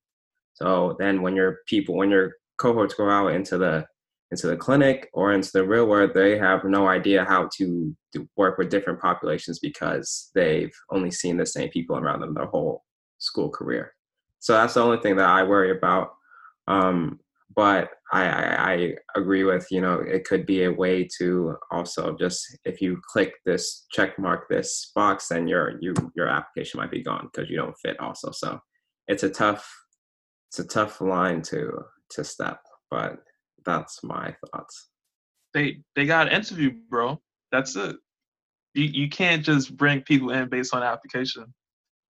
So 0.54 0.96
then, 0.98 1.20
when 1.20 1.36
your 1.36 1.58
people, 1.66 1.96
when 1.96 2.10
your 2.10 2.32
cohorts 2.58 2.94
go 2.94 3.10
out 3.10 3.32
into 3.32 3.58
the 3.58 3.86
into 4.30 4.46
the 4.46 4.56
clinic 4.56 5.10
or 5.12 5.32
into 5.32 5.50
the 5.52 5.64
real 5.64 5.86
world, 5.86 6.12
they 6.14 6.38
have 6.38 6.64
no 6.64 6.88
idea 6.88 7.24
how 7.24 7.48
to, 7.56 7.94
to 8.12 8.28
work 8.36 8.58
with 8.58 8.70
different 8.70 9.00
populations 9.00 9.58
because 9.60 10.30
they've 10.34 10.72
only 10.90 11.10
seen 11.10 11.36
the 11.36 11.46
same 11.46 11.68
people 11.68 11.96
around 11.96 12.20
them 12.20 12.34
their 12.34 12.46
whole 12.46 12.82
school 13.18 13.48
career. 13.48 13.92
So 14.40 14.54
that's 14.54 14.74
the 14.74 14.82
only 14.82 14.98
thing 14.98 15.16
that 15.16 15.28
I 15.28 15.44
worry 15.44 15.70
about. 15.70 16.14
Um, 16.66 17.20
but 17.54 17.90
I, 18.12 18.24
I, 18.26 18.72
I 18.72 18.94
agree 19.16 19.44
with 19.44 19.66
you 19.70 19.80
know 19.80 19.94
it 19.94 20.24
could 20.24 20.46
be 20.46 20.64
a 20.64 20.72
way 20.72 21.08
to 21.18 21.56
also 21.70 22.16
just 22.18 22.58
if 22.64 22.80
you 22.80 23.00
click 23.12 23.34
this 23.44 23.86
check 23.90 24.18
mark 24.18 24.48
this 24.48 24.90
box 24.94 25.28
then 25.28 25.46
your 25.46 25.78
you 25.80 25.94
your 26.16 26.28
application 26.28 26.80
might 26.80 26.90
be 26.90 27.02
gone 27.02 27.28
because 27.32 27.50
you 27.50 27.56
don't 27.56 27.76
fit 27.82 27.98
also 28.00 28.30
so 28.32 28.58
it's 29.08 29.22
a 29.22 29.30
tough 29.30 29.68
it's 30.50 30.58
a 30.58 30.66
tough 30.66 31.00
line 31.00 31.42
to 31.42 31.70
to 32.10 32.24
step 32.24 32.60
but 32.90 33.18
that's 33.64 34.02
my 34.04 34.34
thoughts. 34.52 34.88
They 35.52 35.78
they 35.94 36.06
got 36.06 36.28
an 36.28 36.34
interview 36.34 36.72
bro. 36.88 37.20
That's 37.52 37.76
it. 37.76 37.96
You, 38.74 38.84
you 38.84 39.08
can't 39.08 39.44
just 39.44 39.76
bring 39.76 40.02
people 40.02 40.30
in 40.30 40.48
based 40.48 40.74
on 40.74 40.82
application. 40.82 41.52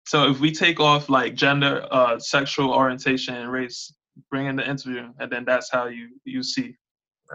So 0.06 0.30
if 0.30 0.40
we 0.40 0.52
take 0.52 0.80
off 0.80 1.08
like 1.08 1.34
gender 1.34 1.86
uh 1.90 2.18
sexual 2.18 2.72
orientation 2.72 3.34
and 3.34 3.50
race 3.50 3.92
bring 4.30 4.46
in 4.46 4.56
the 4.56 4.68
interview, 4.68 5.12
and 5.18 5.30
then 5.30 5.44
that's 5.44 5.70
how 5.70 5.86
you 5.86 6.08
you 6.24 6.42
see. 6.42 6.76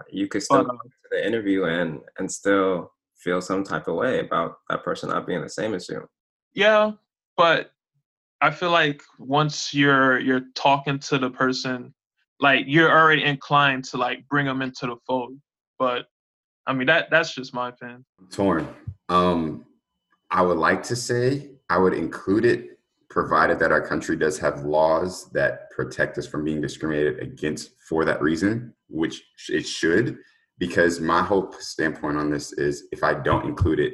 You 0.09 0.27
could 0.27 0.43
still 0.43 0.63
but, 0.63 0.71
go 0.71 0.77
to 0.77 1.09
the 1.11 1.25
interview 1.25 1.65
and 1.65 2.01
and 2.19 2.31
still 2.31 2.91
feel 3.17 3.41
some 3.41 3.63
type 3.63 3.87
of 3.87 3.95
way 3.95 4.19
about 4.19 4.57
that 4.69 4.83
person 4.83 5.09
not 5.09 5.25
being 5.25 5.41
the 5.41 5.49
same 5.49 5.73
as 5.73 5.89
you. 5.89 6.07
Yeah, 6.53 6.91
but 7.35 7.71
I 8.41 8.51
feel 8.51 8.71
like 8.71 9.01
once 9.19 9.73
you're 9.73 10.19
you're 10.19 10.45
talking 10.55 10.99
to 10.99 11.17
the 11.17 11.29
person, 11.29 11.93
like 12.39 12.65
you're 12.67 12.91
already 12.91 13.23
inclined 13.23 13.85
to 13.85 13.97
like 13.97 14.27
bring 14.29 14.45
them 14.45 14.61
into 14.61 14.85
the 14.87 14.95
fold. 15.07 15.37
But 15.79 16.05
I 16.67 16.73
mean 16.73 16.87
that 16.87 17.09
that's 17.09 17.33
just 17.33 17.53
my 17.53 17.69
opinion. 17.69 18.05
Torn. 18.31 18.67
Um, 19.09 19.65
I 20.29 20.41
would 20.41 20.57
like 20.57 20.83
to 20.83 20.95
say 20.95 21.49
I 21.69 21.77
would 21.77 21.93
include 21.93 22.45
it 22.45 22.76
provided 23.09 23.59
that 23.59 23.71
our 23.71 23.85
country 23.85 24.15
does 24.15 24.37
have 24.39 24.63
laws 24.63 25.29
that 25.31 25.69
protect 25.71 26.17
us 26.17 26.27
from 26.27 26.43
being 26.43 26.61
discriminated 26.61 27.19
against 27.19 27.71
for 27.87 28.03
that 28.05 28.21
reason, 28.21 28.73
which 28.89 29.23
it 29.49 29.65
should, 29.65 30.17
because 30.59 30.99
my 30.99 31.21
whole 31.21 31.51
standpoint 31.59 32.17
on 32.17 32.29
this 32.29 32.53
is 32.53 32.87
if 32.91 33.03
I 33.03 33.13
don't 33.13 33.45
include 33.45 33.79
it 33.79 33.93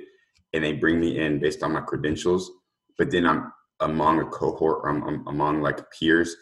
and 0.53 0.63
they 0.63 0.73
bring 0.73 0.99
me 0.99 1.19
in 1.19 1.39
based 1.39 1.63
on 1.63 1.73
my 1.73 1.81
credentials, 1.81 2.51
but 2.97 3.11
then 3.11 3.25
I'm 3.25 3.51
among 3.79 4.21
a 4.21 4.25
cohort 4.25 4.79
or 4.83 4.89
I'm, 4.89 5.03
I'm 5.03 5.27
among 5.27 5.61
like 5.61 5.91
peers 5.91 6.35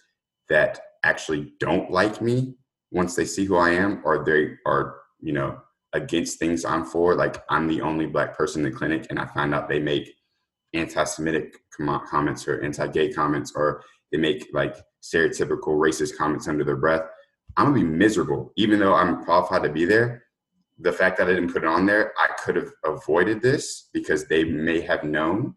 that 0.49 0.79
actually 1.03 1.53
don't 1.59 1.89
like 1.91 2.21
me 2.21 2.55
once 2.91 3.15
they 3.15 3.25
see 3.25 3.45
who 3.45 3.55
I 3.55 3.71
am 3.71 4.01
or 4.03 4.23
they 4.23 4.51
are, 4.65 4.97
you 5.19 5.33
know, 5.33 5.59
against 5.93 6.39
things 6.39 6.63
I'm 6.63 6.85
for, 6.85 7.15
like 7.15 7.43
I'm 7.49 7.67
the 7.67 7.81
only 7.81 8.05
black 8.05 8.37
person 8.37 8.65
in 8.65 8.71
the 8.71 8.77
clinic 8.77 9.07
and 9.09 9.19
I 9.19 9.25
find 9.25 9.53
out 9.53 9.67
they 9.67 9.79
make 9.79 10.13
anti-Semitic 10.73 11.57
com- 11.75 12.01
comments 12.07 12.47
or 12.47 12.63
anti-gay 12.63 13.11
comments, 13.13 13.53
or 13.55 13.83
they 14.11 14.17
make 14.17 14.47
like 14.53 14.75
stereotypical 15.01 15.67
racist 15.67 16.17
comments 16.17 16.47
under 16.47 16.63
their 16.63 16.77
breath, 16.77 17.03
I'm 17.57 17.65
gonna 17.65 17.75
be 17.75 17.83
miserable. 17.83 18.53
Even 18.55 18.79
though 18.79 18.93
I'm 18.93 19.23
qualified 19.23 19.63
to 19.63 19.69
be 19.69 19.85
there, 19.85 20.23
the 20.79 20.91
fact 20.91 21.17
that 21.17 21.27
I 21.27 21.33
didn't 21.33 21.53
put 21.53 21.63
it 21.63 21.67
on 21.67 21.85
there, 21.85 22.13
I 22.17 22.27
could 22.43 22.55
have 22.55 22.71
avoided 22.85 23.41
this 23.41 23.89
because 23.93 24.25
they 24.25 24.43
may 24.43 24.81
have 24.81 25.03
known. 25.03 25.55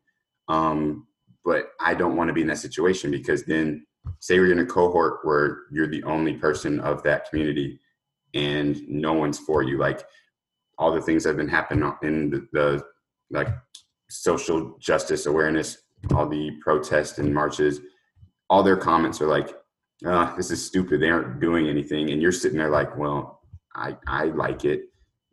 Um, 0.49 1.07
but 1.45 1.71
I 1.81 1.95
don't 1.95 2.17
want 2.17 2.29
to 2.29 2.35
be 2.35 2.43
in 2.43 2.49
that 2.49 2.59
situation 2.59 3.11
because 3.11 3.45
then, 3.45 3.87
say 4.21 4.35
you're 4.35 4.53
in 4.53 4.59
a 4.59 4.67
cohort 4.67 5.21
where 5.23 5.63
you're 5.71 5.87
the 5.87 6.03
only 6.05 6.35
person 6.35 6.81
of 6.81 7.03
that 7.05 7.29
community 7.31 7.81
and 8.35 8.87
no 8.89 9.13
one's 9.15 9.39
for 9.39 9.63
you. 9.63 9.79
Like 9.79 10.05
all 10.79 10.93
the 10.93 11.01
things 11.01 11.23
that 11.23 11.31
have 11.31 11.37
been 11.37 11.49
happening 11.49 11.91
in 12.03 12.31
the, 12.31 12.49
the 12.53 12.85
like 13.31 13.49
social 14.11 14.77
justice 14.79 15.27
awareness, 15.27 15.79
all 16.15 16.29
the 16.29 16.51
protests 16.61 17.19
and 17.19 17.33
marches, 17.33 17.81
all 18.51 18.63
their 18.63 18.77
comments 18.77 19.21
are 19.21 19.27
like, 19.27 19.55
oh, 20.05 20.35
this 20.37 20.51
is 20.51 20.65
stupid. 20.65 21.01
They 21.01 21.11
aren't 21.11 21.41
doing 21.41 21.69
anything. 21.69 22.11
And 22.11 22.21
you're 22.21 22.33
sitting 22.33 22.59
there 22.59 22.71
like, 22.71 22.97
well, 22.97 23.41
I, 23.75 23.97
I 24.07 24.25
like 24.27 24.65
it. 24.65 24.83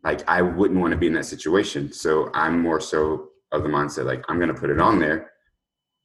Like, 0.04 0.28
I 0.28 0.42
wouldn't 0.42 0.80
want 0.80 0.92
to 0.92 0.98
be 0.98 1.08
in 1.08 1.14
that 1.14 1.26
situation. 1.26 1.92
So 1.92 2.32
I'm 2.34 2.60
more 2.60 2.80
so 2.80 3.30
of 3.52 3.64
the 3.64 3.70
mindset, 3.70 4.06
like, 4.06 4.24
I'm 4.30 4.38
going 4.38 4.54
to 4.54 4.60
put 4.60 4.70
it 4.70 4.80
on 4.80 4.98
there, 4.98 5.32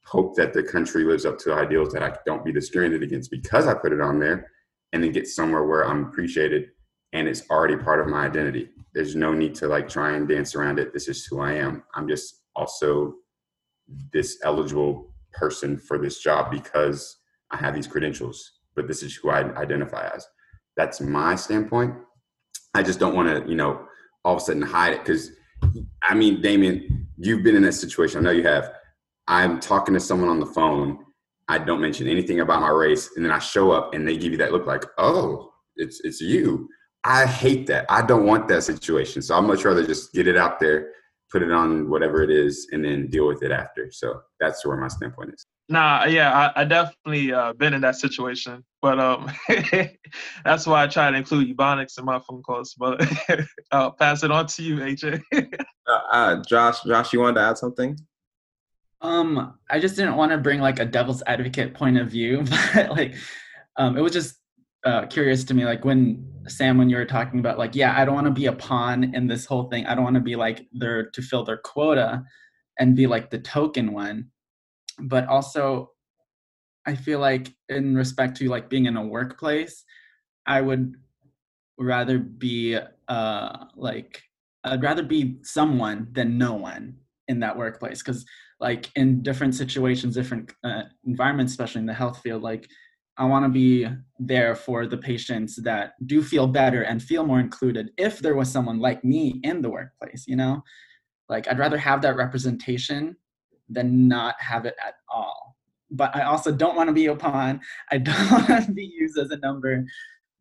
hope 0.05 0.35
that 0.37 0.53
the 0.53 0.62
country 0.62 1.05
lives 1.05 1.25
up 1.25 1.39
to 1.39 1.55
ideals 1.55 1.93
that 1.93 2.03
I 2.03 2.17
don't 2.27 2.45
be 2.45 2.53
discriminated 2.53 3.05
against 3.05 3.31
because 3.31 3.67
I 3.67 3.75
put 3.75 3.93
it 3.93 4.01
on 4.01 4.19
there, 4.19 4.51
and 4.93 5.03
then 5.03 5.12
get 5.12 5.29
somewhere 5.29 5.64
where 5.64 5.87
I'm 5.87 6.07
appreciated 6.07 6.71
and 7.12 7.29
it's 7.29 7.49
already 7.51 7.77
part 7.77 8.01
of 8.01 8.09
my 8.09 8.27
identity. 8.27 8.69
There's 8.95 9.17
no 9.17 9.33
need 9.33 9.55
to 9.57 9.69
like 9.69 9.89
try 9.89 10.17
and 10.17 10.29
dance 10.29 10.55
around 10.55 10.79
it. 10.79 10.93
This 10.93 11.09
is 11.09 11.25
who 11.25 11.41
I 11.41 11.53
am. 11.53 11.83
I'm 11.95 12.09
just 12.09 12.43
also 12.57 13.15
this 14.13 14.39
eligible 14.43 15.15
person 15.33 15.77
for 15.77 15.99
this 15.99 16.19
job 16.21 16.51
because 16.51 17.19
I 17.51 17.57
have 17.57 17.75
these 17.75 17.87
credentials, 17.87 18.59
but 18.75 18.89
this 18.89 19.03
is 19.03 19.15
who 19.15 19.31
I 19.31 19.55
identify 19.57 20.11
as. 20.15 20.27
That's 20.77 21.01
my 21.01 21.37
standpoint. 21.37 21.95
I 22.75 22.83
just 22.83 22.99
don't 22.99 23.15
want 23.15 23.29
to, 23.29 23.49
you 23.49 23.57
know, 23.57 23.87
all 24.25 24.37
of 24.37 24.43
a 24.43 24.45
sudden 24.45 24.63
hide 24.63 24.95
it 24.95 25.05
because, 25.05 25.31
I 26.03 26.15
mean, 26.15 26.41
Damian, 26.41 27.09
you've 27.17 27.43
been 27.43 27.57
in 27.57 27.63
that 27.63 27.73
situation. 27.73 28.19
I 28.19 28.23
know 28.23 28.31
you 28.31 28.47
have. 28.47 28.73
I'm 29.29 29.61
talking 29.61 29.95
to 29.95 30.01
someone 30.01 30.29
on 30.29 30.41
the 30.41 30.47
phone. 30.47 30.99
I 31.49 31.59
don't 31.59 31.81
mention 31.81 32.09
anything 32.09 32.41
about 32.41 32.61
my 32.61 32.71
race, 32.71 33.11
and 33.17 33.25
then 33.25 33.33
I 33.33 33.39
show 33.39 33.71
up 33.71 33.95
and 33.95 34.07
they 34.07 34.17
give 34.17 34.33
you 34.33 34.39
that 34.39 34.53
look 34.53 34.67
like, 34.67 34.85
oh, 34.99 35.53
it's 35.77 36.01
it's 36.01 36.21
you. 36.21 36.69
I 37.05 37.25
hate 37.25 37.69
that. 37.69 37.87
I 37.89 38.03
don't 38.03 38.27
want 38.27 38.49
that 38.49 38.65
situation. 38.65 39.23
So 39.23 39.37
I'd 39.37 39.45
much 39.45 39.65
rather 39.65 39.87
just 39.87 40.13
get 40.13 40.27
it 40.27 40.37
out 40.37 40.59
there 40.59 40.91
put 41.31 41.43
it 41.43 41.51
on 41.51 41.91
whatever 41.91 42.22
it 42.22 42.31
is, 42.31 42.68
and 42.72 42.85
then 42.85 43.09
deal 43.09 43.27
with 43.27 43.43
it 43.43 43.51
after. 43.51 43.91
So 43.91 44.20
that's 44.41 44.64
where 44.64 44.77
my 44.77 44.89
standpoint 44.89 45.35
is. 45.35 45.47
Nah, 45.68 46.05
yeah, 46.05 46.53
I, 46.55 46.62
I 46.62 46.64
definitely 46.64 47.33
uh, 47.33 47.53
been 47.55 47.74
in 47.74 47.81
that 47.81 47.97
situation, 47.97 48.64
but 48.81 49.01
um, 49.01 49.29
that's 50.45 50.66
why 50.66 50.85
I 50.85 50.87
try 50.87 51.11
to 51.11 51.16
include 51.16 51.57
Ebonics 51.57 51.99
in 51.99 52.05
my 52.05 52.20
phone 52.20 52.43
calls. 52.43 52.74
But 52.79 53.05
I'll 53.72 53.91
pass 53.91 54.22
it 54.22 54.31
on 54.31 54.47
to 54.47 54.62
you, 54.62 54.77
AJ. 54.77 55.22
uh, 55.35 55.99
uh, 56.12 56.43
Josh, 56.45 56.83
Josh, 56.85 57.12
you 57.12 57.20
wanted 57.20 57.35
to 57.35 57.41
add 57.41 57.59
something? 57.59 57.99
Um, 59.01 59.59
I 59.68 59.81
just 59.81 59.97
didn't 59.97 60.16
want 60.16 60.33
to 60.33 60.39
bring 60.39 60.61
like 60.61 60.79
a 60.79 60.85
devil's 60.85 61.22
advocate 61.27 61.74
point 61.74 61.99
of 61.99 62.09
view, 62.09 62.45
but 62.74 62.91
like, 62.91 63.16
um, 63.77 63.99
it 63.99 64.01
was 64.01 64.12
just 64.12 64.37
uh, 64.87 65.07
curious 65.07 65.45
to 65.45 65.55
me, 65.55 65.64
like 65.66 65.84
when 65.84 66.26
Sam, 66.49 66.78
when 66.78 66.89
you 66.89 66.97
were 66.97 67.05
talking 67.05 67.41
about 67.41 67.59
like, 67.59 67.74
yeah, 67.74 68.01
I 68.01 68.05
don't 68.05 68.14
want 68.14 68.26
to 68.28 68.32
be 68.32 68.47
a 68.47 68.53
pawn 68.53 69.14
in 69.14 69.26
this 69.26 69.45
whole 69.45 69.68
thing. 69.68 69.87
I 69.87 69.95
don't 69.95 70.05
want 70.05 70.14
to 70.14 70.20
be 70.20 70.37
like 70.37 70.66
there 70.72 71.11
to 71.11 71.22
fill 71.22 71.45
their 71.45 71.59
quota 71.59 72.22
and 72.78 72.97
be 72.97 73.07
like 73.07 73.30
the 73.30 73.39
token 73.39 73.93
one 73.93 74.30
but 74.99 75.26
also 75.28 75.91
I 76.87 76.95
feel 76.95 77.18
like 77.18 77.53
in 77.68 77.97
respect 77.97 78.37
to 78.39 78.49
like 78.49 78.70
being 78.70 78.87
in 78.87 78.97
a 78.97 79.05
workplace, 79.05 79.84
I 80.47 80.61
would 80.61 80.95
rather 81.78 82.18
be 82.18 82.78
uh 83.09 83.64
like 83.76 84.22
I'd 84.64 84.82
rather 84.82 85.03
be 85.03 85.39
someone 85.43 86.09
than 86.12 86.39
no 86.39 86.55
one 86.55 86.97
in 87.28 87.41
that 87.41 87.57
workplace 87.57 88.03
because 88.03 88.24
like 88.61 88.91
in 88.97 89.22
different 89.22 89.55
situations, 89.55 90.14
different 90.14 90.53
uh, 90.64 90.82
environments, 91.05 91.53
especially 91.53 91.80
in 91.80 91.87
the 91.87 91.95
health 91.95 92.20
field, 92.22 92.43
like 92.43 92.66
I 93.19 93.25
want 93.25 93.45
to 93.45 93.49
be 93.49 93.89
there 94.19 94.55
for 94.55 94.87
the 94.87 94.97
patients 94.97 95.57
that 95.62 95.95
do 96.07 96.23
feel 96.23 96.47
better 96.47 96.83
and 96.83 97.03
feel 97.03 97.25
more 97.25 97.41
included. 97.41 97.91
If 97.97 98.19
there 98.19 98.35
was 98.35 98.51
someone 98.51 98.79
like 98.79 99.05
me 99.05 99.41
in 99.43 99.62
the 99.62 99.71
workplace, 99.71 100.25
you 100.27 100.37
know, 100.37 100.62
like 101.29 101.49
I'd 101.49 101.59
rather 101.59 101.79
have 101.79 102.03
that 102.03 102.17
representation 102.17 103.17
than 103.69 104.07
not 104.07 104.35
have 104.39 104.67
it 104.67 104.77
at 104.85 104.95
all. 105.09 105.57
But 105.91 106.14
I 106.14 106.23
also 106.23 106.53
don't 106.53 106.77
want 106.77 106.89
to 106.89 106.93
be 106.93 107.07
a 107.07 107.17
pawn. 107.17 107.61
I 107.91 107.99
don't 107.99 108.31
want 108.31 108.67
to 108.67 108.73
be 108.73 108.85
used 108.85 109.19
as 109.19 109.31
a 109.31 109.39
number. 109.39 109.85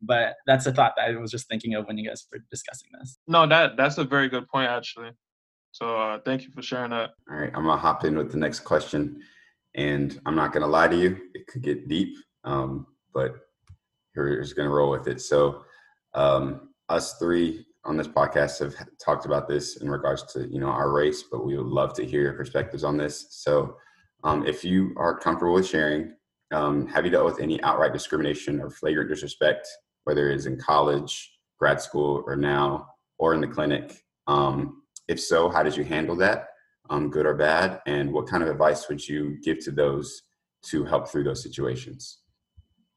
But 0.02 0.34
that's 0.46 0.66
a 0.66 0.72
thought 0.72 0.92
that 0.96 1.08
I 1.08 1.16
was 1.16 1.30
just 1.30 1.48
thinking 1.48 1.74
of 1.74 1.86
when 1.86 1.96
you 1.96 2.08
guys 2.08 2.26
were 2.30 2.40
discussing 2.50 2.90
this. 2.98 3.18
No, 3.26 3.46
that 3.46 3.78
that's 3.78 3.96
a 3.96 4.04
very 4.04 4.28
good 4.28 4.46
point 4.48 4.68
actually. 4.68 5.10
So 5.72 5.96
uh, 5.96 6.18
thank 6.24 6.42
you 6.42 6.50
for 6.54 6.62
sharing 6.62 6.90
that. 6.90 7.10
All 7.30 7.36
right, 7.36 7.50
I'm 7.54 7.64
gonna 7.64 7.76
hop 7.76 8.04
in 8.04 8.16
with 8.16 8.30
the 8.30 8.38
next 8.38 8.60
question, 8.60 9.22
and 9.74 10.18
I'm 10.26 10.34
not 10.34 10.52
gonna 10.52 10.66
lie 10.66 10.88
to 10.88 10.96
you, 10.96 11.18
it 11.34 11.46
could 11.46 11.62
get 11.62 11.88
deep, 11.88 12.16
um, 12.46 12.86
but 13.12 13.34
here's 14.14 14.52
gonna 14.54 14.70
roll 14.70 14.90
with 14.90 15.08
it. 15.08 15.20
So, 15.20 15.62
um, 16.14 16.70
us 16.88 17.18
three 17.18 17.66
on 17.84 17.96
this 17.96 18.08
podcast 18.08 18.58
have 18.60 18.74
talked 18.98 19.26
about 19.26 19.48
this 19.48 19.76
in 19.76 19.90
regards 19.90 20.22
to 20.32 20.48
you 20.48 20.58
know 20.58 20.68
our 20.68 20.90
race, 20.90 21.24
but 21.30 21.44
we 21.44 21.56
would 21.56 21.66
love 21.66 21.92
to 21.94 22.06
hear 22.06 22.22
your 22.22 22.32
perspectives 22.32 22.84
on 22.84 22.96
this. 22.96 23.26
So, 23.30 23.76
um, 24.24 24.46
if 24.46 24.64
you 24.64 24.94
are 24.96 25.18
comfortable 25.18 25.54
with 25.54 25.66
sharing, 25.66 26.14
um, 26.52 26.86
have 26.88 27.04
you 27.04 27.10
dealt 27.10 27.26
with 27.26 27.40
any 27.40 27.62
outright 27.62 27.92
discrimination 27.92 28.60
or 28.60 28.70
flagrant 28.70 29.10
disrespect, 29.10 29.68
whether 30.04 30.30
it's 30.30 30.46
in 30.46 30.58
college, 30.58 31.38
grad 31.58 31.80
school, 31.80 32.22
or 32.26 32.36
now, 32.36 32.86
or 33.18 33.34
in 33.34 33.40
the 33.40 33.48
clinic? 33.48 34.02
Um, 34.26 34.82
if 35.08 35.20
so, 35.20 35.48
how 35.48 35.62
did 35.62 35.76
you 35.76 35.84
handle 35.84 36.16
that, 36.16 36.48
um, 36.90 37.10
good 37.10 37.26
or 37.26 37.34
bad? 37.34 37.80
And 37.86 38.12
what 38.12 38.28
kind 38.28 38.42
of 38.42 38.48
advice 38.48 38.88
would 38.88 39.06
you 39.06 39.38
give 39.42 39.58
to 39.64 39.70
those 39.70 40.22
to 40.66 40.84
help 40.84 41.08
through 41.08 41.24
those 41.24 41.42
situations? 41.42 42.18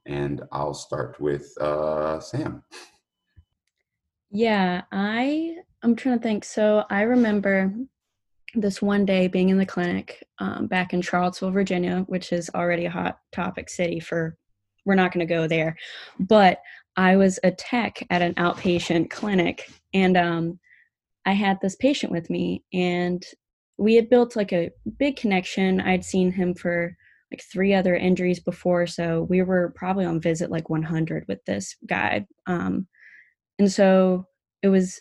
And 0.10 0.42
I'll 0.52 0.74
start 0.74 1.22
with 1.22 1.56
uh, 1.62 2.20
Sam. 2.20 2.64
Yeah, 4.32 4.82
I 4.92 5.58
I'm 5.84 5.96
trying 5.96 6.18
to 6.18 6.24
think. 6.24 6.44
So 6.44 6.84
I 6.90 7.04
remember 7.04 7.72
this 8.56 8.82
one 8.82 9.06
day 9.06 9.28
being 9.28 9.50
in 9.50 9.60
the 9.60 9.66
clinic 9.68 10.28
um, 10.40 10.66
back 10.66 10.94
in 10.94 11.02
Charlottesville, 11.02 11.52
Virginia, 11.52 12.06
which 12.08 12.34
is 12.34 12.50
already 12.56 12.86
a 12.86 12.92
hot 12.92 13.20
topic 13.32 13.70
city 13.70 14.00
for. 14.00 14.36
We're 14.86 14.96
not 14.96 15.12
going 15.12 15.28
to 15.28 15.32
go 15.32 15.46
there, 15.48 15.78
but 16.20 16.60
I 16.96 17.16
was 17.16 17.38
a 17.44 17.52
tech 17.52 18.02
at 18.10 18.24
an 18.24 18.34
outpatient 18.36 19.12
clinic, 19.12 19.70
and 19.94 20.18
um, 20.18 20.60
I 21.26 21.34
had 21.34 21.60
this 21.62 21.76
patient 21.76 22.12
with 22.12 22.32
me, 22.32 22.64
and 22.74 23.24
we 23.78 23.94
had 23.94 24.10
built 24.10 24.36
like 24.36 24.54
a 24.54 24.72
big 24.98 25.18
connection. 25.18 25.82
I'd 25.82 26.04
seen 26.04 26.32
him 26.32 26.56
for 26.56 26.98
like 27.32 27.44
three 27.44 27.74
other 27.74 27.96
injuries 27.96 28.40
before, 28.40 28.88
so 28.88 29.24
we 29.24 29.42
were 29.42 29.74
probably 29.76 30.06
on 30.06 30.20
visit 30.20 30.50
like 30.50 30.70
100 30.70 31.26
with 31.28 31.44
this 31.46 31.76
guy. 31.86 32.26
Um, 32.48 32.88
and 33.60 33.72
so 33.72 34.26
it 34.64 34.70
was, 34.70 35.00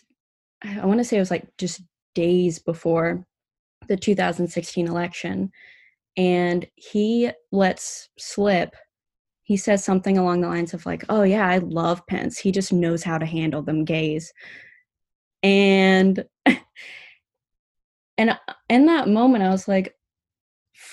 I 0.63 0.85
want 0.85 0.99
to 0.99 1.03
say 1.03 1.17
it 1.17 1.21
was 1.21 1.31
like 1.31 1.47
just 1.57 1.81
days 2.13 2.59
before 2.59 3.25
the 3.87 3.97
2016 3.97 4.87
election. 4.87 5.51
And 6.17 6.67
he 6.75 7.31
lets 7.51 8.09
slip, 8.17 8.75
he 9.43 9.57
says 9.57 9.83
something 9.83 10.17
along 10.17 10.41
the 10.41 10.47
lines 10.47 10.73
of, 10.73 10.85
like, 10.85 11.03
oh, 11.09 11.23
yeah, 11.23 11.47
I 11.47 11.57
love 11.57 12.05
Pence. 12.07 12.37
He 12.37 12.51
just 12.51 12.71
knows 12.71 13.03
how 13.03 13.17
to 13.17 13.25
handle 13.25 13.63
them 13.63 13.85
gays. 13.85 14.31
And, 15.41 16.23
and 18.17 18.37
in 18.69 18.85
that 18.85 19.07
moment, 19.07 19.43
I 19.43 19.49
was 19.49 19.67
like, 19.67 19.95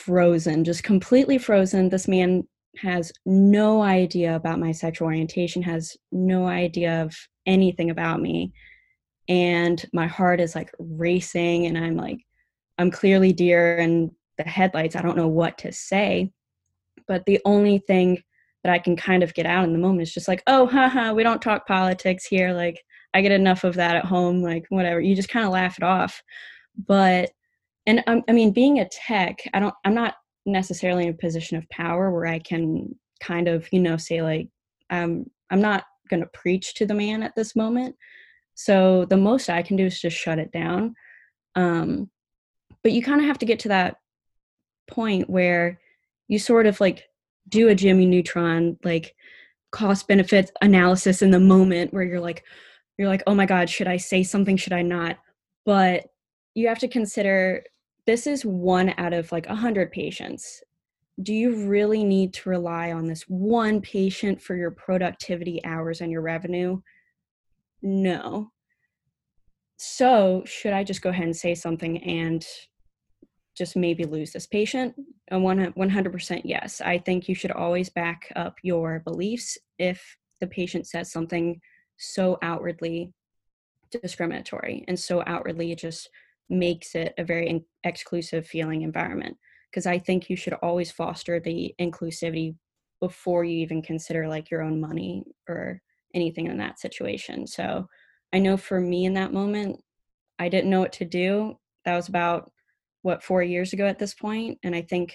frozen, 0.06 0.64
just 0.64 0.84
completely 0.84 1.36
frozen. 1.36 1.88
This 1.88 2.06
man 2.06 2.46
has 2.78 3.12
no 3.24 3.82
idea 3.82 4.36
about 4.36 4.60
my 4.60 4.72
sexual 4.72 5.06
orientation, 5.06 5.62
has 5.62 5.96
no 6.12 6.46
idea 6.46 7.02
of 7.02 7.16
anything 7.46 7.90
about 7.90 8.20
me. 8.20 8.52
And 9.28 9.84
my 9.92 10.06
heart 10.06 10.40
is 10.40 10.54
like 10.54 10.70
racing, 10.78 11.66
and 11.66 11.76
I'm 11.76 11.96
like, 11.96 12.18
I'm 12.78 12.90
clearly 12.90 13.32
deer 13.32 13.78
in 13.78 14.12
the 14.38 14.44
headlights. 14.44 14.94
I 14.94 15.02
don't 15.02 15.16
know 15.16 15.28
what 15.28 15.58
to 15.58 15.72
say. 15.72 16.30
But 17.08 17.24
the 17.26 17.40
only 17.44 17.78
thing 17.78 18.22
that 18.62 18.72
I 18.72 18.78
can 18.78 18.96
kind 18.96 19.22
of 19.22 19.34
get 19.34 19.46
out 19.46 19.64
in 19.64 19.72
the 19.72 19.78
moment 19.78 20.02
is 20.02 20.14
just 20.14 20.28
like, 20.28 20.42
oh, 20.46 20.66
haha, 20.66 21.12
we 21.12 21.22
don't 21.22 21.42
talk 21.42 21.66
politics 21.66 22.24
here. 22.24 22.52
Like, 22.52 22.82
I 23.14 23.22
get 23.22 23.32
enough 23.32 23.64
of 23.64 23.74
that 23.74 23.96
at 23.96 24.04
home, 24.04 24.42
like, 24.42 24.66
whatever. 24.68 25.00
You 25.00 25.16
just 25.16 25.28
kind 25.28 25.46
of 25.46 25.52
laugh 25.52 25.78
it 25.78 25.84
off. 25.84 26.22
But, 26.86 27.30
and 27.86 28.02
um, 28.06 28.22
I 28.28 28.32
mean, 28.32 28.52
being 28.52 28.80
a 28.80 28.88
tech, 28.88 29.38
I 29.54 29.60
don't, 29.60 29.74
I'm 29.84 29.94
not 29.94 30.14
necessarily 30.44 31.04
in 31.04 31.10
a 31.10 31.16
position 31.16 31.56
of 31.56 31.68
power 31.68 32.10
where 32.10 32.26
I 32.26 32.38
can 32.38 32.94
kind 33.20 33.48
of, 33.48 33.68
you 33.72 33.80
know, 33.80 33.96
say 33.96 34.22
like, 34.22 34.48
um, 34.90 35.26
I'm 35.50 35.60
not 35.60 35.84
going 36.08 36.20
to 36.20 36.30
preach 36.34 36.74
to 36.74 36.86
the 36.86 36.94
man 36.94 37.22
at 37.22 37.34
this 37.36 37.54
moment. 37.56 37.96
So 38.54 39.04
the 39.04 39.16
most 39.16 39.50
I 39.50 39.62
can 39.62 39.76
do 39.76 39.86
is 39.86 40.00
just 40.00 40.16
shut 40.16 40.38
it 40.38 40.52
down. 40.52 40.94
Um, 41.54 42.10
but 42.82 42.92
you 42.92 43.02
kind 43.02 43.20
of 43.20 43.26
have 43.26 43.38
to 43.38 43.46
get 43.46 43.60
to 43.60 43.68
that 43.68 43.96
point 44.88 45.28
where 45.28 45.80
you 46.28 46.38
sort 46.38 46.66
of 46.66 46.80
like 46.80 47.04
do 47.48 47.68
a 47.68 47.74
Jimmy 47.74 48.06
Neutron 48.06 48.78
like 48.84 49.14
cost 49.72 50.08
benefits 50.08 50.50
analysis 50.62 51.22
in 51.22 51.30
the 51.30 51.40
moment 51.40 51.92
where 51.92 52.04
you're 52.04 52.20
like 52.20 52.44
you're 52.96 53.08
like 53.08 53.22
oh 53.26 53.34
my 53.34 53.46
god 53.46 53.68
should 53.68 53.88
I 53.88 53.96
say 53.96 54.22
something 54.22 54.56
should 54.56 54.72
I 54.72 54.82
not 54.82 55.18
but 55.64 56.06
you 56.54 56.68
have 56.68 56.78
to 56.78 56.88
consider 56.88 57.64
this 58.06 58.26
is 58.26 58.44
one 58.44 58.94
out 58.98 59.12
of 59.12 59.30
like 59.32 59.46
a 59.46 59.54
hundred 59.54 59.90
patients 59.90 60.62
do 61.22 61.32
you 61.32 61.66
really 61.66 62.04
need 62.04 62.34
to 62.34 62.50
rely 62.50 62.92
on 62.92 63.06
this 63.06 63.22
one 63.22 63.80
patient 63.80 64.40
for 64.40 64.54
your 64.54 64.70
productivity 64.70 65.64
hours 65.64 66.00
and 66.00 66.12
your 66.12 66.20
revenue? 66.20 66.80
No. 67.80 68.50
So, 69.78 70.42
should 70.44 70.72
I 70.72 70.84
just 70.84 71.02
go 71.02 71.10
ahead 71.10 71.24
and 71.24 71.36
say 71.36 71.54
something 71.54 72.02
and 72.02 72.46
just 73.56 73.76
maybe 73.76 74.04
lose 74.04 74.32
this 74.32 74.46
patient? 74.46 74.94
A 75.30 75.36
100% 75.36 76.42
yes. 76.44 76.80
I 76.82 76.98
think 76.98 77.28
you 77.28 77.34
should 77.34 77.50
always 77.50 77.88
back 77.88 78.30
up 78.36 78.56
your 78.62 79.00
beliefs 79.00 79.56
if 79.78 80.16
the 80.40 80.46
patient 80.46 80.86
says 80.86 81.10
something 81.10 81.60
so 81.96 82.38
outwardly 82.42 83.12
discriminatory 83.90 84.84
and 84.86 84.98
so 84.98 85.22
outwardly 85.26 85.74
just 85.74 86.10
makes 86.48 86.94
it 86.94 87.14
a 87.18 87.24
very 87.24 87.64
exclusive 87.84 88.46
feeling 88.46 88.82
environment 88.82 89.36
because 89.70 89.86
I 89.86 89.98
think 89.98 90.30
you 90.30 90.36
should 90.36 90.54
always 90.54 90.90
foster 90.90 91.40
the 91.40 91.74
inclusivity 91.80 92.54
before 93.00 93.44
you 93.44 93.58
even 93.58 93.82
consider 93.82 94.26
like 94.28 94.50
your 94.50 94.62
own 94.62 94.80
money 94.80 95.24
or 95.48 95.82
anything 96.14 96.46
in 96.46 96.56
that 96.58 96.78
situation. 96.78 97.46
So 97.46 97.88
I 98.32 98.38
know 98.38 98.56
for 98.56 98.80
me 98.80 99.04
in 99.04 99.14
that 99.14 99.32
moment, 99.32 99.82
I 100.38 100.48
didn't 100.48 100.70
know 100.70 100.80
what 100.80 100.92
to 100.94 101.04
do. 101.04 101.58
That 101.84 101.96
was 101.96 102.08
about 102.08 102.50
what 103.02 103.22
four 103.22 103.42
years 103.42 103.72
ago 103.72 103.86
at 103.86 103.98
this 103.98 104.14
point, 104.14 104.58
and 104.62 104.74
I 104.74 104.82
think 104.82 105.14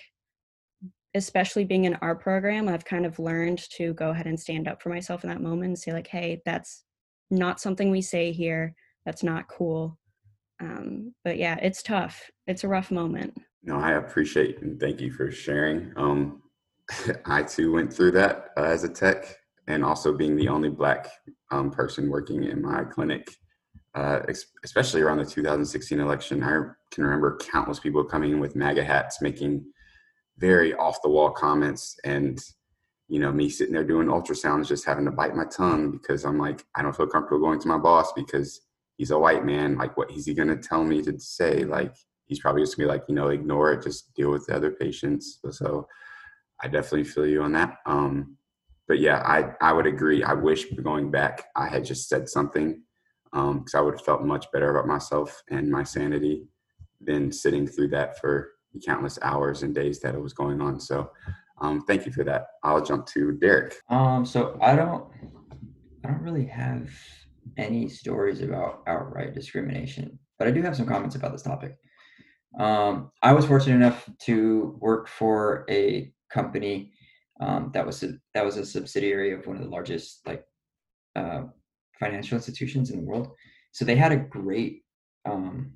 especially 1.13 1.65
being 1.65 1.83
in 1.83 1.95
our 1.95 2.15
program, 2.15 2.69
I've 2.69 2.85
kind 2.85 3.05
of 3.05 3.19
learned 3.19 3.59
to 3.71 3.93
go 3.93 4.11
ahead 4.11 4.27
and 4.27 4.39
stand 4.39 4.67
up 4.67 4.81
for 4.81 4.89
myself 4.89 5.23
in 5.23 5.29
that 5.29 5.41
moment 5.41 5.69
and 5.69 5.79
say 5.79 5.91
like, 5.91 6.07
"Hey, 6.07 6.41
that's 6.45 6.85
not 7.29 7.59
something 7.59 7.91
we 7.91 8.01
say 8.01 8.31
here. 8.31 8.75
That's 9.05 9.23
not 9.23 9.49
cool." 9.49 9.99
Um, 10.61 11.13
but 11.23 11.37
yeah, 11.37 11.57
it's 11.61 11.83
tough. 11.83 12.29
It's 12.47 12.63
a 12.63 12.67
rough 12.67 12.91
moment. 12.91 13.35
No, 13.63 13.77
I 13.77 13.93
appreciate 13.93 14.61
and 14.61 14.79
thank 14.79 15.01
you 15.01 15.11
for 15.11 15.31
sharing. 15.31 15.91
Um, 15.97 16.41
I 17.25 17.43
too 17.43 17.73
went 17.73 17.91
through 17.91 18.11
that 18.11 18.51
uh, 18.57 18.63
as 18.63 18.83
a 18.83 18.89
tech, 18.89 19.37
and 19.67 19.83
also 19.83 20.13
being 20.13 20.35
the 20.35 20.47
only 20.47 20.69
black 20.69 21.07
um, 21.51 21.71
person 21.71 22.09
working 22.09 22.43
in 22.43 22.61
my 22.61 22.83
clinic. 22.83 23.27
uh, 23.93 24.21
especially 24.63 25.01
around 25.01 25.17
the 25.17 25.25
2016 25.25 25.99
election. 25.99 26.41
I 26.43 26.47
can 26.91 27.03
remember 27.03 27.37
countless 27.37 27.79
people 27.79 28.03
coming 28.03 28.31
in 28.31 28.39
with 28.39 28.55
MAGA 28.55 28.83
hats, 28.83 29.21
making 29.21 29.65
very 30.37 30.73
off 30.75 31.01
the 31.01 31.09
wall 31.09 31.31
comments, 31.31 31.97
and 32.05 32.39
you 33.09 33.19
know 33.19 33.31
me 33.31 33.49
sitting 33.49 33.73
there 33.73 33.83
doing 33.83 34.07
ultrasounds, 34.07 34.67
just 34.67 34.85
having 34.85 35.05
to 35.05 35.11
bite 35.11 35.35
my 35.35 35.45
tongue 35.45 35.91
because 35.91 36.23
I'm 36.23 36.37
like, 36.37 36.63
I 36.75 36.81
don't 36.81 36.95
feel 36.95 37.07
comfortable 37.07 37.45
going 37.45 37.59
to 37.59 37.67
my 37.67 37.77
boss 37.77 38.13
because 38.13 38.61
he's 39.01 39.09
a 39.09 39.17
white 39.17 39.43
man. 39.43 39.79
Like, 39.79 39.97
what 39.97 40.11
is 40.11 40.27
he 40.27 40.35
going 40.35 40.49
to 40.49 40.55
tell 40.55 40.83
me 40.83 41.01
to 41.01 41.19
say? 41.19 41.63
Like, 41.63 41.95
he's 42.27 42.39
probably 42.39 42.61
just 42.61 42.77
gonna 42.77 42.85
be 42.85 42.91
like, 42.93 43.03
you 43.07 43.15
know, 43.15 43.29
ignore 43.29 43.73
it, 43.73 43.81
just 43.81 44.13
deal 44.13 44.29
with 44.29 44.45
the 44.45 44.55
other 44.55 44.69
patients. 44.69 45.39
So 45.49 45.87
I 46.63 46.67
definitely 46.67 47.05
feel 47.05 47.25
you 47.25 47.41
on 47.41 47.51
that. 47.53 47.77
Um, 47.87 48.37
but 48.87 48.99
yeah, 48.99 49.23
I, 49.25 49.53
I 49.59 49.73
would 49.73 49.87
agree. 49.87 50.23
I 50.23 50.33
wish 50.33 50.65
going 50.83 51.09
back, 51.09 51.45
I 51.55 51.67
had 51.67 51.83
just 51.83 52.09
said 52.09 52.29
something 52.29 52.83
because 53.31 53.73
um, 53.73 53.79
I 53.79 53.81
would 53.81 53.95
have 53.95 54.05
felt 54.05 54.21
much 54.21 54.45
better 54.53 54.69
about 54.69 54.87
myself 54.87 55.41
and 55.49 55.67
my 55.67 55.81
sanity 55.83 56.45
than 57.01 57.31
sitting 57.31 57.65
through 57.65 57.87
that 57.89 58.19
for 58.19 58.51
countless 58.85 59.17
hours 59.23 59.63
and 59.63 59.73
days 59.73 59.99
that 60.01 60.13
it 60.13 60.21
was 60.21 60.33
going 60.33 60.61
on. 60.61 60.79
So 60.79 61.09
um, 61.59 61.81
thank 61.87 62.05
you 62.05 62.11
for 62.11 62.23
that. 62.25 62.49
I'll 62.63 62.85
jump 62.85 63.07
to 63.07 63.31
Derek. 63.31 63.77
Um, 63.89 64.27
so 64.27 64.59
I 64.61 64.75
don't, 64.75 65.05
I 66.05 66.09
don't 66.09 66.21
really 66.21 66.45
have 66.45 66.87
any 67.57 67.89
stories 67.89 68.41
about 68.41 68.83
outright 68.87 69.33
discrimination, 69.33 70.17
but 70.39 70.47
I 70.47 70.51
do 70.51 70.61
have 70.61 70.75
some 70.75 70.85
comments 70.87 71.15
about 71.15 71.31
this 71.31 71.41
topic. 71.41 71.77
Um, 72.59 73.11
I 73.21 73.33
was 73.33 73.45
fortunate 73.45 73.75
enough 73.75 74.09
to 74.23 74.77
work 74.79 75.07
for 75.07 75.65
a 75.69 76.11
company 76.31 76.91
um, 77.39 77.71
that 77.73 77.85
was 77.85 78.03
a, 78.03 78.13
that 78.33 78.45
was 78.45 78.57
a 78.57 78.65
subsidiary 78.65 79.31
of 79.33 79.47
one 79.47 79.57
of 79.57 79.63
the 79.63 79.69
largest 79.69 80.21
like 80.27 80.43
uh, 81.15 81.43
financial 81.99 82.35
institutions 82.35 82.91
in 82.91 82.97
the 82.97 83.05
world. 83.05 83.29
So 83.71 83.85
they 83.85 83.95
had 83.95 84.11
a 84.11 84.17
great 84.17 84.83
um, 85.25 85.73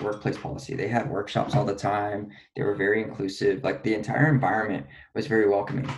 workplace 0.00 0.38
policy. 0.38 0.74
They 0.74 0.88
had 0.88 1.10
workshops 1.10 1.54
all 1.54 1.64
the 1.64 1.74
time. 1.74 2.30
They 2.56 2.62
were 2.62 2.74
very 2.74 3.02
inclusive. 3.02 3.62
Like 3.62 3.82
the 3.82 3.94
entire 3.94 4.28
environment 4.28 4.86
was 5.14 5.26
very 5.26 5.48
welcoming. 5.48 5.88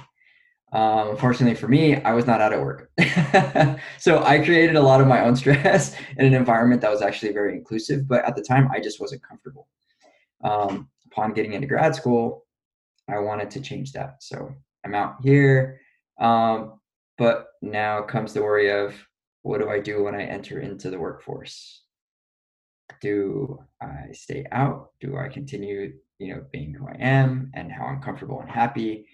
Um, 0.76 1.08
unfortunately 1.08 1.54
for 1.54 1.68
me, 1.68 1.96
I 2.02 2.12
was 2.12 2.26
not 2.26 2.42
out 2.42 2.52
at 2.52 2.60
work. 2.60 2.90
so 3.98 4.22
I 4.22 4.40
created 4.44 4.76
a 4.76 4.82
lot 4.82 5.00
of 5.00 5.06
my 5.06 5.24
own 5.24 5.34
stress 5.34 5.96
in 6.18 6.26
an 6.26 6.34
environment 6.34 6.82
that 6.82 6.90
was 6.90 7.00
actually 7.00 7.32
very 7.32 7.54
inclusive. 7.54 8.06
But 8.06 8.26
at 8.26 8.36
the 8.36 8.42
time, 8.42 8.68
I 8.70 8.78
just 8.80 9.00
wasn't 9.00 9.22
comfortable. 9.22 9.68
Um, 10.44 10.90
upon 11.06 11.32
getting 11.32 11.54
into 11.54 11.66
grad 11.66 11.94
school, 11.94 12.44
I 13.08 13.20
wanted 13.20 13.50
to 13.52 13.60
change 13.62 13.92
that. 13.92 14.22
So 14.22 14.54
I'm 14.84 14.94
out 14.94 15.14
here. 15.22 15.80
Um, 16.20 16.78
but 17.16 17.46
now 17.62 18.02
comes 18.02 18.34
the 18.34 18.42
worry 18.42 18.70
of 18.70 18.94
what 19.40 19.62
do 19.62 19.70
I 19.70 19.80
do 19.80 20.02
when 20.02 20.14
I 20.14 20.24
enter 20.24 20.60
into 20.60 20.90
the 20.90 20.98
workforce? 20.98 21.84
Do 23.00 23.64
I 23.80 24.12
stay 24.12 24.44
out? 24.52 24.90
Do 25.00 25.16
I 25.16 25.28
continue, 25.28 25.94
you 26.18 26.34
know, 26.34 26.44
being 26.52 26.74
who 26.74 26.86
I 26.86 26.96
am 27.00 27.50
and 27.54 27.72
how 27.72 27.86
I'm 27.86 28.02
comfortable 28.02 28.42
and 28.42 28.50
happy? 28.50 29.06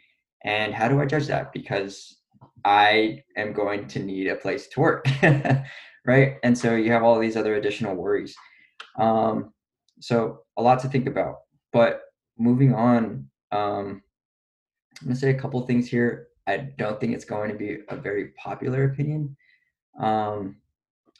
And 0.45 0.74
how 0.74 0.88
do 0.88 1.01
I 1.01 1.07
judge 1.07 1.26
that? 1.28 1.53
Because 1.53 2.16
I 2.64 3.22
am 3.36 3.53
going 3.53 3.86
to 3.88 3.99
need 4.01 4.28
a 4.28 4.36
place 4.36 4.66
to 4.68 4.80
work, 4.80 5.07
right? 6.05 6.36
And 6.43 6.57
so 6.57 6.74
you 6.74 6.93
have 6.93 7.03
all 7.03 7.18
these 7.18 7.36
other 7.36 7.57
additional 7.57 7.95
worries. 7.95 8.34
Um, 8.99 9.53
so 10.01 10.40
a 10.57 10.62
lot 10.62 10.80
to 10.80 10.88
think 10.88 11.07
about. 11.07 11.36
But 11.72 12.03
moving 12.38 12.74
on, 12.74 13.28
um, 13.51 14.03
I'm 15.01 15.09
gonna 15.09 15.16
say 15.16 15.30
a 15.30 15.38
couple 15.38 15.61
things 15.66 15.88
here. 15.88 16.28
I 16.47 16.57
don't 16.57 17.01
think 17.01 17.14
it's 17.14 17.24
going 17.24 17.51
to 17.51 17.57
be 17.57 17.78
a 17.88 17.97
very 17.97 18.28
popular 18.30 18.84
opinion. 18.84 19.36
Um, 19.99 20.57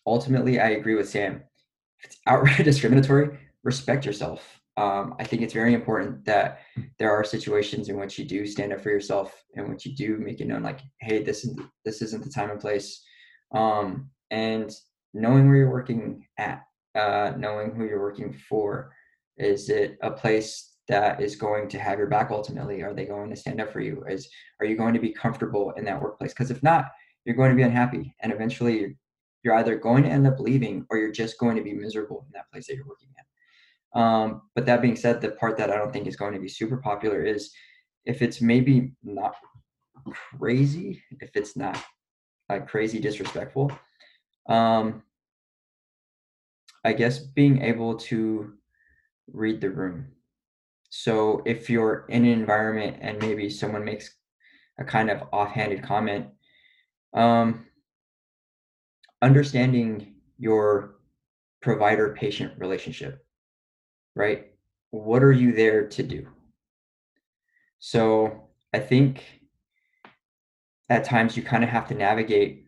ultimately, 0.07 0.59
I 0.61 0.71
agree 0.71 0.95
with 0.95 1.09
Sam. 1.09 1.43
If 2.01 2.07
it's 2.07 2.19
outright 2.27 2.57
discriminatory, 2.65 3.39
respect 3.63 4.05
yourself 4.05 4.62
um, 4.77 5.15
I 5.19 5.25
think 5.25 5.43
it's 5.43 5.53
very 5.53 5.75
important 5.75 6.25
that 6.25 6.61
there 6.99 7.13
are 7.13 7.25
situations 7.25 7.89
in 7.89 7.99
which 7.99 8.19
you 8.19 8.25
do 8.25 8.47
stand 8.47 8.73
up 8.73 8.81
for 8.81 8.91
yourself 8.91 9.43
and 9.55 9.69
which 9.69 9.85
you 9.85 9.95
do 9.95 10.17
make 10.17 10.41
it 10.41 10.47
known, 10.47 10.63
like, 10.63 10.81
hey, 11.01 11.23
this 11.23 11.45
is 11.45 11.59
this 11.85 12.01
isn't 12.01 12.25
the 12.25 12.31
time 12.31 12.51
and 12.51 12.61
place, 12.61 13.05
um, 13.55 14.09
and 14.31 14.75
knowing 15.13 15.47
where 15.47 15.57
you're 15.57 15.71
working 15.71 16.27
at, 16.39 16.63
uh, 16.95 17.33
knowing 17.37 17.75
who 17.75 17.85
you're 17.85 18.01
working 18.01 18.33
for. 18.33 18.93
Is 19.37 19.69
it 19.69 19.99
a 20.03 20.11
place 20.11 20.77
that 20.89 21.21
is 21.21 21.37
going 21.37 21.69
to 21.69 21.79
have 21.79 21.99
your 21.99 22.09
back 22.09 22.31
ultimately? 22.31 22.83
Are 22.83 22.95
they 22.95 23.05
going 23.05 23.29
to 23.31 23.37
stand 23.37 23.61
up 23.61 23.73
for 23.73 23.81
you? 23.81 24.05
Is 24.09 24.29
are 24.59 24.67
you 24.67 24.77
going 24.77 24.95
to 24.95 25.01
be 25.01 25.13
comfortable 25.13 25.73
in 25.73 25.85
that 25.85 26.01
workplace? 26.01 26.33
Because 26.33 26.51
if 26.51 26.63
not, 26.63 26.87
you're 27.27 27.37
going 27.37 27.51
to 27.51 27.57
be 27.57 27.63
unhappy, 27.63 28.15
and 28.21 28.33
eventually 28.33 28.81
you're, 28.81 28.91
you're 29.43 29.55
either 29.57 29.77
going 29.77 30.05
to 30.05 30.09
end 30.11 30.27
up 30.27 30.41
leaving 30.41 30.87
or 30.89 30.97
you're 30.97 31.13
just 31.13 31.39
going 31.39 31.57
to 31.57 31.63
be 31.63 31.75
miserable 31.75 32.25
in 32.27 32.33
that 32.33 32.51
place 32.51 32.67
that 32.69 32.75
you're 32.75 32.87
working 32.87 33.11
at. 33.19 33.27
Um, 33.95 34.43
but 34.55 34.67
that 34.67 34.83
being 34.83 34.97
said, 34.97 35.21
the 35.21 35.33
part 35.33 35.57
that 35.59 35.71
I 35.71 35.77
don't 35.77 35.93
think 35.93 36.07
is 36.07 36.17
going 36.17 36.33
to 36.33 36.41
be 36.41 36.49
super 36.49 36.79
popular 36.79 37.23
is 37.23 37.53
if 38.05 38.23
it's 38.23 38.41
maybe 38.41 38.93
not 39.03 39.35
crazy, 40.39 41.03
if 41.21 41.31
it's 41.35 41.57
not 41.57 41.83
like 42.49 42.69
crazy 42.69 42.99
disrespectful, 42.99 43.71
um, 44.49 45.03
I 46.85 46.93
guess 46.93 47.19
being 47.19 47.63
able 47.63 47.97
to 47.97 48.55
read 49.33 49.61
the 49.61 49.71
room. 49.71 50.09
So 50.91 51.43
if 51.47 51.71
you're 51.71 52.07
in 52.09 52.25
an 52.25 52.31
environment 52.31 52.99
and 53.01 53.19
maybe 53.19 53.49
someone 53.49 53.85
makes 53.85 54.15
a 54.79 54.85
kind 54.85 55.11
of 55.11 55.23
offhanded 55.33 55.83
comment, 55.83 56.27
um, 57.15 57.67
understanding 59.21 60.15
your 60.39 60.97
provider 61.61 62.15
patient 62.19 62.53
relationship 62.59 63.22
right? 64.15 64.53
What 64.91 65.23
are 65.23 65.33
you 65.33 65.53
there 65.53 65.87
to 65.89 66.03
do? 66.03 66.27
So 67.79 68.49
I 68.73 68.79
think 68.79 69.25
at 70.89 71.05
times 71.05 71.37
you 71.37 71.43
kind 71.43 71.65
of 71.65 71.71
have 71.71 71.89
to 71.89 71.95
navigate 71.95 72.67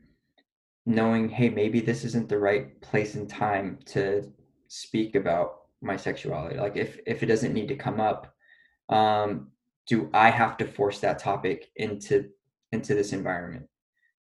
knowing, 0.87 1.29
hey, 1.29 1.49
maybe 1.49 1.81
this 1.81 2.05
isn't 2.05 2.29
the 2.29 2.39
right 2.39 2.81
place 2.81 3.15
and 3.15 3.29
time 3.29 3.79
to 3.87 4.31
speak 4.69 5.15
about 5.15 5.63
my 5.81 5.97
sexuality. 5.97 6.57
Like 6.57 6.77
if 6.77 6.99
if 7.07 7.23
it 7.23 7.27
doesn't 7.27 7.53
need 7.53 7.69
to 7.69 7.77
come 7.77 8.01
up, 8.01 8.35
um, 8.89 9.51
do 9.87 10.11
I 10.15 10.31
have 10.31 10.57
to 10.59 10.67
force 10.67 11.01
that 11.01 11.19
topic 11.19 11.71
into 11.77 12.31
into 12.73 12.95
this 12.95 13.13
environment? 13.13 13.67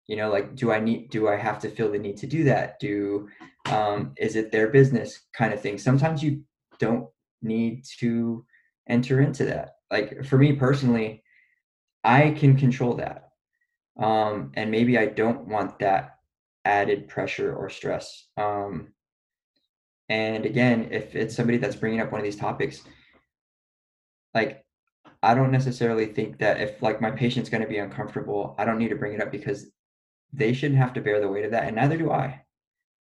You 0.08 0.18
know, 0.18 0.30
like 0.30 0.56
do 0.56 0.72
I 0.72 0.80
need 0.80 1.10
do 1.10 1.28
I 1.28 1.38
have 1.38 1.60
to 1.60 1.70
feel 1.70 1.92
the 1.92 1.98
need 1.98 2.18
to 2.18 2.28
do 2.28 2.44
that? 2.46 2.80
Do 2.80 3.30
um, 3.66 4.14
is 4.18 4.36
it 4.36 4.52
their 4.52 4.68
business 4.68 5.22
kind 5.34 5.54
of 5.54 5.62
thing? 5.62 5.78
Sometimes 5.78 6.22
you 6.22 6.44
don't 6.80 7.08
need 7.44 7.86
to 8.00 8.46
enter 8.88 9.22
into 9.22 9.46
that. 9.46 9.76
Like 9.92 10.26
for 10.26 10.38
me 10.38 10.54
personally, 10.54 11.24
I 12.04 12.32
can 12.32 12.58
control 12.58 12.96
that. 12.96 13.30
Um, 13.98 14.52
and 14.56 14.72
maybe 14.72 14.98
I 14.98 15.06
don't 15.06 15.48
want 15.48 15.80
that 15.80 16.18
added 16.66 17.08
pressure 17.08 17.56
or 17.56 17.70
stress. 17.70 18.28
Um, 18.38 18.90
and 20.10 20.46
again, 20.46 20.90
if 20.92 21.16
it's 21.16 21.36
somebody 21.36 21.58
that's 21.58 21.76
bringing 21.76 22.02
up 22.02 22.12
one 22.12 22.20
of 22.20 22.26
these 22.26 22.36
topics, 22.36 22.82
like 24.34 24.66
I 25.22 25.34
don't 25.34 25.52
necessarily 25.52 26.08
think 26.08 26.40
that 26.40 26.60
if 26.60 26.82
like 26.82 27.00
my 27.00 27.12
patient's 27.12 27.50
going 27.50 27.64
to 27.64 27.70
be 27.70 27.78
uncomfortable, 27.78 28.56
I 28.58 28.66
don't 28.66 28.78
need 28.78 28.90
to 28.90 28.96
bring 28.96 29.14
it 29.14 29.22
up 29.22 29.32
because 29.32 29.68
they 30.34 30.54
shouldn't 30.54 30.80
have 30.80 30.94
to 30.94 31.02
bear 31.02 31.22
the 31.22 31.30
weight 31.30 31.46
of 31.46 31.52
that, 31.52 31.66
and 31.66 31.76
neither 31.76 31.98
do 31.98 32.12
I. 32.12 32.42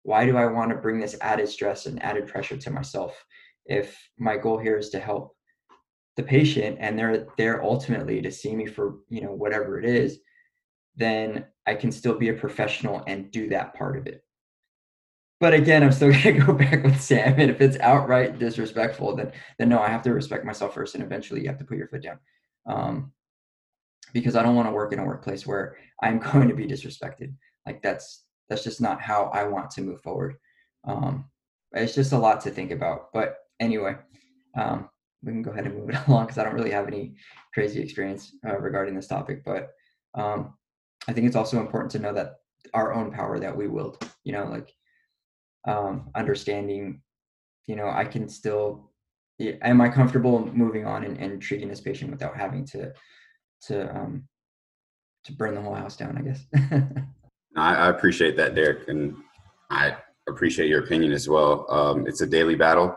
Why 0.03 0.26
do 0.26 0.36
I 0.36 0.47
want 0.47 0.70
to 0.70 0.76
bring 0.76 0.99
this 0.99 1.16
added 1.20 1.49
stress 1.49 1.86
and 1.86 2.03
added 2.03 2.26
pressure 2.26 2.57
to 2.57 2.70
myself? 2.70 3.24
If 3.67 3.97
my 4.19 4.37
goal 4.37 4.59
here 4.59 4.77
is 4.77 4.91
to 4.91 4.99
help 4.99 5.37
the 6.17 6.23
patient 6.23 6.77
and 6.81 6.99
they're 6.99 7.27
there 7.39 7.63
ultimately 7.63 8.21
to 8.21 8.31
see 8.31 8.55
me 8.55 8.67
for 8.67 8.97
you 9.09 9.23
know 9.23 9.32
whatever 9.32 9.78
it 9.78 9.85
is 9.85 10.19
then 10.97 11.47
i 11.66 11.74
can 11.74 11.93
still 11.93 12.15
be 12.15 12.28
a 12.28 12.35
professional 12.35 13.03
and 13.07 13.31
do 13.31 13.49
that 13.49 13.74
part 13.74 13.97
of 13.97 14.07
it. 14.07 14.23
But 15.39 15.55
again 15.55 15.82
i'm 15.82 15.93
still 15.93 16.11
going 16.23 16.23
to 16.23 16.47
go 16.47 16.53
back 16.53 16.82
with 16.82 17.01
sam 17.01 17.39
and 17.39 17.51
if 17.51 17.61
it's 17.61 17.78
outright 17.78 18.39
disrespectful 18.39 19.16
then 19.16 19.32
then 19.59 19.69
no 19.69 19.78
i 19.78 19.89
have 19.89 20.03
to 20.03 20.12
respect 20.12 20.45
myself 20.45 20.74
first 20.74 20.95
and 20.95 21.05
eventually 21.05 21.41
you 21.41 21.49
have 21.49 21.59
to 21.59 21.65
put 21.65 21.78
your 21.78 21.89
foot 21.89 22.03
down. 22.03 22.19
Um, 22.66 23.12
because 24.12 24.37
i 24.37 24.43
don't 24.43 24.57
want 24.57 24.69
to 24.69 24.73
work 24.73 24.93
in 24.93 24.99
a 24.99 25.05
workplace 25.05 25.47
where 25.47 25.77
i'm 26.03 26.19
going 26.32 26.49
to 26.49 26.55
be 26.55 26.66
disrespected. 26.66 27.32
Like 27.66 27.82
that's 27.82 28.24
that's 28.49 28.65
just 28.65 28.81
not 28.81 29.01
how 29.01 29.31
i 29.32 29.45
want 29.45 29.70
to 29.73 29.82
move 29.82 30.03
forward. 30.03 30.37
Um, 30.85 31.27
it's 31.73 31.95
just 31.95 32.12
a 32.12 32.19
lot 32.19 32.41
to 32.43 32.51
think 32.51 32.73
about 32.73 33.12
but 33.12 33.37
anyway, 33.61 33.97
um, 34.57 34.89
we 35.23 35.32
can 35.32 35.43
go 35.43 35.53
ahead 35.53 35.66
and 35.66 35.77
move 35.77 35.91
it 35.91 36.09
along 36.09 36.27
because 36.27 36.39
I 36.39 36.45
don't 36.45 36.55
really 36.55 36.73
have 36.73 36.89
any 36.89 37.15
crazy 37.55 37.81
experience 37.81 38.35
uh, 38.47 38.59
regarding 38.59 38.95
this 38.95 39.07
topic. 39.07 39.45
But 39.45 39.70
um, 40.15 40.55
I 41.07 41.12
think 41.12 41.27
it's 41.27 41.37
also 41.37 41.61
important 41.61 41.93
to 41.93 41.99
know 41.99 42.12
that 42.15 42.37
our 42.74 42.93
own 42.93 43.12
power 43.12 43.39
that 43.39 43.57
we 43.57 43.69
wield, 43.69 44.05
you 44.24 44.32
know, 44.32 44.45
like 44.45 44.73
um, 45.66 46.11
understanding, 46.15 47.03
you 47.66 47.77
know, 47.77 47.89
I 47.89 48.05
can 48.05 48.28
still, 48.28 48.91
am 49.41 49.81
I 49.81 49.89
comfortable 49.89 50.47
moving 50.53 50.87
on 50.87 51.05
and, 51.05 51.16
and 51.19 51.41
treating 51.41 51.69
this 51.69 51.81
patient 51.81 52.11
without 52.11 52.37
having 52.37 52.65
to, 52.66 52.93
to, 53.66 53.97
um, 53.97 54.24
to 55.24 55.32
burn 55.32 55.55
the 55.55 55.61
whole 55.61 55.74
house 55.74 55.97
down, 55.97 56.19
I 56.19 56.23
guess. 56.23 56.45
I, 57.57 57.74
I 57.74 57.89
appreciate 57.89 58.37
that, 58.37 58.55
Derek. 58.55 58.89
And 58.89 59.16
I 59.70 59.97
appreciate 60.28 60.69
your 60.69 60.85
opinion 60.85 61.12
as 61.12 61.28
well. 61.28 61.66
Um, 61.70 62.07
it's 62.07 62.20
a 62.20 62.27
daily 62.27 62.55
battle. 62.55 62.95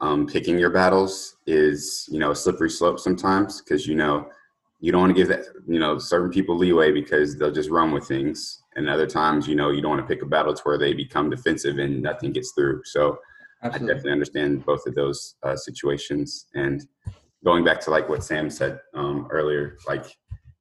Um, 0.00 0.26
picking 0.26 0.58
your 0.58 0.70
battles 0.70 1.36
is, 1.46 2.06
you 2.10 2.18
know, 2.18 2.32
a 2.32 2.36
slippery 2.36 2.68
slope 2.68 2.98
sometimes 3.00 3.62
because 3.62 3.86
you 3.86 3.94
know 3.94 4.28
you 4.78 4.92
don't 4.92 5.00
want 5.00 5.16
to 5.16 5.20
give 5.20 5.28
that, 5.28 5.46
you 5.66 5.78
know, 5.78 5.98
certain 5.98 6.30
people 6.30 6.54
leeway 6.54 6.92
because 6.92 7.38
they'll 7.38 7.50
just 7.50 7.70
run 7.70 7.92
with 7.92 8.06
things, 8.06 8.62
and 8.76 8.90
other 8.90 9.06
times, 9.06 9.48
you 9.48 9.56
know, 9.56 9.70
you 9.70 9.80
don't 9.80 9.92
want 9.96 10.06
to 10.06 10.14
pick 10.14 10.22
a 10.22 10.26
battle 10.26 10.52
to 10.52 10.62
where 10.64 10.78
they 10.78 10.92
become 10.92 11.30
defensive 11.30 11.78
and 11.78 12.02
nothing 12.02 12.32
gets 12.32 12.52
through. 12.52 12.82
So 12.84 13.18
Absolutely. 13.62 13.86
I 13.86 13.94
definitely 13.94 14.12
understand 14.12 14.66
both 14.66 14.86
of 14.86 14.94
those 14.94 15.36
uh, 15.42 15.56
situations. 15.56 16.46
And 16.54 16.86
going 17.42 17.64
back 17.64 17.80
to 17.82 17.90
like 17.90 18.08
what 18.08 18.22
Sam 18.22 18.50
said 18.50 18.78
um, 18.94 19.28
earlier, 19.30 19.78
like 19.88 20.04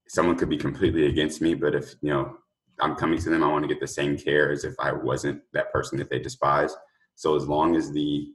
someone 0.08 0.38
could 0.38 0.50
be 0.50 0.58
completely 0.58 1.08
against 1.08 1.42
me, 1.42 1.56
but 1.56 1.76
if 1.76 1.96
you 2.02 2.10
know 2.10 2.38
I'm 2.80 2.96
coming 2.96 3.20
to 3.20 3.30
them, 3.30 3.44
I 3.44 3.48
want 3.48 3.64
to 3.64 3.68
get 3.68 3.80
the 3.80 3.88
same 3.88 4.18
care 4.18 4.52
as 4.52 4.64
if 4.64 4.76
I 4.80 4.92
wasn't 4.92 5.42
that 5.54 5.72
person 5.72 5.98
that 5.98 6.10
they 6.10 6.20
despise. 6.20 6.74
So 7.16 7.36
as 7.36 7.48
long 7.48 7.76
as 7.76 7.92
the, 7.92 8.28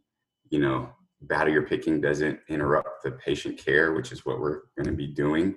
you 0.50 0.58
know, 0.58 0.90
battle 1.22 1.52
you're 1.52 1.66
picking 1.66 2.00
doesn't 2.00 2.40
interrupt 2.48 3.02
the 3.02 3.12
patient 3.12 3.58
care, 3.58 3.92
which 3.92 4.12
is 4.12 4.24
what 4.24 4.40
we're 4.40 4.62
going 4.76 4.86
to 4.86 4.92
be 4.92 5.06
doing, 5.06 5.56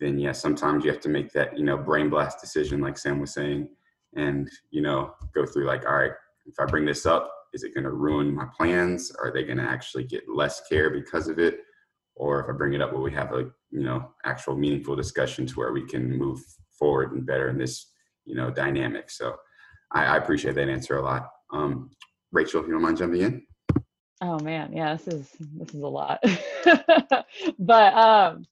then 0.00 0.18
yeah, 0.18 0.32
sometimes 0.32 0.84
you 0.84 0.90
have 0.90 1.00
to 1.00 1.08
make 1.08 1.32
that, 1.32 1.58
you 1.58 1.64
know, 1.64 1.76
brain 1.76 2.08
blast 2.08 2.40
decision, 2.40 2.80
like 2.80 2.98
Sam 2.98 3.20
was 3.20 3.32
saying, 3.32 3.68
and 4.14 4.48
you 4.70 4.80
know, 4.80 5.14
go 5.34 5.44
through 5.44 5.66
like, 5.66 5.86
all 5.86 5.96
right, 5.96 6.12
if 6.46 6.54
I 6.58 6.64
bring 6.64 6.84
this 6.84 7.06
up, 7.06 7.30
is 7.52 7.64
it 7.64 7.74
going 7.74 7.84
to 7.84 7.90
ruin 7.90 8.34
my 8.34 8.46
plans? 8.56 9.10
Are 9.20 9.32
they 9.32 9.42
going 9.42 9.58
to 9.58 9.64
actually 9.64 10.04
get 10.04 10.28
less 10.28 10.62
care 10.68 10.90
because 10.90 11.28
of 11.28 11.38
it? 11.38 11.60
Or 12.14 12.40
if 12.40 12.48
I 12.48 12.52
bring 12.56 12.74
it 12.74 12.82
up, 12.82 12.92
will 12.92 13.02
we 13.02 13.12
have 13.12 13.32
a, 13.32 13.50
you 13.70 13.84
know, 13.84 14.10
actual 14.24 14.56
meaningful 14.56 14.96
discussion 14.96 15.46
to 15.46 15.54
where 15.54 15.72
we 15.72 15.86
can 15.86 16.16
move 16.16 16.40
forward 16.78 17.12
and 17.12 17.26
better 17.26 17.48
in 17.48 17.58
this 17.58 17.86
you 18.28 18.34
know 18.34 18.50
dynamic. 18.50 19.10
So 19.10 19.34
I, 19.92 20.04
I 20.04 20.16
appreciate 20.18 20.54
that 20.54 20.68
answer 20.68 20.98
a 20.98 21.02
lot. 21.02 21.28
Um, 21.52 21.90
Rachel, 22.30 22.60
if 22.60 22.66
you 22.66 22.74
don't 22.74 22.82
mind 22.82 22.98
jumping 22.98 23.22
in. 23.22 23.42
Oh 24.20 24.38
man, 24.40 24.72
yeah, 24.72 24.94
this 24.96 25.08
is 25.08 25.30
this 25.56 25.74
is 25.74 25.82
a 25.82 25.86
lot. 25.86 26.22
but 27.58 27.94
um 27.94 28.44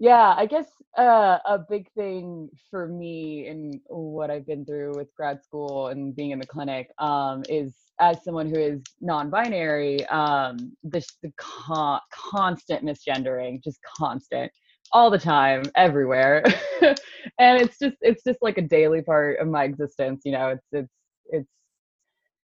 yeah, 0.00 0.34
I 0.36 0.46
guess 0.46 0.66
uh, 0.98 1.38
a 1.46 1.58
big 1.58 1.90
thing 1.92 2.50
for 2.70 2.88
me 2.88 3.48
and 3.48 3.80
what 3.88 4.30
I've 4.30 4.46
been 4.46 4.64
through 4.64 4.96
with 4.96 5.14
grad 5.16 5.44
school 5.44 5.88
and 5.88 6.16
being 6.16 6.32
in 6.32 6.40
the 6.40 6.46
clinic 6.46 6.90
um, 6.98 7.44
is 7.48 7.74
as 8.00 8.24
someone 8.24 8.48
who 8.48 8.58
is 8.58 8.82
non-binary, 9.00 10.06
um, 10.08 10.74
this 10.82 11.06
the 11.22 11.32
con- 11.38 12.00
constant 12.12 12.84
misgendering, 12.84 13.62
just 13.62 13.78
constant 13.84 14.50
all 14.92 15.10
the 15.10 15.18
time 15.18 15.62
everywhere 15.76 16.42
and 16.82 17.60
it's 17.62 17.78
just 17.78 17.96
it's 18.00 18.24
just 18.24 18.38
like 18.42 18.58
a 18.58 18.62
daily 18.62 19.02
part 19.02 19.38
of 19.38 19.46
my 19.48 19.64
existence 19.64 20.22
you 20.24 20.32
know 20.32 20.48
it's 20.48 20.66
it's 20.72 20.92
it's 21.30 21.48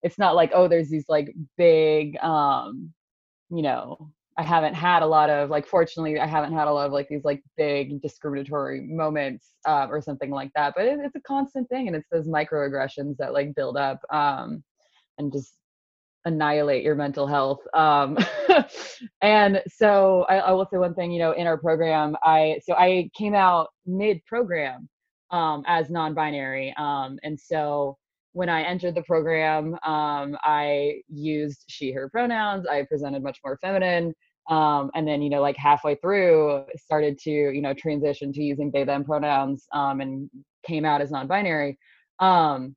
it's 0.05 0.19
not 0.19 0.37
like 0.37 0.53
oh 0.55 0.69
there's 0.69 0.89
these 0.89 1.07
like 1.09 1.35
big 1.57 2.17
um 2.19 2.93
you 3.51 3.63
know 3.63 4.11
i 4.39 4.43
haven't 4.43 4.75
had 4.75 5.03
a 5.03 5.07
lot 5.07 5.31
of 5.31 5.51
like 5.51 5.67
fortunately 5.67 6.21
i 6.21 6.27
haven't 6.27 6.53
had 6.53 6.69
a 6.69 6.73
lot 6.73 6.87
of 6.87 6.93
like 6.93 7.09
these 7.09 7.25
like 7.25 7.43
big 7.57 8.01
discriminatory 8.03 8.83
moments 8.83 9.55
uh, 9.67 9.87
or 9.91 10.01
something 10.01 10.31
like 10.31 10.51
that 10.55 10.75
but 10.77 10.85
it, 10.85 10.99
it's 11.01 11.17
a 11.17 11.21
constant 11.21 11.69
thing 11.69 11.89
and 11.89 11.97
it's 11.97 12.09
those 12.13 12.29
microaggressions 12.29 13.17
that 13.17 13.33
like 13.33 13.55
build 13.57 13.77
up 13.77 14.01
um 14.13 14.63
and 15.19 15.33
just 15.33 15.55
annihilate 16.25 16.83
your 16.83 16.95
mental 16.95 17.27
health. 17.27 17.61
Um, 17.75 18.17
and 19.23 19.63
so 19.69 20.25
I, 20.29 20.37
I, 20.39 20.53
will 20.53 20.67
say 20.71 20.79
one 20.79 20.95
thing, 20.95 21.13
you 21.13 21.19
know, 21.19 21.33
in 21.33 21.47
our 21.47 21.59
program, 21.59 22.17
I 22.23 22.61
so 22.65 22.75
I 22.75 23.11
came 23.17 23.35
out 23.35 23.69
mid 23.87 24.25
program 24.25 24.89
um, 25.31 25.65
as 25.67 25.91
non-binary, 25.91 26.75
um, 26.79 27.19
and 27.23 27.39
so 27.39 27.99
when 28.35 28.49
I 28.49 28.63
entered 28.63 28.97
the 28.97 29.03
program, 29.03 29.75
um, 29.87 30.37
I 30.43 31.01
used 31.09 31.65
she/her 31.69 32.11
pronouns. 32.11 32.67
I 32.67 32.83
presented 32.83 33.23
much 33.23 33.39
more 33.45 33.57
feminine. 33.61 34.13
Um, 34.51 34.91
and 34.95 35.09
then, 35.09 35.23
you 35.23 35.31
know, 35.31 35.41
like 35.41 35.57
halfway 35.57 35.95
through, 35.95 36.65
started 36.77 37.17
to, 37.21 37.31
you 37.31 37.63
know, 37.63 37.73
transition 37.73 38.33
to 38.33 38.43
using 38.43 38.71
they/them 38.73 39.05
pronouns 39.05 39.67
um, 39.73 40.01
and 40.01 40.29
came 40.67 40.85
out 40.85 41.01
as 41.01 41.11
non-binary. 41.11 41.79
Um, 42.19 42.77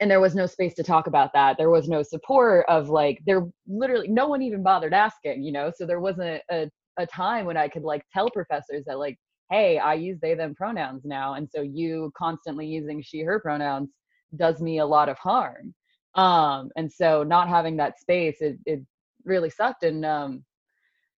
and 0.00 0.10
there 0.10 0.20
was 0.20 0.34
no 0.34 0.46
space 0.46 0.74
to 0.74 0.82
talk 0.82 1.06
about 1.06 1.32
that 1.32 1.56
there 1.56 1.70
was 1.70 1.88
no 1.88 2.02
support 2.02 2.66
of 2.68 2.88
like 2.88 3.20
there 3.26 3.46
literally 3.66 4.08
no 4.08 4.26
one 4.26 4.42
even 4.42 4.62
bothered 4.62 4.92
asking 4.92 5.42
you 5.42 5.52
know 5.52 5.70
so 5.74 5.86
there 5.86 6.00
wasn't 6.00 6.42
a, 6.50 6.68
a 6.98 7.06
time 7.06 7.46
when 7.46 7.56
i 7.56 7.68
could 7.68 7.84
like 7.84 8.02
tell 8.12 8.28
professors 8.28 8.82
that 8.86 8.98
like 8.98 9.16
hey 9.50 9.78
i 9.78 9.94
use 9.94 10.18
they 10.20 10.34
them 10.34 10.52
pronouns 10.54 11.04
now 11.04 11.34
and 11.34 11.48
so 11.48 11.62
you 11.62 12.10
constantly 12.18 12.66
using 12.66 13.00
she 13.02 13.20
her 13.20 13.38
pronouns 13.38 13.88
does 14.36 14.60
me 14.60 14.78
a 14.78 14.86
lot 14.86 15.08
of 15.08 15.18
harm 15.18 15.74
um 16.14 16.70
and 16.76 16.90
so 16.90 17.22
not 17.22 17.48
having 17.48 17.76
that 17.76 17.98
space 17.98 18.40
it, 18.40 18.58
it 18.66 18.80
really 19.24 19.50
sucked 19.50 19.82
and 19.82 20.04
um 20.04 20.44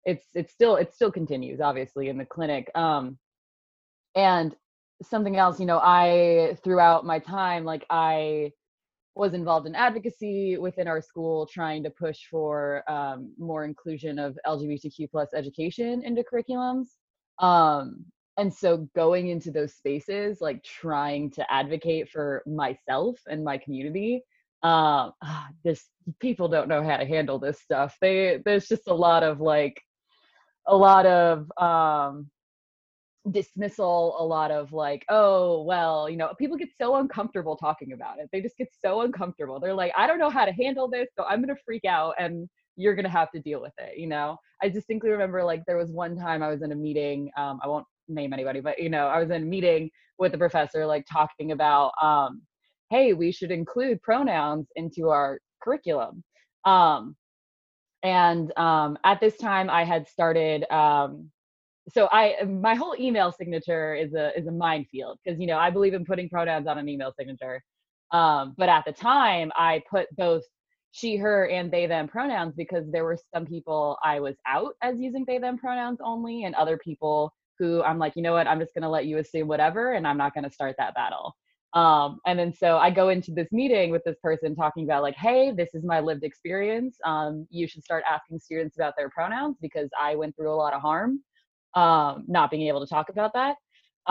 it's 0.05 0.26
it's 0.34 0.52
still 0.52 0.76
it 0.76 0.94
still 0.94 1.10
continues 1.10 1.60
obviously 1.60 2.09
in 2.09 2.16
the 2.16 2.24
clinic 2.24 2.70
um 2.74 3.18
and 4.14 4.55
something 5.02 5.36
else 5.36 5.60
you 5.60 5.66
know 5.66 5.80
i 5.82 6.56
throughout 6.64 7.05
my 7.05 7.18
time 7.18 7.64
like 7.64 7.84
i 7.90 8.51
was 9.16 9.32
involved 9.32 9.66
in 9.66 9.74
advocacy 9.74 10.59
within 10.59 10.86
our 10.86 11.01
school, 11.01 11.47
trying 11.47 11.82
to 11.82 11.90
push 11.90 12.18
for 12.30 12.88
um, 12.88 13.32
more 13.38 13.64
inclusion 13.64 14.18
of 14.18 14.38
LGBTQ 14.47 15.10
plus 15.10 15.30
education 15.34 16.02
into 16.05 16.22
curriculums. 16.22 16.88
Um, 17.38 18.05
and 18.39 18.53
so 18.53 18.89
going 18.95 19.29
into 19.29 19.51
those 19.51 19.75
spaces, 19.75 20.41
like 20.41 20.63
trying 20.63 21.31
to 21.33 21.53
advocate 21.53 22.11
for 22.11 22.43
myself 22.47 23.19
and 23.29 23.43
my 23.43 23.57
community, 23.57 24.23
uh, 24.63 25.11
this 25.65 25.87
people 26.21 26.49
don't 26.49 26.69
know 26.69 26.83
how 26.83 26.97
to 26.97 27.07
handle 27.07 27.39
this 27.39 27.61
stuff. 27.61 27.97
They 28.01 28.41
there's 28.45 28.69
just 28.69 28.89
a 28.89 28.95
lot 28.95 29.23
of 29.23 29.41
like 29.41 29.81
a 30.67 30.77
lot 30.77 31.07
of 31.07 31.51
um, 31.59 32.31
dismissal 33.31 34.15
a 34.19 34.25
lot 34.25 34.51
of 34.53 34.73
like 34.73 35.05
oh 35.09 35.63
well 35.63 36.09
you 36.09 36.17
know 36.17 36.33
people 36.39 36.57
get 36.57 36.69
so 36.81 36.97
uncomfortable 36.97 37.57
talking 37.57 37.93
about 37.93 38.19
it. 38.19 38.29
They 38.33 38.41
just 38.41 38.57
get 38.57 38.69
so 38.81 39.01
uncomfortable. 39.01 39.59
They're 39.59 39.75
like 39.75 39.93
i 39.97 40.07
don't 40.07 40.19
know 40.19 40.31
how 40.31 40.45
to 40.45 40.53
handle 40.53 40.89
this 40.89 41.09
so 41.17 41.25
i'm 41.25 41.41
gonna 41.41 41.57
freak 41.65 41.85
out 41.85 42.15
and 42.19 42.49
you're 42.77 42.95
gonna 42.95 43.09
have 43.09 43.31
to 43.33 43.41
deal 43.41 43.61
with 43.61 43.73
it 43.79 43.99
you 43.99 44.07
know? 44.07 44.37
I 44.63 44.69
distinctly 44.69 45.11
remember 45.11 45.43
like 45.45 45.63
there 45.67 45.77
was 45.77 45.91
one 45.91 46.17
time 46.17 46.43
i 46.43 46.49
was 46.49 46.63
in 46.63 46.73
a 46.73 46.75
meeting 46.77 47.31
um, 47.37 47.61
i 47.63 47.69
won't 47.69 47.87
name 48.09 48.33
anybody 48.33 48.61
but 48.61 48.78
you 48.78 48.89
know 48.89 49.07
i 49.07 49.20
was 49.20 49.31
in 49.31 49.43
a 49.43 49.47
meeting 49.47 49.91
with 50.19 50.33
the 50.33 50.39
professor 50.39 50.87
like 50.87 51.05
talking 51.11 51.53
about 51.53 51.93
um, 52.03 52.43
hey 52.91 53.12
we 53.12 53.33
should 53.33 53.51
include 53.51 54.01
pronouns 54.03 54.66
into 54.77 55.09
our 55.09 55.39
curriculum 55.62 56.23
um, 56.65 57.16
and 58.03 58.57
um, 58.59 58.97
at 59.05 59.20
this 59.20 59.37
time 59.37 59.69
i 59.70 59.85
had 59.85 60.07
started 60.09 60.65
um, 60.70 61.31
so 61.93 62.09
I 62.11 62.43
my 62.45 62.74
whole 62.74 62.97
email 62.99 63.33
signature 63.33 63.95
is 63.95 64.12
a 64.15 64.37
is 64.37 64.47
a 64.47 64.53
minefield 64.53 65.19
because 65.24 65.39
you 65.39 65.47
know 65.47 65.59
I 65.59 65.70
believe 65.70 65.95
in 65.95 66.05
putting 66.05 66.28
pronouns 66.28 66.66
on 66.66 66.78
an 66.78 66.89
email 66.89 67.12
signature. 67.16 67.62
Um, 68.12 68.55
but 68.57 68.69
at 68.69 68.85
the 68.85 68.93
time, 68.93 69.51
I 69.57 69.83
put 69.91 70.07
both 70.16 70.43
she, 70.93 71.16
her, 71.16 71.47
and 71.49 71.70
they, 71.70 71.87
them 71.87 72.09
pronouns 72.09 72.55
because 72.57 72.85
there 72.91 73.05
were 73.05 73.19
some 73.35 73.45
people 73.45 73.99
I 74.03 74.20
was 74.20 74.35
out 74.47 74.74
as 74.83 74.97
using 74.99 75.24
they, 75.27 75.39
them 75.39 75.59
pronouns 75.59 75.99
only, 76.03 76.45
and 76.45 76.55
other 76.55 76.78
people 76.78 77.33
who 77.59 77.83
I'm 77.83 77.99
like, 77.99 78.15
you 78.16 78.23
know 78.23 78.33
what, 78.33 78.47
I'm 78.47 78.61
just 78.61 78.74
gonna 78.74 78.91
let 78.91 79.07
you 79.07 79.19
assume 79.19 79.49
whatever, 79.49 79.93
and 79.95 80.07
I'm 80.07 80.19
not 80.19 80.35
gonna 80.35 80.51
start 80.51 80.77
that 80.78 80.95
battle. 80.95 81.35
Um, 81.74 82.20
and 82.27 82.39
then 82.39 82.55
so 82.55 82.78
I 82.78 82.91
go 82.91 83.11
into 83.11 83.33
this 83.33 83.49
meeting 83.53 83.91
with 83.91 84.03
this 84.05 84.16
person 84.23 84.55
talking 84.55 84.85
about 84.85 85.03
like, 85.03 85.16
hey, 85.16 85.53
this 85.53 85.74
is 85.74 85.85
my 85.85 86.01
lived 86.01 86.24
experience. 86.24 86.97
Um, 87.05 87.47
you 87.51 87.66
should 87.69 87.85
start 87.85 88.05
asking 88.09 88.39
students 88.39 88.77
about 88.77 88.95
their 88.97 89.11
pronouns 89.11 89.57
because 89.61 89.91
I 90.01 90.15
went 90.16 90.35
through 90.37 90.53
a 90.53 90.57
lot 90.57 90.73
of 90.73 90.81
harm 90.81 91.20
um, 91.77 92.24
not 92.27 92.51
being 92.51 92.66
able 92.66 92.81
to 92.81 92.87
talk 92.87 93.11
about 93.11 93.33
that. 93.35 93.57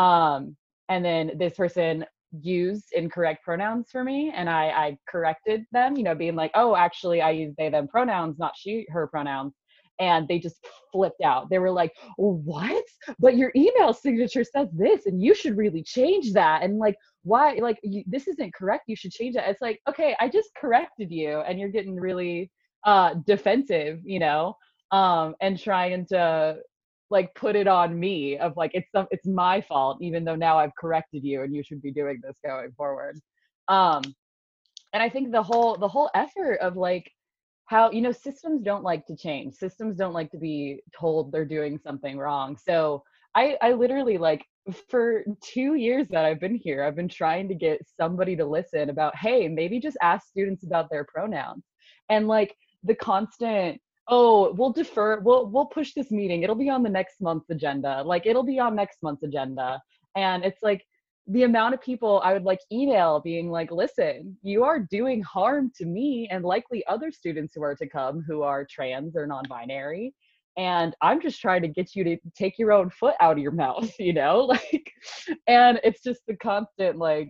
Um, 0.02 0.56
and 0.88 1.04
then 1.04 1.32
this 1.38 1.56
person 1.56 2.06
used 2.42 2.86
incorrect 2.94 3.44
pronouns 3.44 3.88
for 3.92 4.04
me 4.04 4.32
and 4.36 4.50
I, 4.50 4.66
I 4.70 4.98
corrected 5.10 5.66
them, 5.72 5.98
you 5.98 6.04
know, 6.04 6.16
being 6.16 6.36
like, 6.36 6.52
oh, 6.54 6.76
actually, 6.76 7.22
I 7.22 7.32
use 7.32 7.54
they, 7.58 7.70
them 7.70 7.88
pronouns, 7.88 8.38
not 8.38 8.54
she, 8.56 8.86
her 8.90 9.08
pronouns. 9.08 9.54
And 10.00 10.28
they 10.28 10.40
just 10.40 10.66
flipped 10.92 11.22
out. 11.22 11.50
They 11.50 11.60
were 11.60 11.72
like, 11.72 11.94
what? 12.18 12.84
But 13.20 13.38
your 13.38 13.52
email 13.56 13.94
signature 13.94 14.44
says 14.44 14.68
this, 14.74 15.06
and 15.06 15.22
you 15.22 15.34
should 15.34 15.58
really 15.58 15.84
change 15.84 16.34
that. 16.34 16.64
And 16.64 16.78
like, 16.78 16.96
why? 17.24 17.54
Like, 17.62 17.80
you, 17.84 18.04
this 18.08 18.28
isn't 18.28 18.54
correct. 18.54 18.84
You 18.88 18.96
should 18.96 19.12
change 19.12 19.36
it. 19.36 19.44
It's 19.46 19.62
like, 19.62 19.80
okay, 19.88 20.16
I 20.20 20.28
just 20.28 20.50
corrected 20.56 21.12
you, 21.12 21.40
and 21.40 21.60
you're 21.60 21.70
getting 21.70 21.96
really 21.96 22.52
uh 22.86 23.16
defensive, 23.26 24.00
you 24.04 24.20
know, 24.20 24.56
um, 24.92 25.36
and 25.42 25.60
trying 25.60 26.06
to 26.08 26.58
like 27.10 27.34
put 27.36 27.56
it 27.56 27.68
on 27.68 28.00
me 28.00 28.38
of 28.38 28.58
like 28.58 28.72
it's 28.74 28.90
it's 29.12 29.28
my 29.28 29.62
fault 29.62 29.98
even 30.02 30.26
though 30.26 30.36
now 30.36 30.58
I've 30.58 30.76
corrected 30.76 31.24
you 31.24 31.44
and 31.44 31.54
you 31.56 31.64
should 31.64 31.82
be 31.82 31.92
doing 31.92 32.20
this 32.24 32.38
going 32.46 32.72
forward. 32.76 33.20
Um 33.68 34.02
and 34.94 35.04
I 35.04 35.10
think 35.10 35.32
the 35.32 35.44
whole 35.44 35.78
the 35.78 35.88
whole 35.88 36.10
effort 36.16 36.60
of 36.62 36.78
like 36.78 37.12
how 37.66 37.90
you 37.92 38.02
know 38.02 38.12
systems 38.12 38.62
don't 38.62 38.84
like 38.84 39.06
to 39.08 39.16
change. 39.16 39.56
Systems 39.56 39.98
don't 39.98 40.14
like 40.14 40.32
to 40.32 40.38
be 40.38 40.82
told 40.98 41.32
they're 41.32 41.46
doing 41.46 41.78
something 41.78 42.18
wrong. 42.18 42.58
So 42.58 43.04
I 43.36 43.58
I 43.62 43.74
literally 43.74 44.18
like 44.18 44.46
for 44.90 45.24
two 45.42 45.76
years 45.76 46.08
that 46.10 46.26
I've 46.26 46.40
been 46.40 46.56
here, 46.56 46.84
I've 46.84 46.96
been 46.96 47.10
trying 47.10 47.48
to 47.50 47.56
get 47.56 47.86
somebody 48.00 48.36
to 48.36 48.46
listen 48.46 48.90
about, 48.90 49.16
hey, 49.16 49.48
maybe 49.48 49.80
just 49.80 49.98
ask 50.02 50.28
students 50.28 50.64
about 50.64 50.90
their 50.90 51.04
pronouns. 51.04 51.64
And 52.10 52.28
like 52.28 52.56
the 52.84 52.96
constant, 52.96 53.80
oh, 54.08 54.54
we'll 54.54 54.72
defer, 54.72 55.20
we'll 55.20 55.48
we'll 55.48 55.66
push 55.66 55.94
this 55.94 56.12
meeting. 56.12 56.44
It'll 56.44 56.56
be 56.56 56.70
on 56.70 56.84
the 56.84 56.90
next 56.90 57.22
month's 57.22 57.50
agenda. 57.50 58.04
Like 58.04 58.26
it'll 58.26 58.44
be 58.44 58.60
on 58.60 58.76
next 58.76 59.00
month's 59.04 59.24
agenda. 59.24 59.82
And 60.16 60.44
it's 60.46 60.62
like 60.64 60.86
the 61.28 61.44
amount 61.44 61.74
of 61.74 61.82
people 61.82 62.22
I 62.24 62.34
would 62.34 62.44
like 62.44 62.60
email 62.72 63.20
being 63.20 63.50
like, 63.50 63.72
listen, 63.72 64.38
you 64.44 64.64
are 64.64 64.80
doing 64.80 65.24
harm 65.24 65.72
to 65.78 65.86
me 65.86 66.28
and 66.32 66.46
likely 66.46 66.86
other 66.88 67.12
students 67.12 67.54
who 67.56 67.64
are 67.64 67.76
to 67.76 67.88
come 67.88 68.24
who 68.28 68.44
are 68.44 68.66
trans 68.70 69.16
or 69.16 69.26
non-binary 69.26 70.14
and 70.58 70.96
i'm 71.02 71.22
just 71.22 71.42
trying 71.42 71.62
to 71.62 71.68
get 71.68 71.96
you 71.96 72.04
to 72.04 72.18
take 72.36 72.58
your 72.58 72.72
own 72.72 72.90
foot 72.90 73.16
out 73.20 73.34
of 73.34 73.40
your 73.40 73.52
mouth 73.52 73.92
you 74.00 74.14
know? 74.14 74.46
Like 74.72 74.92
and 75.48 75.80
it's 75.84 76.02
just 76.02 76.22
the 76.28 76.36
constant 76.38 76.98
like 76.98 77.30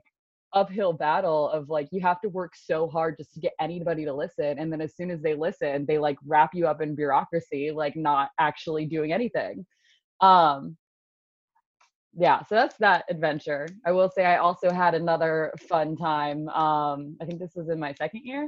uphill 0.54 0.94
battle 0.94 1.50
of 1.50 1.70
like 1.70 1.90
you 1.92 2.00
have 2.02 2.22
to 2.22 2.30
work 2.30 2.54
so 2.56 2.88
hard 2.88 3.18
just 3.18 3.34
to 3.34 3.40
get 3.42 3.52
anybody 3.60 4.06
to 4.06 4.14
listen 4.14 4.58
and 4.58 4.72
then 4.72 4.80
as 4.80 4.96
soon 4.96 5.12
as 5.12 5.22
they 5.22 5.34
listen 5.34 5.86
they 5.86 5.98
like 5.98 6.18
wrap 6.26 6.52
you 6.54 6.66
up 6.66 6.82
in 6.82 6.96
bureaucracy 6.96 7.72
like 7.72 7.96
not 7.98 8.30
actually 8.40 8.86
doing 8.86 9.12
anything. 9.12 9.66
Um 10.22 10.78
yeah 12.18 12.42
so 12.44 12.56
that's 12.56 12.78
that 12.78 13.04
adventure 13.10 13.68
i 13.86 13.92
will 13.92 14.10
say 14.10 14.26
i 14.26 14.38
also 14.38 14.72
had 14.72 14.96
another 14.96 15.54
fun 15.68 15.96
time 15.96 16.48
um 16.50 17.16
i 17.22 17.26
think 17.26 17.40
this 17.40 17.56
was 17.56 17.70
in 17.70 17.80
my 17.80 17.94
second 17.94 18.22
year 18.24 18.48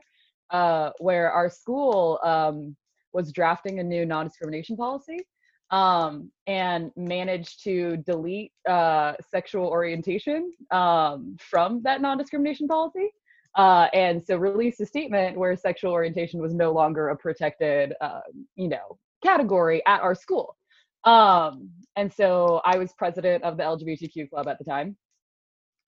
uh 0.51 0.91
where 0.99 1.31
our 1.31 1.49
school 1.49 2.19
um 2.23 2.75
was 3.13 3.31
drafting 3.31 3.79
a 3.79 3.83
new 3.83 4.05
non-discrimination 4.05 4.77
policy 4.77 5.19
um, 5.71 6.31
and 6.45 6.91
managed 6.95 7.63
to 7.63 7.97
delete 7.97 8.51
uh, 8.69 9.13
sexual 9.31 9.65
orientation 9.67 10.53
um, 10.71 11.35
from 11.39 11.81
that 11.83 12.01
non-discrimination 12.01 12.67
policy. 12.67 13.09
Uh, 13.55 13.87
and 13.93 14.23
so 14.23 14.37
released 14.37 14.79
a 14.81 14.85
statement 14.85 15.35
where 15.35 15.55
sexual 15.55 15.91
orientation 15.91 16.39
was 16.39 16.53
no 16.53 16.71
longer 16.71 17.09
a 17.09 17.17
protected, 17.17 17.93
uh, 18.01 18.21
you 18.55 18.67
know, 18.67 18.97
category 19.23 19.81
at 19.87 19.99
our 20.01 20.13
school. 20.13 20.55
Um, 21.03 21.69
and 21.95 22.11
so 22.11 22.61
I 22.65 22.77
was 22.77 22.93
president 22.97 23.43
of 23.43 23.57
the 23.57 23.63
LGBTQ 23.63 24.29
club 24.29 24.47
at 24.47 24.57
the 24.59 24.65
time. 24.65 24.97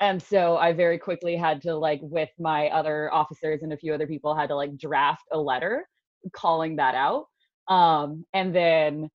And 0.02 0.22
so 0.22 0.56
I 0.56 0.72
very 0.72 0.98
quickly 0.98 1.36
had 1.36 1.61
to 1.64 1.76
like, 1.76 1.99
with 2.02 2.30
my 2.40 2.69
other 2.69 3.14
officers 3.14 3.64
and 3.64 3.73
a 3.73 3.77
few 3.77 3.94
other 3.94 4.07
people, 4.07 4.34
had 4.34 4.48
to 4.48 4.56
like 4.56 4.77
draft 4.77 5.23
a 5.31 5.38
letter 5.38 5.86
calling 6.34 6.76
that 6.77 6.95
out 6.95 7.26
um, 7.68 8.26
and 8.34 8.53
then 8.53 9.10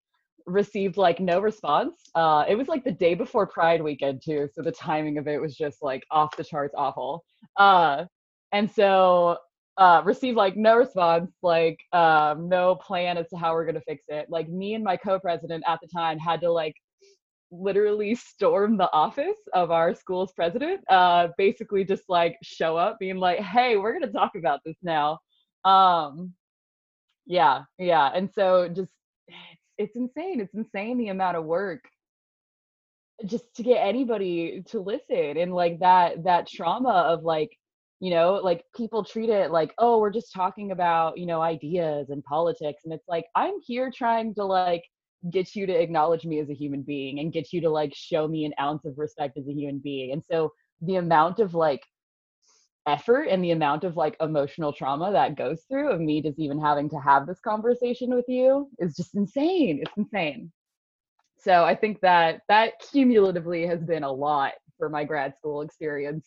received 0.48 0.98
like 0.98 1.20
no 1.20 1.40
response 1.40 2.10
uh, 2.16 2.44
it 2.48 2.56
was 2.56 2.68
like 2.68 2.84
the 2.84 2.92
day 2.92 3.14
before 3.14 3.46
pride 3.46 3.82
weekend 3.82 4.22
too 4.24 4.50
so 4.54 4.62
the 4.62 4.72
timing 4.72 5.18
of 5.18 5.28
it 5.28 5.40
was 5.40 5.56
just 5.56 5.84
like 5.84 6.04
off 6.10 6.36
the 6.36 6.44
charts 6.44 6.74
awful 6.76 7.24
uh, 7.58 8.04
and 8.52 8.70
so 8.70 9.38
uh, 9.77 10.02
received 10.03 10.38
like 10.38 10.57
no 10.57 10.77
response 10.77 11.31
like 11.41 11.80
um, 11.93 12.49
no 12.49 12.76
plan 12.76 13.18
as 13.18 13.27
to 13.30 13.38
how 13.38 13.53
we're 13.53 13.65
to 13.72 13.81
fix 13.81 14.03
it 14.10 14.27
like 14.30 14.49
me 14.49 14.73
and 14.73 14.84
my 14.84 14.98
co-president 14.98 15.64
at 15.68 15.80
the 15.81 15.88
time 15.88 16.19
had 16.19 16.41
to 16.41 16.52
like 16.52 16.76
literally 17.52 18.15
storm 18.15 18.77
the 18.77 18.91
office 18.93 19.38
of 19.53 19.72
our 19.72 19.93
school's 19.93 20.31
president 20.34 20.80
uh 20.89 21.27
basically 21.38 21.84
just 21.84 22.03
like 22.07 22.38
show 22.41 22.77
up 22.77 22.98
being 22.99 23.18
like 23.18 23.39
hey 23.39 23.76
we're 23.76 23.99
to 23.99 24.07
talk 24.07 24.31
about 24.35 24.61
this 24.65 24.77
now 24.84 25.19
um 25.65 26.34
yeah, 27.26 27.64
yeah. 27.77 28.11
And 28.14 28.30
so 28.34 28.68
just 28.68 28.91
it's, 29.27 29.61
it's 29.77 29.95
insane. 29.95 30.39
It's 30.39 30.53
insane 30.53 30.98
the 30.98 31.10
amount 31.10 31.38
of 31.38 31.45
work 31.45 31.84
just 33.26 33.45
to 33.56 33.64
get 33.64 33.77
anybody 33.77 34.64
to 34.68 34.80
listen 34.80 35.38
and 35.38 35.53
like 35.53 35.80
that 35.80 36.23
that 36.23 36.48
trauma 36.48 36.89
of 36.89 37.23
like 37.23 37.56
you 38.02 38.10
know 38.10 38.41
like 38.44 38.65
people 38.76 39.03
treat 39.03 39.30
it 39.30 39.52
like 39.52 39.73
oh 39.78 39.99
we're 39.99 40.10
just 40.10 40.34
talking 40.34 40.72
about 40.72 41.18
you 41.18 41.26
know 41.26 41.41
ideas 41.41 42.10
and 42.10 42.23
politics 42.26 42.82
and 42.84 42.94
it's 42.94 43.07
like 43.07 43.26
i'm 43.36 43.53
here 43.65 43.90
trying 43.95 44.34
to 44.36 44.44
like 44.44 44.84
get 45.32 45.56
you 45.56 45.65
to 45.68 45.73
acknowledge 45.73 46.26
me 46.26 46.40
as 46.40 46.49
a 46.49 46.53
human 46.53 46.82
being 46.82 47.19
and 47.19 47.32
get 47.32 47.53
you 47.53 47.61
to 47.61 47.69
like 47.69 47.94
show 47.95 48.28
me 48.28 48.44
an 48.44 48.53
ounce 48.60 48.86
of 48.86 48.98
respect 48.98 49.38
as 49.38 49.48
a 49.48 49.53
human 49.53 49.80
being 49.80 50.11
and 50.11 50.23
so 50.30 50.52
the 50.82 50.95
amount 50.95 51.40
of 51.40 51.53
like 51.53 51.82
effort 52.88 53.28
and 53.30 53.44
the 53.44 53.52
amount 53.52 53.84
of 53.84 53.95
like 53.95 54.18
emotional 54.19 54.73
trauma 54.73 55.11
that 55.11 55.38
goes 55.38 55.64
through 55.69 55.91
of 55.91 56.02
me 56.02 56.22
just 56.22 56.40
even 56.40 56.60
having 56.60 56.90
to 56.90 56.99
have 56.99 57.28
this 57.28 57.40
conversation 57.40 58.14
with 58.14 58.26
you 58.28 58.69
is 58.80 58.95
just 58.95 59.15
insane. 59.15 59.80
It's 59.82 59.98
insane. 59.98 60.52
So 61.38 61.64
I 61.64 61.76
think 61.76 62.02
that 62.02 62.41
that 62.49 62.73
cumulatively 62.91 63.65
has 63.68 63.84
been 63.84 64.03
a 64.03 64.11
lot 64.11 64.53
for 64.78 64.90
my 64.90 65.03
grad 65.03 65.36
school 65.38 65.61
experience. 65.61 66.26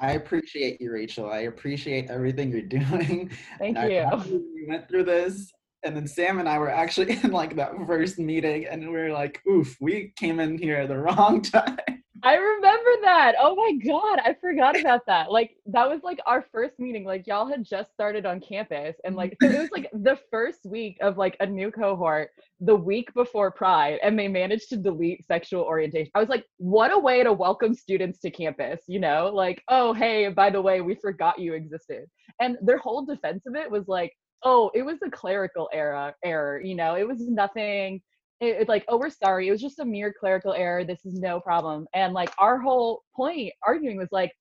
I 0.00 0.12
appreciate 0.12 0.80
you, 0.80 0.92
Rachel. 0.92 1.30
I 1.30 1.40
appreciate 1.40 2.10
everything 2.10 2.50
you're 2.50 2.62
doing. 2.62 3.30
Thank 3.58 3.78
you. 3.78 4.42
We 4.54 4.66
went 4.68 4.88
through 4.88 5.04
this, 5.04 5.52
and 5.82 5.96
then 5.96 6.06
Sam 6.06 6.38
and 6.38 6.48
I 6.48 6.58
were 6.58 6.70
actually 6.70 7.12
in 7.22 7.30
like 7.30 7.56
that 7.56 7.72
first 7.86 8.18
meeting, 8.18 8.66
and 8.66 8.82
we 8.82 8.94
were 8.94 9.12
like, 9.12 9.40
"Oof, 9.48 9.76
we 9.80 10.12
came 10.16 10.40
in 10.40 10.58
here 10.58 10.76
at 10.76 10.88
the 10.88 10.98
wrong 10.98 11.42
time." 11.42 11.95
I 12.22 12.34
remember 12.34 12.90
that. 13.02 13.34
Oh 13.40 13.54
my 13.54 13.72
god, 13.84 14.20
I 14.24 14.34
forgot 14.40 14.78
about 14.78 15.06
that. 15.06 15.30
Like 15.30 15.56
that 15.66 15.88
was 15.88 16.00
like 16.02 16.20
our 16.26 16.44
first 16.52 16.78
meeting. 16.78 17.04
Like 17.04 17.26
y'all 17.26 17.46
had 17.46 17.64
just 17.64 17.92
started 17.92 18.26
on 18.26 18.40
campus 18.40 18.96
and 19.04 19.16
like 19.16 19.36
it 19.42 19.58
was 19.58 19.70
like 19.70 19.90
the 19.92 20.18
first 20.30 20.60
week 20.64 20.98
of 21.00 21.18
like 21.18 21.36
a 21.40 21.46
new 21.46 21.70
cohort 21.70 22.30
the 22.60 22.74
week 22.74 23.12
before 23.14 23.50
Pride 23.50 23.98
and 24.02 24.18
they 24.18 24.28
managed 24.28 24.68
to 24.70 24.76
delete 24.76 25.26
sexual 25.26 25.62
orientation. 25.62 26.10
I 26.14 26.20
was 26.20 26.28
like, 26.28 26.46
what 26.58 26.92
a 26.92 26.98
way 26.98 27.22
to 27.22 27.32
welcome 27.32 27.74
students 27.74 28.18
to 28.20 28.30
campus, 28.30 28.80
you 28.86 28.98
know? 28.98 29.30
Like, 29.32 29.62
oh, 29.68 29.92
hey, 29.92 30.28
by 30.28 30.50
the 30.50 30.60
way, 30.60 30.80
we 30.80 30.94
forgot 30.94 31.38
you 31.38 31.54
existed. 31.54 32.06
And 32.40 32.56
their 32.62 32.78
whole 32.78 33.04
defense 33.04 33.42
of 33.46 33.54
it 33.56 33.70
was 33.70 33.88
like, 33.88 34.12
oh, 34.42 34.70
it 34.74 34.82
was 34.82 34.98
a 35.04 35.10
clerical 35.10 35.68
error 35.72 36.14
error, 36.24 36.60
you 36.60 36.74
know. 36.74 36.94
It 36.94 37.06
was 37.06 37.20
nothing 37.20 38.00
it, 38.40 38.56
it's 38.60 38.68
like, 38.68 38.84
oh, 38.88 38.98
we're 38.98 39.10
sorry. 39.10 39.48
It 39.48 39.52
was 39.52 39.60
just 39.60 39.78
a 39.78 39.84
mere 39.84 40.12
clerical 40.12 40.52
error. 40.52 40.84
This 40.84 41.04
is 41.04 41.18
no 41.18 41.40
problem. 41.40 41.86
And 41.94 42.12
like 42.12 42.30
our 42.38 42.58
whole 42.58 43.02
point 43.14 43.52
arguing 43.66 43.96
was 43.96 44.12
like, 44.12 44.32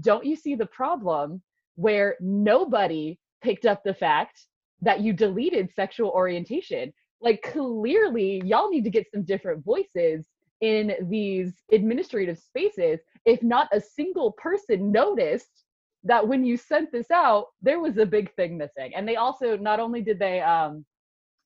don't 0.00 0.24
you 0.24 0.36
see 0.36 0.54
the 0.54 0.66
problem 0.66 1.42
where 1.76 2.16
nobody 2.20 3.18
picked 3.42 3.66
up 3.66 3.82
the 3.84 3.94
fact 3.94 4.46
that 4.82 5.00
you 5.00 5.12
deleted 5.12 5.70
sexual 5.74 6.10
orientation? 6.10 6.92
Like 7.20 7.42
clearly, 7.42 8.42
y'all 8.44 8.70
need 8.70 8.84
to 8.84 8.90
get 8.90 9.10
some 9.12 9.24
different 9.24 9.64
voices 9.64 10.26
in 10.60 10.94
these 11.08 11.54
administrative 11.72 12.38
spaces. 12.38 13.00
If 13.24 13.42
not 13.42 13.68
a 13.72 13.80
single 13.80 14.32
person 14.32 14.92
noticed 14.92 15.64
that 16.04 16.26
when 16.26 16.44
you 16.44 16.56
sent 16.56 16.92
this 16.92 17.10
out, 17.10 17.46
there 17.62 17.80
was 17.80 17.96
a 17.98 18.06
big 18.06 18.32
thing 18.34 18.56
missing. 18.56 18.92
And 18.94 19.06
they 19.08 19.16
also 19.16 19.56
not 19.56 19.80
only 19.80 20.00
did 20.00 20.18
they 20.18 20.40
um 20.40 20.84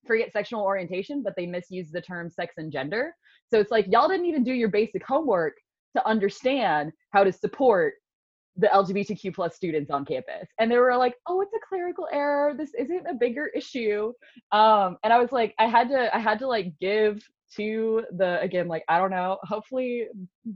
forget 0.06 0.32
sexual 0.32 0.62
orientation, 0.62 1.22
but 1.22 1.34
they 1.36 1.46
misuse 1.46 1.90
the 1.90 2.00
term 2.00 2.30
sex 2.30 2.54
and 2.56 2.72
gender. 2.72 3.14
So 3.48 3.58
it's 3.58 3.70
like 3.70 3.86
y'all 3.88 4.08
didn't 4.08 4.26
even 4.26 4.44
do 4.44 4.52
your 4.52 4.68
basic 4.68 5.04
homework 5.06 5.54
to 5.96 6.06
understand 6.06 6.92
how 7.10 7.24
to 7.24 7.32
support 7.32 7.94
the 8.56 8.66
LGBTQ 8.68 9.34
plus 9.34 9.54
students 9.54 9.90
on 9.90 10.04
campus. 10.04 10.48
And 10.58 10.70
they 10.70 10.76
were 10.76 10.96
like, 10.96 11.14
oh, 11.26 11.40
it's 11.40 11.54
a 11.54 11.66
clerical 11.66 12.06
error. 12.12 12.54
This 12.54 12.72
isn't 12.78 13.06
a 13.08 13.14
bigger 13.14 13.46
issue. 13.46 14.12
Um, 14.52 14.98
and 15.04 15.12
I 15.12 15.18
was 15.18 15.32
like, 15.32 15.54
I 15.58 15.66
had 15.66 15.88
to, 15.88 16.14
I 16.14 16.18
had 16.18 16.38
to 16.40 16.46
like 16.46 16.78
give 16.78 17.22
to 17.56 18.04
the, 18.16 18.40
again, 18.40 18.68
like, 18.68 18.84
I 18.88 18.98
don't 18.98 19.10
know, 19.10 19.38
hopefully 19.42 20.08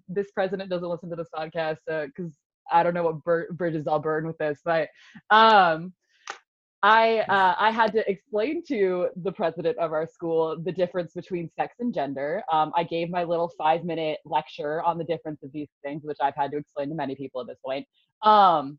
this 0.08 0.30
president 0.32 0.70
doesn't 0.70 0.88
listen 0.88 1.10
to 1.10 1.16
this 1.16 1.28
podcast 1.34 1.78
because 1.86 2.32
uh, 2.70 2.76
I 2.76 2.82
don't 2.82 2.94
know 2.94 3.04
what 3.04 3.22
bur- 3.24 3.52
bridges 3.52 3.86
I'll 3.86 3.98
burn 3.98 4.26
with 4.26 4.38
this, 4.38 4.60
but 4.64 4.88
um, 5.30 5.92
I 6.82 7.20
uh, 7.20 7.54
I 7.58 7.70
had 7.70 7.92
to 7.92 8.08
explain 8.10 8.62
to 8.68 9.08
the 9.16 9.32
president 9.32 9.78
of 9.78 9.92
our 9.92 10.06
school 10.06 10.56
the 10.62 10.72
difference 10.72 11.12
between 11.14 11.50
sex 11.58 11.76
and 11.80 11.92
gender. 11.92 12.42
Um, 12.52 12.72
I 12.76 12.84
gave 12.84 13.10
my 13.10 13.24
little 13.24 13.50
five 13.56 13.84
minute 13.84 14.18
lecture 14.24 14.82
on 14.82 14.98
the 14.98 15.04
difference 15.04 15.42
of 15.42 15.50
these 15.52 15.68
things, 15.82 16.02
which 16.04 16.18
I've 16.20 16.36
had 16.36 16.50
to 16.52 16.58
explain 16.58 16.88
to 16.90 16.94
many 16.94 17.14
people 17.14 17.40
at 17.40 17.46
this 17.46 17.58
point. 17.64 17.86
Um, 18.22 18.78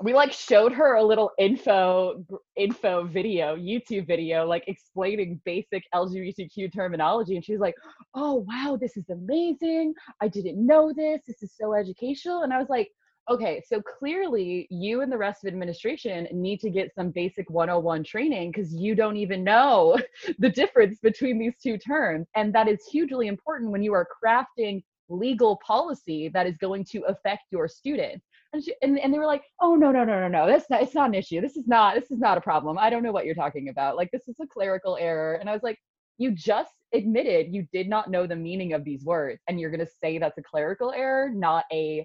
we 0.00 0.14
like 0.14 0.32
showed 0.32 0.72
her 0.72 0.94
a 0.94 1.02
little 1.02 1.32
info 1.38 2.24
info 2.56 3.04
video, 3.04 3.56
YouTube 3.56 4.06
video, 4.06 4.46
like 4.46 4.64
explaining 4.66 5.40
basic 5.44 5.82
LGBTQ 5.94 6.72
terminology, 6.72 7.34
and 7.34 7.44
she 7.44 7.52
was 7.52 7.60
like, 7.60 7.74
"Oh 8.14 8.46
wow, 8.48 8.78
this 8.80 8.96
is 8.96 9.10
amazing! 9.10 9.92
I 10.22 10.28
didn't 10.28 10.64
know 10.64 10.92
this. 10.94 11.20
This 11.26 11.42
is 11.42 11.52
so 11.60 11.74
educational." 11.74 12.42
And 12.42 12.54
I 12.54 12.58
was 12.58 12.68
like 12.68 12.90
okay, 13.30 13.62
so 13.66 13.80
clearly 13.82 14.66
you 14.70 15.02
and 15.02 15.12
the 15.12 15.18
rest 15.18 15.44
of 15.44 15.48
administration 15.48 16.26
need 16.32 16.60
to 16.60 16.70
get 16.70 16.94
some 16.94 17.10
basic 17.10 17.48
101 17.50 18.04
training 18.04 18.50
because 18.50 18.74
you 18.74 18.94
don't 18.94 19.16
even 19.16 19.44
know 19.44 19.98
the 20.38 20.48
difference 20.48 20.98
between 21.00 21.38
these 21.38 21.54
two 21.62 21.78
terms. 21.78 22.26
And 22.34 22.54
that 22.54 22.68
is 22.68 22.86
hugely 22.90 23.26
important 23.26 23.70
when 23.70 23.82
you 23.82 23.92
are 23.92 24.06
crafting 24.24 24.82
legal 25.10 25.58
policy 25.66 26.28
that 26.28 26.46
is 26.46 26.56
going 26.58 26.84
to 26.84 27.02
affect 27.02 27.44
your 27.50 27.68
students. 27.68 28.26
And, 28.52 28.64
she, 28.64 28.74
and, 28.82 28.98
and 28.98 29.12
they 29.12 29.18
were 29.18 29.26
like, 29.26 29.44
oh 29.60 29.74
no 29.74 29.90
no 29.90 30.04
no 30.04 30.20
no 30.20 30.28
no 30.28 30.46
that's 30.46 30.70
not 30.70 30.82
it's 30.82 30.94
not 30.94 31.08
an 31.08 31.14
issue. 31.14 31.40
This 31.40 31.56
is 31.56 31.66
not 31.66 31.94
this 31.94 32.10
is 32.10 32.18
not 32.18 32.38
a 32.38 32.40
problem. 32.40 32.78
I 32.78 32.88
don't 32.88 33.02
know 33.02 33.12
what 33.12 33.26
you're 33.26 33.34
talking 33.34 33.68
about. 33.68 33.96
Like 33.96 34.10
this 34.10 34.26
is 34.26 34.36
a 34.40 34.46
clerical 34.46 34.96
error. 34.98 35.34
And 35.34 35.50
I 35.50 35.52
was 35.52 35.62
like, 35.62 35.78
you 36.18 36.32
just 36.32 36.72
admitted 36.94 37.54
you 37.54 37.66
did 37.72 37.88
not 37.88 38.10
know 38.10 38.26
the 38.26 38.36
meaning 38.36 38.72
of 38.72 38.84
these 38.84 39.04
words 39.04 39.40
and 39.46 39.60
you're 39.60 39.70
going 39.70 39.84
to 39.84 39.92
say 40.02 40.18
that's 40.18 40.38
a 40.38 40.42
clerical 40.42 40.92
error 40.92 41.30
not 41.34 41.64
a 41.70 42.04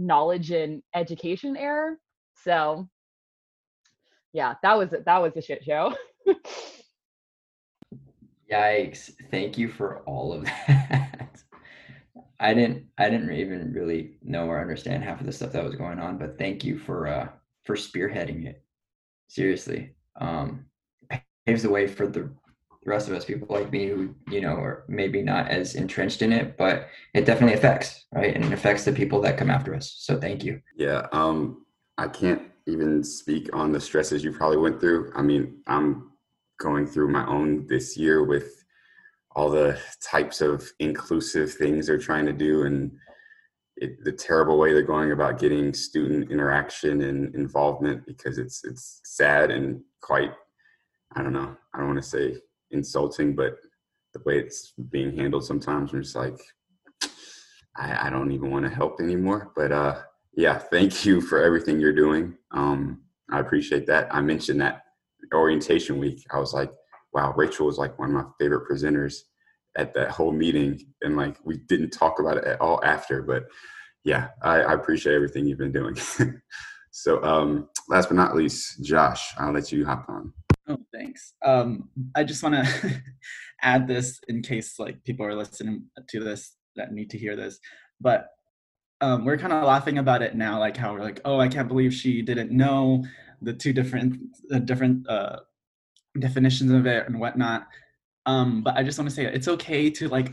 knowledge 0.00 0.50
and 0.50 0.82
education 0.94 1.56
error 1.56 1.98
so 2.44 2.88
yeah 4.32 4.54
that 4.62 4.76
was 4.76 4.90
that 5.04 5.22
was 5.22 5.36
a 5.36 5.42
shit 5.42 5.62
show 5.64 5.94
Yikes. 8.50 9.12
Thank 9.30 9.56
you 9.56 9.68
for 9.68 9.98
all 10.00 10.32
of 10.32 10.44
that. 10.44 11.40
I 12.40 12.54
didn't 12.54 12.86
I 12.98 13.10
didn't 13.10 13.32
even 13.32 13.72
really 13.72 14.16
know 14.22 14.46
or 14.46 14.60
understand 14.60 15.04
half 15.04 15.20
of 15.20 15.26
the 15.26 15.32
stuff 15.32 15.52
that 15.52 15.64
was 15.64 15.76
going 15.76 15.98
on, 15.98 16.18
but 16.18 16.38
thank 16.38 16.64
you 16.64 16.78
for 16.78 17.06
uh 17.06 17.28
for 17.64 17.76
spearheading 17.76 18.46
it. 18.46 18.64
Seriously. 19.28 19.94
Um 20.20 20.66
paves 21.46 21.62
the 21.62 21.70
way 21.70 21.86
for 21.86 22.06
the 22.06 22.30
rest 22.86 23.08
of 23.08 23.14
us 23.14 23.24
people 23.24 23.46
like 23.50 23.70
me 23.70 23.88
who, 23.88 24.14
you 24.30 24.40
know, 24.40 24.54
are 24.54 24.84
maybe 24.88 25.22
not 25.22 25.48
as 25.48 25.74
entrenched 25.74 26.22
in 26.22 26.32
it, 26.32 26.56
but 26.56 26.88
it 27.14 27.26
definitely 27.26 27.54
affects, 27.54 28.06
right? 28.12 28.34
And 28.34 28.44
it 28.44 28.52
affects 28.52 28.84
the 28.84 28.92
people 28.92 29.20
that 29.22 29.36
come 29.36 29.50
after 29.50 29.74
us. 29.74 29.96
So 29.98 30.18
thank 30.18 30.44
you. 30.44 30.60
Yeah. 30.76 31.06
Um 31.12 31.66
I 31.98 32.08
can't 32.08 32.42
even 32.66 33.04
speak 33.04 33.54
on 33.54 33.72
the 33.72 33.80
stresses 33.80 34.24
you 34.24 34.32
probably 34.32 34.56
went 34.56 34.80
through. 34.80 35.12
I 35.14 35.22
mean, 35.22 35.60
I'm 35.66 36.12
going 36.58 36.86
through 36.86 37.08
my 37.08 37.26
own 37.26 37.66
this 37.66 37.96
year 37.96 38.24
with 38.24 38.64
all 39.32 39.50
the 39.50 39.78
types 40.02 40.40
of 40.40 40.68
inclusive 40.78 41.52
things 41.52 41.86
they're 41.86 41.98
trying 41.98 42.26
to 42.26 42.32
do 42.32 42.64
and 42.64 42.92
it, 43.76 44.04
the 44.04 44.12
terrible 44.12 44.58
way 44.58 44.72
they're 44.72 44.82
going 44.82 45.12
about 45.12 45.38
getting 45.38 45.72
student 45.72 46.30
interaction 46.30 47.02
and 47.02 47.34
involvement 47.34 48.04
because 48.06 48.38
it's 48.38 48.64
it's 48.64 49.00
sad 49.04 49.50
and 49.50 49.80
quite 50.02 50.32
I 51.16 51.22
don't 51.22 51.32
know 51.32 51.56
I 51.72 51.78
don't 51.78 51.88
want 51.88 52.02
to 52.02 52.08
say 52.08 52.36
insulting 52.70 53.34
but 53.34 53.56
the 54.14 54.20
way 54.24 54.38
it's 54.38 54.72
being 54.90 55.16
handled 55.16 55.44
sometimes 55.44 55.92
I'm 55.92 56.02
just 56.02 56.16
like 56.16 56.38
I, 57.76 58.06
I 58.06 58.10
don't 58.10 58.32
even 58.32 58.50
want 58.50 58.64
to 58.66 58.74
help 58.74 59.00
anymore 59.00 59.52
but 59.56 59.72
uh 59.72 60.00
yeah 60.36 60.58
thank 60.58 61.04
you 61.04 61.20
for 61.20 61.42
everything 61.42 61.80
you're 61.80 61.92
doing 61.92 62.36
um 62.52 63.02
I 63.30 63.40
appreciate 63.40 63.86
that 63.86 64.12
I 64.14 64.20
mentioned 64.20 64.60
that 64.60 64.82
orientation 65.34 65.98
week, 65.98 66.24
I 66.32 66.38
was 66.38 66.52
like, 66.52 66.70
wow, 67.12 67.32
Rachel 67.36 67.66
was 67.66 67.78
like 67.78 67.98
one 67.98 68.08
of 68.10 68.14
my 68.14 68.24
favorite 68.38 68.68
presenters 68.68 69.14
at 69.76 69.94
that 69.94 70.10
whole 70.10 70.32
meeting. 70.32 70.80
And 71.02 71.16
like, 71.16 71.36
we 71.44 71.58
didn't 71.68 71.90
talk 71.90 72.18
about 72.20 72.38
it 72.38 72.44
at 72.44 72.60
all 72.60 72.82
after, 72.84 73.22
but 73.22 73.44
yeah, 74.04 74.28
I, 74.42 74.60
I 74.60 74.74
appreciate 74.74 75.14
everything 75.14 75.46
you've 75.46 75.58
been 75.58 75.72
doing. 75.72 75.96
so 76.90 77.22
um, 77.22 77.68
last 77.88 78.08
but 78.08 78.16
not 78.16 78.36
least, 78.36 78.82
Josh, 78.82 79.32
I'll 79.38 79.52
let 79.52 79.72
you 79.72 79.84
hop 79.84 80.06
on. 80.08 80.32
Oh, 80.70 80.78
thanks. 80.94 81.34
Um, 81.44 81.88
I 82.14 82.22
just 82.22 82.44
want 82.44 82.54
to 82.54 83.02
add 83.62 83.88
this 83.88 84.20
in 84.28 84.40
case 84.40 84.78
like 84.78 85.02
people 85.02 85.26
are 85.26 85.34
listening 85.34 85.86
to 86.08 86.20
this 86.20 86.56
that 86.76 86.92
need 86.92 87.10
to 87.10 87.18
hear 87.18 87.34
this, 87.34 87.58
but 88.00 88.28
um, 89.00 89.24
we're 89.24 89.36
kind 89.36 89.52
of 89.52 89.64
laughing 89.64 89.98
about 89.98 90.22
it 90.22 90.36
now, 90.36 90.60
like 90.60 90.76
how 90.76 90.92
we're 90.92 91.02
like, 91.02 91.20
oh, 91.24 91.40
I 91.40 91.48
can't 91.48 91.66
believe 91.66 91.92
she 91.92 92.22
didn't 92.22 92.52
know 92.52 93.04
the 93.42 93.52
two 93.52 93.72
different 93.72 94.16
uh, 94.54 94.60
different 94.60 95.08
uh, 95.08 95.40
definitions 96.20 96.70
of 96.70 96.86
it 96.86 97.08
and 97.08 97.18
whatnot. 97.18 97.66
Um, 98.26 98.62
but 98.62 98.76
I 98.76 98.84
just 98.84 98.96
want 98.96 99.10
to 99.10 99.16
say 99.16 99.24
it's 99.24 99.48
okay 99.48 99.90
to 99.90 100.08
like 100.08 100.32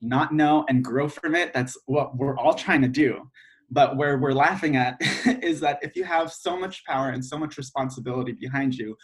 not 0.00 0.32
know 0.32 0.64
and 0.68 0.84
grow 0.84 1.08
from 1.08 1.34
it. 1.34 1.52
That's 1.52 1.76
what 1.86 2.16
we're 2.16 2.36
all 2.36 2.54
trying 2.54 2.82
to 2.82 2.88
do. 2.88 3.28
But 3.70 3.96
where 3.96 4.18
we're 4.18 4.34
laughing 4.34 4.76
at 4.76 4.98
is 5.42 5.58
that 5.60 5.80
if 5.82 5.96
you 5.96 6.04
have 6.04 6.32
so 6.32 6.56
much 6.56 6.84
power 6.84 7.08
and 7.08 7.24
so 7.24 7.36
much 7.36 7.56
responsibility 7.56 8.32
behind 8.32 8.76
you, 8.76 8.94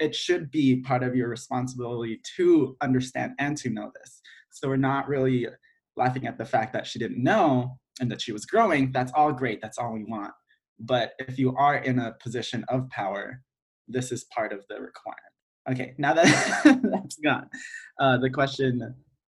it 0.00 0.14
should 0.14 0.50
be 0.50 0.80
part 0.80 1.02
of 1.02 1.14
your 1.14 1.28
responsibility 1.28 2.20
to 2.36 2.76
understand 2.80 3.32
and 3.38 3.56
to 3.58 3.70
know 3.70 3.92
this. 3.94 4.20
So 4.50 4.68
we're 4.68 4.76
not 4.76 5.06
really 5.06 5.46
laughing 5.96 6.26
at 6.26 6.38
the 6.38 6.44
fact 6.44 6.72
that 6.72 6.86
she 6.86 6.98
didn't 6.98 7.22
know 7.22 7.78
and 8.00 8.10
that 8.10 8.22
she 8.22 8.32
was 8.32 8.46
growing. 8.46 8.90
That's 8.92 9.12
all 9.14 9.32
great. 9.32 9.60
That's 9.60 9.78
all 9.78 9.92
we 9.92 10.04
want. 10.04 10.32
But 10.80 11.12
if 11.18 11.38
you 11.38 11.54
are 11.56 11.76
in 11.76 11.98
a 11.98 12.14
position 12.22 12.64
of 12.68 12.88
power, 12.88 13.42
this 13.86 14.10
is 14.10 14.24
part 14.34 14.52
of 14.52 14.64
the 14.68 14.80
requirement. 14.80 15.20
Okay, 15.70 15.94
now 15.98 16.14
that 16.14 16.24
that's 16.82 17.18
gone, 17.18 17.48
uh, 18.00 18.16
the 18.16 18.30
question 18.30 18.94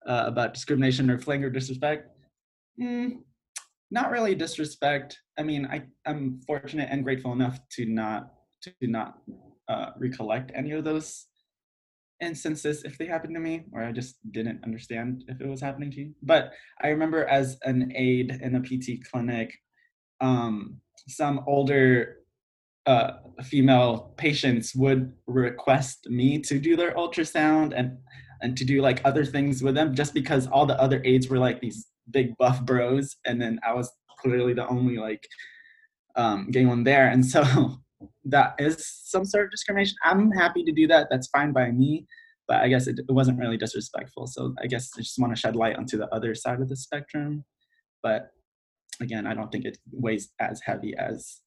uh, 0.07 0.25
about 0.27 0.53
discrimination 0.53 1.11
or 1.11 1.19
fling 1.19 1.43
or 1.43 1.49
disrespect, 1.49 2.09
mm, 2.79 3.17
not 3.91 4.11
really 4.11 4.35
disrespect. 4.35 5.19
I 5.39 5.43
mean, 5.43 5.67
I, 5.67 5.83
I'm 6.05 6.41
fortunate 6.47 6.89
and 6.91 7.03
grateful 7.03 7.33
enough 7.33 7.59
to 7.77 7.87
not 7.87 8.35
to 8.63 8.73
not 8.83 9.19
uh, 9.71 9.91
recollect 9.97 10.51
any 10.55 10.73
of 10.73 10.85
those 10.85 11.27
instances 12.21 12.83
if 12.83 12.99
they 12.99 13.07
happened 13.07 13.35
to 13.35 13.41
me, 13.41 13.65
or 13.73 13.83
I 13.83 13.93
just 13.93 14.17
didn't 14.33 14.63
understand 14.65 15.25
if 15.29 15.41
it 15.41 15.47
was 15.47 15.61
happening 15.61 15.91
to 15.93 16.01
you. 16.01 16.15
But 16.23 16.53
I 16.83 16.89
remember 16.89 17.25
as 17.27 17.57
an 17.63 17.93
aide 17.95 18.39
in 18.43 18.57
a 18.57 18.61
PT 18.61 19.05
clinic, 19.11 19.57
um, 20.21 20.81
some 21.09 21.45
older 21.47 22.17
uh, 22.87 23.13
female 23.45 24.13
patients 24.17 24.75
would 24.75 25.13
request 25.27 26.09
me 26.11 26.39
to 26.41 26.59
do 26.59 26.77
their 26.77 26.95
ultrasound 26.95 27.73
and 27.77 27.99
and 28.43 28.57
to 28.57 28.65
do 28.65 28.81
like 28.81 29.03
other 29.05 29.25
things 29.25 29.63
with 29.63 29.75
them 29.75 29.95
just 29.95 30.15
because 30.15 30.47
all 30.47 30.65
the 30.65 30.81
other 30.81 31.03
aides 31.05 31.29
were 31.29 31.39
like 31.39 31.61
these 31.61 31.89
big 32.11 32.35
buff 32.39 32.65
bros 32.65 33.17
and 33.27 33.41
then 33.41 33.61
I 33.67 33.75
was 33.75 33.93
clearly 34.19 34.55
the 34.55 34.67
only 34.67 34.97
like 34.97 35.23
um, 36.17 36.51
gay 36.51 36.65
one 36.65 36.83
there 36.83 37.09
and 37.09 37.25
so 37.25 37.43
that 38.25 38.55
is 38.59 38.87
some 39.05 39.25
sort 39.25 39.45
of 39.45 39.51
discrimination. 39.51 39.97
I'm 40.05 40.31
happy 40.31 40.65
to 40.65 40.73
do 40.73 40.87
that. 40.89 41.09
That's 41.11 41.29
fine 41.29 41.53
by 41.53 41.71
me. 41.71 42.07
But 42.49 42.63
I 42.63 42.69
guess 42.69 42.87
it, 42.87 42.99
it 42.99 43.13
wasn't 43.13 43.39
really 43.39 43.57
disrespectful. 43.57 44.27
So 44.27 44.55
I 44.61 44.67
guess 44.67 44.91
I 44.97 45.03
just 45.03 45.19
want 45.19 45.35
to 45.35 45.41
shed 45.41 45.55
light 45.55 45.77
onto 45.77 45.97
the 45.97 46.13
other 46.15 46.35
side 46.35 46.61
of 46.61 46.69
the 46.69 46.77
spectrum. 46.77 47.45
But 48.03 48.31
again, 49.01 49.27
I 49.27 49.35
don't 49.35 49.53
think 49.53 49.65
it 49.65 49.79
weighs 49.93 50.31
as 50.41 50.61
heavy 50.61 50.95
as 50.97 51.41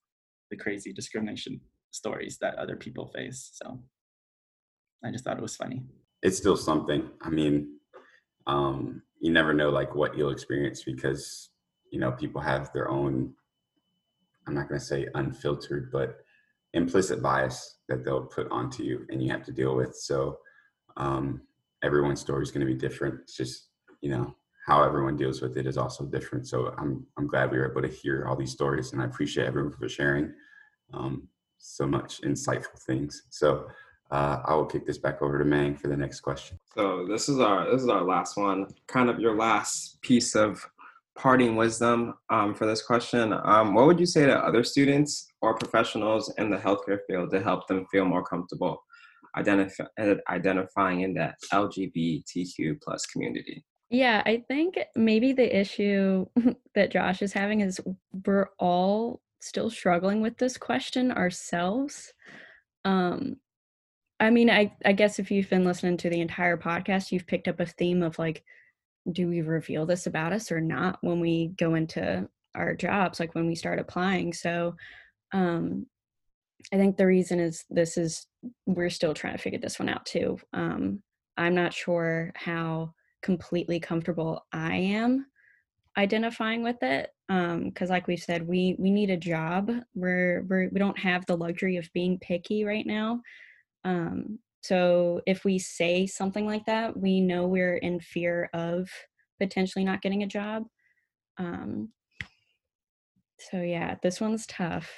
the 0.49 0.57
crazy 0.57 0.93
discrimination 0.93 1.59
stories 1.91 2.37
that 2.39 2.55
other 2.55 2.75
people 2.75 3.07
face. 3.07 3.51
So 3.53 3.79
I 5.03 5.11
just 5.11 5.23
thought 5.23 5.37
it 5.37 5.41
was 5.41 5.55
funny. 5.55 5.83
It's 6.21 6.37
still 6.37 6.55
something. 6.57 7.09
I 7.21 7.29
mean, 7.29 7.79
um, 8.47 9.01
you 9.19 9.31
never 9.31 9.53
know 9.53 9.69
like 9.69 9.95
what 9.95 10.17
you'll 10.17 10.31
experience 10.31 10.83
because 10.83 11.49
you 11.91 11.99
know 11.99 12.11
people 12.11 12.41
have 12.41 12.71
their 12.73 12.89
own. 12.89 13.33
I'm 14.47 14.53
not 14.53 14.67
going 14.67 14.79
to 14.79 14.85
say 14.85 15.07
unfiltered, 15.15 15.89
but 15.91 16.22
implicit 16.73 17.21
bias 17.21 17.77
that 17.87 18.03
they'll 18.03 18.25
put 18.25 18.49
onto 18.51 18.83
you, 18.83 19.05
and 19.09 19.21
you 19.23 19.31
have 19.31 19.43
to 19.45 19.51
deal 19.51 19.75
with. 19.75 19.95
So 19.95 20.39
um, 20.97 21.41
everyone's 21.83 22.21
story 22.21 22.43
is 22.43 22.51
going 22.51 22.65
to 22.65 22.73
be 22.73 22.79
different. 22.79 23.19
It's 23.21 23.37
just 23.37 23.69
you 24.01 24.09
know 24.09 24.35
how 24.65 24.83
everyone 24.83 25.17
deals 25.17 25.41
with 25.41 25.57
it 25.57 25.67
is 25.67 25.77
also 25.77 26.05
different. 26.05 26.47
So 26.47 26.73
I'm 26.77 27.05
I'm 27.17 27.27
glad 27.27 27.51
we 27.51 27.57
were 27.57 27.71
able 27.71 27.81
to 27.81 27.87
hear 27.87 28.25
all 28.27 28.35
these 28.35 28.51
stories, 28.51 28.93
and 28.93 29.01
I 29.01 29.05
appreciate 29.05 29.47
everyone 29.47 29.71
for 29.71 29.89
sharing 29.89 30.33
um, 30.93 31.27
so 31.57 31.87
much 31.87 32.21
insightful 32.21 32.79
things. 32.85 33.23
So 33.29 33.67
uh, 34.11 34.41
I 34.45 34.53
will 34.53 34.65
kick 34.65 34.85
this 34.85 34.97
back 34.97 35.21
over 35.21 35.39
to 35.39 35.45
Mang 35.45 35.75
for 35.75 35.87
the 35.87 35.97
next 35.97 36.21
question. 36.21 36.59
So 36.75 37.05
this 37.07 37.29
is 37.29 37.39
our 37.39 37.71
this 37.71 37.81
is 37.81 37.89
our 37.89 38.03
last 38.03 38.37
one, 38.37 38.67
kind 38.87 39.09
of 39.09 39.19
your 39.19 39.35
last 39.35 40.01
piece 40.01 40.35
of 40.35 40.65
parting 41.15 41.55
wisdom 41.55 42.15
um, 42.29 42.55
for 42.55 42.65
this 42.65 42.81
question. 42.81 43.33
Um, 43.43 43.73
what 43.73 43.85
would 43.85 43.99
you 43.99 44.05
say 44.05 44.25
to 44.25 44.37
other 44.37 44.63
students 44.63 45.27
or 45.43 45.53
professionals 45.53 46.33
in 46.37 46.49
the 46.49 46.57
healthcare 46.57 46.99
field 47.05 47.29
to 47.29 47.43
help 47.43 47.67
them 47.67 47.85
feel 47.91 48.05
more 48.05 48.23
comfortable 48.23 48.81
identify, 49.35 49.83
identifying 50.29 51.01
in 51.01 51.13
that 51.15 51.35
LGBTQ 51.51 52.81
plus 52.81 53.05
community? 53.05 53.63
Yeah, 53.89 54.23
I 54.25 54.43
think 54.47 54.79
maybe 54.95 55.33
the 55.33 55.59
issue 55.59 56.25
that 56.75 56.91
Josh 56.91 57.21
is 57.21 57.33
having 57.33 57.59
is 57.59 57.81
we're 58.25 58.49
all 58.57 59.21
still 59.41 59.69
struggling 59.69 60.21
with 60.21 60.37
this 60.37 60.57
question 60.57 61.11
ourselves. 61.11 62.13
Um, 62.85 63.35
I 64.21 64.29
mean, 64.29 64.49
I, 64.49 64.73
I 64.85 64.93
guess 64.93 65.19
if 65.19 65.29
you've 65.29 65.49
been 65.49 65.65
listening 65.65 65.97
to 65.97 66.09
the 66.09 66.21
entire 66.21 66.57
podcast, 66.57 67.11
you've 67.11 67.27
picked 67.27 67.49
up 67.49 67.59
a 67.59 67.65
theme 67.65 68.01
of 68.01 68.17
like, 68.17 68.45
do 69.11 69.27
we 69.27 69.41
reveal 69.41 69.85
this 69.85 70.07
about 70.07 70.31
us 70.31 70.53
or 70.53 70.61
not 70.61 70.99
when 71.01 71.19
we 71.19 71.47
go 71.59 71.75
into 71.75 72.29
our 72.55 72.73
jobs, 72.73 73.19
like 73.19 73.35
when 73.35 73.47
we 73.47 73.55
start 73.55 73.79
applying? 73.79 74.31
So 74.31 74.75
um, 75.33 75.87
I 76.71 76.77
think 76.77 76.95
the 76.95 77.07
reason 77.07 77.39
is 77.39 77.65
this 77.69 77.97
is 77.97 78.27
we're 78.65 78.89
still 78.89 79.13
trying 79.13 79.35
to 79.35 79.41
figure 79.41 79.59
this 79.59 79.79
one 79.79 79.89
out 79.89 80.05
too. 80.05 80.37
Um, 80.53 81.01
I'm 81.35 81.55
not 81.55 81.73
sure 81.73 82.31
how 82.35 82.93
completely 83.21 83.79
comfortable 83.79 84.45
I 84.53 84.75
am 84.75 85.25
identifying 85.97 86.63
with 86.63 86.81
it 86.81 87.11
because 87.27 87.89
um, 87.89 87.93
like 87.93 88.07
we 88.07 88.17
said 88.17 88.47
we 88.47 88.75
we 88.79 88.91
need 88.91 89.09
a 89.09 89.17
job. 89.17 89.71
We're, 89.95 90.43
we're 90.47 90.69
we 90.69 90.79
don't 90.79 90.97
have 90.97 91.25
the 91.25 91.37
luxury 91.37 91.77
of 91.77 91.91
being 91.93 92.19
picky 92.19 92.63
right 92.63 92.85
now. 92.85 93.21
Um, 93.83 94.39
so 94.61 95.21
if 95.27 95.43
we 95.43 95.59
say 95.59 96.07
something 96.07 96.45
like 96.45 96.65
that 96.65 96.95
we 96.95 97.19
know 97.19 97.47
we're 97.47 97.77
in 97.77 97.99
fear 97.99 98.49
of 98.53 98.89
potentially 99.39 99.83
not 99.83 100.01
getting 100.01 100.23
a 100.23 100.27
job. 100.27 100.63
Um, 101.37 101.89
so 103.39 103.61
yeah 103.61 103.95
this 104.01 104.21
one's 104.21 104.45
tough 104.47 104.89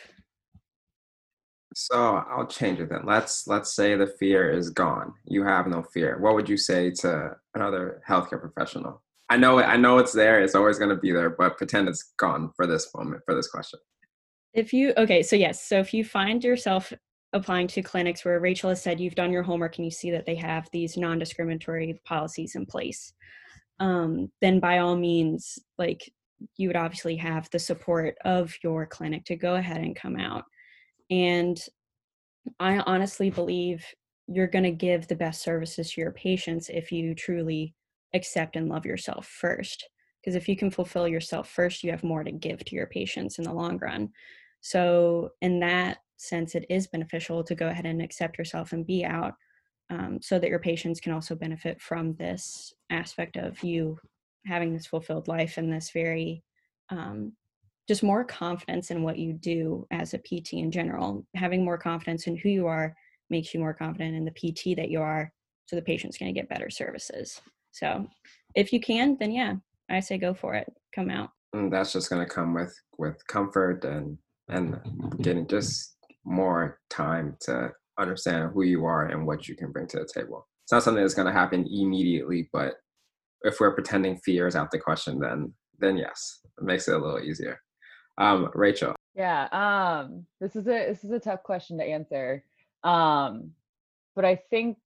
So 1.77 2.23
I'll 2.29 2.47
change 2.47 2.79
it 2.79 2.87
then. 2.89 3.01
Let's 3.05 3.47
let's 3.47 3.75
say 3.75 3.95
the 3.95 4.07
fear 4.07 4.49
is 4.49 4.69
gone. 4.69 5.13
You 5.25 5.43
have 5.43 5.67
no 5.67 5.83
fear. 5.83 6.17
What 6.19 6.33
would 6.33 6.47
you 6.47 6.55
say 6.55 6.89
to 7.01 7.35
another 7.53 8.01
healthcare 8.07 8.39
professional? 8.39 9.03
I 9.29 9.35
know 9.35 9.59
I 9.59 9.75
know 9.75 9.97
it's 9.97 10.13
there. 10.13 10.41
It's 10.41 10.55
always 10.55 10.79
going 10.79 10.91
to 10.91 10.95
be 10.95 11.11
there, 11.11 11.31
but 11.31 11.57
pretend 11.57 11.89
it's 11.89 12.13
gone 12.17 12.51
for 12.55 12.65
this 12.65 12.89
moment 12.95 13.23
for 13.25 13.35
this 13.35 13.49
question. 13.49 13.79
If 14.53 14.71
you 14.71 14.93
okay, 14.95 15.21
so 15.21 15.35
yes, 15.35 15.67
so 15.67 15.77
if 15.77 15.93
you 15.93 16.05
find 16.05 16.41
yourself 16.41 16.93
applying 17.33 17.67
to 17.67 17.81
clinics 17.81 18.23
where 18.23 18.39
Rachel 18.39 18.69
has 18.69 18.81
said 18.81 19.01
you've 19.01 19.15
done 19.15 19.33
your 19.33 19.43
homework 19.43 19.75
and 19.75 19.83
you 19.83 19.91
see 19.91 20.11
that 20.11 20.25
they 20.25 20.35
have 20.35 20.69
these 20.71 20.95
non-discriminatory 20.95 21.99
policies 22.05 22.55
in 22.55 22.65
place, 22.65 23.11
um, 23.81 24.31
then 24.39 24.61
by 24.61 24.77
all 24.77 24.95
means, 24.95 25.59
like 25.77 26.09
you 26.55 26.69
would 26.69 26.77
obviously 26.77 27.17
have 27.17 27.49
the 27.49 27.59
support 27.59 28.15
of 28.23 28.55
your 28.63 28.85
clinic 28.85 29.25
to 29.25 29.35
go 29.35 29.55
ahead 29.55 29.81
and 29.81 29.93
come 29.93 30.15
out 30.15 30.45
and 31.09 31.59
I 32.59 32.79
honestly 32.79 33.29
believe 33.29 33.85
you're 34.27 34.47
going 34.47 34.63
to 34.63 34.71
give 34.71 35.07
the 35.07 35.15
best 35.15 35.41
services 35.41 35.91
to 35.91 36.01
your 36.01 36.11
patients 36.11 36.69
if 36.69 36.91
you 36.91 37.13
truly 37.13 37.73
accept 38.13 38.55
and 38.55 38.69
love 38.69 38.85
yourself 38.85 39.27
first. 39.27 39.87
Because 40.21 40.35
if 40.35 40.49
you 40.49 40.55
can 40.55 40.71
fulfill 40.71 41.07
yourself 41.07 41.49
first, 41.49 41.83
you 41.83 41.91
have 41.91 42.03
more 42.03 42.23
to 42.23 42.31
give 42.31 42.65
to 42.65 42.75
your 42.75 42.87
patients 42.87 43.37
in 43.37 43.43
the 43.43 43.53
long 43.53 43.77
run. 43.77 44.09
So, 44.61 45.29
in 45.41 45.59
that 45.59 45.99
sense, 46.17 46.55
it 46.55 46.65
is 46.69 46.87
beneficial 46.87 47.43
to 47.43 47.53
go 47.53 47.67
ahead 47.67 47.85
and 47.85 48.01
accept 48.01 48.39
yourself 48.39 48.71
and 48.73 48.87
be 48.87 49.05
out 49.05 49.35
um, 49.91 50.19
so 50.21 50.39
that 50.39 50.49
your 50.49 50.59
patients 50.59 50.99
can 50.99 51.11
also 51.11 51.35
benefit 51.35 51.79
from 51.79 52.15
this 52.15 52.73
aspect 52.89 53.37
of 53.37 53.61
you 53.63 53.99
having 54.47 54.73
this 54.73 54.87
fulfilled 54.87 55.27
life 55.27 55.57
and 55.57 55.71
this 55.71 55.91
very 55.91 56.43
um, 56.89 57.33
just 57.87 58.03
more 58.03 58.23
confidence 58.23 58.91
in 58.91 59.03
what 59.03 59.17
you 59.17 59.33
do 59.33 59.85
as 59.91 60.13
a 60.13 60.17
PT 60.17 60.53
in 60.53 60.71
general. 60.71 61.25
Having 61.35 61.63
more 61.63 61.77
confidence 61.77 62.27
in 62.27 62.35
who 62.35 62.49
you 62.49 62.67
are 62.67 62.95
makes 63.29 63.53
you 63.53 63.59
more 63.59 63.73
confident 63.73 64.15
in 64.15 64.25
the 64.25 64.31
PT 64.31 64.75
that 64.77 64.89
you 64.89 65.01
are, 65.01 65.31
so 65.65 65.75
the 65.75 65.81
patient's 65.81 66.17
going 66.17 66.33
to 66.33 66.39
get 66.39 66.49
better 66.49 66.69
services. 66.69 67.41
So, 67.71 68.07
if 68.55 68.71
you 68.71 68.79
can, 68.79 69.17
then 69.19 69.31
yeah, 69.31 69.55
I 69.89 69.99
say 69.99 70.17
go 70.17 70.33
for 70.33 70.55
it. 70.55 70.71
Come 70.93 71.09
out. 71.09 71.29
And 71.53 71.71
that's 71.71 71.93
just 71.93 72.09
going 72.09 72.25
to 72.25 72.33
come 72.33 72.53
with 72.53 72.73
with 72.97 73.25
comfort 73.27 73.83
and 73.85 74.17
and 74.47 74.79
getting 75.21 75.47
just 75.47 75.97
more 76.23 76.79
time 76.89 77.35
to 77.41 77.71
understand 77.99 78.51
who 78.53 78.63
you 78.63 78.85
are 78.85 79.05
and 79.05 79.25
what 79.25 79.47
you 79.47 79.55
can 79.55 79.71
bring 79.71 79.87
to 79.87 79.97
the 79.97 80.09
table. 80.13 80.47
It's 80.63 80.71
not 80.71 80.83
something 80.83 81.03
that's 81.03 81.13
going 81.13 81.27
to 81.27 81.33
happen 81.33 81.67
immediately, 81.69 82.49
but 82.51 82.75
if 83.41 83.59
we're 83.59 83.73
pretending 83.73 84.17
fear 84.17 84.47
is 84.47 84.55
out 84.55 84.71
the 84.71 84.79
question, 84.79 85.19
then 85.19 85.53
then 85.79 85.97
yes, 85.97 86.39
it 86.57 86.63
makes 86.63 86.87
it 86.87 86.95
a 86.95 86.97
little 86.97 87.19
easier. 87.19 87.59
Um, 88.17 88.49
Rachel. 88.53 88.95
Yeah. 89.15 89.47
Um, 89.51 90.25
this 90.39 90.55
is 90.55 90.67
a 90.67 90.87
this 90.87 91.03
is 91.03 91.11
a 91.11 91.19
tough 91.19 91.43
question 91.43 91.77
to 91.77 91.83
answer. 91.83 92.43
Um, 92.83 93.51
but 94.15 94.25
I 94.25 94.35
think 94.49 94.77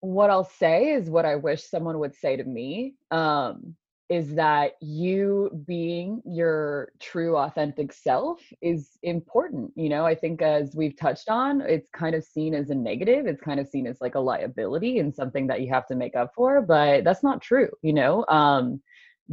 what 0.00 0.30
I'll 0.30 0.44
say 0.44 0.92
is 0.92 1.08
what 1.08 1.24
I 1.24 1.36
wish 1.36 1.64
someone 1.64 1.98
would 1.98 2.14
say 2.14 2.36
to 2.36 2.44
me. 2.44 2.94
Um, 3.10 3.76
is 4.10 4.34
that 4.34 4.72
you 4.82 5.50
being 5.66 6.20
your 6.26 6.92
true 7.00 7.38
authentic 7.38 7.90
self 7.90 8.40
is 8.60 8.98
important 9.02 9.72
you 9.76 9.88
know 9.88 10.04
i 10.04 10.14
think 10.14 10.42
as 10.42 10.74
we've 10.74 10.96
touched 10.96 11.30
on 11.30 11.62
it's 11.62 11.88
kind 11.88 12.14
of 12.14 12.22
seen 12.22 12.54
as 12.54 12.68
a 12.68 12.74
negative 12.74 13.26
it's 13.26 13.40
kind 13.40 13.58
of 13.58 13.66
seen 13.66 13.86
as 13.86 14.00
like 14.02 14.14
a 14.14 14.20
liability 14.20 14.98
and 14.98 15.14
something 15.14 15.46
that 15.46 15.62
you 15.62 15.68
have 15.68 15.86
to 15.86 15.96
make 15.96 16.14
up 16.14 16.32
for 16.34 16.60
but 16.60 17.02
that's 17.02 17.22
not 17.22 17.40
true 17.40 17.70
you 17.80 17.94
know 17.94 18.26
um 18.28 18.80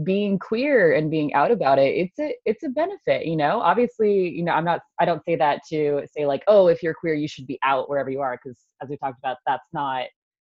being 0.04 0.40
queer 0.40 0.94
and 0.94 1.12
being 1.12 1.34
out 1.34 1.52
about 1.52 1.78
it 1.78 1.94
it's 1.96 2.18
a 2.20 2.34
it's 2.46 2.64
a 2.64 2.70
benefit 2.70 3.26
you 3.26 3.36
know? 3.36 3.60
Obviously 3.60 4.30
you 4.30 4.44
know 4.44 4.54
i'm 4.54 4.64
not 4.64 4.80
i 5.00 5.06
don't 5.06 5.24
say 5.26 5.36
that 5.36 5.62
to 5.70 6.06
say 6.16 6.26
like 6.26 6.44
oh 6.48 6.68
if 6.68 6.82
you're 6.82 6.94
queer 6.94 7.14
you 7.14 7.28
should 7.28 7.46
be 7.46 7.60
out 7.64 7.90
wherever 7.90 8.10
you 8.10 8.22
are 8.22 8.40
because 8.42 8.60
as 8.82 8.90
we 8.90 8.98
talked 8.98 9.20
about 9.20 9.38
that's 9.46 9.68
not 9.74 10.06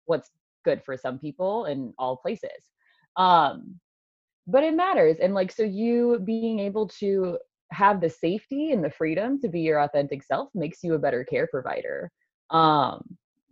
what's 0.04 0.30
good 0.64 0.82
for 0.84 0.96
some 0.96 1.18
people 1.18 1.66
in 1.66 1.92
all 1.98 2.16
places. 2.16 2.50
Um 3.16 3.80
but 4.46 4.64
it 4.64 4.74
matters 4.74 5.18
and 5.22 5.34
like 5.34 5.52
so 5.52 5.62
you 5.62 6.20
being 6.24 6.58
able 6.58 6.88
to 6.88 7.38
have 7.72 8.00
the 8.00 8.10
safety 8.10 8.72
and 8.72 8.82
the 8.82 8.90
freedom 8.90 9.40
to 9.40 9.48
be 9.48 9.60
your 9.60 9.80
authentic 9.80 10.24
self 10.24 10.48
makes 10.54 10.82
you 10.82 10.94
a 10.94 10.98
better 10.98 11.24
care 11.24 11.48
provider. 11.50 12.10
Um 12.50 13.02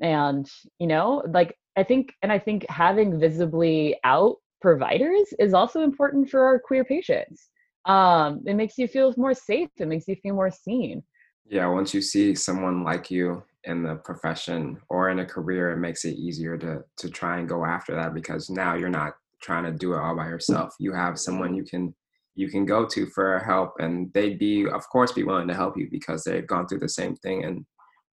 and 0.00 0.48
you 0.78 0.86
know 0.86 1.22
like 1.32 1.56
i 1.76 1.82
think 1.82 2.14
and 2.22 2.30
i 2.30 2.38
think 2.38 2.64
having 2.68 3.18
visibly 3.18 3.96
out 4.04 4.36
providers 4.60 5.32
is 5.38 5.54
also 5.54 5.82
important 5.82 6.28
for 6.30 6.44
our 6.44 6.58
queer 6.58 6.84
patients. 6.84 7.48
Um, 7.84 8.42
it 8.46 8.54
makes 8.54 8.76
you 8.78 8.88
feel 8.88 9.14
more 9.16 9.34
safe. 9.34 9.70
It 9.78 9.88
makes 9.88 10.08
you 10.08 10.16
feel 10.22 10.34
more 10.34 10.50
seen. 10.50 11.02
Yeah, 11.46 11.66
once 11.68 11.94
you 11.94 12.02
see 12.02 12.34
someone 12.34 12.84
like 12.84 13.10
you 13.10 13.42
in 13.64 13.82
the 13.82 13.96
profession 13.96 14.78
or 14.88 15.10
in 15.10 15.20
a 15.20 15.26
career, 15.26 15.72
it 15.72 15.78
makes 15.78 16.04
it 16.04 16.16
easier 16.16 16.58
to 16.58 16.84
to 16.98 17.10
try 17.10 17.38
and 17.38 17.48
go 17.48 17.64
after 17.64 17.94
that 17.94 18.14
because 18.14 18.50
now 18.50 18.74
you're 18.74 18.88
not 18.88 19.14
trying 19.40 19.64
to 19.64 19.72
do 19.72 19.94
it 19.94 19.98
all 19.98 20.16
by 20.16 20.26
yourself. 20.26 20.74
You 20.78 20.92
have 20.92 21.18
someone 21.18 21.54
you 21.54 21.64
can 21.64 21.94
you 22.34 22.48
can 22.48 22.66
go 22.66 22.86
to 22.86 23.06
for 23.06 23.40
help, 23.40 23.74
and 23.80 24.12
they'd 24.12 24.38
be, 24.38 24.68
of 24.68 24.88
course, 24.90 25.12
be 25.12 25.24
willing 25.24 25.48
to 25.48 25.54
help 25.54 25.76
you 25.76 25.88
because 25.90 26.22
they've 26.22 26.46
gone 26.46 26.68
through 26.68 26.80
the 26.80 26.88
same 26.88 27.16
thing 27.16 27.44
and 27.44 27.64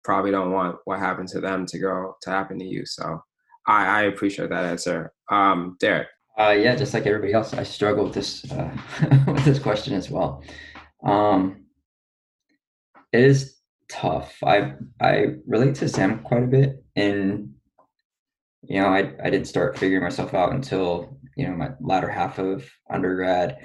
probably 0.04 0.32
don't 0.32 0.52
want 0.52 0.78
what 0.86 1.00
happened 1.00 1.28
to 1.30 1.42
them 1.42 1.66
to 1.66 1.78
go 1.78 2.16
to 2.22 2.30
happen 2.30 2.58
to 2.60 2.66
you. 2.66 2.86
So 2.86 3.22
I, 3.68 3.86
I 3.86 4.02
appreciate 4.04 4.50
that 4.50 4.66
answer. 4.66 5.12
Um, 5.30 5.78
Derek. 5.80 6.08
Uh, 6.38 6.52
yeah, 6.52 6.76
just 6.76 6.94
like 6.94 7.06
everybody 7.06 7.34
else, 7.34 7.54
I 7.54 7.64
struggle 7.64 8.06
with 8.06 8.14
this 8.14 8.50
uh, 8.52 8.70
with 9.28 9.46
this 9.46 9.60
question 9.60 9.94
as 9.94 10.10
well. 10.10 10.44
Um, 11.04 11.66
it 13.14 13.22
is 13.24 13.58
tough. 13.90 14.36
I 14.44 14.74
I 15.02 15.36
relate 15.48 15.76
to 15.76 15.88
Sam 15.88 16.20
quite 16.20 16.44
a 16.44 16.48
bit, 16.48 16.84
and 16.96 17.54
you 18.64 18.82
know, 18.82 18.88
I 18.88 19.14
I 19.24 19.30
didn't 19.30 19.48
start 19.48 19.78
figuring 19.78 20.04
myself 20.04 20.34
out 20.34 20.52
until 20.52 21.18
you 21.38 21.48
know 21.48 21.56
my 21.56 21.72
latter 21.80 22.10
half 22.10 22.38
of 22.38 22.70
undergrad. 22.90 23.58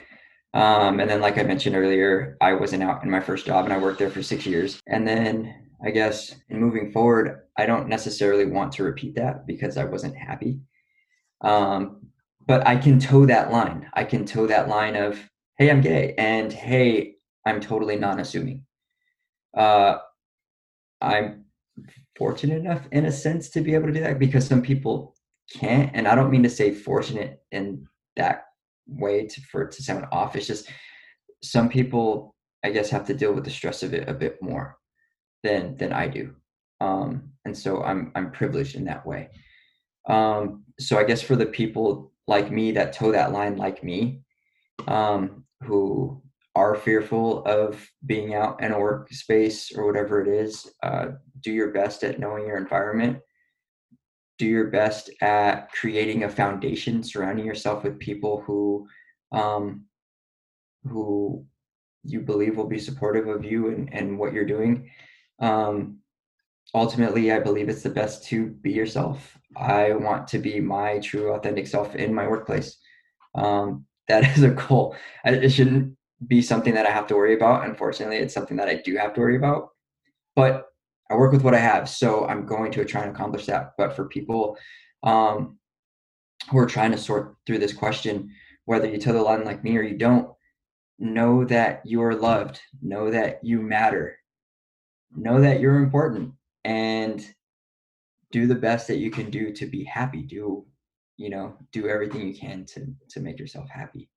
Um, 0.55 1.01
and 1.01 1.09
then, 1.09 1.21
like 1.21 1.39
I 1.39 1.43
mentioned 1.45 1.77
earlier, 1.77 2.37
I 2.41 2.55
wasn't 2.55 2.83
out 2.83 3.03
in 3.05 3.11
my 3.11 3.21
first 3.21 3.47
job, 3.47 3.65
and 3.65 3.73
I 3.73 3.79
worked 3.79 3.99
there 3.99 4.11
for 4.11 4.23
six 4.23 4.47
years. 4.47 4.81
And 4.89 5.07
then, 5.07 5.69
I 5.85 5.91
guess, 5.91 6.35
in 6.49 6.61
moving 6.61 6.91
forward, 6.93 7.43
I 7.57 7.67
don't 7.67 7.89
necessarily 7.89 8.47
want 8.47 8.73
to 8.73 8.83
repeat 8.85 9.15
that 9.17 9.47
because 9.47 9.77
I 9.77 9.85
wasn't 9.85 10.17
happy. 10.17 10.61
Um, 11.41 12.10
but 12.51 12.67
I 12.67 12.75
can 12.75 12.99
toe 12.99 13.27
that 13.27 13.53
line. 13.53 13.89
I 13.95 14.03
can 14.03 14.27
toe 14.27 14.49
that 14.49 14.67
line 14.67 14.97
of, 14.97 15.17
hey, 15.57 15.71
I'm 15.71 15.81
gay, 15.81 16.15
and 16.19 16.53
hey, 16.53 17.15
I'm 17.47 17.61
totally 17.61 17.95
non-assuming. 17.95 18.65
Uh, 19.57 19.99
I'm 21.01 21.45
fortunate 22.19 22.59
enough, 22.59 22.89
in 22.91 23.05
a 23.05 23.13
sense, 23.13 23.51
to 23.51 23.61
be 23.61 23.73
able 23.77 23.87
to 23.87 23.93
do 23.93 24.01
that 24.01 24.19
because 24.19 24.49
some 24.49 24.63
people 24.63 25.15
can't, 25.55 25.93
and 25.95 26.09
I 26.09 26.17
don't 26.17 26.33
mean 26.33 26.43
to 26.43 26.51
say 26.51 26.75
fortunate 26.75 27.41
in 27.53 27.87
that 28.17 28.47
way 28.89 29.29
to 29.29 29.41
for 29.43 29.63
it 29.63 29.71
to 29.75 29.85
sound 29.85 30.07
off. 30.11 30.35
It's 30.35 30.49
just 30.49 30.69
some 31.45 31.69
people, 31.69 32.35
I 32.65 32.71
guess, 32.71 32.91
have 32.91 33.07
to 33.07 33.15
deal 33.15 33.33
with 33.33 33.45
the 33.45 33.51
stress 33.51 33.85
of 33.85 33.95
it 33.95 34.09
a 34.09 34.13
bit 34.13 34.39
more 34.43 34.77
than 35.45 35.77
than 35.77 35.93
I 35.93 36.09
do, 36.09 36.35
um, 36.81 37.31
and 37.45 37.57
so 37.57 37.85
I'm 37.85 38.11
I'm 38.17 38.33
privileged 38.33 38.75
in 38.75 38.87
that 38.87 39.07
way. 39.07 39.29
Um, 40.09 40.65
so 40.81 40.99
I 40.99 41.05
guess 41.05 41.23
for 41.23 41.37
the 41.37 41.47
people 41.47 42.11
like 42.31 42.51
me 42.51 42.73
that 42.73 42.95
toe 42.95 43.13
that 43.13 43.33
line 43.33 43.57
like 43.57 43.85
me 43.85 44.23
um, 44.89 45.45
who 45.65 46.23
are 46.55 46.75
fearful 46.75 47.45
of 47.45 47.87
being 48.07 48.35
out 48.35 48.63
in 48.63 48.73
a 48.73 48.77
workspace 48.77 49.77
or 49.77 49.87
whatever 49.87 50.23
it 50.23 50.29
is 50.29 50.73
uh, 50.83 51.09
do 51.41 51.53
your 51.53 51.71
best 51.71 52.05
at 52.05 52.19
knowing 52.19 52.47
your 52.47 52.59
environment. 52.59 53.19
Do 54.39 54.47
your 54.47 54.69
best 54.69 55.11
at 55.21 55.71
creating 55.73 56.25
a 56.25 56.29
foundation 56.29 57.03
surrounding 57.03 57.47
yourself 57.47 57.85
with 57.85 57.99
people 57.99 58.43
who 58.47 58.87
um, 59.33 59.85
who 60.85 61.45
you 62.05 62.21
believe 62.21 62.57
will 62.57 62.67
be 62.67 62.79
supportive 62.79 63.29
of 63.29 63.45
you 63.45 63.69
and, 63.69 63.93
and 63.93 64.19
what 64.19 64.33
you're 64.33 64.47
doing. 64.47 64.91
Um, 65.41 66.00
ultimately, 66.75 67.33
I 67.33 67.41
believe 67.41 67.69
it's 67.69 67.83
the 67.83 67.91
best 67.91 68.25
to 68.27 68.47
be 68.47 68.73
yourself. 68.73 69.37
I 69.57 69.93
want 69.93 70.29
to 70.29 70.39
be 70.39 70.61
my 70.61 70.99
true, 70.99 71.33
authentic 71.33 71.67
self 71.67 71.95
in 71.95 72.15
my 72.15 72.29
workplace. 72.29 72.79
Um, 73.35 73.87
that 74.09 74.25
is 74.37 74.43
a 74.43 74.51
goal. 74.51 74.97
It 75.25 75.51
shouldn't 75.51 75.97
be 76.27 76.43
something 76.43 76.75
that 76.75 76.87
I 76.87 76.91
have 76.91 77.07
to 77.09 77.17
worry 77.17 77.35
about. 77.35 77.67
Unfortunately, 77.67 78.17
it's 78.17 78.35
something 78.35 78.57
that 78.59 78.69
I 78.69 78.83
do 78.85 78.97
have 78.97 79.15
to 79.15 79.21
worry 79.21 79.37
about. 79.37 79.71
But 80.37 80.67
I 81.11 81.17
work 81.17 81.33
with 81.33 81.43
what 81.43 81.55
I 81.55 81.59
have, 81.59 81.89
so 81.89 82.27
I'm 82.27 82.47
going 82.47 82.71
to 82.73 82.85
try 82.85 83.03
and 83.03 83.11
accomplish 83.11 83.47
that. 83.47 83.73
But 83.77 83.97
for 83.97 84.07
people 84.07 84.57
um, 85.03 85.59
who 86.51 86.59
are 86.59 86.67
trying 86.67 86.93
to 86.93 86.99
sort 86.99 87.35
through 87.47 87.59
this 87.59 87.73
question, 87.73 88.31
whether 88.67 88.89
you 88.89 88.99
toe 88.99 89.13
the 89.13 89.21
line 89.21 89.45
like 89.45 89.65
me 89.65 89.77
or 89.77 89.83
you 89.83 89.99
don't, 89.99 90.31
know 91.01 91.45
that 91.47 91.81
you 91.85 92.03
are 92.03 92.15
loved. 92.15 92.61
Know 92.81 93.11
that 93.11 93.41
you 93.43 93.61
matter. 93.61 94.19
Know 95.17 95.41
that 95.41 95.59
you're 95.59 95.79
important 95.79 96.35
and 96.65 97.27
do 98.33 98.47
the 98.47 98.55
best 98.55 98.87
that 98.87 98.99
you 98.99 99.11
can 99.11 99.31
do 99.31 99.53
to 99.53 99.67
be 99.67 99.85
happy 99.85 100.23
do 100.23 100.65
you 101.17 101.31
know 101.31 101.55
do 101.73 101.89
everything 101.89 102.27
you 102.27 102.35
can 102.35 102.65
to 102.65 102.87
to 103.09 103.21
make 103.21 103.39
yourself 103.39 103.69
happy 103.69 104.09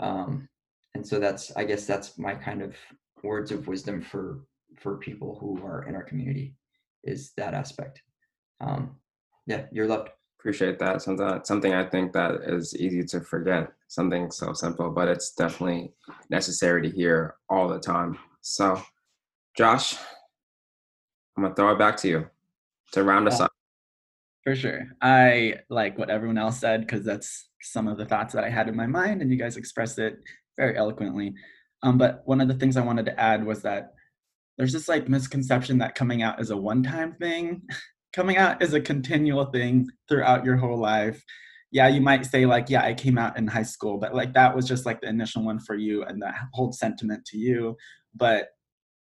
um 0.00 0.48
and 0.94 1.06
so 1.06 1.18
that's 1.18 1.54
i 1.56 1.64
guess 1.64 1.86
that's 1.86 2.18
my 2.18 2.34
kind 2.34 2.62
of 2.62 2.74
words 3.22 3.50
of 3.50 3.66
wisdom 3.66 4.00
for 4.00 4.40
for 4.78 4.96
people 4.96 5.36
who 5.40 5.64
are 5.64 5.84
in 5.84 5.94
our 5.94 6.02
community 6.02 6.56
is 7.04 7.32
that 7.36 7.54
aspect. 7.54 8.02
Um, 8.60 8.96
yeah, 9.46 9.66
you're 9.72 9.88
loved. 9.88 10.10
Appreciate 10.38 10.78
that. 10.80 11.02
Something 11.02 11.40
something 11.44 11.72
I 11.72 11.84
think 11.84 12.12
that 12.12 12.42
is 12.42 12.76
easy 12.76 13.04
to 13.04 13.20
forget. 13.20 13.72
Something 13.88 14.30
so 14.30 14.52
simple, 14.52 14.90
but 14.90 15.08
it's 15.08 15.34
definitely 15.34 15.92
necessary 16.30 16.82
to 16.82 16.96
hear 16.96 17.36
all 17.48 17.68
the 17.68 17.78
time. 17.78 18.18
So, 18.40 18.82
Josh, 19.56 19.96
I'm 21.36 21.42
gonna 21.44 21.54
throw 21.54 21.72
it 21.72 21.78
back 21.78 21.96
to 21.98 22.08
you 22.08 22.30
to 22.92 23.02
round 23.02 23.26
us 23.28 23.38
Yeah. 23.38 23.46
up. 23.46 23.52
For 24.44 24.56
sure. 24.56 24.88
I 25.00 25.60
like 25.70 25.96
what 25.98 26.10
everyone 26.10 26.38
else 26.38 26.58
said 26.58 26.80
because 26.80 27.04
that's 27.04 27.48
some 27.62 27.86
of 27.86 27.96
the 27.96 28.04
thoughts 28.04 28.34
that 28.34 28.42
I 28.44 28.50
had 28.50 28.68
in 28.68 28.76
my 28.76 28.86
mind, 28.86 29.22
and 29.22 29.30
you 29.30 29.36
guys 29.36 29.56
expressed 29.56 29.98
it 29.98 30.18
very 30.56 30.76
eloquently. 30.76 31.34
Um, 31.84 31.96
but 31.96 32.22
one 32.26 32.40
of 32.40 32.48
the 32.48 32.54
things 32.54 32.76
I 32.76 32.84
wanted 32.84 33.06
to 33.06 33.18
add 33.20 33.44
was 33.46 33.62
that 33.62 33.94
there's 34.58 34.72
this 34.72 34.88
like 34.88 35.08
misconception 35.08 35.78
that 35.78 35.94
coming 35.94 36.22
out 36.22 36.40
is 36.40 36.50
a 36.50 36.56
one 36.56 36.82
time 36.82 37.14
thing. 37.14 37.62
coming 38.12 38.36
out 38.36 38.60
is 38.62 38.74
a 38.74 38.80
continual 38.80 39.46
thing 39.46 39.88
throughout 40.08 40.44
your 40.44 40.56
whole 40.56 40.76
life. 40.78 41.24
Yeah, 41.70 41.88
you 41.88 42.02
might 42.02 42.26
say, 42.26 42.44
like, 42.44 42.68
yeah, 42.68 42.84
I 42.84 42.92
came 42.92 43.16
out 43.16 43.38
in 43.38 43.46
high 43.46 43.62
school, 43.62 43.96
but 43.96 44.14
like 44.14 44.34
that 44.34 44.54
was 44.54 44.68
just 44.68 44.84
like 44.84 45.00
the 45.00 45.08
initial 45.08 45.42
one 45.42 45.58
for 45.60 45.74
you 45.74 46.04
and 46.04 46.20
that 46.20 46.34
whole 46.52 46.72
sentiment 46.72 47.24
to 47.26 47.38
you. 47.38 47.76
But 48.14 48.48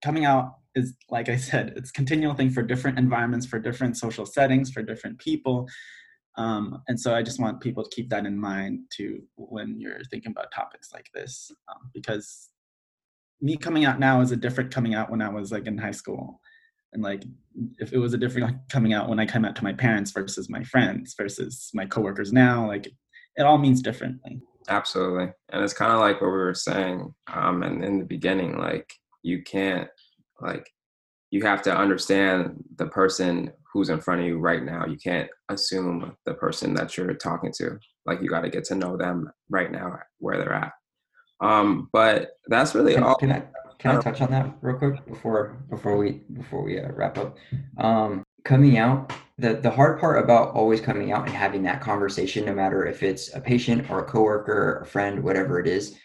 coming 0.01 0.23
out 0.23 0.53
is 0.75 0.93
like 1.09 1.29
i 1.29 1.35
said 1.35 1.73
it's 1.75 1.91
continual 1.91 2.33
thing 2.33 2.49
for 2.49 2.63
different 2.63 2.97
environments 2.97 3.45
for 3.45 3.59
different 3.59 3.97
social 3.97 4.25
settings 4.25 4.71
for 4.71 4.81
different 4.81 5.17
people. 5.19 5.67
Um, 6.35 6.81
and 6.87 6.99
so 6.99 7.13
i 7.13 7.21
just 7.21 7.39
want 7.39 7.61
people 7.61 7.83
to 7.83 7.95
keep 7.95 8.09
that 8.09 8.25
in 8.25 8.39
mind 8.39 8.79
too 8.89 9.21
when 9.35 9.79
you're 9.79 10.03
thinking 10.09 10.31
about 10.31 10.51
topics 10.51 10.91
like 10.91 11.07
this 11.13 11.51
um, 11.69 11.91
because 11.93 12.49
me 13.39 13.55
coming 13.55 13.85
out 13.85 13.99
now 13.99 14.19
is 14.21 14.31
a 14.31 14.35
different 14.35 14.73
coming 14.73 14.95
out 14.95 15.11
when 15.11 15.21
i 15.21 15.29
was 15.29 15.51
like 15.51 15.67
in 15.67 15.77
high 15.77 15.91
school. 15.91 16.39
And 16.93 17.01
like 17.01 17.23
if 17.79 17.91
it 17.91 17.97
was 17.97 18.13
a 18.13 18.17
different 18.17 18.57
coming 18.69 18.93
out 18.93 19.09
when 19.09 19.19
i 19.19 19.25
came 19.25 19.45
out 19.45 19.55
to 19.57 19.63
my 19.63 19.73
parents 19.73 20.11
versus 20.11 20.49
my 20.49 20.63
friends 20.63 21.15
versus 21.17 21.69
my 21.73 21.85
coworkers 21.85 22.31
now 22.31 22.67
like 22.67 22.87
it 23.35 23.43
all 23.43 23.57
means 23.57 23.81
differently. 23.81 24.41
Absolutely. 24.69 25.31
And 25.51 25.63
it's 25.63 25.73
kind 25.73 25.91
of 25.91 25.99
like 25.99 26.21
what 26.21 26.27
we 26.27 26.37
were 26.37 26.53
saying 26.53 27.13
um, 27.31 27.63
and 27.63 27.83
in 27.83 27.99
the 27.99 28.05
beginning, 28.05 28.57
like 28.57 28.93
you 29.23 29.43
can't, 29.43 29.89
like, 30.41 30.69
you 31.31 31.41
have 31.43 31.61
to 31.63 31.75
understand 31.75 32.63
the 32.75 32.87
person 32.87 33.51
who's 33.71 33.89
in 33.89 33.99
front 33.99 34.21
of 34.21 34.27
you 34.27 34.37
right 34.37 34.63
now. 34.63 34.85
You 34.85 34.97
can't 34.97 35.29
assume 35.49 36.15
the 36.25 36.35
person 36.35 36.73
that 36.75 36.95
you're 36.95 37.13
talking 37.15 37.51
to. 37.57 37.79
Like, 38.05 38.21
you 38.21 38.29
got 38.29 38.41
to 38.41 38.49
get 38.49 38.65
to 38.65 38.75
know 38.75 38.97
them 38.97 39.31
right 39.49 39.71
now 39.71 39.97
where 40.19 40.37
they're 40.37 40.53
at. 40.53 40.73
Um, 41.41 41.89
but 41.91 42.31
that's 42.47 42.75
really 42.75 42.93
Can, 42.93 43.03
all. 43.03 43.15
can 43.15 43.31
I 43.31 43.43
can 43.79 43.97
I 43.97 43.99
touch 43.99 44.21
on 44.21 44.31
that 44.31 44.55
real 44.61 44.77
quick 44.77 45.05
before 45.05 45.57
before 45.69 45.97
we 45.97 46.21
before 46.31 46.63
we 46.63 46.79
uh, 46.79 46.91
wrap 46.93 47.17
up? 47.17 47.35
Um, 47.77 48.23
coming 48.45 48.77
out 48.77 49.11
the 49.37 49.55
the 49.55 49.71
hard 49.71 49.99
part 49.99 50.23
about 50.23 50.53
always 50.53 50.79
coming 50.79 51.11
out 51.11 51.25
and 51.25 51.35
having 51.35 51.63
that 51.63 51.81
conversation, 51.81 52.45
no 52.45 52.53
matter 52.53 52.85
if 52.85 53.03
it's 53.03 53.33
a 53.33 53.41
patient 53.41 53.89
or 53.89 53.99
a 53.99 54.05
coworker, 54.05 54.79
a 54.79 54.85
friend, 54.85 55.21
whatever 55.23 55.59
it 55.59 55.67
is. 55.67 55.97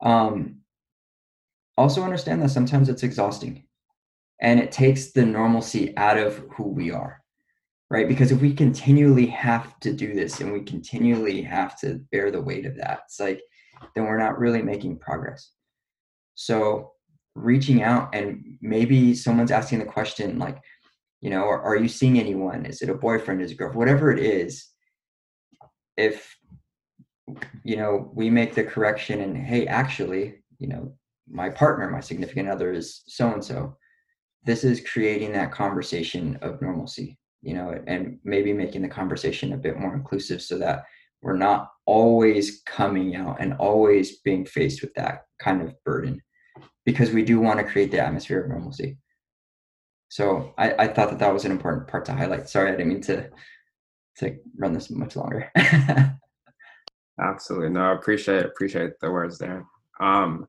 Um, 0.00 0.60
also 1.80 2.02
understand 2.02 2.42
that 2.42 2.50
sometimes 2.50 2.88
it's 2.88 3.02
exhausting, 3.02 3.64
and 4.40 4.60
it 4.60 4.70
takes 4.70 5.12
the 5.12 5.24
normalcy 5.24 5.96
out 5.96 6.18
of 6.18 6.44
who 6.54 6.68
we 6.68 6.90
are, 6.90 7.20
right? 7.90 8.08
Because 8.08 8.30
if 8.32 8.40
we 8.40 8.52
continually 8.54 9.26
have 9.26 9.78
to 9.80 9.92
do 9.92 10.14
this 10.14 10.40
and 10.40 10.52
we 10.52 10.62
continually 10.62 11.42
have 11.42 11.78
to 11.80 12.00
bear 12.12 12.30
the 12.30 12.42
weight 12.42 12.66
of 12.66 12.76
that, 12.76 13.00
it's 13.06 13.18
like 13.18 13.40
then 13.94 14.04
we're 14.04 14.18
not 14.18 14.38
really 14.38 14.62
making 14.62 14.98
progress. 14.98 15.52
So 16.34 16.92
reaching 17.34 17.82
out 17.82 18.14
and 18.14 18.58
maybe 18.60 19.14
someone's 19.14 19.50
asking 19.50 19.78
the 19.78 19.84
question 19.86 20.38
like, 20.38 20.58
you 21.20 21.30
know, 21.30 21.44
are, 21.44 21.62
are 21.62 21.76
you 21.76 21.88
seeing 21.88 22.18
anyone? 22.18 22.66
Is 22.66 22.82
it 22.82 22.90
a 22.90 22.94
boyfriend? 22.94 23.42
Is 23.42 23.50
it 23.50 23.54
a 23.54 23.56
girl? 23.56 23.72
Whatever 23.72 24.10
it 24.12 24.18
is, 24.18 24.66
if 25.96 26.36
you 27.64 27.76
know, 27.76 28.10
we 28.14 28.28
make 28.30 28.54
the 28.54 28.64
correction 28.64 29.20
and 29.20 29.36
hey, 29.36 29.66
actually, 29.66 30.42
you 30.58 30.68
know, 30.68 30.94
my 31.30 31.48
partner, 31.48 31.88
my 31.88 32.00
significant 32.00 32.48
other 32.48 32.72
is 32.72 33.02
so 33.06 33.32
and 33.32 33.44
so. 33.44 33.76
This 34.44 34.64
is 34.64 34.88
creating 34.90 35.32
that 35.32 35.52
conversation 35.52 36.38
of 36.42 36.60
normalcy, 36.62 37.18
you 37.42 37.54
know, 37.54 37.78
and 37.86 38.18
maybe 38.24 38.52
making 38.52 38.82
the 38.82 38.88
conversation 38.88 39.52
a 39.52 39.58
bit 39.58 39.78
more 39.78 39.94
inclusive 39.94 40.42
so 40.42 40.58
that 40.58 40.84
we're 41.22 41.36
not 41.36 41.70
always 41.84 42.62
coming 42.64 43.16
out 43.16 43.36
and 43.40 43.54
always 43.54 44.18
being 44.20 44.46
faced 44.46 44.80
with 44.80 44.94
that 44.94 45.24
kind 45.38 45.60
of 45.60 45.74
burden 45.84 46.20
because 46.84 47.10
we 47.10 47.22
do 47.22 47.38
want 47.38 47.58
to 47.58 47.64
create 47.64 47.90
the 47.90 48.00
atmosphere 48.00 48.42
of 48.42 48.48
normalcy. 48.48 48.96
So 50.08 50.54
I, 50.58 50.72
I 50.72 50.88
thought 50.88 51.10
that 51.10 51.18
that 51.20 51.32
was 51.32 51.44
an 51.44 51.52
important 51.52 51.86
part 51.86 52.04
to 52.06 52.12
highlight. 52.12 52.48
Sorry, 52.48 52.68
I 52.68 52.76
didn't 52.76 52.88
mean 52.88 53.02
to 53.02 53.28
to 54.18 54.36
run 54.58 54.72
this 54.72 54.90
much 54.90 55.16
longer. 55.16 55.50
Absolutely. 57.20 57.68
No, 57.70 57.82
I 57.82 57.94
appreciate 57.94 58.44
appreciate 58.44 58.98
the 59.00 59.10
words 59.10 59.38
there. 59.38 59.64
Um, 60.00 60.48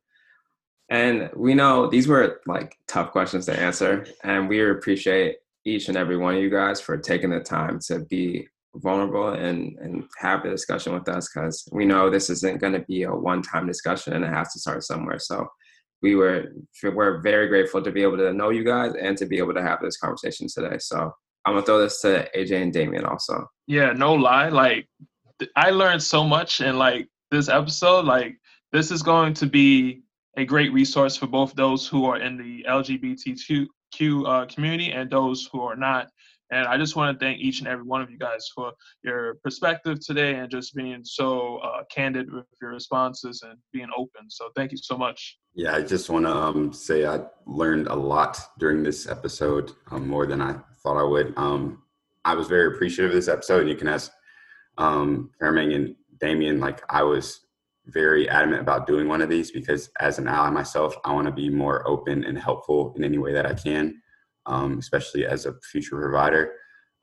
and 0.91 1.29
we 1.37 1.53
know 1.53 1.87
these 1.87 2.07
were 2.07 2.41
like 2.45 2.77
tough 2.87 3.11
questions 3.11 3.45
to 3.45 3.57
answer, 3.57 4.05
and 4.25 4.47
we 4.49 4.69
appreciate 4.69 5.37
each 5.63 5.87
and 5.87 5.97
every 5.97 6.17
one 6.17 6.35
of 6.35 6.41
you 6.41 6.49
guys 6.49 6.81
for 6.81 6.97
taking 6.97 7.29
the 7.29 7.39
time 7.39 7.79
to 7.87 7.99
be 7.99 8.47
vulnerable 8.75 9.29
and 9.29 9.77
and 9.79 10.03
have 10.17 10.43
the 10.43 10.49
discussion 10.49 10.93
with 10.93 11.07
us 11.07 11.29
because 11.29 11.67
we 11.71 11.85
know 11.85 12.09
this 12.09 12.29
isn't 12.29 12.59
going 12.59 12.73
to 12.73 12.79
be 12.81 13.03
a 13.03 13.11
one 13.11 13.41
time 13.41 13.65
discussion 13.65 14.13
and 14.13 14.25
it 14.25 14.33
has 14.33 14.51
to 14.51 14.59
start 14.59 14.83
somewhere. 14.83 15.17
So 15.17 15.47
we 16.01 16.15
were 16.15 16.51
we're 16.83 17.21
very 17.21 17.47
grateful 17.47 17.81
to 17.81 17.91
be 17.91 18.03
able 18.03 18.17
to 18.17 18.33
know 18.33 18.49
you 18.49 18.65
guys 18.65 18.91
and 18.99 19.17
to 19.17 19.25
be 19.25 19.37
able 19.37 19.53
to 19.53 19.61
have 19.61 19.79
this 19.81 19.97
conversation 19.97 20.47
today. 20.53 20.77
So 20.79 21.09
I'm 21.45 21.53
gonna 21.53 21.65
throw 21.65 21.79
this 21.79 22.01
to 22.01 22.27
AJ 22.35 22.61
and 22.63 22.73
Damian 22.73 23.05
also. 23.05 23.47
Yeah, 23.65 23.93
no 23.93 24.13
lie. 24.13 24.49
Like 24.49 24.89
I 25.55 25.69
learned 25.69 26.03
so 26.03 26.25
much 26.25 26.59
in 26.59 26.77
like 26.77 27.07
this 27.29 27.47
episode. 27.47 28.03
Like 28.03 28.35
this 28.73 28.91
is 28.91 29.01
going 29.01 29.35
to 29.35 29.45
be 29.45 30.01
a 30.37 30.45
great 30.45 30.71
resource 30.73 31.15
for 31.15 31.27
both 31.27 31.53
those 31.55 31.87
who 31.87 32.05
are 32.05 32.17
in 32.17 32.37
the 32.37 32.65
LGBTQ 32.67 33.67
uh, 34.25 34.45
community 34.45 34.91
and 34.91 35.09
those 35.09 35.49
who 35.51 35.61
are 35.61 35.75
not. 35.75 36.07
And 36.51 36.67
I 36.67 36.77
just 36.77 36.97
want 36.97 37.17
to 37.17 37.25
thank 37.25 37.39
each 37.39 37.59
and 37.59 37.67
every 37.67 37.85
one 37.85 38.01
of 38.01 38.11
you 38.11 38.17
guys 38.17 38.49
for 38.53 38.73
your 39.03 39.35
perspective 39.35 40.05
today 40.05 40.35
and 40.35 40.51
just 40.51 40.75
being 40.75 41.01
so 41.03 41.57
uh, 41.57 41.83
candid 41.89 42.31
with 42.31 42.45
your 42.61 42.71
responses 42.71 43.41
and 43.41 43.57
being 43.71 43.87
open. 43.97 44.29
So 44.29 44.49
thank 44.55 44.71
you 44.73 44.77
so 44.77 44.97
much. 44.97 45.37
Yeah, 45.53 45.75
I 45.75 45.81
just 45.81 46.09
want 46.09 46.25
to 46.25 46.31
um, 46.31 46.73
say 46.73 47.05
I 47.05 47.21
learned 47.45 47.87
a 47.87 47.95
lot 47.95 48.37
during 48.59 48.83
this 48.83 49.07
episode, 49.07 49.71
um, 49.91 50.07
more 50.07 50.25
than 50.25 50.41
I 50.41 50.55
thought 50.83 50.97
I 50.97 51.03
would. 51.03 51.33
Um, 51.37 51.83
I 52.25 52.35
was 52.35 52.47
very 52.47 52.75
appreciative 52.75 53.11
of 53.11 53.15
this 53.15 53.29
episode, 53.29 53.61
and 53.61 53.69
you 53.69 53.75
can 53.75 53.87
ask 53.87 54.11
um, 54.77 55.31
Farimang 55.41 55.73
and 55.73 55.95
Damian. 56.19 56.59
Like 56.59 56.83
I 56.89 57.03
was 57.03 57.41
very 57.87 58.29
adamant 58.29 58.61
about 58.61 58.87
doing 58.87 59.07
one 59.07 59.21
of 59.21 59.29
these 59.29 59.51
because, 59.51 59.89
as 59.99 60.19
an 60.19 60.27
ally 60.27 60.49
myself, 60.49 60.95
I 61.03 61.13
want 61.13 61.27
to 61.27 61.33
be 61.33 61.49
more 61.49 61.87
open 61.87 62.23
and 62.23 62.37
helpful 62.37 62.93
in 62.95 63.03
any 63.03 63.17
way 63.17 63.33
that 63.33 63.45
I 63.45 63.53
can, 63.53 64.01
um, 64.45 64.77
especially 64.77 65.25
as 65.25 65.45
a 65.45 65.55
future 65.71 65.99
provider. 65.99 66.53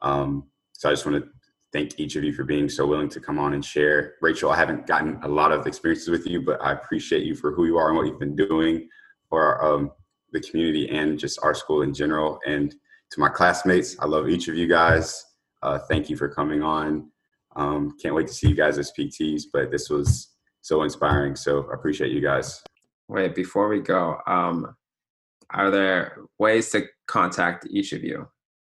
Um, 0.02 0.48
so 0.72 0.88
I 0.88 0.92
just 0.92 1.04
want 1.04 1.22
to 1.22 1.30
thank 1.72 1.98
each 1.98 2.16
of 2.16 2.24
you 2.24 2.32
for 2.32 2.44
being 2.44 2.68
so 2.68 2.86
willing 2.86 3.08
to 3.10 3.20
come 3.20 3.38
on 3.38 3.54
and 3.54 3.64
share. 3.64 4.14
Rachel, 4.22 4.50
I 4.50 4.56
haven't 4.56 4.86
gotten 4.86 5.18
a 5.22 5.28
lot 5.28 5.52
of 5.52 5.66
experiences 5.66 6.08
with 6.08 6.26
you, 6.26 6.42
but 6.42 6.62
I 6.62 6.72
appreciate 6.72 7.24
you 7.24 7.34
for 7.34 7.52
who 7.52 7.66
you 7.66 7.76
are 7.76 7.88
and 7.88 7.96
what 7.96 8.06
you've 8.06 8.20
been 8.20 8.36
doing 8.36 8.88
for 9.28 9.62
um, 9.64 9.90
the 10.32 10.40
community 10.40 10.88
and 10.88 11.18
just 11.18 11.38
our 11.42 11.54
school 11.54 11.82
in 11.82 11.92
general. 11.92 12.38
And 12.46 12.74
to 13.10 13.20
my 13.20 13.28
classmates, 13.28 13.96
I 13.98 14.06
love 14.06 14.28
each 14.28 14.48
of 14.48 14.54
you 14.54 14.66
guys. 14.66 15.24
Uh, 15.62 15.78
thank 15.78 16.08
you 16.08 16.16
for 16.16 16.28
coming 16.28 16.62
on. 16.62 17.10
Um, 17.56 17.96
can't 18.00 18.14
wait 18.14 18.28
to 18.28 18.32
see 18.32 18.48
you 18.48 18.54
guys 18.54 18.78
as 18.78 18.92
PTs, 18.96 19.44
but 19.52 19.70
this 19.70 19.90
was 19.90 20.28
so 20.62 20.82
inspiring. 20.82 21.36
So 21.36 21.68
I 21.70 21.74
appreciate 21.74 22.12
you 22.12 22.20
guys. 22.20 22.62
Wait, 23.08 23.34
before 23.34 23.68
we 23.68 23.80
go, 23.80 24.18
um, 24.26 24.74
are 25.50 25.70
there 25.70 26.18
ways 26.38 26.70
to 26.70 26.86
contact 27.06 27.66
each 27.70 27.92
of 27.92 28.02
you? 28.04 28.28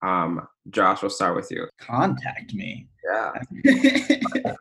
Um, 0.02 0.46
Josh, 0.70 1.02
we'll 1.02 1.10
start 1.10 1.36
with 1.36 1.50
you. 1.50 1.68
contact 1.78 2.54
me 2.54 2.88
Yeah. 3.04 3.32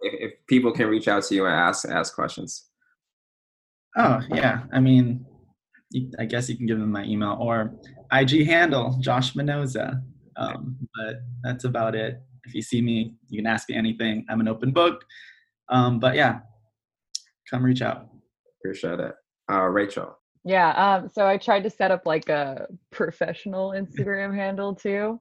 if, 0.00 0.14
if 0.30 0.32
people 0.46 0.72
can 0.72 0.88
reach 0.88 1.08
out 1.08 1.24
to 1.24 1.34
you 1.34 1.46
and 1.46 1.54
ask 1.54 1.88
ask 1.88 2.14
questions. 2.14 2.66
Oh 3.96 4.20
yeah, 4.30 4.64
I 4.72 4.80
mean, 4.80 5.26
I 6.18 6.24
guess 6.24 6.48
you 6.48 6.56
can 6.56 6.66
give 6.66 6.78
them 6.78 6.92
my 6.92 7.04
email 7.04 7.36
or 7.40 7.74
IG 8.12 8.46
handle 8.46 8.96
Josh 9.00 9.34
Minoza. 9.34 10.02
Um, 10.36 10.76
but 10.94 11.16
that's 11.42 11.64
about 11.64 11.94
it. 11.94 12.22
If 12.44 12.54
you 12.54 12.62
see 12.62 12.80
me, 12.80 13.14
you 13.28 13.38
can 13.38 13.46
ask 13.46 13.68
me 13.68 13.74
anything. 13.74 14.24
I'm 14.28 14.40
an 14.40 14.48
open 14.48 14.72
book. 14.72 15.04
Um, 15.70 15.98
but 15.98 16.14
yeah, 16.14 16.40
come 17.50 17.64
reach 17.64 17.82
out. 17.82 18.08
Appreciate 18.60 19.00
it. 19.00 19.14
Uh, 19.50 19.62
Rachel. 19.62 20.16
Yeah, 20.44 20.70
um, 20.70 21.08
so 21.08 21.26
I 21.26 21.36
tried 21.36 21.64
to 21.64 21.70
set 21.70 21.90
up 21.90 22.06
like 22.06 22.28
a 22.30 22.66
professional 22.90 23.70
Instagram 23.70 24.34
handle 24.34 24.74
too. 24.74 25.20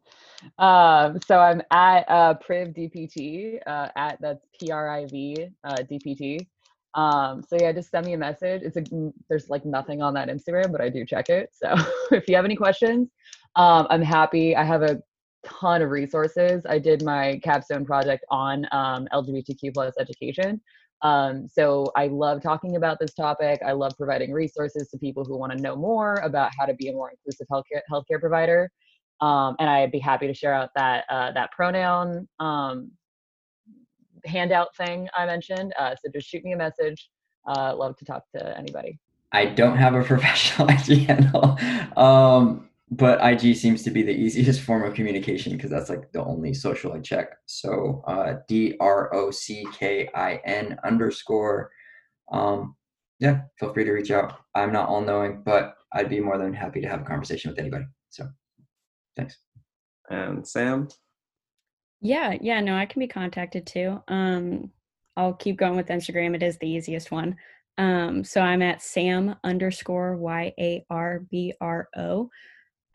Um, 0.58 1.20
so 1.26 1.40
I'm 1.40 1.62
at 1.72 2.10
uh, 2.10 2.36
Priv 2.36 2.70
DPT, 2.70 3.60
uh, 3.68 3.90
at 3.98 4.18
that's 4.22 4.46
P 4.58 4.72
R 4.72 4.90
I 4.90 5.06
V 5.08 5.48
uh, 5.66 5.76
DPT. 5.92 6.48
Um, 6.96 7.44
so 7.48 7.58
yeah, 7.60 7.72
just 7.72 7.92
send 7.92 8.06
me 8.06 8.14
a 8.14 8.18
message. 8.18 8.62
It's 8.64 8.78
a 8.78 8.84
there's 9.28 9.50
like 9.50 9.66
nothing 9.66 10.02
on 10.02 10.14
that 10.14 10.30
Instagram, 10.30 10.72
but 10.72 10.82
I 10.82 10.90
do 10.90 11.06
check 11.06 11.30
it. 11.30 11.50
So 11.54 11.76
if 12.12 12.30
you 12.30 12.36
have 12.36 12.46
any 12.46 12.56
questions, 12.56 13.10
um, 13.56 13.88
I'm 13.90 14.02
happy. 14.02 14.56
I 14.56 14.64
have 14.64 14.84
a 14.84 15.02
ton 15.46 15.82
of 15.82 15.90
resources. 15.90 16.64
I 16.68 16.80
did 16.80 17.04
my 17.04 17.40
capstone 17.44 17.86
project 17.86 18.26
on 18.30 18.66
um, 18.72 19.08
LGBTQ 19.14 19.74
plus 19.74 19.94
education. 20.00 20.62
Um, 21.02 21.48
so 21.48 21.92
I 21.96 22.08
love 22.08 22.42
talking 22.42 22.76
about 22.76 23.00
this 23.00 23.14
topic. 23.14 23.62
I 23.66 23.72
love 23.72 23.94
providing 23.98 24.34
resources 24.34 24.90
to 24.90 24.98
people 24.98 25.24
who 25.24 25.38
want 25.38 25.54
to 25.54 25.58
know 25.58 25.76
more 25.76 26.16
about 26.16 26.52
how 26.58 26.66
to 26.66 26.74
be 26.74 26.90
a 26.90 26.94
more 26.94 27.12
inclusive 27.12 27.48
healthcare 27.52 27.82
healthcare 27.90 28.20
provider. 28.20 28.70
Um, 29.22 29.56
and 29.60 29.70
I'd 29.70 29.92
be 29.92 30.00
happy 30.00 30.28
to 30.28 30.34
share 30.34 30.54
out 30.54 30.70
that 30.76 31.06
uh, 31.10 31.32
that 31.34 31.52
pronoun 31.52 32.28
um, 32.40 32.92
handout 34.26 34.76
thing 34.76 35.08
I 35.16 35.26
mentioned. 35.26 35.74
Uh, 35.80 35.96
so 35.96 36.12
just 36.12 36.28
shoot 36.28 36.44
me 36.44 36.54
a 36.54 36.58
message. 36.58 37.10
Uh, 37.48 37.76
love 37.76 37.96
to 37.98 38.06
talk 38.06 38.24
to 38.36 38.58
anybody. 38.58 39.00
I 39.32 39.46
don't 39.46 39.78
have 39.78 39.96
a 39.96 40.04
professional 40.04 40.70
IG 40.70 41.08
handle. 41.08 41.58
But 42.92 43.24
IG 43.24 43.56
seems 43.56 43.84
to 43.84 43.92
be 43.92 44.02
the 44.02 44.12
easiest 44.26 44.62
form 44.62 44.84
of 44.84 44.94
communication 44.94 45.56
because 45.56 45.70
that's 45.70 45.90
like 45.90 46.12
the 46.12 46.24
only 46.24 46.54
social 46.54 46.94
I 46.94 47.00
check. 47.00 47.34
So 47.46 48.04
uh, 48.08 48.36
D 48.48 48.76
R 48.80 49.14
O 49.14 49.32
C 49.32 49.66
K 49.74 50.10
I 50.16 50.42
N 50.46 50.78
underscore. 50.84 51.72
Um, 52.32 52.76
yeah, 53.20 53.42
feel 53.60 53.74
free 53.74 53.84
to 53.84 53.92
reach 53.92 54.12
out. 54.12 54.40
I'm 54.56 54.72
not 54.72 54.90
all 54.90 55.02
knowing, 55.02 55.44
but 55.44 55.76
I'd 55.94 56.10
be 56.10 56.20
more 56.20 56.38
than 56.38 56.54
happy 56.54 56.82
to 56.82 56.88
have 56.88 57.02
a 57.02 57.06
conversation 57.06 57.52
with 57.52 57.60
anybody. 57.60 57.86
So 58.10 58.28
thanks. 59.16 59.38
And 60.10 60.48
Sam? 60.48 60.88
Yeah, 62.02 62.38
yeah, 62.40 62.62
no, 62.62 62.76
I 62.76 62.86
can 62.86 63.00
be 63.00 63.08
contacted 63.08 63.68
too. 63.68 64.02
Um, 64.08 64.72
I'll 65.18 65.34
keep 65.34 65.58
going 65.58 65.76
with 65.76 65.88
Instagram. 65.88 66.34
It 66.34 66.44
is 66.44 66.58
the 66.58 66.70
easiest 66.70 67.12
one. 67.12 67.36
Um, 67.78 68.24
so 68.24 68.42
I'm 68.42 68.62
at 68.62 68.82
Sam 68.82 69.36
underscore 69.44 70.16
Y 70.16 70.54
A 70.60 70.86
R 70.90 71.22
B 71.30 71.54
R 71.60 71.90
O. 71.98 72.30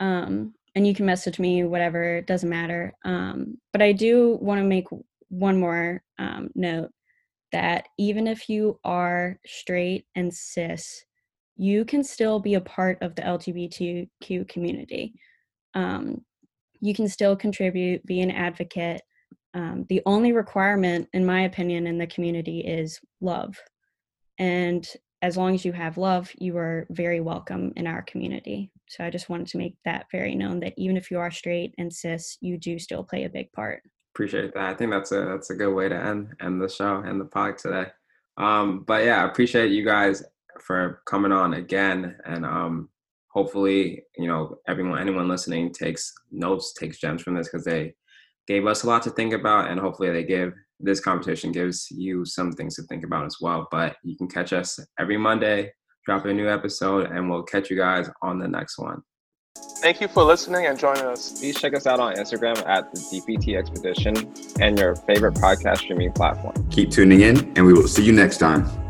Um, 0.00 0.54
and 0.74 0.86
you 0.86 0.94
can 0.94 1.06
message 1.06 1.38
me, 1.38 1.64
whatever, 1.64 2.16
it 2.16 2.26
doesn't 2.26 2.48
matter. 2.48 2.92
Um, 3.04 3.58
but 3.72 3.80
I 3.80 3.92
do 3.92 4.38
want 4.40 4.60
to 4.60 4.64
make 4.64 4.86
one 5.28 5.58
more 5.58 6.02
um, 6.18 6.50
note 6.54 6.90
that 7.52 7.86
even 7.98 8.26
if 8.26 8.48
you 8.48 8.80
are 8.84 9.38
straight 9.46 10.06
and 10.16 10.32
cis, 10.34 11.04
you 11.56 11.84
can 11.84 12.02
still 12.02 12.40
be 12.40 12.54
a 12.54 12.60
part 12.60 12.98
of 13.00 13.14
the 13.14 13.22
LGBTQ 13.22 14.48
community. 14.48 15.14
Um, 15.74 16.24
you 16.80 16.94
can 16.94 17.08
still 17.08 17.36
contribute, 17.36 18.04
be 18.04 18.20
an 18.20 18.30
advocate. 18.30 19.02
Um, 19.54 19.86
the 19.88 20.02
only 20.04 20.32
requirement, 20.32 21.08
in 21.12 21.24
my 21.24 21.42
opinion, 21.42 21.86
in 21.86 21.96
the 21.96 22.08
community 22.08 22.60
is 22.60 22.98
love. 23.20 23.56
And 24.38 24.86
as 25.22 25.36
long 25.36 25.54
as 25.54 25.64
you 25.64 25.72
have 25.72 25.96
love, 25.96 26.30
you 26.38 26.56
are 26.58 26.86
very 26.90 27.20
welcome 27.20 27.72
in 27.76 27.86
our 27.86 28.02
community. 28.02 28.72
So 28.94 29.04
I 29.04 29.10
just 29.10 29.28
wanted 29.28 29.48
to 29.48 29.58
make 29.58 29.74
that 29.84 30.06
very 30.12 30.36
known 30.36 30.60
that 30.60 30.74
even 30.76 30.96
if 30.96 31.10
you 31.10 31.18
are 31.18 31.30
straight 31.30 31.74
and 31.78 31.92
cis, 31.92 32.38
you 32.40 32.56
do 32.56 32.78
still 32.78 33.02
play 33.02 33.24
a 33.24 33.28
big 33.28 33.50
part. 33.52 33.82
Appreciate 34.14 34.54
that. 34.54 34.68
I 34.68 34.74
think 34.74 34.92
that's 34.92 35.10
a 35.10 35.24
that's 35.24 35.50
a 35.50 35.56
good 35.56 35.74
way 35.74 35.88
to 35.88 35.96
end 35.96 36.28
end 36.40 36.62
the 36.62 36.68
show 36.68 36.98
and 36.98 37.20
the 37.20 37.24
pod 37.24 37.58
today. 37.58 37.86
Um, 38.36 38.84
but 38.86 39.04
yeah, 39.04 39.22
I 39.22 39.26
appreciate 39.26 39.72
you 39.72 39.84
guys 39.84 40.22
for 40.60 41.02
coming 41.06 41.32
on 41.32 41.54
again, 41.54 42.16
and 42.24 42.44
um, 42.44 42.88
hopefully, 43.28 44.04
you 44.16 44.28
know, 44.28 44.58
everyone, 44.68 45.00
anyone 45.00 45.28
listening 45.28 45.72
takes 45.72 46.12
notes, 46.30 46.72
takes 46.72 46.98
gems 46.98 47.22
from 47.22 47.34
this 47.34 47.48
because 47.48 47.64
they 47.64 47.94
gave 48.46 48.66
us 48.66 48.84
a 48.84 48.86
lot 48.86 49.02
to 49.02 49.10
think 49.10 49.32
about, 49.32 49.70
and 49.70 49.80
hopefully, 49.80 50.10
they 50.10 50.22
give 50.22 50.52
this 50.78 51.00
conversation 51.00 51.50
gives 51.50 51.88
you 51.90 52.24
some 52.24 52.52
things 52.52 52.76
to 52.76 52.82
think 52.82 53.04
about 53.04 53.26
as 53.26 53.38
well. 53.40 53.66
But 53.72 53.96
you 54.04 54.16
can 54.16 54.28
catch 54.28 54.52
us 54.52 54.78
every 55.00 55.16
Monday, 55.16 55.72
dropping 56.04 56.32
a 56.32 56.34
new 56.34 56.48
episode, 56.48 57.10
and 57.10 57.30
we'll 57.30 57.42
catch 57.42 57.70
you 57.70 57.76
guys 57.76 58.08
on 58.22 58.38
the 58.38 58.48
next 58.48 58.78
one. 58.78 59.02
Thank 59.80 60.00
you 60.00 60.08
for 60.08 60.24
listening 60.24 60.66
and 60.66 60.78
joining 60.78 61.04
us. 61.04 61.38
Please 61.38 61.60
check 61.60 61.74
us 61.74 61.86
out 61.86 62.00
on 62.00 62.14
Instagram 62.14 62.56
at 62.66 62.92
the 62.92 63.00
DPT 63.00 63.56
Expedition 63.56 64.14
and 64.60 64.78
your 64.78 64.96
favorite 64.96 65.34
podcast 65.34 65.78
streaming 65.78 66.12
platform. 66.12 66.54
Keep 66.70 66.90
tuning 66.90 67.20
in, 67.20 67.52
and 67.56 67.64
we 67.64 67.72
will 67.72 67.88
see 67.88 68.04
you 68.04 68.12
next 68.12 68.38
time. 68.38 68.83